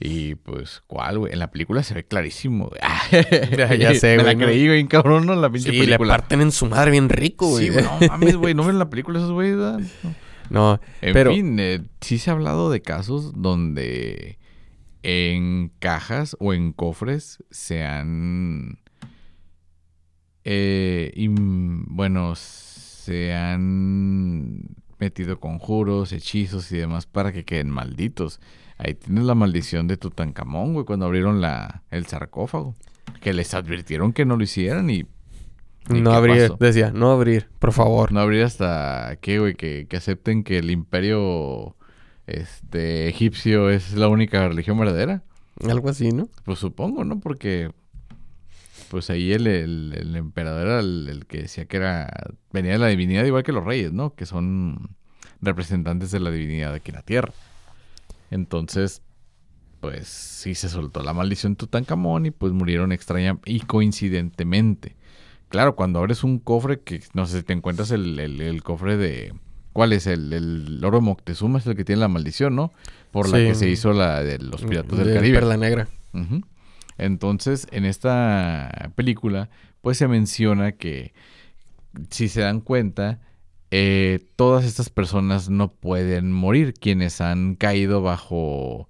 Y 0.05 0.35
pues, 0.35 0.83
¿cuál, 0.85 1.17
güey? 1.19 1.31
En 1.31 1.39
la 1.39 1.49
película 1.49 1.81
se 1.81 1.93
ve 1.93 2.03
clarísimo, 2.03 2.67
güey. 2.67 2.81
ya, 3.79 3.95
sé, 3.95 4.15
güey. 4.17 4.27
Me 4.27 4.33
la 4.33 4.45
creí, 4.45 4.67
güey, 4.67 4.85
cabrón, 4.85 5.25
¿no? 5.25 5.33
La 5.33 5.49
pinche 5.49 5.71
sí, 5.71 5.79
película. 5.79 5.97
le 5.97 6.19
parten 6.19 6.41
en 6.41 6.51
su 6.51 6.65
madre 6.65 6.91
bien 6.91 7.07
rico, 7.07 7.47
güey. 7.47 7.67
Sí, 7.67 7.71
güey, 7.71 7.85
no 7.85 8.07
mames, 8.09 8.35
güey. 8.35 8.53
¿No 8.53 8.65
ven 8.65 8.79
la 8.79 8.89
película 8.89 9.19
esos 9.19 9.31
güeyes, 9.31 9.55
No, 10.49 10.81
en 11.01 11.13
pero... 11.13 11.31
fin, 11.31 11.57
eh, 11.57 11.85
sí 12.01 12.17
se 12.17 12.29
ha 12.29 12.33
hablado 12.33 12.69
de 12.69 12.81
casos 12.81 13.31
donde 13.33 14.39
en 15.03 15.71
cajas 15.79 16.35
o 16.41 16.53
en 16.53 16.73
cofres 16.73 17.41
se 17.49 17.85
han 17.85 18.79
Eh, 20.43 21.13
y 21.15 21.27
bueno, 21.29 22.35
se 22.35 23.33
han 23.33 24.63
metido 24.99 25.39
conjuros, 25.39 26.11
hechizos 26.11 26.69
y 26.73 26.77
demás 26.77 27.05
para 27.05 27.31
que 27.31 27.45
queden 27.45 27.69
malditos. 27.69 28.41
Ahí 28.85 28.95
tienes 28.95 29.23
la 29.23 29.33
maldición 29.35 29.87
de 29.87 29.95
Tutankamón, 29.97 30.73
güey, 30.73 30.85
cuando 30.85 31.05
abrieron 31.05 31.39
la, 31.41 31.83
el 31.89 32.05
sarcófago. 32.05 32.75
Que 33.21 33.33
les 33.33 33.53
advirtieron 33.53 34.11
que 34.13 34.25
no 34.25 34.35
lo 34.35 34.43
hicieran 34.43 34.89
y... 34.89 35.05
¿y 35.89 36.01
No 36.01 36.11
abrir, 36.13 36.41
pasó? 36.49 36.57
decía, 36.59 36.91
no 36.91 37.11
abrir, 37.11 37.47
por 37.59 37.71
favor. 37.73 38.11
No 38.11 38.19
abrir 38.19 38.43
hasta 38.43 39.17
qué, 39.21 39.39
güey, 39.39 39.55
que, 39.55 39.85
que 39.89 39.97
acepten 39.97 40.43
que 40.43 40.57
el 40.57 40.69
imperio 40.71 41.75
este 42.27 43.07
egipcio 43.09 43.69
es 43.69 43.93
la 43.93 44.07
única 44.09 44.47
religión 44.47 44.77
verdadera. 44.77 45.23
Algo 45.69 45.89
así, 45.89 46.09
¿no? 46.11 46.27
Pues 46.45 46.59
supongo, 46.59 47.03
¿no? 47.05 47.19
Porque 47.19 47.71
pues 48.89 49.09
ahí 49.09 49.31
el, 49.33 49.47
el- 49.47 49.93
el 49.97 50.15
emperador 50.15 50.67
era 50.67 50.79
el, 50.79 51.07
el 51.09 51.25
que 51.25 51.41
decía 51.43 51.65
que 51.65 51.77
era 51.77 52.09
venía 52.51 52.73
de 52.73 52.77
la 52.79 52.87
divinidad 52.87 53.25
igual 53.25 53.43
que 53.43 53.51
los 53.51 53.63
reyes, 53.65 53.91
¿no? 53.91 54.13
Que 54.15 54.25
son 54.25 54.95
representantes 55.41 56.11
de 56.11 56.19
la 56.19 56.31
divinidad 56.31 56.73
aquí 56.73 56.91
en 56.91 56.95
la 56.95 57.01
tierra. 57.01 57.33
Entonces, 58.33 59.01
pues 59.79 60.07
sí 60.07 60.55
se 60.55 60.69
soltó 60.69 61.03
la 61.03 61.13
maldición 61.13 61.55
Tutankamón 61.55 62.25
y 62.25 62.31
pues 62.31 62.51
murieron 62.51 62.91
extraña 62.91 63.37
y 63.45 63.59
coincidentemente. 63.59 64.95
Claro, 65.49 65.75
cuando 65.75 65.99
abres 65.99 66.23
un 66.23 66.39
cofre 66.39 66.79
que 66.81 67.03
no 67.13 67.27
sé, 67.27 67.43
te 67.43 67.53
encuentras 67.53 67.91
el, 67.91 68.19
el- 68.19 68.41
el 68.41 68.63
cofre 68.63 68.97
de 68.97 69.33
¿Cuál 69.71 69.91
es? 69.93 70.05
El, 70.07 70.31
el 70.33 70.81
oro 70.83 71.01
Moctezuma 71.01 71.57
es 71.59 71.65
el 71.67 71.75
que 71.75 71.83
tiene 71.83 71.99
la 72.01 72.07
maldición, 72.07 72.55
¿no? 72.55 72.71
Por 73.11 73.27
la 73.29 73.37
Sí. 73.39 73.43
que 73.45 73.55
se 73.55 73.69
hizo 73.69 73.91
la 73.91 74.23
de 74.23 74.37
los 74.39 74.63
piratas 74.63 74.97
del 74.99 75.07
De 75.09 75.13
Caribe. 75.15 75.39
Perla 75.39 75.57
Negra. 75.57 75.87
Entonces, 76.97 77.67
en 77.71 77.85
esta 77.85 78.91
película, 78.95 79.49
pues 79.81 79.97
se 79.97 80.07
menciona 80.07 80.73
que, 80.73 81.13
si 82.11 82.27
se 82.29 82.41
dan 82.41 82.61
cuenta, 82.61 83.19
eh, 83.75 84.19
todas 84.35 84.65
estas 84.65 84.91
personas 84.91 85.49
no 85.49 85.71
pueden 85.71 86.31
morir, 86.31 86.75
quienes 86.75 87.21
han 87.21 87.55
caído 87.55 88.03
bajo 88.03 88.87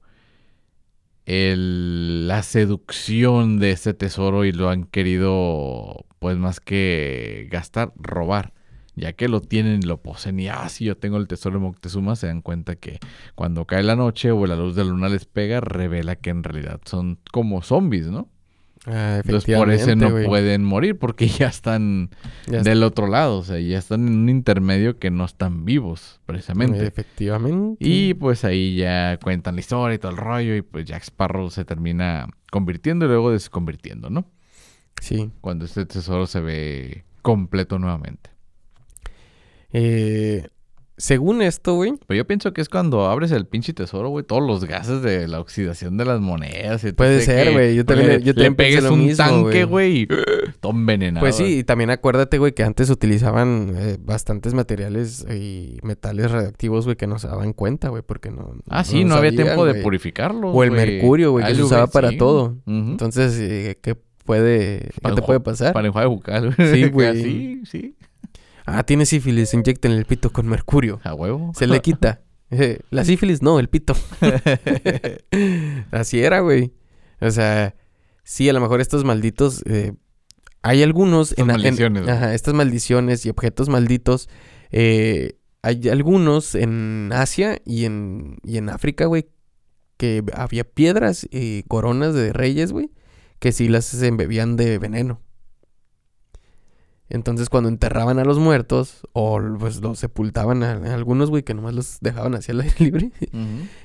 el- 1.25 2.27
la 2.27 2.43
seducción 2.43 3.59
de 3.59 3.71
este 3.71 3.93
tesoro 3.93 4.43
y 4.43 4.51
lo 4.51 4.69
han 4.69 4.83
querido, 4.83 6.05
pues 6.19 6.37
más 6.37 6.59
que 6.59 7.47
gastar, 7.49 7.93
robar. 7.95 8.51
Ya 8.95 9.13
que 9.13 9.29
lo 9.29 9.39
tienen 9.39 9.87
lo 9.87 10.01
poseen 10.01 10.39
y, 10.41 10.49
ah, 10.49 10.67
sí, 10.67 10.83
yo 10.83 10.97
tengo 10.97 11.15
el 11.15 11.27
tesoro 11.29 11.59
de 11.59 11.65
Moctezuma, 11.65 12.17
se 12.17 12.27
dan 12.27 12.41
cuenta 12.41 12.75
que 12.75 12.99
cuando 13.35 13.65
cae 13.65 13.83
la 13.83 13.95
noche 13.95 14.31
o 14.31 14.45
la 14.45 14.57
luz 14.57 14.75
de 14.75 14.83
la 14.83 14.91
luna 14.91 15.07
les 15.07 15.25
pega, 15.25 15.61
revela 15.61 16.17
que 16.17 16.29
en 16.29 16.43
realidad 16.43 16.81
son 16.83 17.19
como 17.31 17.61
zombies, 17.61 18.07
¿no? 18.07 18.29
Ah, 18.85 19.21
Entonces 19.23 19.55
por 19.57 19.71
eso 19.71 19.95
no 19.95 20.09
pueden 20.25 20.63
morir 20.65 20.99
porque 20.99 21.27
ya 21.29 21.47
están 21.47 22.09
Ya 22.47 22.57
está. 22.57 22.69
del 22.69 22.83
otro 22.83 23.07
lado, 23.07 23.37
o 23.39 23.43
sea, 23.43 23.57
ya 23.59 23.77
están 23.77 24.07
en 24.07 24.13
un 24.13 24.29
intermedio 24.29 24.99
que 24.99 25.09
no 25.09 25.23
están 25.23 25.63
vivos, 25.63 26.19
precisamente. 26.25 26.85
Efectivamente. 26.85 27.77
Y 27.79 28.13
pues 28.13 28.43
ahí 28.43 28.75
ya 28.75 29.17
cuentan 29.23 29.55
la 29.55 29.61
historia 29.61 29.95
y 29.95 29.99
todo 29.99 30.11
el 30.11 30.17
rollo 30.17 30.55
y 30.55 30.61
pues 30.61 30.85
Jack 30.85 31.03
Sparrow 31.03 31.49
se 31.49 31.63
termina 31.63 32.27
convirtiendo 32.51 33.05
y 33.05 33.07
luego 33.07 33.31
desconvirtiendo, 33.31 34.09
¿no? 34.09 34.25
Sí. 35.01 35.31
Cuando 35.39 35.63
este 35.65 35.85
tesoro 35.85 36.27
se 36.27 36.41
ve 36.41 37.05
completo 37.21 37.79
nuevamente. 37.79 38.31
Eh, 39.71 40.47
según 40.97 41.41
esto, 41.41 41.73
güey. 41.75 41.93
Pero 42.07 42.17
yo 42.19 42.27
pienso 42.27 42.53
que 42.53 42.61
es 42.61 42.69
cuando 42.69 43.05
abres 43.07 43.31
el 43.31 43.45
pinche 43.47 43.73
tesoro, 43.73 44.09
güey, 44.09 44.23
todos 44.25 44.43
los 44.45 44.65
gases 44.65 45.01
de 45.01 45.27
la 45.27 45.39
oxidación 45.39 45.97
de 45.97 46.05
las 46.05 46.19
monedas. 46.21 46.83
y 46.83 46.91
Puede 46.93 47.21
ser, 47.21 47.51
güey, 47.53 47.75
yo 47.75 47.83
también- 47.85 48.09
le, 48.09 48.19
yo 48.19 48.25
le 48.27 48.33
también 48.33 48.55
pensé 48.55 48.69
pegues 48.71 48.83
lo 48.83 48.93
un 48.93 49.05
mismo, 49.05 49.25
tanque, 49.25 49.63
güey. 49.65 49.65
güey, 49.65 49.97
y 50.01 50.07
todo 50.59 50.71
envenenado. 50.71 51.23
Pues 51.25 51.35
sí, 51.35 51.59
y 51.59 51.63
también 51.63 51.89
acuérdate, 51.89 52.37
güey, 52.37 52.53
que 52.53 52.63
antes 52.63 52.89
utilizaban 52.89 53.73
eh, 53.75 53.97
bastantes 53.99 54.53
materiales 54.53 55.25
y 55.29 55.77
metales 55.83 56.31
radioactivos, 56.31 56.85
güey, 56.85 56.95
que 56.95 57.07
no 57.07 57.17
se 57.19 57.27
daban 57.27 57.53
cuenta, 57.53 57.89
güey, 57.89 58.03
porque 58.05 58.29
no. 58.31 58.55
Ah, 58.69 58.83
sí, 58.83 59.03
no, 59.03 59.15
había 59.15 59.31
sabían, 59.31 59.45
tiempo 59.45 59.65
de 59.65 59.71
güey. 59.73 59.83
purificarlo. 59.83 60.51
O 60.51 60.63
el 60.63 60.71
mercurio, 60.71 61.31
güey, 61.31 61.45
que 61.45 61.55
se 61.55 61.63
usaba 61.63 61.87
para 61.87 62.15
todo. 62.17 62.57
Entonces, 62.67 63.37
eh, 63.39 63.77
¿qué 63.81 63.95
puede, 64.25 64.89
qué 64.93 65.01
Para 65.01 65.15
te 65.15 65.21
puede 65.21 65.39
pasar? 65.39 65.73
Para 65.73 65.87
enjuague 65.87 66.07
bucal. 66.07 66.55
Sí, 66.73 66.87
güey. 66.89 67.21
Sí, 67.23 67.61
sí. 67.65 67.95
Ah, 68.65 68.83
tiene 68.83 69.05
sífilis, 69.05 69.53
inyecten 69.53 69.91
el 69.91 70.05
pito 70.05 70.31
con 70.31 70.47
mercurio. 70.47 70.99
A 71.03 71.13
huevo. 71.13 71.51
Se 71.55 71.67
le 71.67 71.81
quita. 71.81 72.21
Eh, 72.55 72.81
La 72.91 73.03
sífilis 73.03 73.41
no, 73.41 73.57
el 73.57 73.67
pito. 73.67 73.95
Así 75.91 76.19
era, 76.21 76.41
güey. 76.41 76.71
O 77.19 77.31
sea, 77.31 77.75
sí, 78.23 78.47
a 78.49 78.53
lo 78.53 78.61
mejor 78.61 78.81
estos 78.81 79.03
malditos. 79.03 79.63
eh, 79.65 79.93
hay 80.61 80.83
algunos. 80.83 81.31
Estas 81.31 81.47
maldiciones, 81.47 82.03
güey. 82.03 82.15
ajá, 82.15 82.33
estas 82.33 82.53
maldiciones 82.53 83.25
y 83.25 83.29
objetos 83.29 83.69
malditos. 83.69 84.29
eh, 84.71 85.37
hay 85.61 85.87
algunos 85.89 86.55
en 86.55 87.09
Asia 87.13 87.57
y 87.65 87.85
en, 87.85 88.37
y 88.43 88.57
en 88.57 88.69
África, 88.69 89.05
güey. 89.05 89.29
Que 89.97 90.23
había 90.35 90.63
piedras 90.65 91.27
y 91.31 91.63
coronas 91.63 92.13
de 92.13 92.33
reyes, 92.33 92.71
güey. 92.71 92.91
Que 93.39 93.51
sí 93.51 93.67
las 93.67 93.93
embebían 94.03 94.57
de 94.57 94.77
veneno. 94.77 95.21
Entonces, 97.09 97.49
cuando 97.49 97.69
enterraban 97.69 98.17
a 98.19 98.25
los 98.25 98.39
muertos, 98.39 99.07
o 99.13 99.39
pues 99.59 99.81
los 99.81 99.99
sepultaban 99.99 100.63
a, 100.63 100.71
a 100.71 100.93
algunos, 100.93 101.29
güey, 101.29 101.43
que 101.43 101.53
nomás 101.53 101.73
los 101.73 101.97
dejaban 102.01 102.33
así 102.35 102.51
al 102.51 102.61
aire 102.61 102.75
libre, 102.79 103.11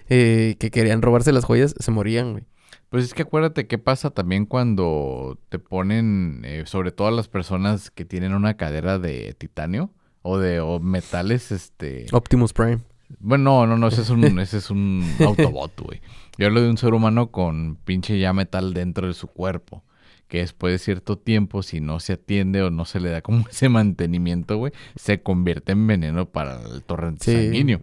eh, 0.08 0.56
que 0.58 0.70
querían 0.70 1.02
robarse 1.02 1.32
las 1.32 1.44
joyas, 1.44 1.74
se 1.78 1.90
morían, 1.90 2.32
güey. 2.32 2.44
Pues 2.90 3.04
es 3.04 3.12
que 3.12 3.22
acuérdate 3.22 3.66
qué 3.66 3.76
pasa 3.76 4.10
también 4.10 4.46
cuando 4.46 5.38
te 5.50 5.58
ponen, 5.58 6.42
eh, 6.44 6.62
sobre 6.64 6.90
todo 6.90 7.08
a 7.08 7.12
las 7.12 7.28
personas 7.28 7.90
que 7.90 8.06
tienen 8.06 8.32
una 8.32 8.56
cadera 8.56 8.98
de 8.98 9.34
titanio 9.36 9.90
o 10.22 10.38
de 10.38 10.60
o 10.60 10.80
metales, 10.80 11.52
este... 11.52 12.06
Optimus 12.12 12.54
Prime. 12.54 12.78
Bueno, 13.20 13.66
no, 13.66 13.66
no, 13.66 13.76
no, 13.76 13.88
ese 13.88 14.02
es 14.02 14.10
un, 14.10 14.24
ese 14.38 14.58
es 14.58 14.70
un 14.70 15.04
Autobot, 15.20 15.80
güey. 15.80 16.00
Yo 16.38 16.46
hablo 16.46 16.62
de 16.62 16.70
un 16.70 16.78
ser 16.78 16.94
humano 16.94 17.30
con 17.30 17.76
pinche 17.84 18.18
ya 18.18 18.32
metal 18.32 18.72
dentro 18.72 19.06
de 19.06 19.14
su 19.14 19.26
cuerpo. 19.26 19.82
Que 20.28 20.38
después 20.40 20.72
de 20.72 20.78
cierto 20.78 21.16
tiempo, 21.18 21.62
si 21.62 21.80
no 21.80 22.00
se 22.00 22.12
atiende 22.14 22.62
o 22.62 22.70
no 22.70 22.84
se 22.84 23.00
le 23.00 23.08
da 23.10 23.22
como 23.22 23.44
ese 23.50 23.68
mantenimiento, 23.68 24.56
güey, 24.58 24.72
se 24.96 25.22
convierte 25.22 25.72
en 25.72 25.86
veneno 25.86 26.26
para 26.26 26.60
el 26.62 26.82
torrente 26.82 27.24
Sí. 27.24 27.32
sanguíneo. 27.44 27.80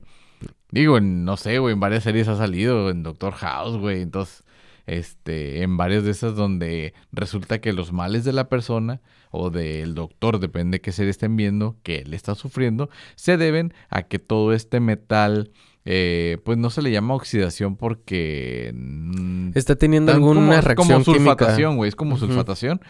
Digo, 0.71 0.97
en- 0.97 1.25
no 1.25 1.37
sé, 1.37 1.57
güey, 1.59 1.73
en 1.73 1.79
varias 1.79 2.03
series 2.03 2.27
ha 2.27 2.35
salido, 2.37 2.89
en 2.89 3.01
Doctor 3.03 3.33
House, 3.33 3.77
güey, 3.77 4.01
entonces, 4.01 4.43
este, 4.87 5.63
en 5.63 5.77
varias 5.77 6.03
de 6.03 6.11
esas 6.11 6.35
donde 6.35 6.93
resulta 7.11 7.59
que 7.59 7.73
los 7.73 7.91
males 7.91 8.23
de 8.23 8.33
la 8.33 8.49
persona 8.49 9.01
o 9.31 9.49
del 9.49 9.95
doctor, 9.95 10.39
depende 10.39 10.77
de 10.77 10.81
qué 10.81 10.91
serie 10.91 11.09
estén 11.11 11.35
viendo, 11.35 11.77
que 11.81 11.97
él 11.99 12.13
está 12.13 12.35
sufriendo, 12.35 12.89
se 13.15 13.37
deben 13.37 13.73
a 13.89 14.03
que 14.03 14.19
todo 14.19 14.53
este 14.53 14.79
metal, 14.79 15.51
eh, 15.85 16.39
pues 16.43 16.57
no 16.57 16.69
se 16.69 16.81
le 16.81 16.91
llama 16.91 17.13
oxidación 17.13 17.75
porque... 17.77 18.71
mm, 18.75 19.51
Está 19.55 19.75
teniendo 19.75 20.11
alguna 20.11 20.39
como, 20.41 20.51
reacción 20.51 20.75
como 20.75 21.03
química. 21.03 21.19
sulfatación, 21.19 21.77
güey, 21.77 21.89
es 21.89 21.95
como 21.95 22.17
sulfatación. 22.17 22.81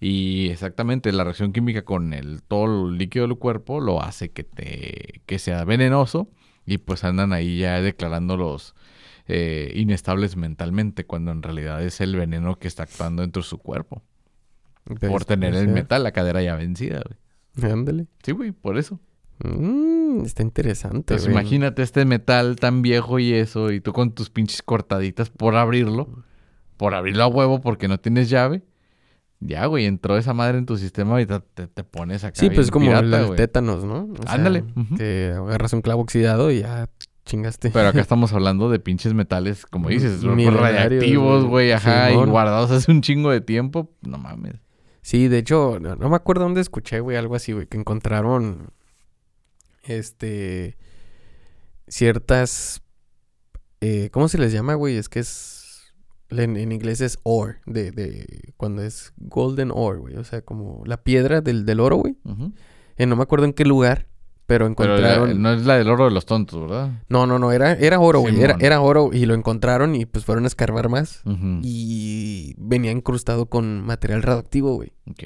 Y 0.00 0.48
exactamente 0.50 1.12
la 1.12 1.24
reacción 1.24 1.52
química 1.52 1.82
con 1.84 2.12
el 2.12 2.42
todo 2.42 2.88
el 2.88 2.98
líquido 2.98 3.26
del 3.26 3.38
cuerpo 3.38 3.80
lo 3.80 4.02
hace 4.02 4.30
que 4.32 4.42
te 4.44 5.22
que 5.26 5.38
sea 5.38 5.64
venenoso 5.64 6.28
y 6.66 6.78
pues 6.78 7.04
andan 7.04 7.32
ahí 7.32 7.58
ya 7.58 7.80
declarando 7.80 8.36
los 8.36 8.74
eh, 9.28 9.72
inestables 9.76 10.36
mentalmente 10.36 11.04
cuando 11.06 11.30
en 11.30 11.40
realidad 11.42 11.80
es 11.84 12.00
el 12.00 12.16
veneno 12.16 12.58
que 12.58 12.66
está 12.66 12.82
actuando 12.82 13.22
dentro 13.22 13.42
de 13.42 13.48
su 13.48 13.58
cuerpo 13.58 14.02
Pues, 14.82 14.98
por 14.98 15.24
tener 15.24 15.54
el 15.54 15.68
metal, 15.68 16.02
la 16.02 16.10
cadera 16.10 16.42
ya 16.42 16.56
vencida, 16.56 17.00
güey. 17.06 17.72
Ándale. 17.72 18.06
Sí, 18.24 18.32
güey, 18.32 18.50
por 18.50 18.78
eso. 18.78 18.98
Mm, 19.44 20.24
está 20.24 20.42
interesante, 20.42 21.16
güey. 21.16 21.30
imagínate 21.30 21.82
este 21.82 22.04
metal 22.04 22.56
tan 22.56 22.82
viejo 22.82 23.18
y 23.18 23.32
eso 23.32 23.72
y 23.72 23.80
tú 23.80 23.92
con 23.92 24.12
tus 24.12 24.30
pinches 24.30 24.62
cortaditas 24.62 25.30
por 25.30 25.56
abrirlo, 25.56 26.08
por 26.76 26.94
abrirlo 26.94 27.24
a 27.24 27.26
huevo 27.28 27.60
porque 27.60 27.88
no 27.88 27.98
tienes 27.98 28.30
llave. 28.30 28.62
Ya, 29.40 29.66
güey, 29.66 29.86
entró 29.86 30.16
esa 30.16 30.32
madre 30.34 30.58
en 30.58 30.66
tu 30.66 30.76
sistema 30.76 31.20
y 31.20 31.26
te, 31.26 31.40
te- 31.40 31.82
pones 31.82 32.22
acá. 32.22 32.38
Sí, 32.38 32.46
pues 32.48 32.66
es 32.66 32.70
como 32.70 32.86
pirata, 32.86 33.26
el, 33.26 33.34
tétanos, 33.34 33.82
¿no? 33.84 34.08
O 34.16 34.22
sea, 34.22 34.34
Ándale. 34.34 34.64
Te 34.96 35.32
agarras 35.32 35.72
un 35.72 35.80
clavo 35.82 36.02
oxidado 36.02 36.52
y 36.52 36.60
ya 36.60 36.88
chingaste. 37.24 37.70
Pero 37.70 37.88
acá 37.88 38.00
estamos 38.00 38.32
hablando 38.32 38.70
de 38.70 38.78
pinches 38.78 39.14
metales, 39.14 39.66
como 39.66 39.88
dices, 39.88 40.22
radiactivos, 40.22 41.44
güey. 41.46 41.72
ajá, 41.72 42.12
y 42.12 42.14
guardados 42.14 42.70
hace 42.70 42.92
un 42.92 43.00
chingo 43.00 43.32
de 43.32 43.40
tiempo. 43.40 43.90
No 44.02 44.16
mames. 44.18 44.60
Sí, 45.00 45.26
de 45.26 45.38
hecho, 45.38 45.78
no, 45.80 45.96
no 45.96 46.08
me 46.08 46.14
acuerdo 46.14 46.44
dónde 46.44 46.60
escuché, 46.60 47.00
güey, 47.00 47.16
algo 47.16 47.34
así, 47.34 47.52
güey, 47.52 47.66
que 47.66 47.76
encontraron, 47.76 48.68
este, 49.82 50.76
ciertas, 51.88 52.82
eh, 53.80 54.10
¿cómo 54.12 54.28
se 54.28 54.38
les 54.38 54.52
llama, 54.52 54.74
güey? 54.74 54.96
Es 54.96 55.08
que 55.08 55.20
es, 55.20 55.92
en, 56.30 56.56
en 56.56 56.72
inglés 56.72 57.00
es 57.00 57.18
ore, 57.24 57.58
de, 57.66 57.90
de, 57.90 58.54
cuando 58.56 58.82
es 58.82 59.12
golden 59.16 59.70
ore, 59.74 59.98
güey, 59.98 60.16
o 60.16 60.24
sea, 60.24 60.42
como 60.42 60.82
la 60.86 61.02
piedra 61.02 61.40
del, 61.40 61.66
del 61.66 61.80
oro, 61.80 61.96
güey. 61.96 62.16
Eh, 62.96 63.06
no 63.06 63.16
me 63.16 63.22
acuerdo 63.22 63.44
en 63.46 63.52
qué 63.52 63.64
lugar, 63.64 64.06
pero 64.46 64.66
encontraron... 64.66 65.40
no 65.40 65.52
es 65.52 65.64
la 65.64 65.76
del 65.76 65.88
oro 65.88 66.04
de 66.06 66.10
los 66.10 66.26
tontos, 66.26 66.60
¿verdad? 66.60 67.02
No, 67.08 67.26
no, 67.26 67.38
no, 67.38 67.52
era, 67.52 67.72
era 67.72 68.00
oro, 68.00 68.20
güey, 68.20 68.40
era, 68.40 68.56
era 68.60 68.80
oro 68.80 69.10
y 69.12 69.24
lo 69.26 69.34
encontraron 69.34 69.94
y 69.94 70.04
pues 70.06 70.24
fueron 70.24 70.44
a 70.44 70.46
escarbar 70.46 70.88
más 70.88 71.22
y 71.62 72.54
venía 72.58 72.90
incrustado 72.92 73.46
con 73.46 73.82
material 73.82 74.22
radioactivo, 74.22 74.74
güey. 74.74 74.92
Ok. 75.10 75.22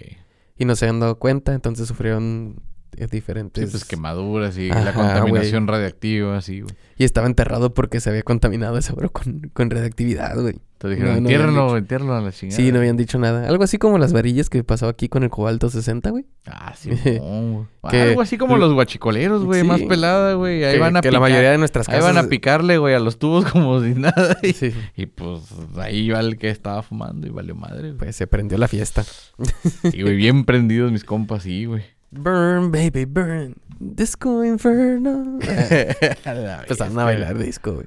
y 0.59 0.65
no 0.65 0.75
se 0.77 0.87
habían 0.87 1.01
dado 1.01 1.19
cuenta, 1.19 1.55
entonces 1.55 1.87
sufrieron 1.89 2.63
eh, 2.97 3.07
diferentes... 3.11 3.65
Sí, 3.65 3.71
pues 3.71 3.85
quemaduras 3.85 4.57
y 4.59 4.71
Ajá, 4.71 4.83
la 4.85 4.93
contaminación 4.95 5.67
radiactiva, 5.67 6.37
así, 6.39 6.61
güey. 6.61 6.75
Y 6.99 7.05
estaba 7.05 7.27
enterrado 7.27 7.75
porque 7.75 8.01
se 8.01 8.09
había 8.11 8.23
contaminado 8.23 8.79
ese 8.79 8.93
bro 8.93 9.11
con, 9.11 9.51
con 9.53 9.71
radioactividad, 9.71 10.41
güey. 10.41 10.57
Te 10.79 10.89
dijeron, 10.91 11.09
No, 11.15 11.21
no 11.23 11.29
entiérralo, 11.29 11.77
entiérralo 11.79 12.15
a 12.17 12.21
la 12.21 12.33
chingada. 12.33 12.57
Sí, 12.57 12.71
no 12.71 12.79
habían 12.79 12.99
dicho 12.99 13.19
nada. 13.19 13.49
Algo 13.49 13.65
así 13.65 13.79
como 13.79 13.97
las 13.97 14.13
varillas 14.13 14.51
que 14.51 14.63
pasó 14.63 14.89
aquí 14.89 15.09
con 15.09 15.23
el 15.23 15.31
cobalto 15.31 15.71
60, 15.71 16.11
güey. 16.11 16.27
Ah, 16.47 16.75
sí, 16.79 16.91
no, 16.91 17.67
güey. 17.83 17.91
Que- 17.91 18.03
Algo 18.03 18.21
así 18.21 18.37
como 18.37 18.59
los 18.59 18.75
guachicoleros, 18.75 19.45
güey, 19.45 19.63
Sí. 19.63 19.67
más 19.67 19.81
pelada, 19.83 20.35
güey. 20.35 20.65
Ahí 20.65 20.75
que, 20.75 20.81
van 20.81 20.97
a 20.97 21.01
que 21.01 21.09
picar. 21.09 21.13
la 21.15 21.21
mayoría 21.21 21.51
de 21.51 21.59
nuestras 21.59 21.89
Ahí 21.89 21.97
casas... 21.99 22.15
van 22.15 22.25
a 22.27 22.29
picarle, 22.29 22.77
güey, 22.79 22.95
a 22.95 22.99
los 22.99 23.19
tubos 23.19 23.45
como 23.53 23.83
si 23.83 23.95
nada. 23.95 24.37
Y, 24.43 24.53
Sí, 24.53 24.75
y, 24.97 25.07
pues 25.07 25.41
ahí 25.79 26.11
va 26.11 26.21
el 26.21 26.37
que 26.37 26.51
estaba 26.51 26.83
fumando 26.83 27.27
y 27.27 27.31
valió 27.31 27.55
madre, 27.55 27.89
güey. 27.89 27.99
pues 27.99 28.17
se 28.17 28.27
prendió 28.27 28.59
la 28.59 28.69
fiesta. 28.69 29.03
Sí, 29.03 30.03
güey, 30.03 30.17
bien 30.17 30.45
prendidos 30.45 30.93
mis 30.93 31.05
compas, 31.05 31.43
sí, 31.45 31.65
güey. 31.65 31.83
Burn, 32.11 32.71
baby, 32.73 33.05
burn. 33.05 33.55
Disco 33.79 34.45
Inferno. 34.45 35.39
Empezaron 35.41 36.99
a 36.99 37.05
bailar 37.05 37.37
disco, 37.39 37.75
güey. 37.75 37.87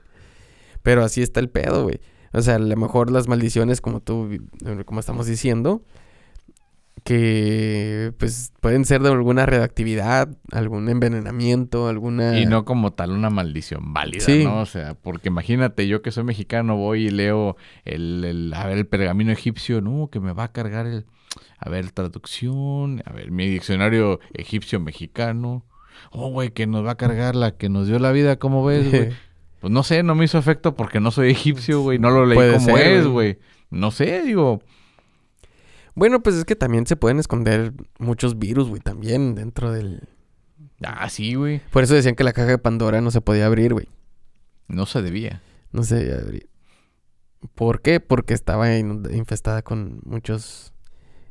Pero 0.83 1.03
así 1.03 1.21
está 1.21 1.39
el 1.39 1.49
pedo, 1.49 1.83
güey. 1.83 1.99
O 2.31 2.41
sea, 2.41 2.55
a 2.55 2.59
lo 2.59 2.75
mejor 2.77 3.09
las 3.11 3.27
maldiciones, 3.27 3.81
como 3.81 4.01
tú, 4.01 4.29
como 4.85 4.99
estamos 4.99 5.25
diciendo, 5.25 5.83
que 7.03 8.13
pues 8.17 8.51
pueden 8.61 8.85
ser 8.85 9.01
de 9.01 9.09
alguna 9.09 9.45
radioactividad, 9.45 10.29
algún 10.51 10.89
envenenamiento, 10.89 11.87
alguna... 11.87 12.39
Y 12.39 12.45
no 12.45 12.65
como 12.65 12.93
tal 12.93 13.11
una 13.11 13.29
maldición 13.29 13.93
válida, 13.93 14.23
Sí. 14.23 14.43
¿no? 14.43 14.59
O 14.61 14.65
sea, 14.65 14.93
porque 14.95 15.29
imagínate, 15.29 15.87
yo 15.87 16.01
que 16.01 16.11
soy 16.11 16.23
mexicano 16.23 16.75
voy 16.77 17.07
y 17.07 17.09
leo 17.09 17.55
el, 17.85 18.23
el- 18.25 18.53
a 18.53 18.65
ver, 18.67 18.77
el 18.77 18.85
pergamino 18.87 19.31
egipcio, 19.31 19.81
no, 19.81 20.09
que 20.11 20.19
me 20.19 20.33
va 20.33 20.45
a 20.45 20.51
cargar 20.51 20.85
el, 20.85 21.05
a 21.57 21.69
ver, 21.69 21.91
traducción, 21.91 23.01
a 23.05 23.13
ver, 23.13 23.31
mi 23.31 23.47
diccionario 23.47 24.19
egipcio-mexicano. 24.33 25.65
Oh, 26.11 26.29
güey, 26.29 26.51
que 26.51 26.67
nos 26.67 26.85
va 26.85 26.91
a 26.91 26.97
cargar 26.97 27.35
la 27.35 27.57
que 27.57 27.69
nos 27.69 27.87
dio 27.87 27.99
la 27.99 28.11
vida, 28.11 28.37
¿cómo 28.37 28.63
ves, 28.65 28.89
güey? 28.89 29.09
Pues 29.59 29.73
no 29.73 29.83
sé, 29.83 30.03
no 30.03 30.15
me 30.15 30.23
hizo 30.23 30.37
efecto 30.37 30.73
porque 30.77 31.01
no 31.01 31.11
soy 31.11 31.31
egipcio, 31.31 31.81
güey, 31.81 31.99
no 31.99 32.11
lo 32.11 32.25
leí 32.25 32.37
Puede 32.37 32.53
como 32.53 32.77
ser, 32.77 32.87
es, 32.87 33.05
güey. 33.07 33.39
No 33.69 33.91
sé, 33.91 34.21
digo, 34.23 34.61
Bueno, 35.95 36.23
pues 36.23 36.37
es 36.37 36.45
que 36.45 36.55
también 36.55 36.87
se 36.87 36.95
pueden 36.95 37.19
esconder 37.19 37.73
muchos 37.97 38.39
virus, 38.39 38.69
güey, 38.69 38.79
también 38.79 39.35
dentro 39.35 39.73
del... 39.73 40.07
ah, 40.81 41.09
sí, 41.09 41.33
güey, 41.33 41.61
Por 41.71 41.83
eso 41.83 41.93
decían 41.93 42.15
que 42.15 42.23
la 42.23 42.31
caja 42.31 42.47
de 42.47 42.57
Pandora 42.57 43.01
no 43.01 43.11
se 43.11 43.19
podía 43.19 43.47
abrir, 43.47 43.73
güey. 43.73 43.89
no 44.69 44.85
se 44.85 45.01
debía. 45.01 45.41
No 45.73 45.83
se 45.83 45.95
debía 45.95 46.15
abrir. 46.23 46.47
¿Por 47.53 47.81
qué? 47.81 47.99
Porque 47.99 48.33
estaba 48.33 48.77
infestada 48.77 49.61
con 49.61 49.99
muchos 50.05 50.73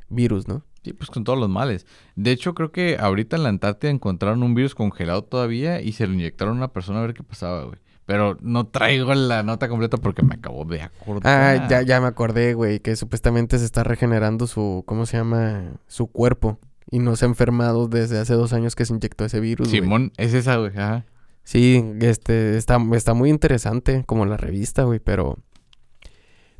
virus, 0.09 0.47
¿no? 0.47 0.63
Sí, 0.83 0.93
pues 0.93 1.09
con 1.09 1.23
todos 1.23 1.37
los 1.37 1.49
males. 1.49 1.85
De 2.15 2.31
hecho, 2.31 2.53
creo 2.53 2.71
que 2.71 2.97
ahorita 2.99 3.35
en 3.35 3.43
la 3.43 3.49
Antártida 3.49 3.91
encontraron 3.91 4.43
un 4.43 4.55
virus 4.55 4.75
congelado 4.75 5.23
todavía 5.23 5.81
y 5.81 5.91
se 5.91 6.07
lo 6.07 6.13
inyectaron 6.13 6.55
a 6.55 6.57
una 6.57 6.73
persona 6.73 6.99
a 6.99 7.01
ver 7.01 7.13
qué 7.13 7.23
pasaba, 7.23 7.63
güey. 7.63 7.79
Pero 8.05 8.37
no 8.41 8.65
traigo 8.65 9.13
la 9.13 9.43
nota 9.43 9.69
completa 9.69 9.97
porque 9.97 10.23
me 10.23 10.35
acabo 10.35 10.65
de 10.65 10.81
acordar. 10.81 11.31
Ah, 11.31 11.67
ya, 11.69 11.83
ya 11.83 12.01
me 12.01 12.07
acordé, 12.07 12.55
güey, 12.55 12.79
que 12.79 12.95
supuestamente 12.95 13.59
se 13.59 13.65
está 13.65 13.83
regenerando 13.83 14.47
su, 14.47 14.83
¿cómo 14.87 15.05
se 15.05 15.17
llama? 15.17 15.73
Su 15.87 16.07
cuerpo. 16.07 16.59
Y 16.89 16.97
no 16.97 17.15
se 17.15 17.25
ha 17.25 17.27
enfermado 17.27 17.87
desde 17.87 18.17
hace 18.17 18.33
dos 18.33 18.51
años 18.51 18.75
que 18.75 18.85
se 18.85 18.93
inyectó 18.93 19.25
ese 19.25 19.39
virus. 19.39 19.67
güey. 19.69 19.81
Simón, 19.81 20.11
es 20.17 20.33
esa, 20.33 20.55
güey. 20.55 20.71
Ajá. 20.71 21.05
Sí, 21.43 21.83
este, 22.01 22.57
está, 22.57 22.79
está 22.93 23.13
muy 23.13 23.29
interesante 23.29 24.03
como 24.05 24.25
la 24.25 24.37
revista, 24.37 24.83
güey, 24.83 24.99
pero 24.99 25.37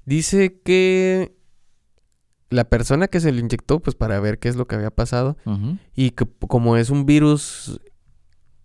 dice 0.05 0.59
que 0.63 1.35
la 2.49 2.63
persona 2.65 3.07
que 3.07 3.19
se 3.19 3.31
lo 3.31 3.39
inyectó, 3.39 3.79
pues 3.79 3.95
para 3.95 4.19
ver 4.19 4.39
qué 4.39 4.49
es 4.49 4.55
lo 4.55 4.65
que 4.67 4.75
había 4.75 4.91
pasado, 4.91 5.37
y 5.95 6.11
que 6.11 6.25
como 6.47 6.77
es 6.77 6.89
un 6.89 7.05
virus 7.05 7.79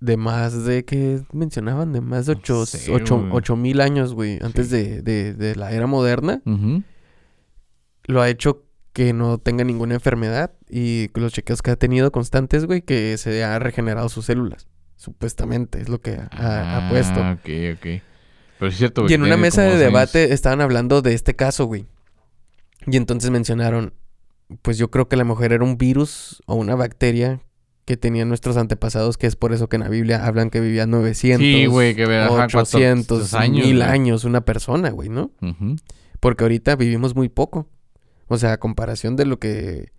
de 0.00 0.16
más 0.16 0.64
de, 0.64 0.84
¿qué 0.84 1.22
mencionaban? 1.32 1.92
De 1.92 2.00
más 2.00 2.26
de 2.26 2.34
No 2.34 2.38
ocho, 2.40 2.66
sé, 2.66 2.92
ocho, 2.92 3.18
güey. 3.18 3.30
ocho 3.32 3.56
mil 3.56 3.80
años, 3.80 4.14
güey, 4.14 4.38
antes 4.42 4.68
Sí. 4.68 4.76
de, 4.76 5.02
de, 5.02 5.34
de 5.34 5.56
la 5.56 5.72
era 5.72 5.86
moderna, 5.86 6.42
lo 8.06 8.20
ha 8.22 8.28
hecho 8.28 8.64
que 8.92 9.12
no 9.12 9.38
tenga 9.38 9.64
ninguna 9.64 9.94
enfermedad 9.94 10.52
y 10.68 11.10
los 11.14 11.32
chequeos 11.32 11.62
que 11.62 11.70
ha 11.70 11.76
tenido 11.76 12.12
constantes, 12.12 12.64
güey, 12.66 12.82
que 12.82 13.16
se 13.18 13.42
ha 13.44 13.58
regenerado 13.58 14.08
sus 14.08 14.26
células. 14.26 14.68
Supuestamente, 14.96 15.80
es 15.80 15.88
lo 15.88 16.00
que 16.00 16.16
ha, 16.30 16.86
ha 16.86 16.90
puesto. 16.90 17.20
Ah, 17.20 17.32
ok, 17.32 17.50
ok. 17.76 18.02
Pero 18.58 18.68
es 18.70 18.76
cierto, 18.76 19.02
güey. 19.02 19.10
Y 19.12 19.14
en 19.14 19.22
una 19.24 19.36
mesa 19.36 19.62
de 19.62 19.68
años. 19.70 19.80
debate 19.80 20.32
estaban 20.32 20.60
hablando 20.60 21.02
de 21.02 21.12
este 21.14 21.34
caso, 21.34 21.66
güey. 21.66 21.86
Y 22.86 22.96
entonces 22.96 23.30
mencionaron, 23.30 23.94
pues 24.62 24.78
yo 24.78 24.90
creo 24.90 25.08
que 25.08 25.16
la 25.16 25.24
mujer 25.24 25.52
era 25.52 25.64
un 25.64 25.78
virus 25.78 26.42
o 26.46 26.54
una 26.54 26.74
bacteria 26.74 27.40
que 27.84 27.96
tenían 27.96 28.28
nuestros 28.28 28.56
antepasados, 28.56 29.18
que 29.18 29.26
es 29.26 29.36
por 29.36 29.52
eso 29.52 29.68
que 29.68 29.76
en 29.76 29.82
la 29.82 29.88
Biblia 29.88 30.24
hablan 30.26 30.48
que 30.50 30.60
vivía 30.60 30.86
900, 30.86 31.40
Sí, 31.44 31.66
güey, 31.66 31.94
que 31.94 32.06
vea, 32.06 32.26
ajá, 32.26 32.44
800, 32.46 33.06
400 33.30 33.34
años, 33.34 33.66
mil 33.66 33.76
güey. 33.76 33.88
años 33.88 34.24
una 34.24 34.40
persona, 34.42 34.90
güey, 34.90 35.08
¿no? 35.10 35.30
Porque 36.20 36.44
ahorita 36.44 36.76
vivimos 36.76 37.14
muy 37.14 37.28
poco. 37.28 37.68
O 38.28 38.38
sea, 38.38 38.52
a 38.52 38.58
comparación 38.58 39.16
de 39.16 39.26
lo 39.26 39.38
que 39.38 39.92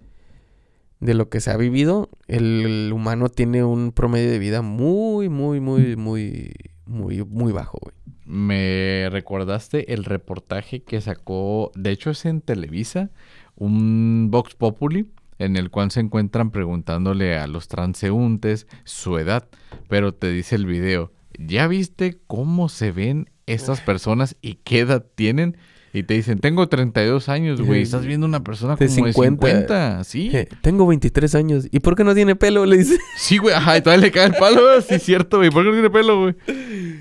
de 1.00 1.14
lo 1.14 1.30
que 1.30 1.42
se 1.42 1.52
ha 1.52 1.58
vivido, 1.58 2.10
el, 2.28 2.64
el 2.66 2.94
humano 2.94 3.30
tiene 3.30 3.64
un 3.64 3.92
promedio 3.92 4.32
de 4.32 4.40
vida 4.40 4.62
muy, 4.64 5.30
muy, 5.30 5.60
muy, 5.60 5.96
muy, 5.96 6.54
muy, 6.86 7.24
muy 7.24 7.52
bajo, 7.52 7.78
güey. 7.82 7.94
Me 8.26 9.08
recordaste 9.12 9.94
el 9.94 10.04
reportaje 10.04 10.82
que 10.82 11.00
sacó, 11.00 11.72
de 11.76 11.92
hecho 11.92 12.10
es 12.10 12.26
en 12.26 12.42
Televisa, 12.42 13.12
un 13.56 14.30
Vox 14.32 14.56
Populi, 14.56 15.12
en 15.38 15.58
el 15.58 15.70
cual 15.70 15.92
se 15.92 16.00
encuentran 16.00 16.50
preguntándole 16.50 17.38
a 17.38 17.46
los 17.46 17.68
transeúntes 17.68 18.68
su 18.84 19.18
edad, 19.20 19.48
pero 19.90 20.14
te 20.14 20.30
dice 20.32 20.56
el 20.56 20.66
video, 20.66 21.12
¿ya 21.38 21.68
viste 21.68 22.18
cómo 22.26 22.68
se 22.70 22.92
ven 22.92 23.30
estas 23.46 23.82
personas 23.82 24.38
y 24.42 24.56
qué 24.56 24.80
edad 24.80 25.06
tienen? 25.16 25.58
Y 25.96 26.04
te 26.04 26.14
dicen, 26.14 26.40
tengo 26.40 26.68
32 26.68 27.30
años, 27.30 27.62
güey, 27.62 27.82
estás 27.82 28.06
viendo 28.06 28.28
una 28.28 28.44
persona 28.44 28.76
De 28.76 28.88
como 28.88 29.06
de 29.08 29.14
50. 29.14 29.48
50, 29.48 30.04
¿sí? 30.04 30.30
Eh, 30.34 30.48
tengo 30.62 30.86
23 30.86 31.34
años. 31.36 31.68
¿Y 31.72 31.80
por 31.80 31.96
qué 31.96 32.04
no 32.04 32.14
tiene 32.14 32.36
pelo? 32.36 32.66
Le 32.66 32.78
dice. 32.78 32.98
Sí, 33.18 33.38
güey, 33.38 33.56
ajá, 33.56 33.78
y 33.78 33.82
todavía 33.82 34.06
le 34.06 34.12
cae 34.12 34.26
el 34.26 34.34
palo, 34.34 34.62
sí, 34.82 35.00
cierto, 35.00 35.38
güey, 35.38 35.50
¿por 35.50 35.64
qué 35.64 35.70
no 35.70 35.74
tiene 35.76 35.90
pelo, 35.90 36.20
güey? 36.22 36.36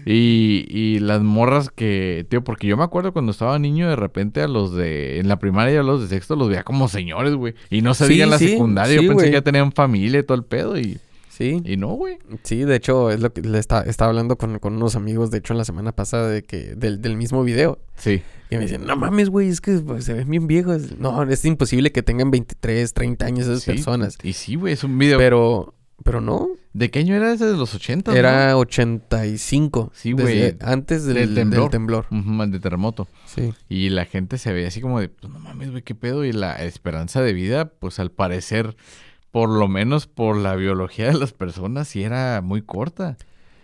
Y, 0.06 0.64
y 0.68 0.98
las 1.00 1.22
morras 1.22 1.70
que, 1.70 2.24
tío, 2.28 2.44
porque 2.44 2.66
yo 2.66 2.76
me 2.76 2.84
acuerdo 2.84 3.12
cuando 3.12 3.32
estaba 3.32 3.58
niño, 3.58 3.88
de 3.88 3.96
repente 3.96 4.40
a 4.42 4.48
los 4.48 4.74
de, 4.74 5.18
en 5.18 5.28
la 5.28 5.38
primaria 5.38 5.74
y 5.74 5.78
a 5.78 5.82
los 5.82 6.00
de 6.02 6.08
sexto 6.08 6.36
los 6.36 6.48
veía 6.48 6.62
como 6.62 6.88
señores, 6.88 7.34
güey. 7.34 7.54
Y 7.70 7.82
no 7.82 7.94
se 7.94 8.06
Sí, 8.06 8.12
diga 8.14 8.24
en 8.24 8.30
la 8.30 8.38
sí, 8.38 8.48
secundaria, 8.50 8.96
sí, 8.98 9.02
yo 9.04 9.08
pensé 9.08 9.14
güey. 9.14 9.26
que 9.30 9.32
ya 9.32 9.42
tenían 9.42 9.72
familia 9.72 10.20
y 10.20 10.22
todo 10.22 10.36
el 10.38 10.44
pedo, 10.44 10.78
y, 10.78 10.98
Sí. 11.36 11.60
y 11.64 11.76
no, 11.76 11.88
güey. 11.88 12.18
Sí, 12.44 12.64
de 12.64 12.76
hecho, 12.76 13.10
es 13.10 13.20
lo 13.20 13.32
que 13.32 13.42
le 13.42 13.58
está- 13.58 13.82
estaba 13.82 14.10
hablando 14.10 14.36
con, 14.38 14.58
con 14.60 14.76
unos 14.76 14.94
amigos, 14.94 15.30
de 15.32 15.38
hecho, 15.38 15.52
en 15.52 15.58
la 15.58 15.64
semana 15.64 15.90
pasada, 15.92 16.28
de 16.28 16.42
que, 16.42 16.74
del, 16.76 17.02
del 17.02 17.16
mismo 17.16 17.42
video. 17.42 17.80
Sí. 17.96 18.22
Y 18.50 18.54
me 18.56 18.62
dicen, 18.62 18.86
no 18.86 18.94
mames, 18.96 19.30
güey, 19.30 19.48
es 19.48 19.60
que 19.60 19.72
pues, 19.78 20.04
se 20.04 20.12
ven 20.14 20.30
bien 20.30 20.46
viejos. 20.46 20.96
No, 20.98 21.22
es 21.24 21.44
imposible 21.44 21.90
que 21.90 22.02
tengan 22.04 22.30
23, 22.30 22.94
30 22.94 23.26
años 23.26 23.46
esas 23.48 23.62
sí. 23.62 23.72
personas. 23.72 24.16
Y 24.22 24.34
sí, 24.34 24.54
güey, 24.54 24.74
es 24.74 24.84
un 24.84 24.96
video. 24.96 25.18
Pero, 25.18 25.74
pero 26.04 26.20
no. 26.20 26.48
¿De 26.72 26.90
qué 26.90 27.00
año 27.00 27.14
era 27.16 27.32
ese? 27.32 27.46
¿De 27.46 27.56
los 27.56 27.74
80? 27.74 28.16
Era 28.16 28.56
85. 28.56 29.92
Sí, 29.94 30.12
güey. 30.12 30.56
Antes 30.60 31.04
del, 31.04 31.14
Del 31.16 31.26
del 31.34 31.34
temblor. 31.50 31.70
temblor. 31.70 32.06
de 32.50 32.60
terremoto. 32.60 33.08
Sí. 33.26 33.52
Y 33.68 33.90
la 33.90 34.04
gente 34.04 34.38
se 34.38 34.52
veía 34.52 34.68
así 34.68 34.80
como 34.80 35.00
de, 35.00 35.08
pues 35.08 35.32
no 35.32 35.38
mames, 35.38 35.70
güey, 35.70 35.82
qué 35.82 35.94
pedo. 35.94 36.24
Y 36.24 36.32
la 36.32 36.54
esperanza 36.64 37.22
de 37.22 37.32
vida, 37.32 37.66
pues 37.66 37.98
al 37.98 38.10
parecer, 38.10 38.76
por 39.34 39.48
lo 39.50 39.66
menos 39.66 40.06
por 40.06 40.36
la 40.36 40.54
biología 40.54 41.08
de 41.08 41.14
las 41.18 41.32
personas, 41.32 41.88
sí 41.88 42.04
era 42.04 42.40
muy 42.40 42.62
corta. 42.62 43.16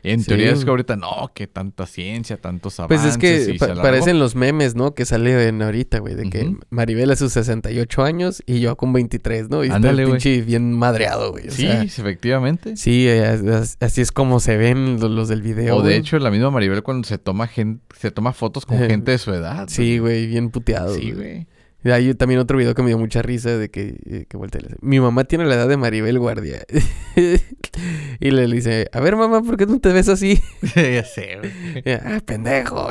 En 0.02 0.20
Sí. 0.20 0.28
teoría 0.28 0.50
es 0.50 0.64
que 0.64 0.70
ahorita 0.70 0.96
no, 0.96 1.30
que 1.34 1.46
tanta 1.46 1.84
ciencia, 1.86 2.38
tantos 2.38 2.76
Pues 2.88 3.00
avances. 3.02 3.10
es 3.12 3.18
que 3.18 3.54
y 3.54 3.58
pa- 3.58 3.74
parecen 3.80 4.18
los 4.18 4.34
memes, 4.34 4.74
¿no? 4.74 4.94
Que 4.94 5.04
sale 5.04 5.46
en 5.46 5.60
ahorita, 5.62 5.98
güey. 6.00 6.14
De 6.14 6.28
que. 6.28 6.56
Maribel 6.70 7.10
a 7.10 7.16
sus 7.16 7.32
68 7.34 8.02
años 8.02 8.42
y 8.46 8.60
yo 8.60 8.76
con 8.76 8.92
23, 8.94 9.48
¿no? 9.50 9.62
Y 9.62 9.68
está 9.68 9.90
el 9.90 10.02
pinche 10.06 10.40
bien 10.40 10.72
madreado, 10.72 11.30
güey. 11.32 11.50
Sí, 11.50 11.64
sea, 11.66 11.82
efectivamente. 11.82 12.76
sí, 12.78 13.06
eh, 13.06 13.26
as- 13.26 13.42
as- 13.44 13.76
así 13.80 14.00
es 14.00 14.10
como 14.10 14.40
se 14.40 14.56
ven 14.56 14.98
lo- 15.00 15.08
los, 15.10 15.28
del 15.28 15.42
video. 15.42 15.76
o 15.76 15.82
de 15.82 15.96
hecho, 15.96 16.18
la 16.18 16.30
misma 16.30 16.50
Maribel 16.50 16.82
cuando 16.82 17.06
se 17.06 17.18
toma 17.18 17.46
gente, 17.46 17.80
se 17.96 18.10
toma 18.10 18.32
fotos 18.32 18.64
con 18.66 18.78
gente 19.04 19.12
de 19.12 19.18
su 19.18 19.32
edad. 19.34 19.68
Sí, 19.68 19.98
güey, 19.98 20.26
bien 20.26 20.50
puteado. 20.50 20.94
Sí, 20.94 21.12
güey. 21.12 21.46
Y 21.82 21.90
Hay 21.90 22.14
también 22.14 22.40
otro 22.40 22.58
video 22.58 22.74
que 22.74 22.82
me 22.82 22.88
dio 22.88 22.98
mucha 22.98 23.22
risa 23.22 23.56
de 23.56 23.70
que, 23.70 23.96
eh, 24.04 24.26
que 24.28 24.36
voltea 24.36 24.60
Mi 24.82 25.00
mamá 25.00 25.24
tiene 25.24 25.46
la 25.46 25.54
edad 25.54 25.68
de 25.68 25.76
Maribel 25.76 26.18
Guardia. 26.18 26.64
y 28.20 28.30
le 28.30 28.46
dice, 28.46 28.88
a 28.92 29.00
ver, 29.00 29.16
mamá, 29.16 29.42
¿por 29.42 29.56
qué 29.56 29.66
tú 29.66 29.78
te 29.80 29.92
ves 29.92 30.08
así? 30.08 30.40
ya 30.76 31.04
sé, 31.04 31.38
ah, 32.04 32.20
pendejo. 32.24 32.90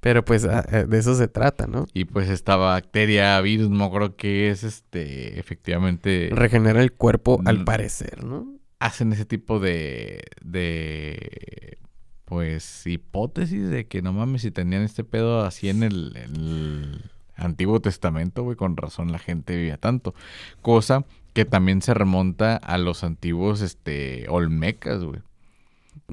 Pero 0.00 0.24
pues 0.24 0.44
ah, 0.44 0.64
eh, 0.70 0.84
de 0.88 0.98
eso 0.98 1.14
se 1.14 1.28
trata, 1.28 1.66
¿no? 1.66 1.86
Y 1.94 2.04
pues 2.06 2.28
esta 2.28 2.56
bacteria, 2.56 3.40
virus, 3.40 3.70
no 3.70 3.84
acuerdo 3.84 4.16
qué 4.16 4.50
es, 4.50 4.64
este, 4.64 5.38
efectivamente... 5.38 6.28
Regenera 6.32 6.82
el 6.82 6.92
cuerpo 6.92 7.40
al 7.44 7.60
Mm. 7.60 7.64
parecer, 7.64 8.24
¿no? 8.24 8.56
hacen 8.80 9.12
ese 9.12 9.24
tipo 9.24 9.60
de, 9.60 10.24
de 10.44 11.78
pues 12.24 12.84
hipótesis 12.84 13.70
de 13.70 13.86
que 13.86 14.02
no 14.02 14.12
mames 14.12 14.42
si 14.42 14.50
tenían 14.50 14.82
este 14.82 15.04
pedo 15.04 15.44
así 15.44 15.68
en 15.68 15.84
el, 15.84 16.16
en 16.16 16.34
el- 16.34 17.02
Antiguo 17.42 17.80
Testamento, 17.80 18.42
güey, 18.42 18.56
con 18.56 18.76
razón 18.76 19.12
la 19.12 19.18
gente 19.18 19.56
vivía 19.56 19.76
tanto. 19.76 20.14
Cosa 20.62 21.04
que 21.32 21.44
también 21.44 21.82
se 21.82 21.94
remonta 21.94 22.56
a 22.56 22.78
los 22.78 23.04
antiguos, 23.04 23.60
este, 23.62 24.26
olmecas, 24.28 25.02
güey. 25.04 25.20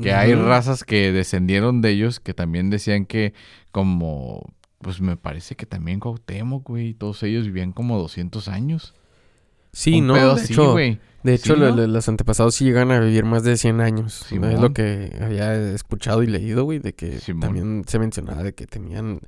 Que 0.02 0.14
hay 0.14 0.34
razas 0.34 0.84
que 0.84 1.12
descendieron 1.12 1.82
de 1.82 1.90
ellos 1.92 2.20
que 2.20 2.34
también 2.34 2.70
decían 2.70 3.06
que 3.06 3.34
como, 3.72 4.54
pues 4.80 5.02
me 5.02 5.18
parece 5.18 5.56
que 5.56 5.66
también 5.66 6.00
Cuauhtémoc, 6.00 6.68
güey, 6.68 6.94
todos 6.94 7.22
ellos 7.24 7.46
vivían 7.46 7.74
como 7.74 7.98
200 8.00 8.48
años. 8.48 8.94
Sí, 9.74 10.00
Un 10.00 10.08
no, 10.08 10.14
pedo 10.16 10.36
de 10.36 10.42
así, 10.42 10.54
hecho, 10.54 10.72
güey. 10.72 11.00
de 11.24 11.34
hecho 11.36 11.54
Sí, 11.56 11.60
lo- 11.60 11.70
¿no? 11.70 11.76
lo- 11.76 11.88
los 11.88 12.08
antepasados 12.10 12.56
sí 12.56 12.66
llegan 12.66 12.92
a 12.92 13.00
vivir 13.00 13.26
más 13.26 13.44
de 13.44 13.58
100 13.58 13.82
años. 13.82 14.14
Simón. 14.14 14.52
Es 14.52 14.60
lo 14.60 14.74
que 14.74 15.16
había 15.22 15.54
escuchado 15.74 16.24
y 16.24 16.28
leído, 16.28 16.64
güey, 16.64 16.80
de 16.80 16.94
que 16.94 17.20
Simón. 17.20 17.42
también 17.42 17.84
se 17.86 18.00
mencionaba 18.00 18.42
de 18.44 18.54
que 18.54 18.68
tenían 18.68 19.20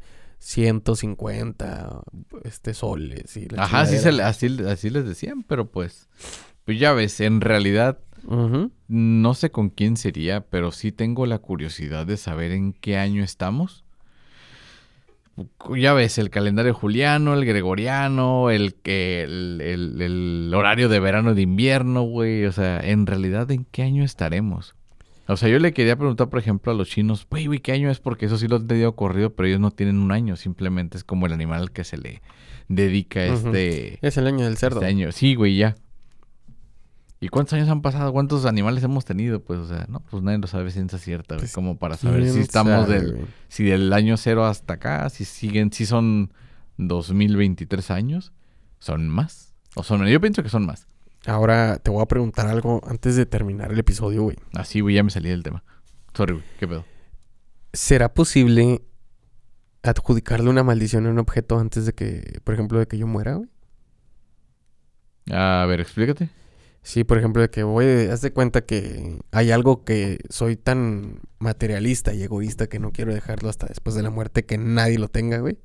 150 0.44 2.02
este 2.44 2.74
soles 2.74 3.38
y 3.38 3.48
la 3.48 3.64
Ajá, 3.64 3.82
así, 3.82 3.98
se, 4.00 4.12
le- 4.12 4.24
así, 4.24 4.58
así 4.68 4.90
les 4.90 5.06
decían, 5.06 5.44
pero 5.44 5.70
pues, 5.70 6.10
pues 6.66 6.80
ya 6.80 6.94
ves, 6.94 7.20
en 7.22 7.42
realidad 7.42 8.00
no 8.88 9.34
sé 9.36 9.52
con 9.52 9.70
quién 9.70 9.98
sería, 9.98 10.42
pero 10.42 10.72
sí 10.72 10.92
tengo 10.92 11.26
la 11.26 11.38
curiosidad 11.40 12.06
de 12.06 12.18
saber 12.18 12.52
en 12.52 12.74
qué 12.74 12.98
año 12.98 13.24
estamos. 13.24 13.84
Ya 15.76 15.94
ves, 15.94 16.18
el 16.18 16.30
calendario 16.30 16.74
juliano, 16.74 17.34
el 17.34 17.46
gregoriano, 17.46 18.50
el 18.52 18.76
que 18.76 19.24
el, 19.24 19.62
el- 19.62 20.02
el 20.02 20.52
horario 20.54 20.90
de 20.90 21.00
verano 21.00 21.34
de 21.34 21.42
invierno, 21.44 22.02
güey. 22.04 22.46
O 22.46 22.52
sea, 22.52 22.80
en 22.82 23.06
realidad, 23.08 23.50
¿en 23.52 23.66
qué 23.66 23.84
año 23.84 24.04
estaremos? 24.04 24.76
O 25.34 25.38
sea, 25.38 25.50
yo 25.50 25.60
le 25.60 25.74
quería 25.74 25.96
preguntar, 25.96 26.30
por 26.30 26.40
ejemplo, 26.40 26.72
a 26.72 26.76
los 26.76 26.90
chinos, 26.90 27.26
güey, 27.30 27.46
güey, 27.48 27.60
¿qué 27.60 27.72
año 27.72 27.90
es? 27.90 28.00
Porque 28.00 28.26
eso 28.26 28.38
sí 28.38 28.48
lo 28.48 28.58
han 28.58 28.68
tenido 28.68 28.96
corrido, 28.96 29.34
pero 29.36 29.48
ellos 29.48 29.60
no 29.60 29.72
tienen 29.72 29.98
un 30.00 30.12
año. 30.12 30.36
Simplemente 30.36 30.98
es 30.98 31.04
como 31.04 31.26
el 31.26 31.34
animal 31.34 31.62
al 31.62 31.72
que 31.72 31.84
se 31.84 31.98
le 31.98 32.22
dedica 32.68 33.22
Ujú. 33.34 33.48
este, 33.48 34.00
Es 34.06 34.18
el 34.18 34.28
año 34.28 34.46
del 34.46 34.58
cerdo. 34.58 34.80
este 34.82 34.88
año. 34.90 35.12
Sí, 35.12 35.36
güey, 35.36 35.56
ya. 35.58 35.76
¿Y 37.20 37.28
cuántos 37.30 37.54
años 37.54 37.70
han 37.70 37.82
pasado? 37.84 38.12
¿Cuántos 38.14 38.46
animales 38.46 38.84
hemos 38.84 39.06
tenido? 39.06 39.42
Pues, 39.44 39.60
o 39.60 39.68
sea, 39.68 39.86
no, 39.88 40.00
pues 40.00 40.24
nadie 40.24 40.40
lo 40.40 40.48
sabe 40.48 40.72
ciencia 40.72 40.98
cierta, 40.98 41.36
güey. 41.36 41.42
Pues, 41.42 41.54
como 41.54 41.78
para 41.78 41.96
saber 41.96 42.24
si 42.26 42.32
¿Quién 42.32 42.42
estamos 42.42 42.86
sabe, 42.88 43.00
del, 43.00 43.12
güey? 43.14 43.26
si 43.48 43.64
del 43.64 43.94
año 43.94 44.18
cero 44.18 44.46
hasta 44.46 44.74
acá, 44.74 45.08
si 45.10 45.24
siguen, 45.26 45.72
si 45.72 45.86
son 45.86 46.34
2023 46.78 47.92
años, 47.92 48.34
son 48.80 49.08
más. 49.08 49.54
O 49.76 49.84
son, 49.84 50.06
yo 50.08 50.20
pienso 50.20 50.42
que 50.42 50.50
son 50.50 50.66
más. 50.66 50.88
Ahora 51.28 51.78
te 51.78 51.92
voy 51.92 52.02
a 52.02 52.08
preguntar 52.08 52.48
algo 52.48 52.82
antes 52.88 53.16
de 53.16 53.26
terminar 53.26 53.72
el 53.72 53.80
episodio, 53.80 54.24
güey. 54.24 54.38
Así, 54.54 54.80
güey, 54.80 54.96
ya 54.96 55.04
me 55.04 55.12
salí 55.12 55.30
del 55.30 55.44
tema. 55.44 55.64
Sorry, 56.16 56.34
güey, 56.34 56.46
qué 56.60 56.68
pedo. 56.68 56.86
¿Será 57.74 58.14
posible 58.14 58.82
adjudicarle 59.84 60.50
una 60.50 60.64
maldición 60.64 61.06
a 61.06 61.10
un 61.12 61.20
objeto 61.20 61.60
antes 61.60 61.86
de 61.86 61.94
que, 61.94 62.40
por 62.44 62.54
ejemplo, 62.56 62.80
de 62.80 62.88
que 62.88 62.98
yo 62.98 63.08
muera, 63.08 63.36
güey? 63.36 63.50
A 65.32 65.66
ver, 65.68 65.80
explícate. 65.80 66.30
Sí, 66.84 67.04
por 67.04 67.20
ejemplo, 67.20 67.44
de 67.44 67.50
que 67.52 67.62
voy, 67.62 67.86
haz 68.12 68.22
de 68.22 68.34
cuenta 68.34 68.62
que 68.66 69.20
hay 69.32 69.52
algo 69.52 69.84
que 69.84 70.18
soy 70.30 70.56
tan 70.56 71.20
materialista 71.38 72.14
y 72.14 72.24
egoísta 72.24 72.68
que 72.68 72.80
no 72.80 72.92
quiero 72.92 73.14
dejarlo 73.14 73.50
hasta 73.50 73.68
después 73.68 73.96
de 73.96 74.02
la 74.02 74.10
muerte 74.10 74.46
que 74.46 74.58
nadie 74.58 74.98
lo 74.98 75.08
tenga, 75.08 75.38
güey. 75.38 75.60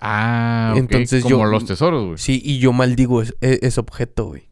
Ah, 0.00 0.74
Entonces 0.76 1.22
como 1.22 1.36
yo- 1.36 1.44
los 1.46 1.64
tesoros, 1.64 2.04
güey. 2.04 2.18
Sí, 2.18 2.42
y 2.44 2.58
yo 2.58 2.72
maldigo 2.72 3.22
e- 3.22 3.30
ese 3.40 3.78
objeto, 3.80 4.26
güey. 4.26 4.48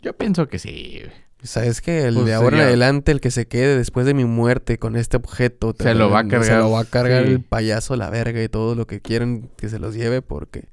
Yo 0.00 0.12
pienso 0.16 0.48
que 0.48 0.58
sí. 0.58 1.02
¿Sabes 1.42 1.80
qué? 1.80 2.06
El 2.06 2.14
Pues 2.14 2.26
de 2.26 2.34
ahora 2.34 2.56
en 2.56 2.62
adelante, 2.64 3.12
el 3.12 3.20
que 3.20 3.30
se 3.30 3.46
quede 3.46 3.76
después 3.76 4.06
de 4.06 4.14
mi 4.14 4.24
muerte 4.24 4.78
con 4.78 4.96
este 4.96 5.16
objeto... 5.16 5.74
Se 5.78 5.94
lo 5.94 6.10
va 6.10 6.20
a 6.20 6.22
Se 6.24 6.28
cargar, 6.28 6.58
lo 6.58 6.70
va 6.72 6.80
a 6.80 6.84
cargar 6.84 7.26
sí. 7.26 7.32
el 7.32 7.40
payaso, 7.40 7.96
la 7.96 8.10
verga 8.10 8.42
y 8.42 8.48
todo 8.48 8.74
lo 8.74 8.86
que 8.86 9.00
quieren 9.00 9.48
que 9.56 9.68
se 9.68 9.78
los 9.78 9.94
lleve 9.94 10.20
porque 10.20 10.68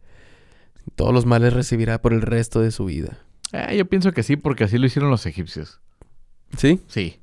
todos 0.95 1.13
los 1.13 1.25
males 1.25 1.53
recibirá 1.53 2.01
por 2.01 2.13
el 2.13 2.21
resto 2.21 2.61
de 2.61 2.71
su 2.71 2.85
vida. 2.85 3.19
Ah, 3.53 3.73
yo 3.73 3.85
pienso 3.85 4.11
que 4.11 4.23
sí, 4.23 4.37
porque 4.37 4.63
así 4.63 4.77
lo 4.77 4.87
hicieron 4.87 5.11
los 5.11 5.25
egipcios. 5.25 5.79
¿Sí? 6.57 6.81
Sí. 6.87 7.19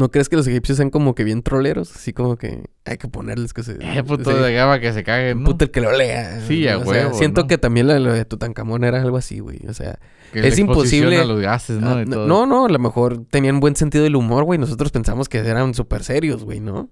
¿No 0.00 0.10
crees 0.10 0.30
que 0.30 0.36
los 0.36 0.46
egipcios 0.46 0.78
sean 0.78 0.88
como 0.88 1.14
que 1.14 1.24
bien 1.24 1.42
troleros? 1.42 1.94
Así 1.94 2.14
como 2.14 2.36
que 2.36 2.70
hay 2.86 2.96
que 2.96 3.06
ponerles 3.06 3.52
que 3.52 3.62
se... 3.62 3.72
Eh, 3.80 4.02
puto 4.02 4.34
de 4.42 4.54
gaba 4.54 4.80
que 4.80 4.94
se 4.94 5.04
caguen, 5.04 5.42
¿no? 5.42 5.44
Puta 5.50 5.66
el 5.66 5.70
que 5.70 5.82
lo 5.82 5.92
lea. 5.92 6.40
Sí, 6.48 6.66
a 6.66 6.78
O 6.78 6.84
sea, 6.86 7.12
Siento 7.12 7.42
¿no? 7.42 7.46
que 7.46 7.58
también 7.58 7.86
lo, 7.86 8.12
de 8.12 8.24
Tutankamón 8.24 8.82
era 8.84 9.02
algo 9.02 9.18
así, 9.18 9.40
güey. 9.40 9.60
O 9.68 9.74
sea, 9.74 9.98
Que 10.32 10.46
es 10.48 10.58
la 10.58 10.64
imposible- 10.64 11.20
a 11.20 11.24
los 11.26 11.40
gases, 11.40 11.80
¿no? 11.80 11.90
ah, 11.90 12.04
no, 12.06 12.26
no, 12.26 12.46
no, 12.46 12.64
a 12.64 12.68
lo 12.70 12.78
mejor 12.78 13.26
tenían 13.26 13.60
buen 13.60 13.76
sentido 13.76 14.02
del 14.02 14.16
humor, 14.16 14.44
güey. 14.44 14.58
Nosotros 14.58 14.90
pensamos 14.90 15.28
que 15.28 15.38
eran 15.38 15.74
súper 15.74 16.02
serios, 16.02 16.44
güey, 16.44 16.60
¿no? 16.60 16.88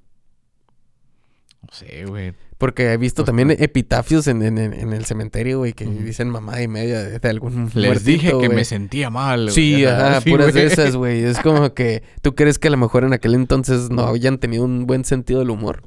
No 1.63 1.69
sé, 1.73 2.05
güey. 2.05 2.35
Porque 2.59 2.93
he 2.93 2.97
visto 2.97 3.23
también 3.23 3.53
epitafios 3.53 4.27
en, 4.27 4.43
en- 4.43 4.59
en- 4.59 4.93
el 4.93 5.05
cementerio, 5.05 5.59
güey, 5.59 5.75
que 5.75 5.87
dicen 5.87 6.29
mamá 6.29 6.61
y 6.61 6.67
media 6.67 7.01
de, 7.05 7.19
de 7.21 7.29
algún 7.29 7.67
Les 7.75 7.87
muertito, 7.87 8.11
dije 8.11 8.29
que 8.31 8.35
güey. 8.35 8.49
me 8.49 8.65
sentía 8.65 9.11
mal. 9.11 9.43
güey. 9.45 9.55
Sí, 9.55 9.85
ajá, 9.85 10.21
Sí, 10.23 10.31
puras 10.31 10.53
de 10.53 10.67
esas, 10.67 10.97
güey. 10.97 11.23
Es 11.23 11.39
como 11.39 11.73
que 11.73 12.03
tú 12.21 12.35
crees 12.35 12.59
que 12.59 12.67
a 12.67 12.73
lo 12.73 12.77
mejor 12.77 13.05
en 13.05 13.13
aquel 13.13 13.35
entonces 13.35 13.91
no 13.91 14.03
habían 14.03 14.39
tenido 14.39 14.65
un 14.65 14.87
buen 14.89 15.05
sentido 15.05 15.39
del 15.39 15.51
humor. 15.51 15.85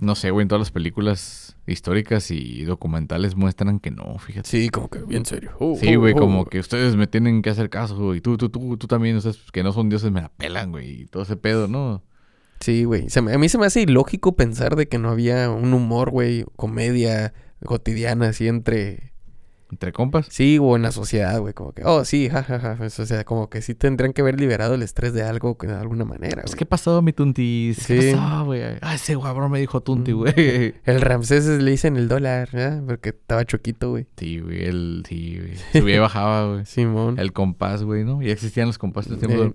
No 0.00 0.14
sé, 0.16 0.30
güey, 0.32 0.42
en 0.42 0.48
todas 0.48 0.60
las 0.60 0.70
películas 0.70 1.56
históricas 1.66 2.30
y 2.30 2.64
documentales 2.64 3.36
muestran 3.36 3.78
que 3.78 3.90
no, 3.92 4.18
fíjate. 4.18 4.48
Sí, 4.48 4.68
como 4.70 4.88
que 4.88 5.00
bien 5.00 5.26
serio. 5.26 5.52
Oh, 5.60 5.76
Sí, 5.78 5.94
oh, 5.94 6.00
güey, 6.00 6.14
oh. 6.14 6.18
como 6.18 6.44
que 6.46 6.58
ustedes 6.60 6.96
me 6.96 7.06
tienen 7.06 7.40
que 7.42 7.50
hacer 7.50 7.68
caso, 7.70 7.96
güey. 7.96 8.20
Tú, 8.20 8.36
tú, 8.36 8.48
tú, 8.48 8.76
tú 8.76 8.86
también, 8.88 9.16
ustedes 9.16 9.38
que 9.52 9.62
no 9.62 9.72
son 9.72 9.88
dioses 9.88 10.10
me 10.10 10.22
la 10.22 10.28
pelan, 10.28 10.70
güey. 10.72 11.02
Y 11.02 11.06
todo 11.06 11.22
ese 11.22 11.36
pedo, 11.36 11.68
¿no? 11.68 12.02
Sí, 12.60 12.84
güey. 12.84 13.06
A 13.16 13.38
mí 13.38 13.48
se 13.48 13.58
me 13.58 13.66
hace 13.66 13.82
ilógico 13.82 14.34
pensar 14.36 14.74
de 14.76 14.88
que 14.88 14.98
no 14.98 15.10
había 15.10 15.50
un 15.50 15.72
humor, 15.74 16.10
güey, 16.10 16.44
comedia 16.56 17.32
cotidiana 17.64 18.28
así 18.28 18.48
entre... 18.48 19.12
Entre 19.70 19.92
compas. 19.92 20.26
Sí, 20.30 20.56
o 20.58 20.76
en 20.76 20.82
la 20.82 20.92
sociedad, 20.92 21.38
güey, 21.40 21.52
como 21.52 21.72
que, 21.72 21.82
oh, 21.84 22.02
sí, 22.06 22.30
jajaja. 22.30 22.76
Pues, 22.78 22.98
o 23.00 23.04
sea, 23.04 23.24
como 23.24 23.50
que 23.50 23.60
sí 23.60 23.74
tendrían 23.74 24.14
que 24.14 24.22
haber 24.22 24.40
liberado 24.40 24.74
el 24.74 24.82
estrés 24.82 25.12
de 25.12 25.22
algo 25.24 25.58
de 25.60 25.74
alguna 25.74 26.06
manera, 26.06 26.36
Pues, 26.40 26.52
güey. 26.52 26.58
¿qué 26.60 26.64
pasó, 26.64 27.02
mi 27.02 27.12
tuntis? 27.12 27.86
¿Qué 27.86 28.00
Sí. 28.00 28.12
pasó, 28.16 28.46
güey? 28.46 28.62
Ah, 28.80 28.94
ese 28.94 29.12
cabrón 29.20 29.50
me 29.52 29.60
dijo 29.60 29.82
tunti, 29.82 30.14
Mm. 30.14 30.16
güey. 30.16 30.74
El 30.86 31.02
Ramsés 31.02 31.46
le 31.46 31.70
dicen 31.70 31.98
el 31.98 32.08
dólar, 32.08 32.48
¿verdad? 32.50 32.82
Porque 32.86 33.10
estaba 33.10 33.44
choquito, 33.44 33.90
güey. 33.90 34.06
Sí, 34.16 34.40
güey, 34.40 34.64
el, 34.64 35.02
sí, 35.06 35.36
güey. 35.38 35.52
Subía 35.84 35.96
y 35.96 35.98
bajaba, 35.98 36.50
güey. 36.54 36.64
Simón. 36.64 37.18
El 37.18 37.34
compás, 37.34 37.82
güey, 37.84 38.04
¿no? 38.04 38.22
Ya 38.22 38.32
existían 38.32 38.68
los 38.68 38.78
compases. 38.78 39.18
Eh, 39.22 39.52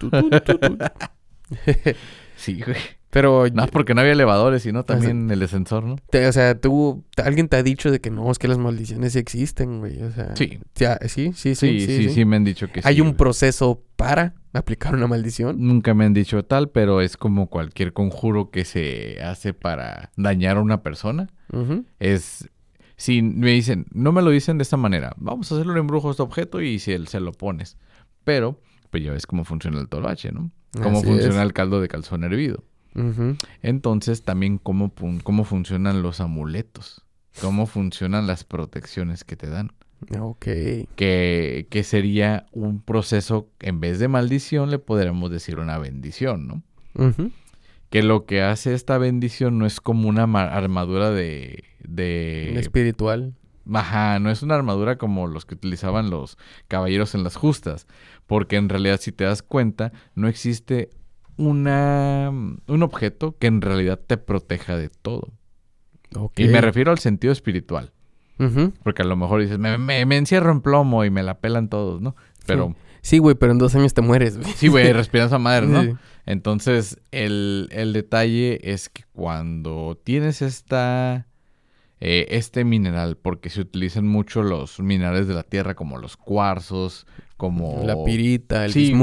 Sí, 2.36 2.62
güey. 2.64 2.76
Pero, 3.10 3.46
No, 3.52 3.66
porque 3.66 3.92
no 3.92 4.00
había 4.00 4.12
elevadores, 4.12 4.62
sino 4.62 4.84
también 4.84 5.30
el 5.30 5.42
ascensor, 5.42 5.82
¿no? 5.84 5.96
te- 6.10 6.26
o 6.28 6.32
sea, 6.32 6.58
tú, 6.58 7.04
alguien 7.22 7.48
te 7.48 7.56
ha 7.56 7.62
dicho 7.62 7.90
de 7.90 8.00
que 8.00 8.08
no, 8.10 8.30
es 8.30 8.38
que 8.38 8.46
las 8.48 8.56
maldiciones 8.56 9.12
sí 9.14 9.18
existen, 9.18 9.80
güey. 9.80 10.00
O 10.02 10.10
sea, 10.12 10.34
Sí. 10.36 10.58
ya, 10.76 10.96
sí, 11.08 11.32
sí, 11.34 11.54
sí, 11.56 11.80
Sí, 11.80 11.86
sí, 11.86 12.08
sí, 12.10 12.24
me 12.24 12.36
han 12.36 12.44
dicho 12.44 12.68
que 12.72 12.80
sí. 12.82 12.88
Hay 12.88 13.00
un 13.00 13.08
güey. 13.08 13.16
proceso 13.18 13.82
para 13.96 14.34
aplicar 14.52 14.94
una 14.94 15.06
maldición. 15.08 15.56
Nunca 15.58 15.92
me 15.92 16.04
han 16.04 16.14
dicho 16.14 16.44
tal, 16.44 16.70
pero 16.70 17.00
es 17.00 17.16
como 17.16 17.48
cualquier 17.50 17.92
conjuro 17.92 18.50
que 18.50 18.64
se 18.64 19.20
hace 19.22 19.52
para 19.54 20.12
dañar 20.16 20.56
a 20.56 20.60
una 20.60 20.82
persona. 20.82 21.28
Es. 21.98 22.48
Si 22.96 23.22
me 23.22 23.50
dicen, 23.50 23.86
no 23.92 24.12
me 24.12 24.22
lo 24.22 24.30
dicen 24.30 24.56
de 24.58 24.62
esta 24.62 24.76
manera, 24.76 25.14
vamos 25.16 25.50
a 25.50 25.54
hacerle 25.56 25.72
un 25.72 25.78
embrujo 25.78 26.08
a 26.08 26.10
este 26.12 26.22
objeto 26.22 26.60
y 26.62 26.78
si 26.78 26.92
él 26.92 27.08
se 27.08 27.18
lo 27.18 27.32
pones. 27.32 27.76
Pero, 28.24 28.60
pues 28.90 29.02
ya 29.04 29.12
ves 29.12 29.26
cómo 29.26 29.44
funciona 29.44 29.80
el 29.80 29.88
toloache, 29.88 30.32
¿no? 30.32 30.50
Cómo 30.82 30.98
Así 30.98 31.06
funciona 31.06 31.36
es. 31.40 31.46
el 31.46 31.52
caldo 31.52 31.80
de 31.80 31.88
calzón 31.88 32.24
hervido. 32.24 32.64
Entonces, 33.62 34.22
también 34.22 34.58
cómo, 34.58 34.92
cómo 35.22 35.44
funcionan 35.44 36.02
los 36.02 36.20
amuletos. 36.20 37.02
Cómo 37.40 37.66
funcionan 37.66 38.26
las 38.26 38.44
protecciones 38.44 39.24
que 39.24 39.36
te 39.36 39.48
dan. 39.48 39.70
Ok. 40.18 40.44
Que, 40.96 41.66
que 41.70 41.82
sería 41.84 42.46
un 42.52 42.80
proceso, 42.80 43.48
en 43.60 43.80
vez 43.80 43.98
de 43.98 44.08
maldición, 44.08 44.70
le 44.70 44.78
podríamos 44.78 45.30
decir 45.30 45.58
una 45.58 45.78
bendición, 45.78 46.46
¿no? 46.48 46.62
Que 47.90 48.02
lo 48.02 48.24
que 48.24 48.42
hace 48.42 48.74
esta 48.74 48.98
bendición 48.98 49.58
no 49.58 49.66
es 49.66 49.80
como 49.80 50.08
una 50.08 50.26
ma- 50.26 50.44
armadura 50.52 51.10
de... 51.10 51.64
de 51.84 52.58
Espiritual. 52.58 53.34
Ajá, 53.72 54.18
no 54.18 54.30
es 54.30 54.42
una 54.42 54.54
armadura 54.56 54.96
como 54.98 55.26
los 55.26 55.44
que 55.44 55.54
utilizaban 55.54 56.10
los 56.10 56.38
caballeros 56.68 57.14
en 57.14 57.22
las 57.24 57.36
justas. 57.36 57.86
Porque 58.26 58.56
en 58.56 58.68
realidad, 58.68 58.98
si 59.00 59.12
te 59.12 59.24
das 59.24 59.42
cuenta, 59.42 59.92
no 60.14 60.28
existe 60.28 60.90
una, 61.36 62.30
un 62.30 62.82
objeto 62.82 63.36
que 63.38 63.46
en 63.46 63.60
realidad 63.60 63.98
te 64.06 64.16
proteja 64.16 64.76
de 64.76 64.88
todo. 64.90 65.32
Y 66.44 66.48
me 66.48 66.60
refiero 66.60 66.90
al 66.90 66.98
sentido 66.98 67.32
espiritual. 67.32 67.92
Porque 68.82 69.02
a 69.02 69.04
lo 69.04 69.16
mejor 69.16 69.42
dices, 69.42 69.58
me, 69.58 69.76
me- 69.78 70.06
me 70.06 70.16
encierro 70.16 70.50
en 70.50 70.60
plomo 70.62 71.04
y 71.04 71.10
me 71.10 71.22
la 71.22 71.38
pelan 71.40 71.68
todos, 71.68 72.00
¿no? 72.00 72.16
Pero 72.46 72.64
Sí, 73.02 73.16
güey, 73.18 73.34
pero 73.34 73.52
en 73.52 73.58
dos 73.58 73.74
años 73.74 73.94
te 73.94 74.02
mueres, 74.02 74.38
sí, 74.56 74.68
güey, 74.68 74.92
respiras 74.92 75.28
esa 75.28 75.38
madre, 75.38 75.66
¿no? 75.66 75.82
Sí. 75.82 75.92
Entonces, 76.26 76.98
el, 77.12 77.68
el 77.72 77.94
detalle 77.94 78.60
es 78.72 78.90
que 78.90 79.04
cuando 79.12 79.98
tienes 80.04 80.42
esta, 80.42 81.26
eh, 82.00 82.26
este 82.30 82.64
mineral, 82.64 83.16
porque 83.16 83.50
se 83.50 83.60
utilizan 83.60 84.06
mucho 84.06 84.42
los 84.42 84.80
minerales 84.80 85.28
de 85.28 85.34
la 85.34 85.42
tierra, 85.42 85.74
como 85.74 85.98
los 85.98 86.16
cuarzos, 86.16 87.06
como... 87.36 87.82
La 87.84 88.02
pirita, 88.04 88.64
el 88.64 88.72
Sí, 88.72 88.94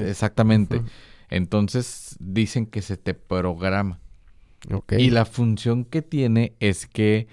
exactamente. 0.00 0.82
Entonces, 1.30 2.16
dicen 2.18 2.66
que 2.66 2.82
se 2.82 2.96
te 2.96 3.14
programa. 3.14 4.00
Y 4.96 5.10
la 5.10 5.24
función 5.24 5.84
que 5.84 6.02
tiene 6.02 6.54
es 6.60 6.86
que 6.86 7.26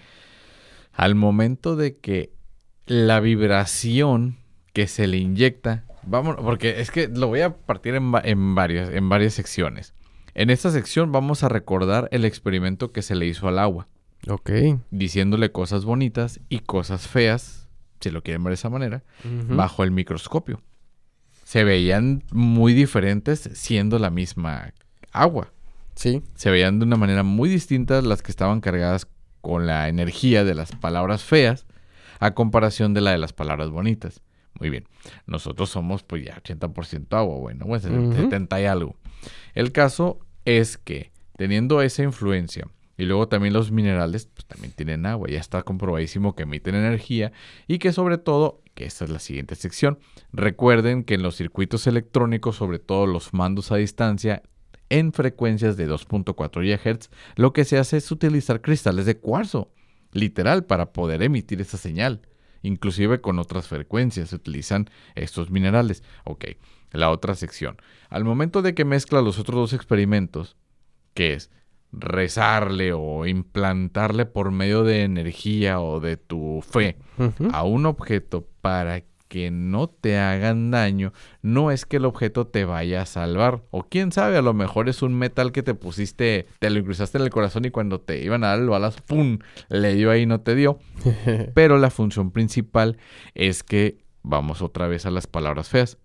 al 0.94 1.16
momento 1.16 1.76
de 1.76 1.98
que 1.98 2.32
la 2.86 3.20
vibración 3.20 4.38
que 4.74 4.88
se 4.88 5.08
le 5.08 5.18
inyecta, 5.18 5.86
vamos, 6.04 6.38
porque 6.38 6.82
es 6.82 6.92
que 6.92 7.08
lo 7.08 7.28
voy 7.28 7.42
a 7.42 7.56
partir 7.56 7.96
en, 7.96 8.12
en 8.24 8.56
varias, 8.56 8.90
en 8.90 9.10
varias 9.10 9.34
secciones. 9.34 9.94
En 10.34 10.50
esta 10.50 10.72
sección 10.72 11.12
vamos 11.12 11.44
a 11.44 11.50
recordar 11.50 12.08
el 12.12 12.26
experimento 12.26 12.92
que 12.92 13.02
se 13.02 13.16
le 13.16 13.26
hizo 13.26 13.48
al 13.48 13.60
agua, 13.60 13.88
Ok. 14.28 14.52
diciéndole 14.92 15.52
cosas 15.52 15.86
bonitas 15.86 16.40
y 16.50 16.60
cosas 16.60 17.08
feas, 17.08 17.68
si 18.02 18.10
lo 18.12 18.22
quieren 18.22 18.44
ver 18.44 18.52
de 18.52 18.56
esa 18.56 18.70
manera, 18.70 19.04
bajo 19.48 19.84
el 19.84 19.92
microscopio. 19.92 20.62
Se 21.46 21.64
veían 21.64 22.24
muy 22.32 22.74
diferentes 22.74 23.50
siendo 23.54 23.98
la 24.00 24.10
misma 24.10 24.74
agua 25.12 25.52
Sí. 25.96 26.22
se 26.36 26.50
veían 26.52 26.80
de 26.80 26.86
una 26.86 26.96
manera 26.96 27.24
muy 27.24 27.50
distinta 27.50 28.02
las 28.02 28.22
que 28.22 28.32
estaban 28.32 28.62
cargadas 28.62 29.08
con 29.42 29.66
la 29.68 29.90
energía 29.90 30.44
de 30.44 30.54
las 30.56 30.72
palabras 30.74 31.24
feas 31.24 31.66
a 32.20 32.34
comparación 32.36 32.94
de 32.94 33.02
la 33.02 33.12
de 33.12 33.18
las 33.18 33.34
palabras 33.34 33.70
bonitas. 33.70 34.22
Muy 34.60 34.70
bien. 34.70 34.86
Nosotros 35.26 35.70
somos 35.70 36.04
pues 36.04 36.24
ya 36.26 36.36
80% 36.42 37.18
agua, 37.18 37.38
bueno, 37.38 37.66
pues 37.66 37.86
Ujú. 37.86 38.14
70 38.14 38.62
y 38.62 38.66
algo. 38.66 38.96
El 39.56 39.72
caso 39.72 40.20
es 40.46 40.78
que 40.78 41.12
teniendo 41.38 41.82
esa 41.82 42.04
influencia 42.04 42.68
y 43.00 43.06
luego 43.06 43.30
también 43.30 43.54
los 43.54 43.72
minerales 43.72 44.26
pues 44.26 44.46
también 44.46 44.74
tienen 44.74 45.06
agua, 45.06 45.30
ya 45.30 45.40
está 45.40 45.64
comprobadísimo 45.64 46.36
que 46.36 46.44
emiten 46.44 46.76
energía 46.76 47.32
y 47.66 47.80
que 47.80 47.94
sobre 47.94 48.18
todo, 48.18 48.62
que 48.76 48.84
esta 48.84 49.06
es 49.06 49.10
la 49.10 49.20
siguiente 49.20 49.56
sección, 49.56 50.00
recuerden 50.34 51.06
que 51.06 51.14
en 51.14 51.22
los 51.24 51.38
circuitos 51.38 51.88
electrónicos, 51.88 52.58
sobre 52.58 52.78
todo 52.78 53.08
los 53.08 53.34
mandos 53.34 53.72
a 53.72 53.78
distancia, 53.78 54.44
en 54.90 55.14
frecuencias 55.14 55.78
de 55.78 55.88
2.4 55.90 56.60
GHz, 56.62 57.10
lo 57.38 57.54
que 57.54 57.64
se 57.64 57.78
hace 57.78 57.96
es 57.96 58.12
utilizar 58.12 58.60
cristales 58.60 59.06
de 59.06 59.18
cuarzo, 59.18 59.72
literal, 60.12 60.66
para 60.66 60.92
poder 60.92 61.24
emitir 61.24 61.62
esa 61.62 61.78
señal. 61.78 62.28
Inclusive 62.64 63.22
con 63.22 63.40
otras 63.40 63.70
frecuencias 63.70 64.32
se 64.32 64.36
utilizan 64.36 64.90
estos 65.16 65.52
minerales. 65.52 66.04
Ok, 66.26 66.48
la 66.92 67.12
otra 67.12 67.36
sección. 67.36 67.78
Al 68.10 68.26
momento 68.26 68.62
de 68.62 68.74
que 68.74 68.84
mezcla 68.84 69.22
los 69.22 69.40
otros 69.40 69.56
dos 69.56 69.74
experimentos, 69.74 70.58
que 71.14 71.34
es 71.34 71.50
rezarle 71.92 72.94
o 72.94 73.26
implantarle 73.26 74.26
por 74.26 74.52
medio 74.52 74.84
de 74.84 75.04
energía 75.04 75.80
o 75.80 76.00
de 76.00 76.18
tu 76.18 76.62
fe 76.62 76.98
a 77.52 77.64
un 77.64 77.86
objeto 77.86 78.48
para 78.62 79.04
que 79.30 79.52
no 79.52 79.88
te 79.88 80.18
hagan 80.18 80.72
daño, 80.72 81.14
no 81.42 81.72
es 81.72 81.86
que 81.86 81.98
el 81.98 82.06
objeto 82.06 82.48
te 82.48 82.66
vaya 82.66 83.04
a 83.04 83.06
salvar. 83.06 83.62
O 83.70 83.84
quién 83.84 84.12
sabe, 84.12 84.38
a 84.38 84.42
lo 84.42 84.54
mejor 84.54 84.90
es 84.90 85.02
un 85.02 85.14
metal 85.14 85.52
que 85.54 85.64
te 85.64 85.76
pusiste, 85.76 86.48
te 86.58 86.70
lo 86.70 86.80
incrustaste 86.80 87.20
en 87.20 87.24
el 87.24 87.30
corazón 87.30 87.64
y 87.64 87.70
cuando 87.70 88.02
te 88.02 88.22
iban 88.22 88.44
a 88.44 88.48
dar 88.48 88.60
el 88.60 88.68
balazo, 88.68 89.02
¡pum! 89.06 89.38
Le 89.70 89.94
dio 89.94 90.12
ahí 90.12 90.24
y 90.24 90.26
no 90.26 90.42
te 90.42 90.56
dio. 90.56 90.80
Pero 91.54 91.78
la 91.78 91.92
función 91.92 92.32
principal 92.32 92.98
es 93.36 93.64
que, 93.64 94.04
vamos 94.24 94.62
otra 94.62 94.88
vez 94.88 95.06
a 95.06 95.12
las 95.12 95.28
palabras 95.28 95.70
feas. 95.70 95.98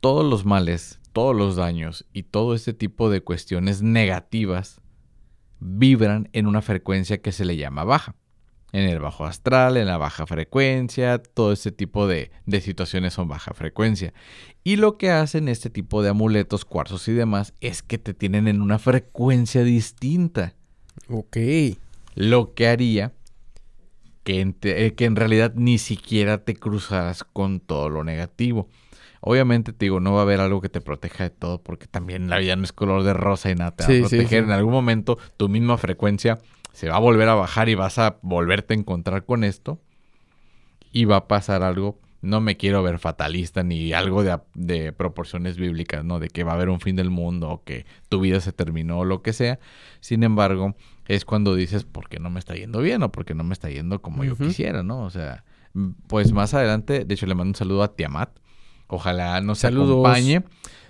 Todos 0.00 0.24
los 0.24 0.46
males, 0.46 0.97
todos 1.18 1.34
los 1.34 1.56
daños 1.56 2.06
y 2.12 2.22
todo 2.22 2.54
este 2.54 2.72
tipo 2.74 3.10
de 3.10 3.22
cuestiones 3.22 3.82
negativas 3.82 4.80
vibran 5.58 6.28
en 6.32 6.46
una 6.46 6.62
frecuencia 6.62 7.20
que 7.20 7.32
se 7.32 7.44
le 7.44 7.56
llama 7.56 7.82
baja. 7.82 8.14
En 8.70 8.84
el 8.84 9.00
bajo 9.00 9.24
astral, 9.26 9.76
en 9.78 9.86
la 9.86 9.96
baja 9.96 10.26
frecuencia, 10.28 11.18
todo 11.18 11.50
este 11.52 11.72
tipo 11.72 12.06
de, 12.06 12.30
de 12.46 12.60
situaciones 12.60 13.14
son 13.14 13.26
baja 13.26 13.52
frecuencia. 13.52 14.12
Y 14.62 14.76
lo 14.76 14.96
que 14.96 15.10
hacen 15.10 15.48
este 15.48 15.70
tipo 15.70 16.04
de 16.04 16.10
amuletos, 16.10 16.64
cuarzos 16.64 17.08
y 17.08 17.12
demás 17.14 17.52
es 17.60 17.82
que 17.82 17.98
te 17.98 18.14
tienen 18.14 18.46
en 18.46 18.60
una 18.62 18.78
frecuencia 18.78 19.64
distinta. 19.64 20.54
ok. 21.08 21.36
Lo 22.14 22.54
que 22.54 22.68
haría 22.68 23.12
que 24.22 24.40
en, 24.40 24.52
te- 24.52 24.86
eh, 24.86 24.94
que 24.94 25.06
en 25.06 25.16
realidad 25.16 25.54
ni 25.56 25.78
siquiera 25.78 26.44
te 26.44 26.54
cruzaras 26.54 27.24
con 27.24 27.58
todo 27.58 27.88
lo 27.88 28.04
negativo. 28.04 28.68
Obviamente 29.20 29.72
te 29.72 29.86
digo, 29.86 30.00
no 30.00 30.12
va 30.14 30.20
a 30.20 30.22
haber 30.22 30.40
algo 30.40 30.60
que 30.60 30.68
te 30.68 30.80
proteja 30.80 31.24
de 31.24 31.30
todo 31.30 31.62
porque 31.62 31.86
también 31.86 32.28
la 32.30 32.38
vida 32.38 32.54
no 32.56 32.64
es 32.64 32.72
color 32.72 33.02
de 33.02 33.12
rosa 33.14 33.50
y 33.50 33.54
nada 33.54 33.72
te 33.72 33.82
va 33.84 33.86
Sí, 33.88 33.96
a 33.96 34.00
proteger. 34.00 34.28
sí. 34.28 34.36
En 34.36 34.50
algún 34.52 34.72
momento 34.72 35.18
tu 35.36 35.48
misma 35.48 35.76
frecuencia 35.78 36.38
se 36.72 36.88
va 36.88 36.96
a 36.96 37.00
volver 37.00 37.28
a 37.28 37.34
bajar 37.34 37.68
y 37.68 37.74
vas 37.74 37.98
a 37.98 38.18
volverte 38.22 38.74
a 38.74 38.76
encontrar 38.76 39.24
con 39.24 39.42
esto 39.44 39.80
y 40.92 41.04
va 41.04 41.16
a 41.16 41.28
pasar 41.28 41.62
algo. 41.62 41.98
No 42.20 42.40
me 42.40 42.56
quiero 42.56 42.82
ver 42.82 42.98
fatalista 42.98 43.62
ni 43.62 43.92
algo 43.92 44.24
de, 44.24 44.92
proporciones 44.92 45.56
bíblicas, 45.56 46.04
¿no? 46.04 46.18
De 46.18 46.28
que 46.28 46.42
va 46.42 46.52
a 46.52 46.54
haber 46.56 46.68
un 46.68 46.80
fin 46.80 46.96
del 46.96 47.10
mundo 47.10 47.48
o 47.48 47.62
que 47.62 47.86
tu 48.08 48.20
vida 48.20 48.40
se 48.40 48.52
terminó 48.52 48.98
o 49.00 49.04
lo 49.04 49.22
que 49.22 49.32
sea. 49.32 49.60
Sin 50.00 50.24
embargo, 50.24 50.74
es 51.06 51.24
cuando 51.24 51.54
dices, 51.54 51.84
¿por 51.84 52.08
qué 52.08 52.18
no 52.18 52.28
me 52.28 52.40
está 52.40 52.54
yendo 52.54 52.80
bien 52.80 53.04
o 53.04 53.12
por 53.12 53.24
qué 53.24 53.34
no 53.34 53.44
me 53.44 53.52
está 53.52 53.70
yendo 53.70 54.02
como 54.02 54.24
yo 54.24 54.36
quisiera, 54.36 54.82
¿no? 54.82 55.02
O 55.04 55.10
sea, 55.10 55.44
pues 56.08 56.32
más 56.32 56.54
adelante, 56.54 57.04
de 57.04 57.14
hecho 57.14 57.26
le 57.26 57.36
mando 57.36 57.50
un 57.50 57.54
saludo 57.54 57.84
a 57.84 57.94
Tiamat. 57.94 58.30
Ojalá 58.88 59.40
nos 59.40 59.58
Saludos. 59.60 59.90
acompañe 59.90 60.42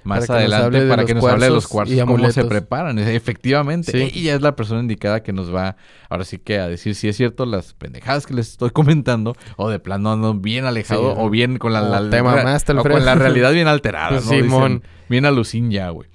más 0.05 0.27
Para 0.27 0.41
adelante 0.41 0.87
para 0.89 1.05
que 1.05 1.15
nos 1.15 1.25
hable 1.27 1.47
de 1.47 1.51
los 1.51 1.67
cuarzos 1.69 1.95
y 1.97 2.01
cómo 2.01 2.31
se 2.31 2.45
preparan. 2.45 2.99
Efectivamente, 2.99 3.93
Sí. 3.93 4.19
ella 4.21 4.37
es 4.37 4.41
la 4.41 4.57
persona 4.57 4.81
indicada 4.81 5.23
que 5.23 5.33
nos 5.35 5.55
va 5.55 5.77
ahora 6.09 6.25
sí 6.25 6.39
que 6.39 6.59
a 6.59 6.69
decir 6.69 6.95
si 6.95 7.09
es 7.09 7.17
cierto 7.17 7.45
las 7.45 7.75
pendejadas 7.75 8.25
que 8.25 8.33
les 8.33 8.49
estoy 8.51 8.71
comentando 8.71 9.35
o 9.57 9.69
de 9.69 9.81
plano 9.81 10.13
ando 10.13 10.33
bien 10.35 10.65
alejado 10.65 11.13
Sí. 11.15 11.17
o 11.21 11.29
bien 11.29 11.59
con 11.59 11.73
la, 11.75 11.83
la- 11.83 12.23
mamaste, 12.23 12.73
o 12.73 12.83
con 12.83 13.05
la 13.05 13.17
realidad 13.17 13.53
bien 13.53 13.67
alterada, 13.69 14.13
¿no? 14.13 14.21
Simón. 14.23 14.75
Dicen, 14.79 14.83
bien 15.11 15.25
alucin 15.27 15.71
ya, 15.71 15.91
güey. 15.91 16.09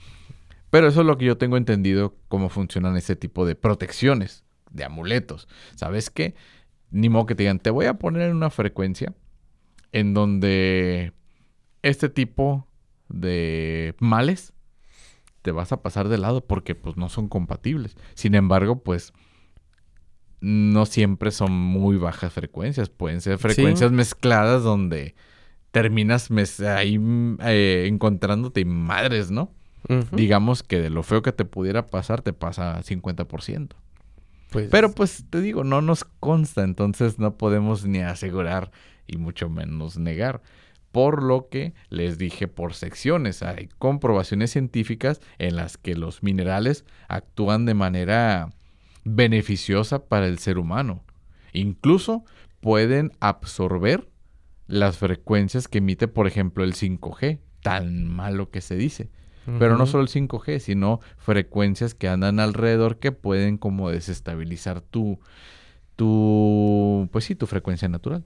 Pero 0.72 0.88
eso 0.88 1.02
es 1.02 1.06
lo 1.06 1.18
que 1.20 1.26
yo 1.26 1.38
tengo 1.38 1.58
entendido 1.58 2.16
cómo 2.30 2.50
funcionan 2.50 2.98
ese 2.98 3.16
tipo 3.16 3.46
de 3.46 3.54
protecciones, 3.56 4.44
de 4.72 4.86
amuletos. 4.86 5.48
¿Sabes 5.76 6.10
qué? 6.10 6.34
Ni 6.90 7.10
modo 7.10 7.28
que 7.28 7.36
te 7.36 7.44
digan, 7.44 7.60
te 7.60 7.70
voy 7.70 7.86
a 7.86 7.96
poner 7.96 8.24
en 8.30 8.36
una 8.38 8.50
frecuencia 8.50 9.14
en 9.92 10.16
donde 10.16 11.12
este 11.84 12.10
tipo 12.10 12.68
de 13.10 13.96
males 14.00 14.54
te 15.44 15.52
vas 15.52 15.72
a 15.72 15.82
pasar 15.82 16.08
de 16.10 16.18
lado 16.18 16.46
porque 16.46 16.74
pues 16.74 16.98
no 16.98 17.10
son 17.10 17.28
compatibles. 17.28 17.96
Sin 18.16 18.34
embargo, 18.34 18.82
pues 18.82 19.14
no 20.42 20.86
siempre 20.86 21.32
son 21.32 21.52
muy 21.54 21.98
bajas 21.98 22.34
frecuencias. 22.34 22.90
Pueden 22.90 23.22
ser 23.22 23.38
frecuencias 23.38 23.92
mezcladas 23.92 24.64
donde 24.64 25.16
terminas 25.72 26.32
mes- 26.32 26.60
ahí 26.60 27.00
eh, 27.42 27.86
encontrándote 27.88 28.62
y 28.62 28.66
madres, 28.66 29.32
¿no? 29.32 29.52
Digamos 30.16 30.64
que 30.64 30.80
de 30.82 30.90
lo 30.90 31.04
feo 31.04 31.22
que 31.22 31.32
te 31.32 31.46
pudiera 31.46 31.88
pasar 31.88 32.22
te 32.22 32.34
pasa 32.34 32.82
50%. 32.84 33.76
Pues, 34.50 34.70
Pero 34.70 34.92
pues 34.92 35.26
te 35.30 35.42
digo, 35.42 35.64
no 35.64 35.82
nos 35.82 36.04
consta, 36.04 36.64
entonces 36.64 37.20
no 37.20 37.38
podemos 37.38 37.86
ni 37.86 38.00
asegurar 38.00 38.72
y 39.08 39.18
mucho 39.18 39.50
menos 39.50 39.98
negar. 39.98 40.42
Por 40.94 41.24
lo 41.24 41.50
que 41.50 41.74
les 41.90 42.20
dije 42.20 42.48
por 42.48 42.76
secciones, 42.76 43.42
hay 43.42 43.68
comprobaciones 43.80 44.52
científicas 44.52 45.22
en 45.40 45.56
las 45.56 45.78
que 45.78 45.96
los 45.96 46.22
minerales 46.22 46.86
actúan 47.08 47.66
de 47.66 47.74
manera 47.74 48.52
beneficiosa 49.04 50.06
para 50.06 50.28
el 50.28 50.38
ser 50.38 50.60
humano. 50.60 51.04
Incluso 51.52 52.26
pueden 52.62 53.12
absorber 53.20 54.08
las 54.68 55.00
frecuencias 55.00 55.68
que 55.68 55.80
emite, 55.80 56.08
por 56.08 56.28
ejemplo, 56.28 56.64
el 56.64 56.74
5G, 56.74 57.40
tan 57.64 58.08
malo 58.08 58.52
que 58.52 58.62
se 58.62 58.76
dice. 58.76 59.10
Pero 59.58 59.78
no 59.78 59.88
solo 59.88 60.04
el 60.04 60.10
5G, 60.10 60.60
sino 60.60 61.00
frecuencias 61.18 61.96
que 61.96 62.08
andan 62.08 62.40
alrededor 62.40 63.00
que 63.00 63.12
pueden 63.12 63.58
como 63.58 63.90
desestabilizar 63.90 64.82
tu, 64.82 65.20
tu, 65.96 67.10
pues 67.12 67.26
sí, 67.26 67.34
tu 67.34 67.48
frecuencia 67.48 67.90
natural. 67.90 68.24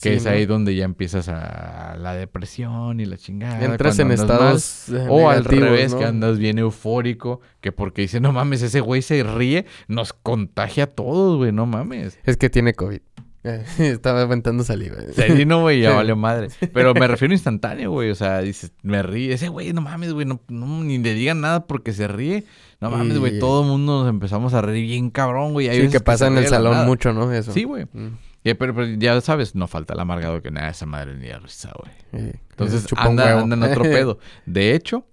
Que 0.00 0.10
Sí, 0.10 0.16
es 0.16 0.24
¿no? 0.24 0.30
ahí 0.30 0.46
donde 0.46 0.74
ya 0.74 0.84
empiezas 0.84 1.28
a 1.28 1.96
la 1.98 2.14
depresión 2.14 3.00
y 3.00 3.06
la 3.06 3.16
chingada. 3.16 3.64
Entras 3.64 3.98
en 3.98 4.10
estados 4.12 4.86
mal. 4.88 5.06
O 5.08 5.30
al 5.30 5.44
revés, 5.44 5.92
¿no? 5.92 5.98
que 5.98 6.04
andas 6.04 6.38
bien 6.38 6.58
eufórico, 6.58 7.40
que 7.60 7.72
porque 7.72 8.02
dice, 8.02 8.20
no 8.20 8.32
mames, 8.32 8.62
ese 8.62 8.80
güey 8.80 9.02
se 9.02 9.22
ríe, 9.22 9.66
nos 9.88 10.12
contagia 10.12 10.84
a 10.84 10.86
todos, 10.88 11.36
güey, 11.38 11.52
no 11.52 11.66
mames. 11.66 12.18
Es 12.24 12.36
que 12.36 12.50
tiene 12.50 12.74
COVID. 12.74 13.00
Eh, 13.42 13.64
Estaba 13.78 14.20
aventando 14.22 14.64
saliva. 14.64 14.96
Sí, 15.14 15.46
no, 15.46 15.62
güey, 15.62 15.80
ya 15.80 15.94
valió 15.94 16.14
madre. 16.14 16.48
Pero 16.74 16.92
me 16.92 17.06
refiero 17.08 17.32
instantáneo, 17.34 17.90
güey. 17.90 18.10
O 18.10 18.14
sea, 18.14 18.40
dices, 18.40 18.72
me 18.82 19.02
ríe. 19.02 19.32
Ese 19.32 19.48
güey, 19.48 19.72
no 19.72 19.80
mames, 19.80 20.12
güey, 20.12 20.26
no, 20.26 20.40
no, 20.48 20.84
ni 20.84 20.98
le 20.98 21.14
digan 21.14 21.40
nada 21.40 21.66
porque 21.66 21.92
se 21.94 22.06
ríe. 22.06 22.44
No 22.82 22.90
mames, 22.90 23.18
güey, 23.18 23.36
Y- 23.36 23.40
todo 23.40 23.62
el 23.62 23.68
mundo 23.68 24.00
nos 24.00 24.10
empezamos 24.10 24.52
a 24.54 24.60
reír 24.62 24.86
bien 24.86 25.10
cabrón, 25.10 25.52
güey. 25.52 25.68
Sí, 25.74 25.88
que 25.88 26.00
pasa 26.00 26.26
en 26.26 26.36
el 26.36 26.48
salón 26.48 26.72
nada. 26.72 26.86
mucho, 26.86 27.12
¿no? 27.14 27.32
Eso. 27.32 27.52
Sí, 27.52 27.64
güey. 27.64 27.84
Mm, 27.92 28.08
Y- 28.44 28.54
Pero, 28.54 28.74
pero 28.74 28.86
ya 28.86 29.20
sabes, 29.20 29.54
no 29.54 29.66
falta 29.66 29.94
el 29.94 30.00
amargado 30.00 30.40
que 30.42 30.50
nada, 30.50 30.68
esa 30.70 30.86
madre 30.86 31.16
ni 31.16 31.28
da 31.28 31.38
risa, 31.38 31.72
güey. 31.78 31.92
eh, 32.12 32.34
Entonces 32.50 32.86
anda, 32.96 33.38
anda 33.40 33.56
en 33.56 33.62
otro 33.62 33.82
pedo. 34.14 34.18
De 34.46 34.74
hecho, 34.74 35.06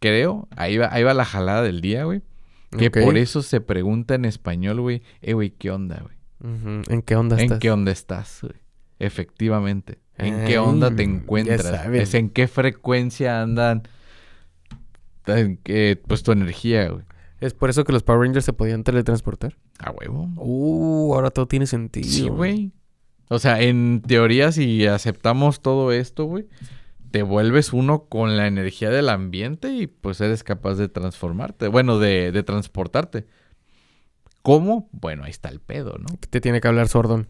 creo, 0.00 0.48
ahí 0.56 0.76
va, 0.78 0.88
ahí 0.92 1.02
va 1.02 1.14
la 1.14 1.24
jalada 1.24 1.62
del 1.62 1.80
día, 1.80 2.04
güey. 2.04 2.22
Que 2.76 2.90
por 2.90 3.16
eso 3.16 3.42
se 3.42 3.60
pregunta 3.60 4.14
en 4.16 4.24
español, 4.24 4.80
güey, 4.80 5.02
eh, 5.22 5.32
güey, 5.34 5.50
¿qué 5.50 5.70
onda, 5.70 6.02
güey? 6.02 6.16
¿En 6.88 7.02
qué 7.02 7.16
onda 7.16 7.36
¿En 7.36 7.44
estás? 7.44 7.58
qué 7.60 7.70
onda 7.70 7.90
estás, 7.92 8.38
güey? 8.42 8.54
Efectivamente. 8.98 9.98
¿En 10.18 10.44
qué 10.46 10.58
onda 10.58 10.94
te 10.94 11.02
encuentras? 11.02 11.64
Es 11.94 12.14
en 12.14 12.30
qué 12.30 12.48
frecuencia 12.48 13.42
andan 13.42 13.82
en 15.26 15.56
qué- 15.58 16.00
pues 16.06 16.22
tu 16.22 16.32
energía, 16.32 16.88
güey. 16.88 17.04
¿Es 17.46 17.54
por 17.54 17.70
eso 17.70 17.84
que 17.84 17.92
los 17.92 18.02
Power 18.02 18.20
Rangers 18.22 18.44
se 18.44 18.52
podían 18.52 18.84
teletransportar? 18.84 19.56
A 19.78 19.90
huevo. 19.92 20.28
Uh, 20.36 21.14
ahora 21.14 21.30
todo 21.30 21.46
tiene 21.46 21.66
sentido. 21.66 22.08
Sí, 22.08 22.28
güey. 22.28 22.72
O 23.28 23.38
sea, 23.38 23.60
en 23.62 24.02
teoría, 24.02 24.52
si 24.52 24.86
aceptamos 24.86 25.60
todo 25.60 25.90
esto, 25.92 26.24
güey, 26.26 26.46
te 27.10 27.22
vuelves 27.22 27.72
uno 27.72 28.04
con 28.04 28.36
la 28.36 28.46
energía 28.46 28.90
del 28.90 29.08
ambiente 29.08 29.72
y 29.72 29.86
pues 29.86 30.20
eres 30.20 30.44
capaz 30.44 30.74
de 30.74 30.88
transformarte. 30.88 31.68
Bueno, 31.68 31.98
de, 31.98 32.30
de 32.32 32.42
transportarte. 32.42 33.26
¿Cómo? 34.42 34.88
Bueno, 34.92 35.24
ahí 35.24 35.30
está 35.30 35.48
el 35.48 35.60
pedo, 35.60 35.96
¿no? 35.98 36.06
Te 36.30 36.40
tiene 36.40 36.60
que 36.60 36.68
hablar 36.68 36.88
Sordon. 36.88 37.28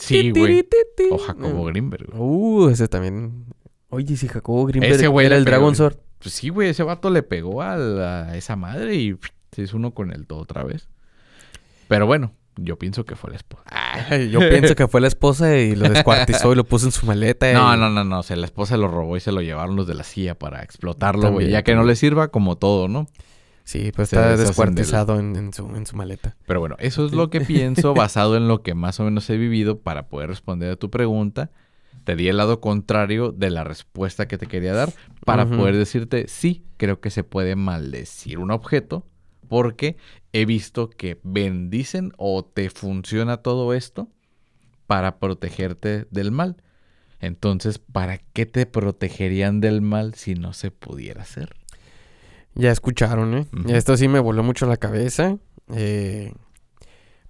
Sí, 0.00 0.30
güey. 0.30 0.64
O 1.10 1.18
Jacobo 1.18 1.64
Grimberg, 1.64 2.06
güey. 2.10 2.20
Uh, 2.20 2.68
ese 2.68 2.86
también. 2.86 3.46
Oye, 3.88 4.16
si 4.16 4.28
Jacobo 4.28 4.64
Grimberg 4.66 4.92
Ese 4.94 5.08
güey 5.08 5.26
era 5.26 5.36
el 5.36 5.44
pegó. 5.44 5.56
Dragon 5.56 5.74
Sword. 5.76 5.96
Pues 6.20 6.34
sí, 6.34 6.50
güey, 6.50 6.68
ese 6.68 6.84
vato 6.84 7.10
le 7.10 7.24
pegó 7.24 7.62
a, 7.62 7.76
la- 7.76 8.26
a 8.28 8.36
esa 8.36 8.54
madre 8.54 8.94
y 8.94 9.16
se 9.52 9.62
hizo 9.62 9.76
uno 9.76 9.92
con 9.92 10.12
el 10.12 10.26
todo 10.26 10.40
otra 10.40 10.64
vez. 10.64 10.88
Pero 11.88 12.06
bueno, 12.06 12.32
yo 12.56 12.78
pienso 12.78 13.04
que 13.04 13.16
fue 13.16 13.30
la 13.30 13.36
esposa. 13.36 13.62
Ay, 13.66 14.30
Yo 14.30 14.40
pienso 14.40 14.74
que 14.74 14.88
fue 14.88 15.00
la 15.00 15.08
esposa 15.08 15.56
y 15.56 15.74
lo 15.76 15.88
descuartizó 15.88 16.52
y 16.52 16.56
lo 16.56 16.64
puso 16.64 16.86
en 16.86 16.92
su 16.92 17.06
maleta. 17.06 17.50
y- 17.50 17.54
No, 17.54 17.76
no, 17.76 17.90
no, 17.90 18.04
no. 18.04 18.20
O 18.20 18.22
sea, 18.22 18.36
la 18.36 18.46
esposa 18.46 18.76
lo 18.76 18.88
robó 18.88 19.16
y 19.16 19.20
se 19.20 19.32
lo 19.32 19.40
llevaron 19.42 19.76
los 19.76 19.86
de 19.86 19.94
la 19.94 20.04
CIA 20.04 20.38
para 20.38 20.62
explotarlo, 20.62 21.30
güey. 21.32 21.50
Ya 21.50 21.62
que 21.62 21.74
no 21.74 21.84
le 21.84 21.96
sirva, 21.96 22.28
como 22.28 22.56
todo, 22.56 22.88
¿no? 22.88 23.06
Sí, 23.64 23.92
pues 23.94 24.08
Se 24.08 24.16
está 24.16 24.36
descuartizado 24.36 25.20
en, 25.20 25.36
en 25.36 25.52
su, 25.52 25.66
en 25.76 25.86
su 25.86 25.96
maleta. 25.96 26.34
Pero 26.46 26.58
bueno, 26.60 26.74
eso 26.80 27.06
es 27.06 27.12
lo 27.12 27.30
que 27.30 27.40
pienso 27.42 27.94
basado 27.94 28.36
en 28.36 28.48
lo 28.48 28.62
que 28.62 28.74
más 28.74 28.98
o 28.98 29.04
menos 29.04 29.28
he 29.30 29.36
vivido 29.36 29.78
para 29.78 30.08
poder 30.08 30.28
responder 30.30 30.72
a 30.72 30.76
tu 30.76 30.90
pregunta. 30.90 31.50
Te 32.04 32.16
di 32.16 32.26
el 32.26 32.38
lado 32.38 32.60
contrario 32.60 33.30
de 33.30 33.50
la 33.50 33.62
respuesta 33.62 34.26
que 34.26 34.36
te 34.36 34.46
quería 34.46 34.72
dar 34.72 34.92
para 35.24 35.46
poder 35.46 35.76
decirte, 35.76 36.26
sí, 36.26 36.64
creo 36.76 37.00
que 37.00 37.10
se 37.10 37.22
puede 37.22 37.54
maldecir 37.54 38.40
un 38.40 38.50
objeto 38.50 39.06
porque 39.52 39.98
he 40.32 40.46
visto 40.46 40.88
que 40.88 41.20
bendicen 41.24 42.14
o 42.16 42.42
te 42.42 42.70
funciona 42.70 43.36
todo 43.36 43.74
esto 43.74 44.08
para 44.86 45.18
protegerte 45.18 46.06
del 46.10 46.30
mal. 46.32 46.56
Entonces, 47.20 47.78
¿para 47.78 48.16
qué 48.16 48.46
te 48.46 48.64
protegerían 48.64 49.60
del 49.60 49.82
mal 49.82 50.14
si 50.14 50.36
no 50.36 50.54
se 50.54 50.70
pudiera 50.70 51.20
hacer? 51.20 51.54
Ya 52.54 52.70
escucharon, 52.70 53.34
¿eh? 53.34 53.46
Esto 53.68 53.98
sí 53.98 54.08
me 54.08 54.20
voló 54.20 54.42
mucho 54.42 54.64
la 54.64 54.78
cabeza. 54.78 55.36
Eh, 55.68 56.32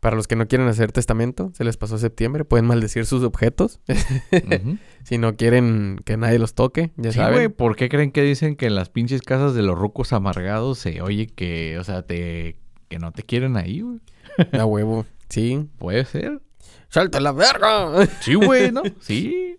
para 0.03 0.17
los 0.17 0.27
que 0.27 0.35
no 0.35 0.49
quieren 0.49 0.67
hacer 0.67 0.91
testamento, 0.91 1.53
se 1.55 1.63
les 1.63 1.77
pasó 1.77 1.97
septiembre, 1.97 2.45
pueden 2.45 2.67
maldecir 2.67 3.07
sus 3.07 3.23
objetos. 3.23 3.81
Si 5.05 5.19
no 5.19 5.37
quieren 5.37 6.01
que 6.05 6.17
nadie 6.17 6.39
los 6.39 6.55
toque, 6.55 6.93
ya 6.97 7.11
Sí, 7.11 7.19
güey. 7.19 7.49
¿por 7.49 7.75
qué 7.75 7.89
creen 7.89 8.13
que 8.13 8.23
dicen 8.23 8.55
que 8.55 8.67
en 8.67 8.77
las 8.77 8.89
pinches 8.89 9.21
casas 9.23 9.53
de 9.55 9.63
los 9.63 9.77
rucos 9.77 10.13
amargados 10.13 10.79
se 10.79 11.03
oye 11.03 11.27
que, 11.27 11.77
o 11.79 11.83
sea, 11.85 12.03
te 12.03 12.57
que 12.89 13.01
no 13.01 13.11
te 13.11 13.25
quieren 13.25 13.57
ahí, 13.57 13.81
güey? 13.81 13.99
A 14.61 14.65
huevo. 14.65 15.05
Sí. 15.29 15.69
Puede 15.79 16.05
ser. 16.05 16.41
¡Salta 16.89 17.21
la 17.21 17.33
verga! 17.33 18.07
Sí, 18.21 18.35
güey, 18.35 18.71
¿no? 18.71 18.83
Sí. 19.01 19.57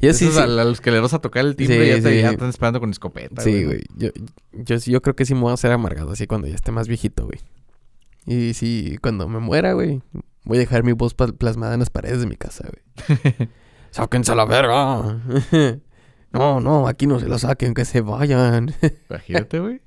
y 0.00 0.08
así, 0.08 0.28
sí. 0.28 0.38
a, 0.38 0.46
los 0.46 0.80
que 0.80 0.92
le 0.92 1.00
vas 1.00 1.14
a 1.14 1.20
tocar 1.20 1.44
el 1.44 1.56
timbre 1.56 1.96
Sí, 1.96 2.02
ya, 2.02 2.08
te, 2.08 2.20
ya 2.20 2.30
están 2.30 2.50
esperando 2.50 2.78
con 2.78 2.90
escopeta. 2.90 3.42
Sí, 3.42 3.64
güey. 3.64 3.82
Yo, 3.96 4.10
yo, 4.52 4.76
yo 4.76 5.02
creo 5.02 5.16
que 5.16 5.24
sí 5.24 5.34
me 5.34 5.40
voy 5.40 5.50
a 5.50 5.54
hacer 5.54 5.72
amargado 5.72 6.12
así 6.12 6.26
cuando 6.28 6.46
ya 6.46 6.54
esté 6.54 6.70
más 6.70 6.86
viejito, 6.86 7.26
güey. 7.26 7.40
Y 8.26 8.54
sí, 8.54 8.98
cuando 9.02 9.28
me 9.28 9.38
muera, 9.38 9.72
güey, 9.74 10.00
voy 10.44 10.56
a 10.58 10.60
dejar 10.60 10.82
mi 10.84 10.92
voz 10.92 11.14
plasmada 11.14 11.74
en 11.74 11.80
las 11.80 11.90
paredes 11.90 12.20
de 12.20 12.26
mi 12.26 12.36
casa, 12.36 12.68
güey. 12.68 13.48
¡Sáquense 13.90 14.32
a 14.32 14.34
la 14.34 14.44
verga! 14.44 15.20
no, 16.32 16.60
no, 16.60 16.88
aquí 16.88 17.06
no 17.06 17.20
se 17.20 17.28
la 17.28 17.38
saquen, 17.38 17.74
que 17.74 17.84
se 17.84 18.00
vayan. 18.00 18.74
Imagínate, 19.10 19.60
güey. 19.60 19.80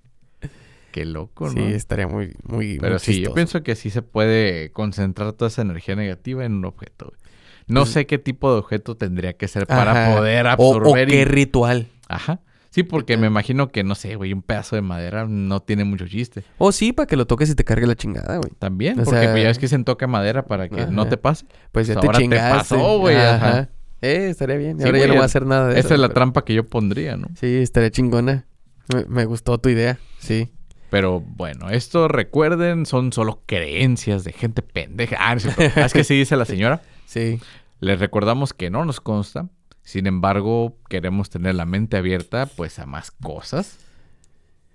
Qué 0.91 1.05
loco, 1.05 1.49
sí, 1.49 1.55
¿no? 1.59 1.95
ría 1.95 2.07
muy, 2.07 2.35
muy, 2.43 2.79
Pero 2.79 2.93
muy 2.93 2.99
sí, 2.99 3.21
yo 3.21 3.33
pienso 3.33 3.61
que 3.61 3.75
sí 3.75 3.89
se 3.89 4.01
puede 4.01 4.71
concentrar 4.71 5.33
toda 5.33 5.49
esa 5.49 5.61
energía 5.61 5.95
negativa 5.95 6.45
en 6.45 6.53
un 6.53 6.65
objeto, 6.65 7.07
güey. 7.09 7.19
No 7.67 7.81
Pues- 7.81 7.89
sé 7.91 8.05
qué 8.07 8.17
tipo 8.17 8.51
de 8.51 8.59
objeto 8.59 8.95
tendría 8.95 9.33
que 9.33 9.47
ser 9.47 9.67
para 9.67 9.91
Ajá. 9.91 10.15
poder 10.15 10.45
O, 10.45 10.49
o 10.49 10.51
absorber 10.51 11.09
y 11.09 11.11
qué 11.11 11.25
ritual. 11.25 11.87
Ajá. 12.07 12.39
Sí, 12.77 12.83
porque 12.83 13.17
me 13.17 13.25
imagino 13.25 13.69
que, 13.69 13.83
no 13.83 13.95
sé, 13.95 14.15
güey, 14.17 14.33
un 14.33 14.43
pedazo 14.43 14.75
de 14.75 14.83
madera 14.83 15.25
no 15.27 15.61
tiene 15.61 15.83
mucho 15.83 16.07
chiste. 16.07 16.43
O 16.59 16.71
sí, 16.71 16.93
para 16.93 17.07
que 17.07 17.15
lo 17.17 17.25
toques 17.25 17.49
y 17.49 17.55
te 17.55 17.63
cargue 17.63 17.87
la 17.87 17.95
chingada, 17.95 18.37
güey. 18.37 18.51
También, 18.59 18.99
O 18.99 19.03
porque 19.03 19.19
sea- 19.21 19.31
pues, 19.31 19.41
ya 19.41 19.47
ves 19.49 19.57
que 19.57 19.67
se 19.67 19.79
toca 19.83 20.05
madera 20.05 20.45
para 20.45 20.69
que 20.69 20.85
no 20.85 21.07
te 21.07 21.17
pase. 21.17 21.47
Pues 21.71 21.87
ya 21.87 21.95
Pues 21.95 22.01
te 22.01 22.07
ahora 22.07 22.19
te 22.19 22.57
pasó, 22.57 22.99
güey, 22.99 23.15
ajá. 23.15 23.69
Eh, 24.03 24.27
estaría 24.29 24.57
bien. 24.57 24.77
Sí, 24.77 24.85
ahora 24.85 24.99
ya 24.99 25.07
no 25.07 25.13
voy 25.13 25.21
a 25.23 25.25
es- 25.25 25.31
hacer 25.31 25.45
nada 25.47 25.69
de 25.69 25.79
eso. 25.79 25.87
Esa 25.87 25.93
es 25.95 25.99
la 25.99 26.07
pero- 26.09 26.13
trampa 26.13 26.45
que 26.45 26.53
yo 26.53 26.63
pondría, 26.65 27.17
¿no? 27.17 27.29
Sí, 27.33 27.47
estaría 27.55 27.89
chingona. 27.89 28.45
Me, 28.93 29.05
me 29.05 29.25
gustó 29.25 29.57
tu 29.57 29.69
idea. 29.69 29.97
Sí. 30.19 30.51
Pero 30.91 31.19
bueno, 31.19 31.71
esto 31.71 32.07
recuerden, 32.07 32.85
son 32.85 33.11
solo 33.11 33.41
creencias 33.47 34.23
de 34.23 34.33
gente 34.33 34.61
pendeja. 34.61 35.17
Ah, 35.19 35.33
no 35.33 35.41
es. 35.41 35.77
Ah, 35.77 35.85
es 35.87 35.93
que 35.93 36.03
sí 36.03 36.13
dice 36.15 36.37
la 36.37 36.45
señora. 36.45 36.81
Sí. 37.07 37.39
Les 37.79 37.99
recordamos 37.99 38.53
que 38.53 38.69
no 38.69 38.85
nos 38.85 39.01
consta. 39.01 39.49
Sin 39.87 40.05
embargo, 40.05 40.75
queremos 40.89 41.29
tener 41.29 41.55
la 41.55 41.63
mente 41.65 41.95
abierta, 41.95 42.45
pues, 42.45 42.77
a 42.77 42.85
más 42.85 43.09
cosas. 43.09 43.77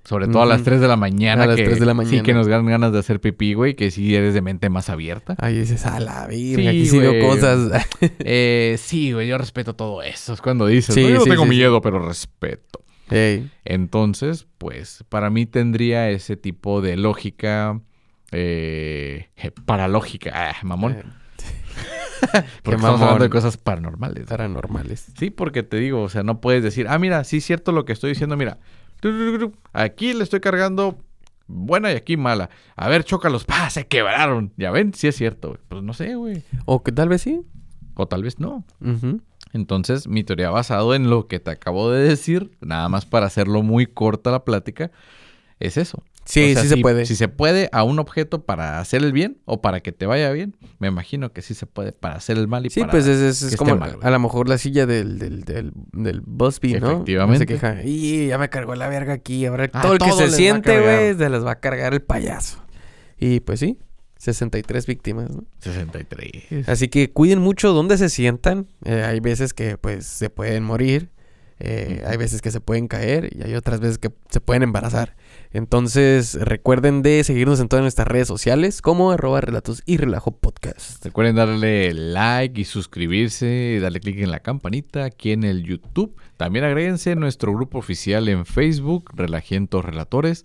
Sobre 0.04 0.26
todo 0.26 0.42
a 0.42 0.46
las 0.46 0.62
Ujú. 0.62 0.70
3 0.70 0.80
de 0.80 0.88
la 0.88 0.96
mañana. 0.96 1.42
A 1.42 1.46
las 1.46 1.56
que 1.56 1.64
3 1.64 1.78
de 1.80 1.84
la 1.84 1.92
Sí, 1.92 1.96
mañana. 1.98 2.22
que 2.22 2.32
nos 2.32 2.46
dan 2.46 2.64
ganas 2.64 2.92
de 2.94 2.98
hacer 3.00 3.20
pipí, 3.20 3.52
güey. 3.52 3.74
Que 3.74 3.90
sí 3.90 4.16
eres 4.16 4.32
de 4.32 4.40
mente 4.40 4.70
más 4.70 4.88
abierta. 4.88 5.36
Ahí 5.38 5.58
dices, 5.58 5.84
a 5.84 6.00
la 6.00 6.26
vida, 6.28 6.56
Sí, 6.56 6.66
aquí 6.66 6.86
sí 6.86 6.98
veo 6.98 7.20
cosas. 7.28 7.86
Eh, 8.20 8.76
sí, 8.78 9.12
güey, 9.12 9.28
yo 9.28 9.36
respeto 9.36 9.74
todo 9.76 10.02
eso. 10.02 10.32
Es 10.32 10.40
cuando 10.40 10.66
dices, 10.66 10.94
Sí, 10.94 11.02
"No, 11.02 11.10
yo 11.10 11.20
sí, 11.20 11.28
tengo 11.28 11.42
sí, 11.44 11.50
sí. 11.50 11.56
miedo, 11.56 11.82
pero 11.82 11.98
respeto. 12.08 12.82
Entonces, 13.66 14.46
pues, 14.56 15.04
para 15.10 15.28
mí 15.28 15.44
tendría 15.44 16.08
ese 16.08 16.38
tipo 16.38 16.80
de 16.80 16.96
lógica 16.96 17.78
eh, 18.32 19.26
paralógica. 19.66 20.30
Ah, 20.34 20.56
mamón. 20.62 20.92
eh, 20.92 21.02
porque 22.62 22.76
estamos 22.76 23.00
hablando 23.00 23.24
de 23.24 23.30
cosas 23.30 23.56
paranormales. 23.56 24.26
paranormales. 24.26 25.12
Sí, 25.18 25.30
porque 25.30 25.62
te 25.62 25.78
digo, 25.78 26.02
o 26.02 26.08
sea, 26.08 26.22
no 26.22 26.40
puedes 26.40 26.62
decir, 26.62 26.86
ah, 26.88 26.98
mira, 26.98 27.24
sí 27.24 27.38
es 27.38 27.44
cierto 27.44 27.72
lo 27.72 27.84
que 27.84 27.92
estoy 27.92 28.10
diciendo, 28.10 28.36
mira. 28.36 28.58
Aquí 29.72 30.14
le 30.14 30.22
estoy 30.22 30.40
cargando 30.40 30.98
buena 31.46 31.92
y 31.92 31.96
aquí 31.96 32.16
mala. 32.16 32.50
A 32.76 32.88
ver, 32.88 33.04
chócalos. 33.04 33.46
Se 33.70 33.86
quebraron. 33.86 34.52
Ya 34.56 34.70
ven, 34.70 34.94
sí 34.94 35.08
es 35.08 35.16
cierto. 35.16 35.48
güey. 35.48 35.60
Pues 35.68 35.82
no 35.82 35.92
sé, 35.92 36.14
güey. 36.14 36.42
O 36.64 36.82
que 36.82 36.92
tal 36.92 37.08
vez 37.08 37.22
sí. 37.22 37.42
O 37.94 38.06
tal 38.06 38.22
vez 38.22 38.38
no. 38.38 38.64
Entonces, 39.52 40.08
mi 40.08 40.24
teoría 40.24 40.50
basado 40.50 40.94
en 40.94 41.10
lo 41.10 41.26
que 41.26 41.40
te 41.40 41.50
acabo 41.50 41.90
de 41.90 42.02
decir, 42.02 42.56
nada 42.60 42.88
más 42.88 43.04
para 43.04 43.26
hacerlo 43.26 43.62
muy 43.62 43.86
corta 43.86 44.30
la 44.30 44.44
plática, 44.44 44.90
es 45.60 45.76
eso. 45.76 46.02
Sí, 46.24 46.52
O 46.52 46.54
sea, 46.54 46.62
sí 46.62 46.68
se 46.68 46.76
puede. 46.76 47.04
Si 47.06 47.16
se 47.16 47.26
puede 47.28 47.68
a 47.72 47.82
un 47.82 47.98
objeto 47.98 48.44
para 48.44 48.78
hacer 48.78 49.02
el 49.02 49.12
bien 49.12 49.38
o 49.44 49.60
para 49.60 49.80
que 49.80 49.90
te 49.90 50.06
vaya 50.06 50.30
bien, 50.30 50.56
me 50.78 50.86
imagino 50.88 51.32
que 51.32 51.42
sí 51.42 51.54
se 51.54 51.66
puede 51.66 51.92
para 51.92 52.14
hacer 52.14 52.38
el 52.38 52.46
mal 52.46 52.64
y 52.64 52.70
Sí, 52.70 52.80
para... 52.80 52.92
pues 52.92 53.06
es, 53.06 53.20
es- 53.42 53.52
es 53.52 53.56
como 53.56 53.76
mal, 53.76 53.98
a 54.00 54.10
lo 54.10 54.18
mejor 54.20 54.48
la 54.48 54.56
silla 54.56 54.86
del, 54.86 55.18
del, 55.18 55.42
del, 55.42 55.72
del 55.92 56.20
Busby, 56.20 56.74
¿no? 56.74 56.92
Efectivamente. 56.92 57.38
Se 57.40 57.46
queja, 57.46 57.82
y 57.82 58.28
ya 58.28 58.38
me 58.38 58.48
cargó 58.50 58.74
la 58.76 58.88
verga 58.88 59.12
aquí. 59.14 59.46
Ahora 59.46 59.68
Ah, 59.72 59.82
todo 59.82 59.92
el 59.94 59.98
que 59.98 60.12
se 60.12 60.30
siente, 60.30 60.80
güey, 60.80 61.14
se 61.16 61.28
las 61.28 61.44
va 61.44 61.52
a 61.52 61.60
cargar 61.60 61.92
el 61.92 62.02
payaso. 62.02 62.62
Y 63.18 63.40
pues 63.40 63.58
sí, 63.60 63.78
63 64.18 64.86
víctimas, 64.86 65.30
¿no? 65.30 65.44
63. 65.58 66.68
Así 66.68 66.88
que 66.88 67.10
cuiden 67.10 67.40
mucho 67.40 67.72
dónde 67.72 67.98
se 67.98 68.08
sientan. 68.08 68.68
Eh, 68.84 69.02
hay 69.04 69.18
veces 69.20 69.52
que 69.54 69.76
pues 69.78 70.06
se 70.06 70.30
pueden 70.30 70.62
morir. 70.62 71.10
eh. 71.58 72.02
Hay 72.06 72.16
veces 72.16 72.42
que 72.42 72.50
se 72.50 72.60
pueden 72.60 72.86
caer 72.88 73.30
y 73.36 73.42
hay 73.42 73.54
otras 73.54 73.80
veces 73.80 73.98
que 73.98 74.10
se 74.30 74.40
pueden 74.40 74.62
embarazar. 74.62 75.16
Entonces 75.52 76.34
recuerden 76.40 77.02
de 77.02 77.22
seguirnos 77.24 77.60
en 77.60 77.68
todas 77.68 77.82
nuestras 77.82 78.08
redes 78.08 78.26
sociales 78.26 78.80
como 78.80 79.10
arroba 79.10 79.40
relatos 79.40 79.82
y 79.84 79.98
relajo 79.98 80.30
podcast. 80.30 81.04
Recuerden 81.04 81.36
darle 81.36 81.92
like 81.92 82.60
y 82.60 82.64
suscribirse, 82.64 83.78
darle 83.80 84.00
clic 84.00 84.18
en 84.20 84.30
la 84.30 84.40
campanita 84.40 85.04
aquí 85.04 85.32
en 85.32 85.44
el 85.44 85.62
YouTube. 85.62 86.16
También 86.38 86.64
agréguense 86.64 87.12
a 87.12 87.16
nuestro 87.16 87.52
grupo 87.52 87.78
oficial 87.78 88.28
en 88.28 88.46
Facebook, 88.46 89.10
Relajientos 89.14 89.84
Relatores. 89.84 90.44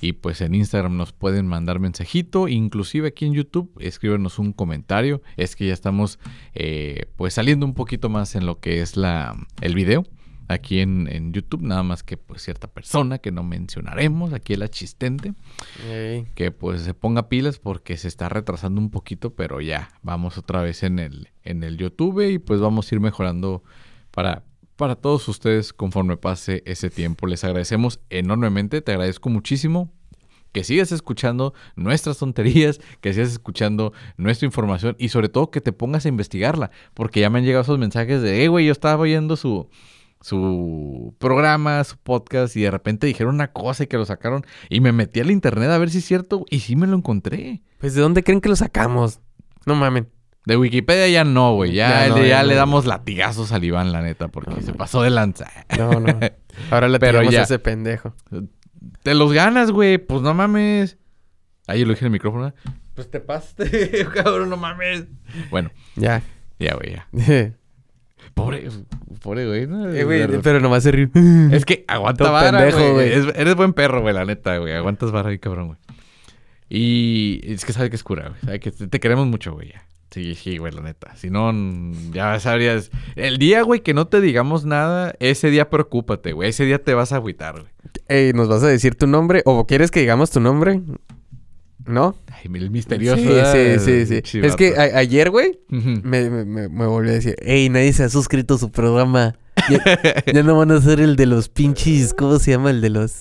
Y 0.00 0.12
pues 0.12 0.40
en 0.40 0.54
Instagram 0.54 0.96
nos 0.96 1.12
pueden 1.12 1.46
mandar 1.46 1.78
mensajito. 1.78 2.48
Inclusive 2.48 3.08
aquí 3.08 3.26
en 3.26 3.34
YouTube, 3.34 3.70
escríbenos 3.78 4.38
un 4.38 4.52
comentario. 4.52 5.22
Es 5.36 5.54
que 5.54 5.66
ya 5.68 5.72
estamos 5.72 6.18
eh, 6.54 7.06
pues 7.16 7.34
saliendo 7.34 7.64
un 7.64 7.74
poquito 7.74 8.08
más 8.08 8.34
en 8.34 8.44
lo 8.44 8.58
que 8.58 8.82
es 8.82 8.96
la, 8.96 9.36
el 9.60 9.74
video. 9.74 10.04
Aquí 10.48 10.80
en, 10.80 11.08
en 11.12 11.32
YouTube, 11.32 11.62
nada 11.62 11.82
más 11.82 12.02
que 12.02 12.16
pues 12.16 12.42
cierta 12.42 12.68
persona 12.68 13.18
que 13.18 13.30
no 13.30 13.42
mencionaremos, 13.42 14.32
aquí 14.32 14.54
el 14.54 14.62
asistente 14.62 15.34
que 16.34 16.50
pues 16.50 16.82
se 16.82 16.94
ponga 16.94 17.28
pilas 17.28 17.58
porque 17.58 17.96
se 17.98 18.08
está 18.08 18.30
retrasando 18.30 18.80
un 18.80 18.90
poquito, 18.90 19.34
pero 19.34 19.60
ya 19.60 19.90
vamos 20.02 20.38
otra 20.38 20.62
vez 20.62 20.82
en 20.82 20.98
el, 20.98 21.28
en 21.42 21.64
el 21.64 21.76
YouTube 21.76 22.26
y 22.26 22.38
pues 22.38 22.60
vamos 22.60 22.90
a 22.90 22.94
ir 22.94 23.00
mejorando 23.00 23.62
para, 24.10 24.42
para 24.76 24.96
todos 24.96 25.28
ustedes 25.28 25.72
conforme 25.74 26.16
pase 26.16 26.62
ese 26.64 26.88
tiempo. 26.88 27.26
Les 27.26 27.44
agradecemos 27.44 28.00
enormemente, 28.08 28.80
te 28.80 28.92
agradezco 28.92 29.28
muchísimo 29.28 29.92
que 30.52 30.64
sigas 30.64 30.92
escuchando 30.92 31.54
nuestras 31.76 32.18
tonterías, 32.18 32.80
que 33.00 33.12
sigas 33.12 33.30
escuchando 33.30 33.92
nuestra 34.16 34.46
información 34.46 34.96
y 34.98 35.10
sobre 35.10 35.28
todo 35.28 35.50
que 35.50 35.60
te 35.60 35.72
pongas 35.72 36.06
a 36.06 36.08
investigarla, 36.08 36.70
porque 36.94 37.20
ya 37.20 37.30
me 37.30 37.38
han 37.38 37.44
llegado 37.44 37.62
esos 37.62 37.78
mensajes 37.78 38.22
de, 38.22 38.44
eh, 38.44 38.48
güey, 38.48 38.66
yo 38.66 38.72
estaba 38.72 39.02
oyendo 39.02 39.36
su, 39.36 39.68
su 40.20 41.14
programa, 41.18 41.82
su 41.84 41.96
podcast, 41.96 42.56
y 42.56 42.62
de 42.62 42.70
repente 42.70 43.06
dijeron 43.06 43.34
una 43.34 43.52
cosa 43.52 43.84
y 43.84 43.86
que 43.86 43.96
lo 43.96 44.04
sacaron. 44.04 44.44
Y 44.68 44.80
me 44.80 44.92
metí 44.92 45.20
al 45.20 45.30
internet 45.30 45.70
a 45.70 45.78
ver 45.78 45.90
si 45.90 45.98
es 45.98 46.04
cierto, 46.04 46.44
y 46.50 46.60
sí 46.60 46.76
me 46.76 46.86
lo 46.86 46.96
encontré. 46.96 47.62
Pues, 47.78 47.94
¿de 47.94 48.02
dónde 48.02 48.22
creen 48.24 48.40
que 48.40 48.48
lo 48.48 48.56
sacamos? 48.56 49.20
No 49.66 49.74
mamen. 49.74 50.08
De 50.44 50.56
Wikipedia 50.56 51.08
ya 51.08 51.24
no, 51.24 51.54
güey. 51.54 51.72
Ya, 51.72 52.06
Ya 52.06 52.08
no, 52.08 52.16
le, 52.16 52.22
ya 52.22 52.28
ya 52.38 52.42
le 52.42 52.54
no. 52.54 52.60
damos 52.60 52.86
latigazos 52.86 53.52
al 53.52 53.64
Iván, 53.64 53.92
la 53.92 54.00
neta, 54.00 54.28
porque 54.28 54.62
se 54.62 54.72
pasó 54.72 55.02
de 55.02 55.10
lanza. 55.10 55.46
No, 55.78 56.00
no. 56.00 56.18
Ahora 56.70 56.88
le 56.88 56.98
a 57.06 57.42
ese 57.42 57.58
pendejo. 57.58 58.14
Te 59.02 59.14
los 59.14 59.32
ganas, 59.32 59.70
güey. 59.70 59.98
Pues 59.98 60.22
no 60.22 60.32
mames. 60.32 60.96
Ahí 61.66 61.84
lo 61.84 61.90
dije 61.90 62.00
en 62.04 62.06
el 62.06 62.12
micrófono. 62.12 62.54
Pues 62.94 63.10
te 63.10 63.20
pasaste, 63.20 64.06
cabrón, 64.14 64.48
no 64.48 64.56
mames. 64.56 65.04
Bueno, 65.50 65.70
Ya. 65.96 66.22
ya, 66.58 66.74
güey, 66.74 66.94
ya. 66.94 67.08
eh, 68.38 68.44
Pobre, 68.44 68.68
pobre, 69.22 69.46
güey. 69.46 69.66
¿no? 69.66 69.78
güey, 69.80 70.26
De- 70.26 70.38
pero 70.42 70.60
nomás 70.60 70.82
se 70.82 70.92
ríe. 70.92 71.08
Es 71.52 71.64
que 71.64 71.84
aguanta 71.88 72.30
vara, 72.30 72.58
pendejo, 72.58 72.78
güey. 72.78 72.92
güey. 72.92 73.12
Es- 73.12 73.34
eres 73.36 73.54
buen 73.56 73.72
perro, 73.72 74.00
güey, 74.00 74.14
la 74.14 74.24
neta, 74.24 74.56
güey. 74.58 74.72
Aguantas 74.74 75.10
vara 75.12 75.30
ahí, 75.30 75.38
cabrón, 75.38 75.66
güey. 75.68 75.78
Y 76.70 77.40
es 77.44 77.64
que 77.64 77.72
sabe 77.72 77.90
que 77.90 77.96
es 77.96 78.02
cura, 78.04 78.28
güey. 78.28 78.40
Sabe 78.44 78.60
que 78.60 78.70
te, 78.70 79.00
queremos 79.00 79.26
mucho, 79.26 79.52
güey, 79.54 79.70
ya. 79.70 79.84
Sí, 80.10 80.34
sí, 80.34 80.56
güey, 80.58 80.72
la 80.72 80.80
neta. 80.82 81.14
Si 81.16 81.28
no, 81.30 81.52
ya 82.12 82.38
sabrías. 82.40 82.90
El 83.14 83.38
día, 83.38 83.62
güey, 83.62 83.80
que 83.80 83.92
no 83.94 84.06
te 84.06 84.20
digamos 84.22 84.64
nada, 84.64 85.14
ese 85.20 85.50
día 85.50 85.68
preocúpate, 85.68 86.32
güey. 86.32 86.48
Ese 86.50 86.64
día 86.64 86.82
te 86.82 86.94
vas 86.94 87.12
a 87.12 87.16
agüitar, 87.16 87.54
güey. 87.60 87.72
Ey, 88.08 88.32
¿nos 88.32 88.48
vas 88.48 88.62
a 88.62 88.68
decir 88.68 88.94
tu 88.94 89.06
nombre? 89.06 89.42
¿O 89.44 89.66
quieres 89.66 89.90
que 89.90 90.00
digamos 90.00 90.30
tu 90.30 90.40
nombre? 90.40 90.80
¿No? 91.88 92.16
Ay, 92.30 92.42
el 92.54 92.70
misterioso. 92.70 93.16
Sí, 93.16 93.24
sí, 93.78 93.78
sí, 93.78 94.06
sí. 94.06 94.22
Chivato. 94.22 94.48
Es 94.48 94.56
que 94.56 94.76
a- 94.76 94.98
ayer, 94.98 95.30
güey, 95.30 95.58
Ujú. 95.72 96.00
me, 96.04 96.28
me, 96.30 96.44
me, 96.44 96.68
me 96.68 96.86
volvió 96.86 97.10
a 97.10 97.14
decir, 97.14 97.34
ey, 97.40 97.68
nadie 97.70 97.92
se 97.92 98.04
ha 98.04 98.08
suscrito 98.08 98.54
a 98.54 98.58
su 98.58 98.70
programa. 98.70 99.36
Ya, 99.70 99.78
ya 100.32 100.42
no 100.42 100.56
van 100.56 100.70
a 100.70 100.80
ser 100.80 101.00
el 101.00 101.16
de 101.16 101.26
los 101.26 101.48
pinches, 101.48 102.14
¿cómo 102.14 102.38
se 102.38 102.52
llama? 102.52 102.70
El 102.70 102.80
de 102.80 102.90
los... 102.90 103.12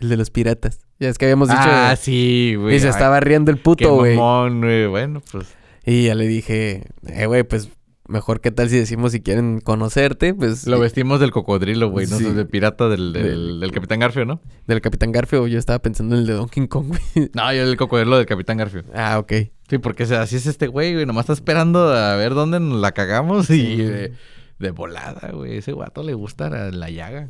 El 0.00 0.08
de 0.10 0.16
los 0.18 0.30
piratas. 0.30 0.80
Ya 0.98 1.08
es 1.08 1.16
que 1.16 1.24
habíamos 1.26 1.48
dicho... 1.48 1.60
Ah, 1.62 1.96
sí, 1.98 2.54
güey. 2.58 2.76
y 2.76 2.80
se 2.80 2.86
Ay, 2.86 2.90
estaba 2.90 3.20
riendo 3.20 3.50
el 3.50 3.56
puto, 3.58 3.94
güey. 3.94 4.16
güey. 4.16 4.86
Bueno, 4.88 5.22
pues. 5.32 5.46
Y 5.86 6.04
ya 6.06 6.14
le 6.14 6.26
dije, 6.26 6.82
eh, 7.06 7.26
güey, 7.26 7.44
pues 7.44 7.70
mejor 8.08 8.40
qué 8.40 8.50
tal 8.50 8.68
si 8.70 8.76
decimos 8.78 9.12
si 9.12 9.20
quieren 9.20 9.60
conocerte, 9.60 10.34
pues... 10.34 10.66
Lo 10.66 10.78
vestimos 10.80 11.20
del 11.20 11.30
cocodrilo, 11.30 11.90
güey. 11.90 12.06
No 12.06 12.18
Sí. 12.18 12.24
del 12.24 12.46
pirata 12.46 12.88
del, 12.88 13.12
del, 13.12 13.22
Del- 13.24 13.60
del 13.60 13.72
Capitán 13.72 13.98
Garfio, 14.00 14.24
¿no? 14.24 14.40
Del 14.66 14.80
Capitán 14.80 15.12
Garfio, 15.12 15.46
yo 15.46 15.58
estaba 15.58 15.78
pensando 15.80 16.14
en 16.14 16.22
el 16.22 16.26
de 16.26 16.34
Donkey 16.34 16.68
Kong, 16.68 16.88
güey. 16.88 17.30
No, 17.34 17.52
yo 17.52 17.62
el 17.62 17.76
cocodrilo 17.76 18.16
del 18.16 18.26
Capitán 18.26 18.56
Garfio. 18.58 18.84
ah, 18.94 19.18
ok. 19.18 19.32
Sí, 19.68 19.78
porque 19.78 20.04
o 20.04 20.06
sea, 20.06 20.22
así 20.22 20.36
es 20.36 20.46
este 20.46 20.68
güey, 20.68 20.94
güey. 20.94 21.06
Nomás 21.06 21.24
está 21.24 21.32
esperando 21.32 21.88
a 21.92 22.14
ver 22.16 22.34
dónde 22.34 22.60
nos 22.60 22.80
la 22.80 22.92
cagamos 22.92 23.50
y 23.50 23.62
Sí. 23.62 23.76
de, 23.78 24.12
de 24.58 24.70
volada, 24.70 25.30
güey. 25.32 25.56
Ese 25.56 25.72
guato 25.72 26.02
le 26.02 26.14
gusta 26.14 26.48
la, 26.48 26.70
la 26.70 26.88
llaga. 26.90 27.28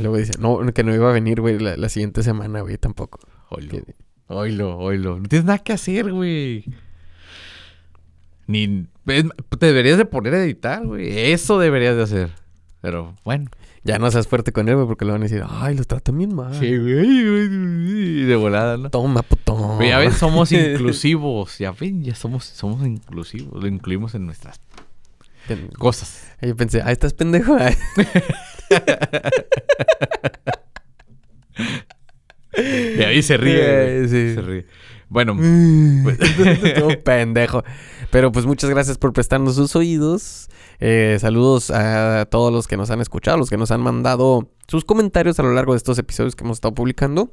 Luego 0.00 0.16
dice, 0.16 0.32
no, 0.40 0.58
que 0.74 0.82
no 0.84 0.92
iba 0.94 1.08
a 1.08 1.12
venir, 1.12 1.40
güey, 1.40 1.58
la, 1.60 1.76
la 1.76 1.88
siguiente 1.88 2.22
semana, 2.22 2.60
güey, 2.62 2.76
tampoco. 2.78 3.20
Oilo, 3.50 3.70
Que- 3.70 3.94
oilo, 4.26 4.76
oilo. 4.76 5.18
No 5.20 5.28
tienes 5.28 5.46
nada 5.46 5.58
que 5.58 5.72
hacer, 5.72 6.12
güey. 6.12 6.64
Ni... 8.48 8.86
es- 9.06 9.24
te 9.58 9.66
deberías 9.66 9.96
de 9.98 10.04
poner 10.06 10.34
a 10.34 10.42
editar, 10.42 10.84
güey. 10.84 11.30
Eso 11.32 11.58
deberías 11.60 11.94
de 11.96 12.02
hacer. 12.02 12.30
Pero, 12.80 13.14
bueno. 13.24 13.48
Ya 13.84 13.98
no 13.98 14.10
seas 14.10 14.26
fuerte 14.26 14.52
con 14.52 14.68
él, 14.68 14.74
güey, 14.74 14.86
porque 14.86 15.04
le 15.04 15.12
van 15.12 15.22
a 15.22 15.24
decir, 15.24 15.42
ay, 15.48 15.74
los 15.76 15.86
tratan 15.86 16.18
bien 16.18 16.34
mal. 16.34 16.52
Sí, 16.58 16.76
güey. 16.76 18.24
De 18.26 18.36
volada, 18.36 18.76
¿no? 18.76 18.90
Toma. 18.90 19.24
Güey, 19.76 19.88
ya 19.90 19.98
ven, 19.98 20.12
somos 20.12 20.50
inclusivos. 20.52 21.58
Ya 21.58 21.70
ven, 21.70 22.02
ya 22.04 22.14
somos, 22.14 22.44
somos 22.44 22.84
inclusivos. 22.86 23.62
Lo 23.62 23.68
incluimos 23.68 24.14
en 24.14 24.26
nuestras 24.26 24.60
Pen- 25.46 25.68
cosas. 25.78 26.26
Yo 26.42 26.54
pensé, 26.56 26.82
ah, 26.84 26.90
estás 26.92 27.14
pendejo. 27.14 27.56
Ay, 27.58 27.74
Y 32.98 33.02
ahí 33.02 33.22
se 33.22 33.36
ríe. 33.36 33.98
güey. 34.00 34.08
Sí. 34.08 34.34
Se 34.34 34.42
ríe. 34.42 34.66
Bueno, 35.08 35.36
pues- 36.02 36.18
pendejo. 37.04 37.64
Pero 38.10 38.32
pues 38.32 38.46
muchas 38.46 38.70
gracias 38.70 38.96
por 38.98 39.12
prestarnos 39.12 39.56
sus 39.56 39.76
oídos. 39.76 40.48
Eh, 40.80 41.18
saludos 41.20 41.70
a 41.70 42.26
todos 42.30 42.52
los 42.52 42.66
que 42.66 42.76
nos 42.76 42.90
han 42.90 43.00
escuchado, 43.00 43.36
los 43.36 43.50
que 43.50 43.56
nos 43.58 43.70
han 43.70 43.80
mandado 43.82 44.48
sus 44.66 44.84
comentarios 44.84 45.38
a 45.38 45.42
lo 45.42 45.52
largo 45.52 45.72
de 45.72 45.76
estos 45.78 45.98
episodios 45.98 46.34
que 46.34 46.44
hemos 46.44 46.56
estado 46.58 46.74
publicando. 46.74 47.30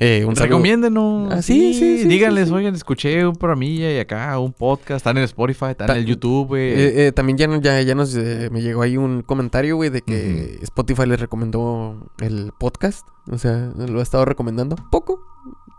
Eh, 0.00 0.24
un 0.26 0.34
recomiéndenos. 0.34 1.32
Ah, 1.32 1.40
sí, 1.40 1.72
sí, 1.72 1.98
sí, 1.98 2.08
Díganles, 2.08 2.48
sí, 2.48 2.54
oigan, 2.54 2.74
escuché 2.74 3.24
un 3.24 3.36
programilla 3.36 3.92
y 3.92 3.98
acá 4.00 4.36
un 4.40 4.52
podcast. 4.52 4.96
Están 4.98 5.16
en 5.18 5.22
Spotify, 5.24 5.66
están 5.70 5.86
Ta- 5.86 5.92
en 5.94 6.00
el 6.00 6.06
YouTube. 6.06 6.56
Eh, 6.56 7.06
eh, 7.06 7.12
también 7.12 7.38
ya, 7.38 7.48
ya, 7.60 7.80
ya 7.80 7.94
nos 7.94 8.14
eh, 8.16 8.48
me 8.50 8.60
llegó 8.60 8.82
ahí 8.82 8.96
un 8.96 9.22
comentario, 9.22 9.76
güey, 9.76 9.90
de 9.90 10.02
que. 10.02 10.58
Spotify 10.62 11.06
les 11.06 11.20
recomendó 11.20 12.10
el 12.18 12.50
podcast. 12.58 13.06
O 13.30 13.38
sea, 13.38 13.70
lo 13.76 14.00
ha 14.00 14.02
estado 14.02 14.24
recomendando 14.24 14.74
poco. 14.90 15.20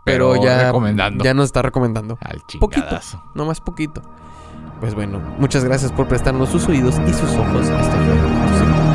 Pero, 0.06 0.30
Pero 0.34 0.44
ya, 0.44 0.66
recomendando. 0.68 1.24
ya 1.24 1.34
nos 1.34 1.46
está 1.46 1.62
recomendando. 1.62 2.16
Al 2.22 2.40
poquito. 2.60 2.80
chingadazo. 2.86 3.22
No 3.34 3.44
más 3.44 3.60
poquito. 3.60 4.00
Pues 4.80 4.94
bueno, 4.94 5.20
muchas 5.38 5.64
gracias 5.64 5.90
por 5.90 6.06
prestarnos 6.06 6.48
sus 6.48 6.68
oídos 6.68 6.94
y 7.08 7.12
sus 7.12 7.30
ojos. 7.34 7.66
Tus 7.66 7.70
Oídos. 7.70 8.85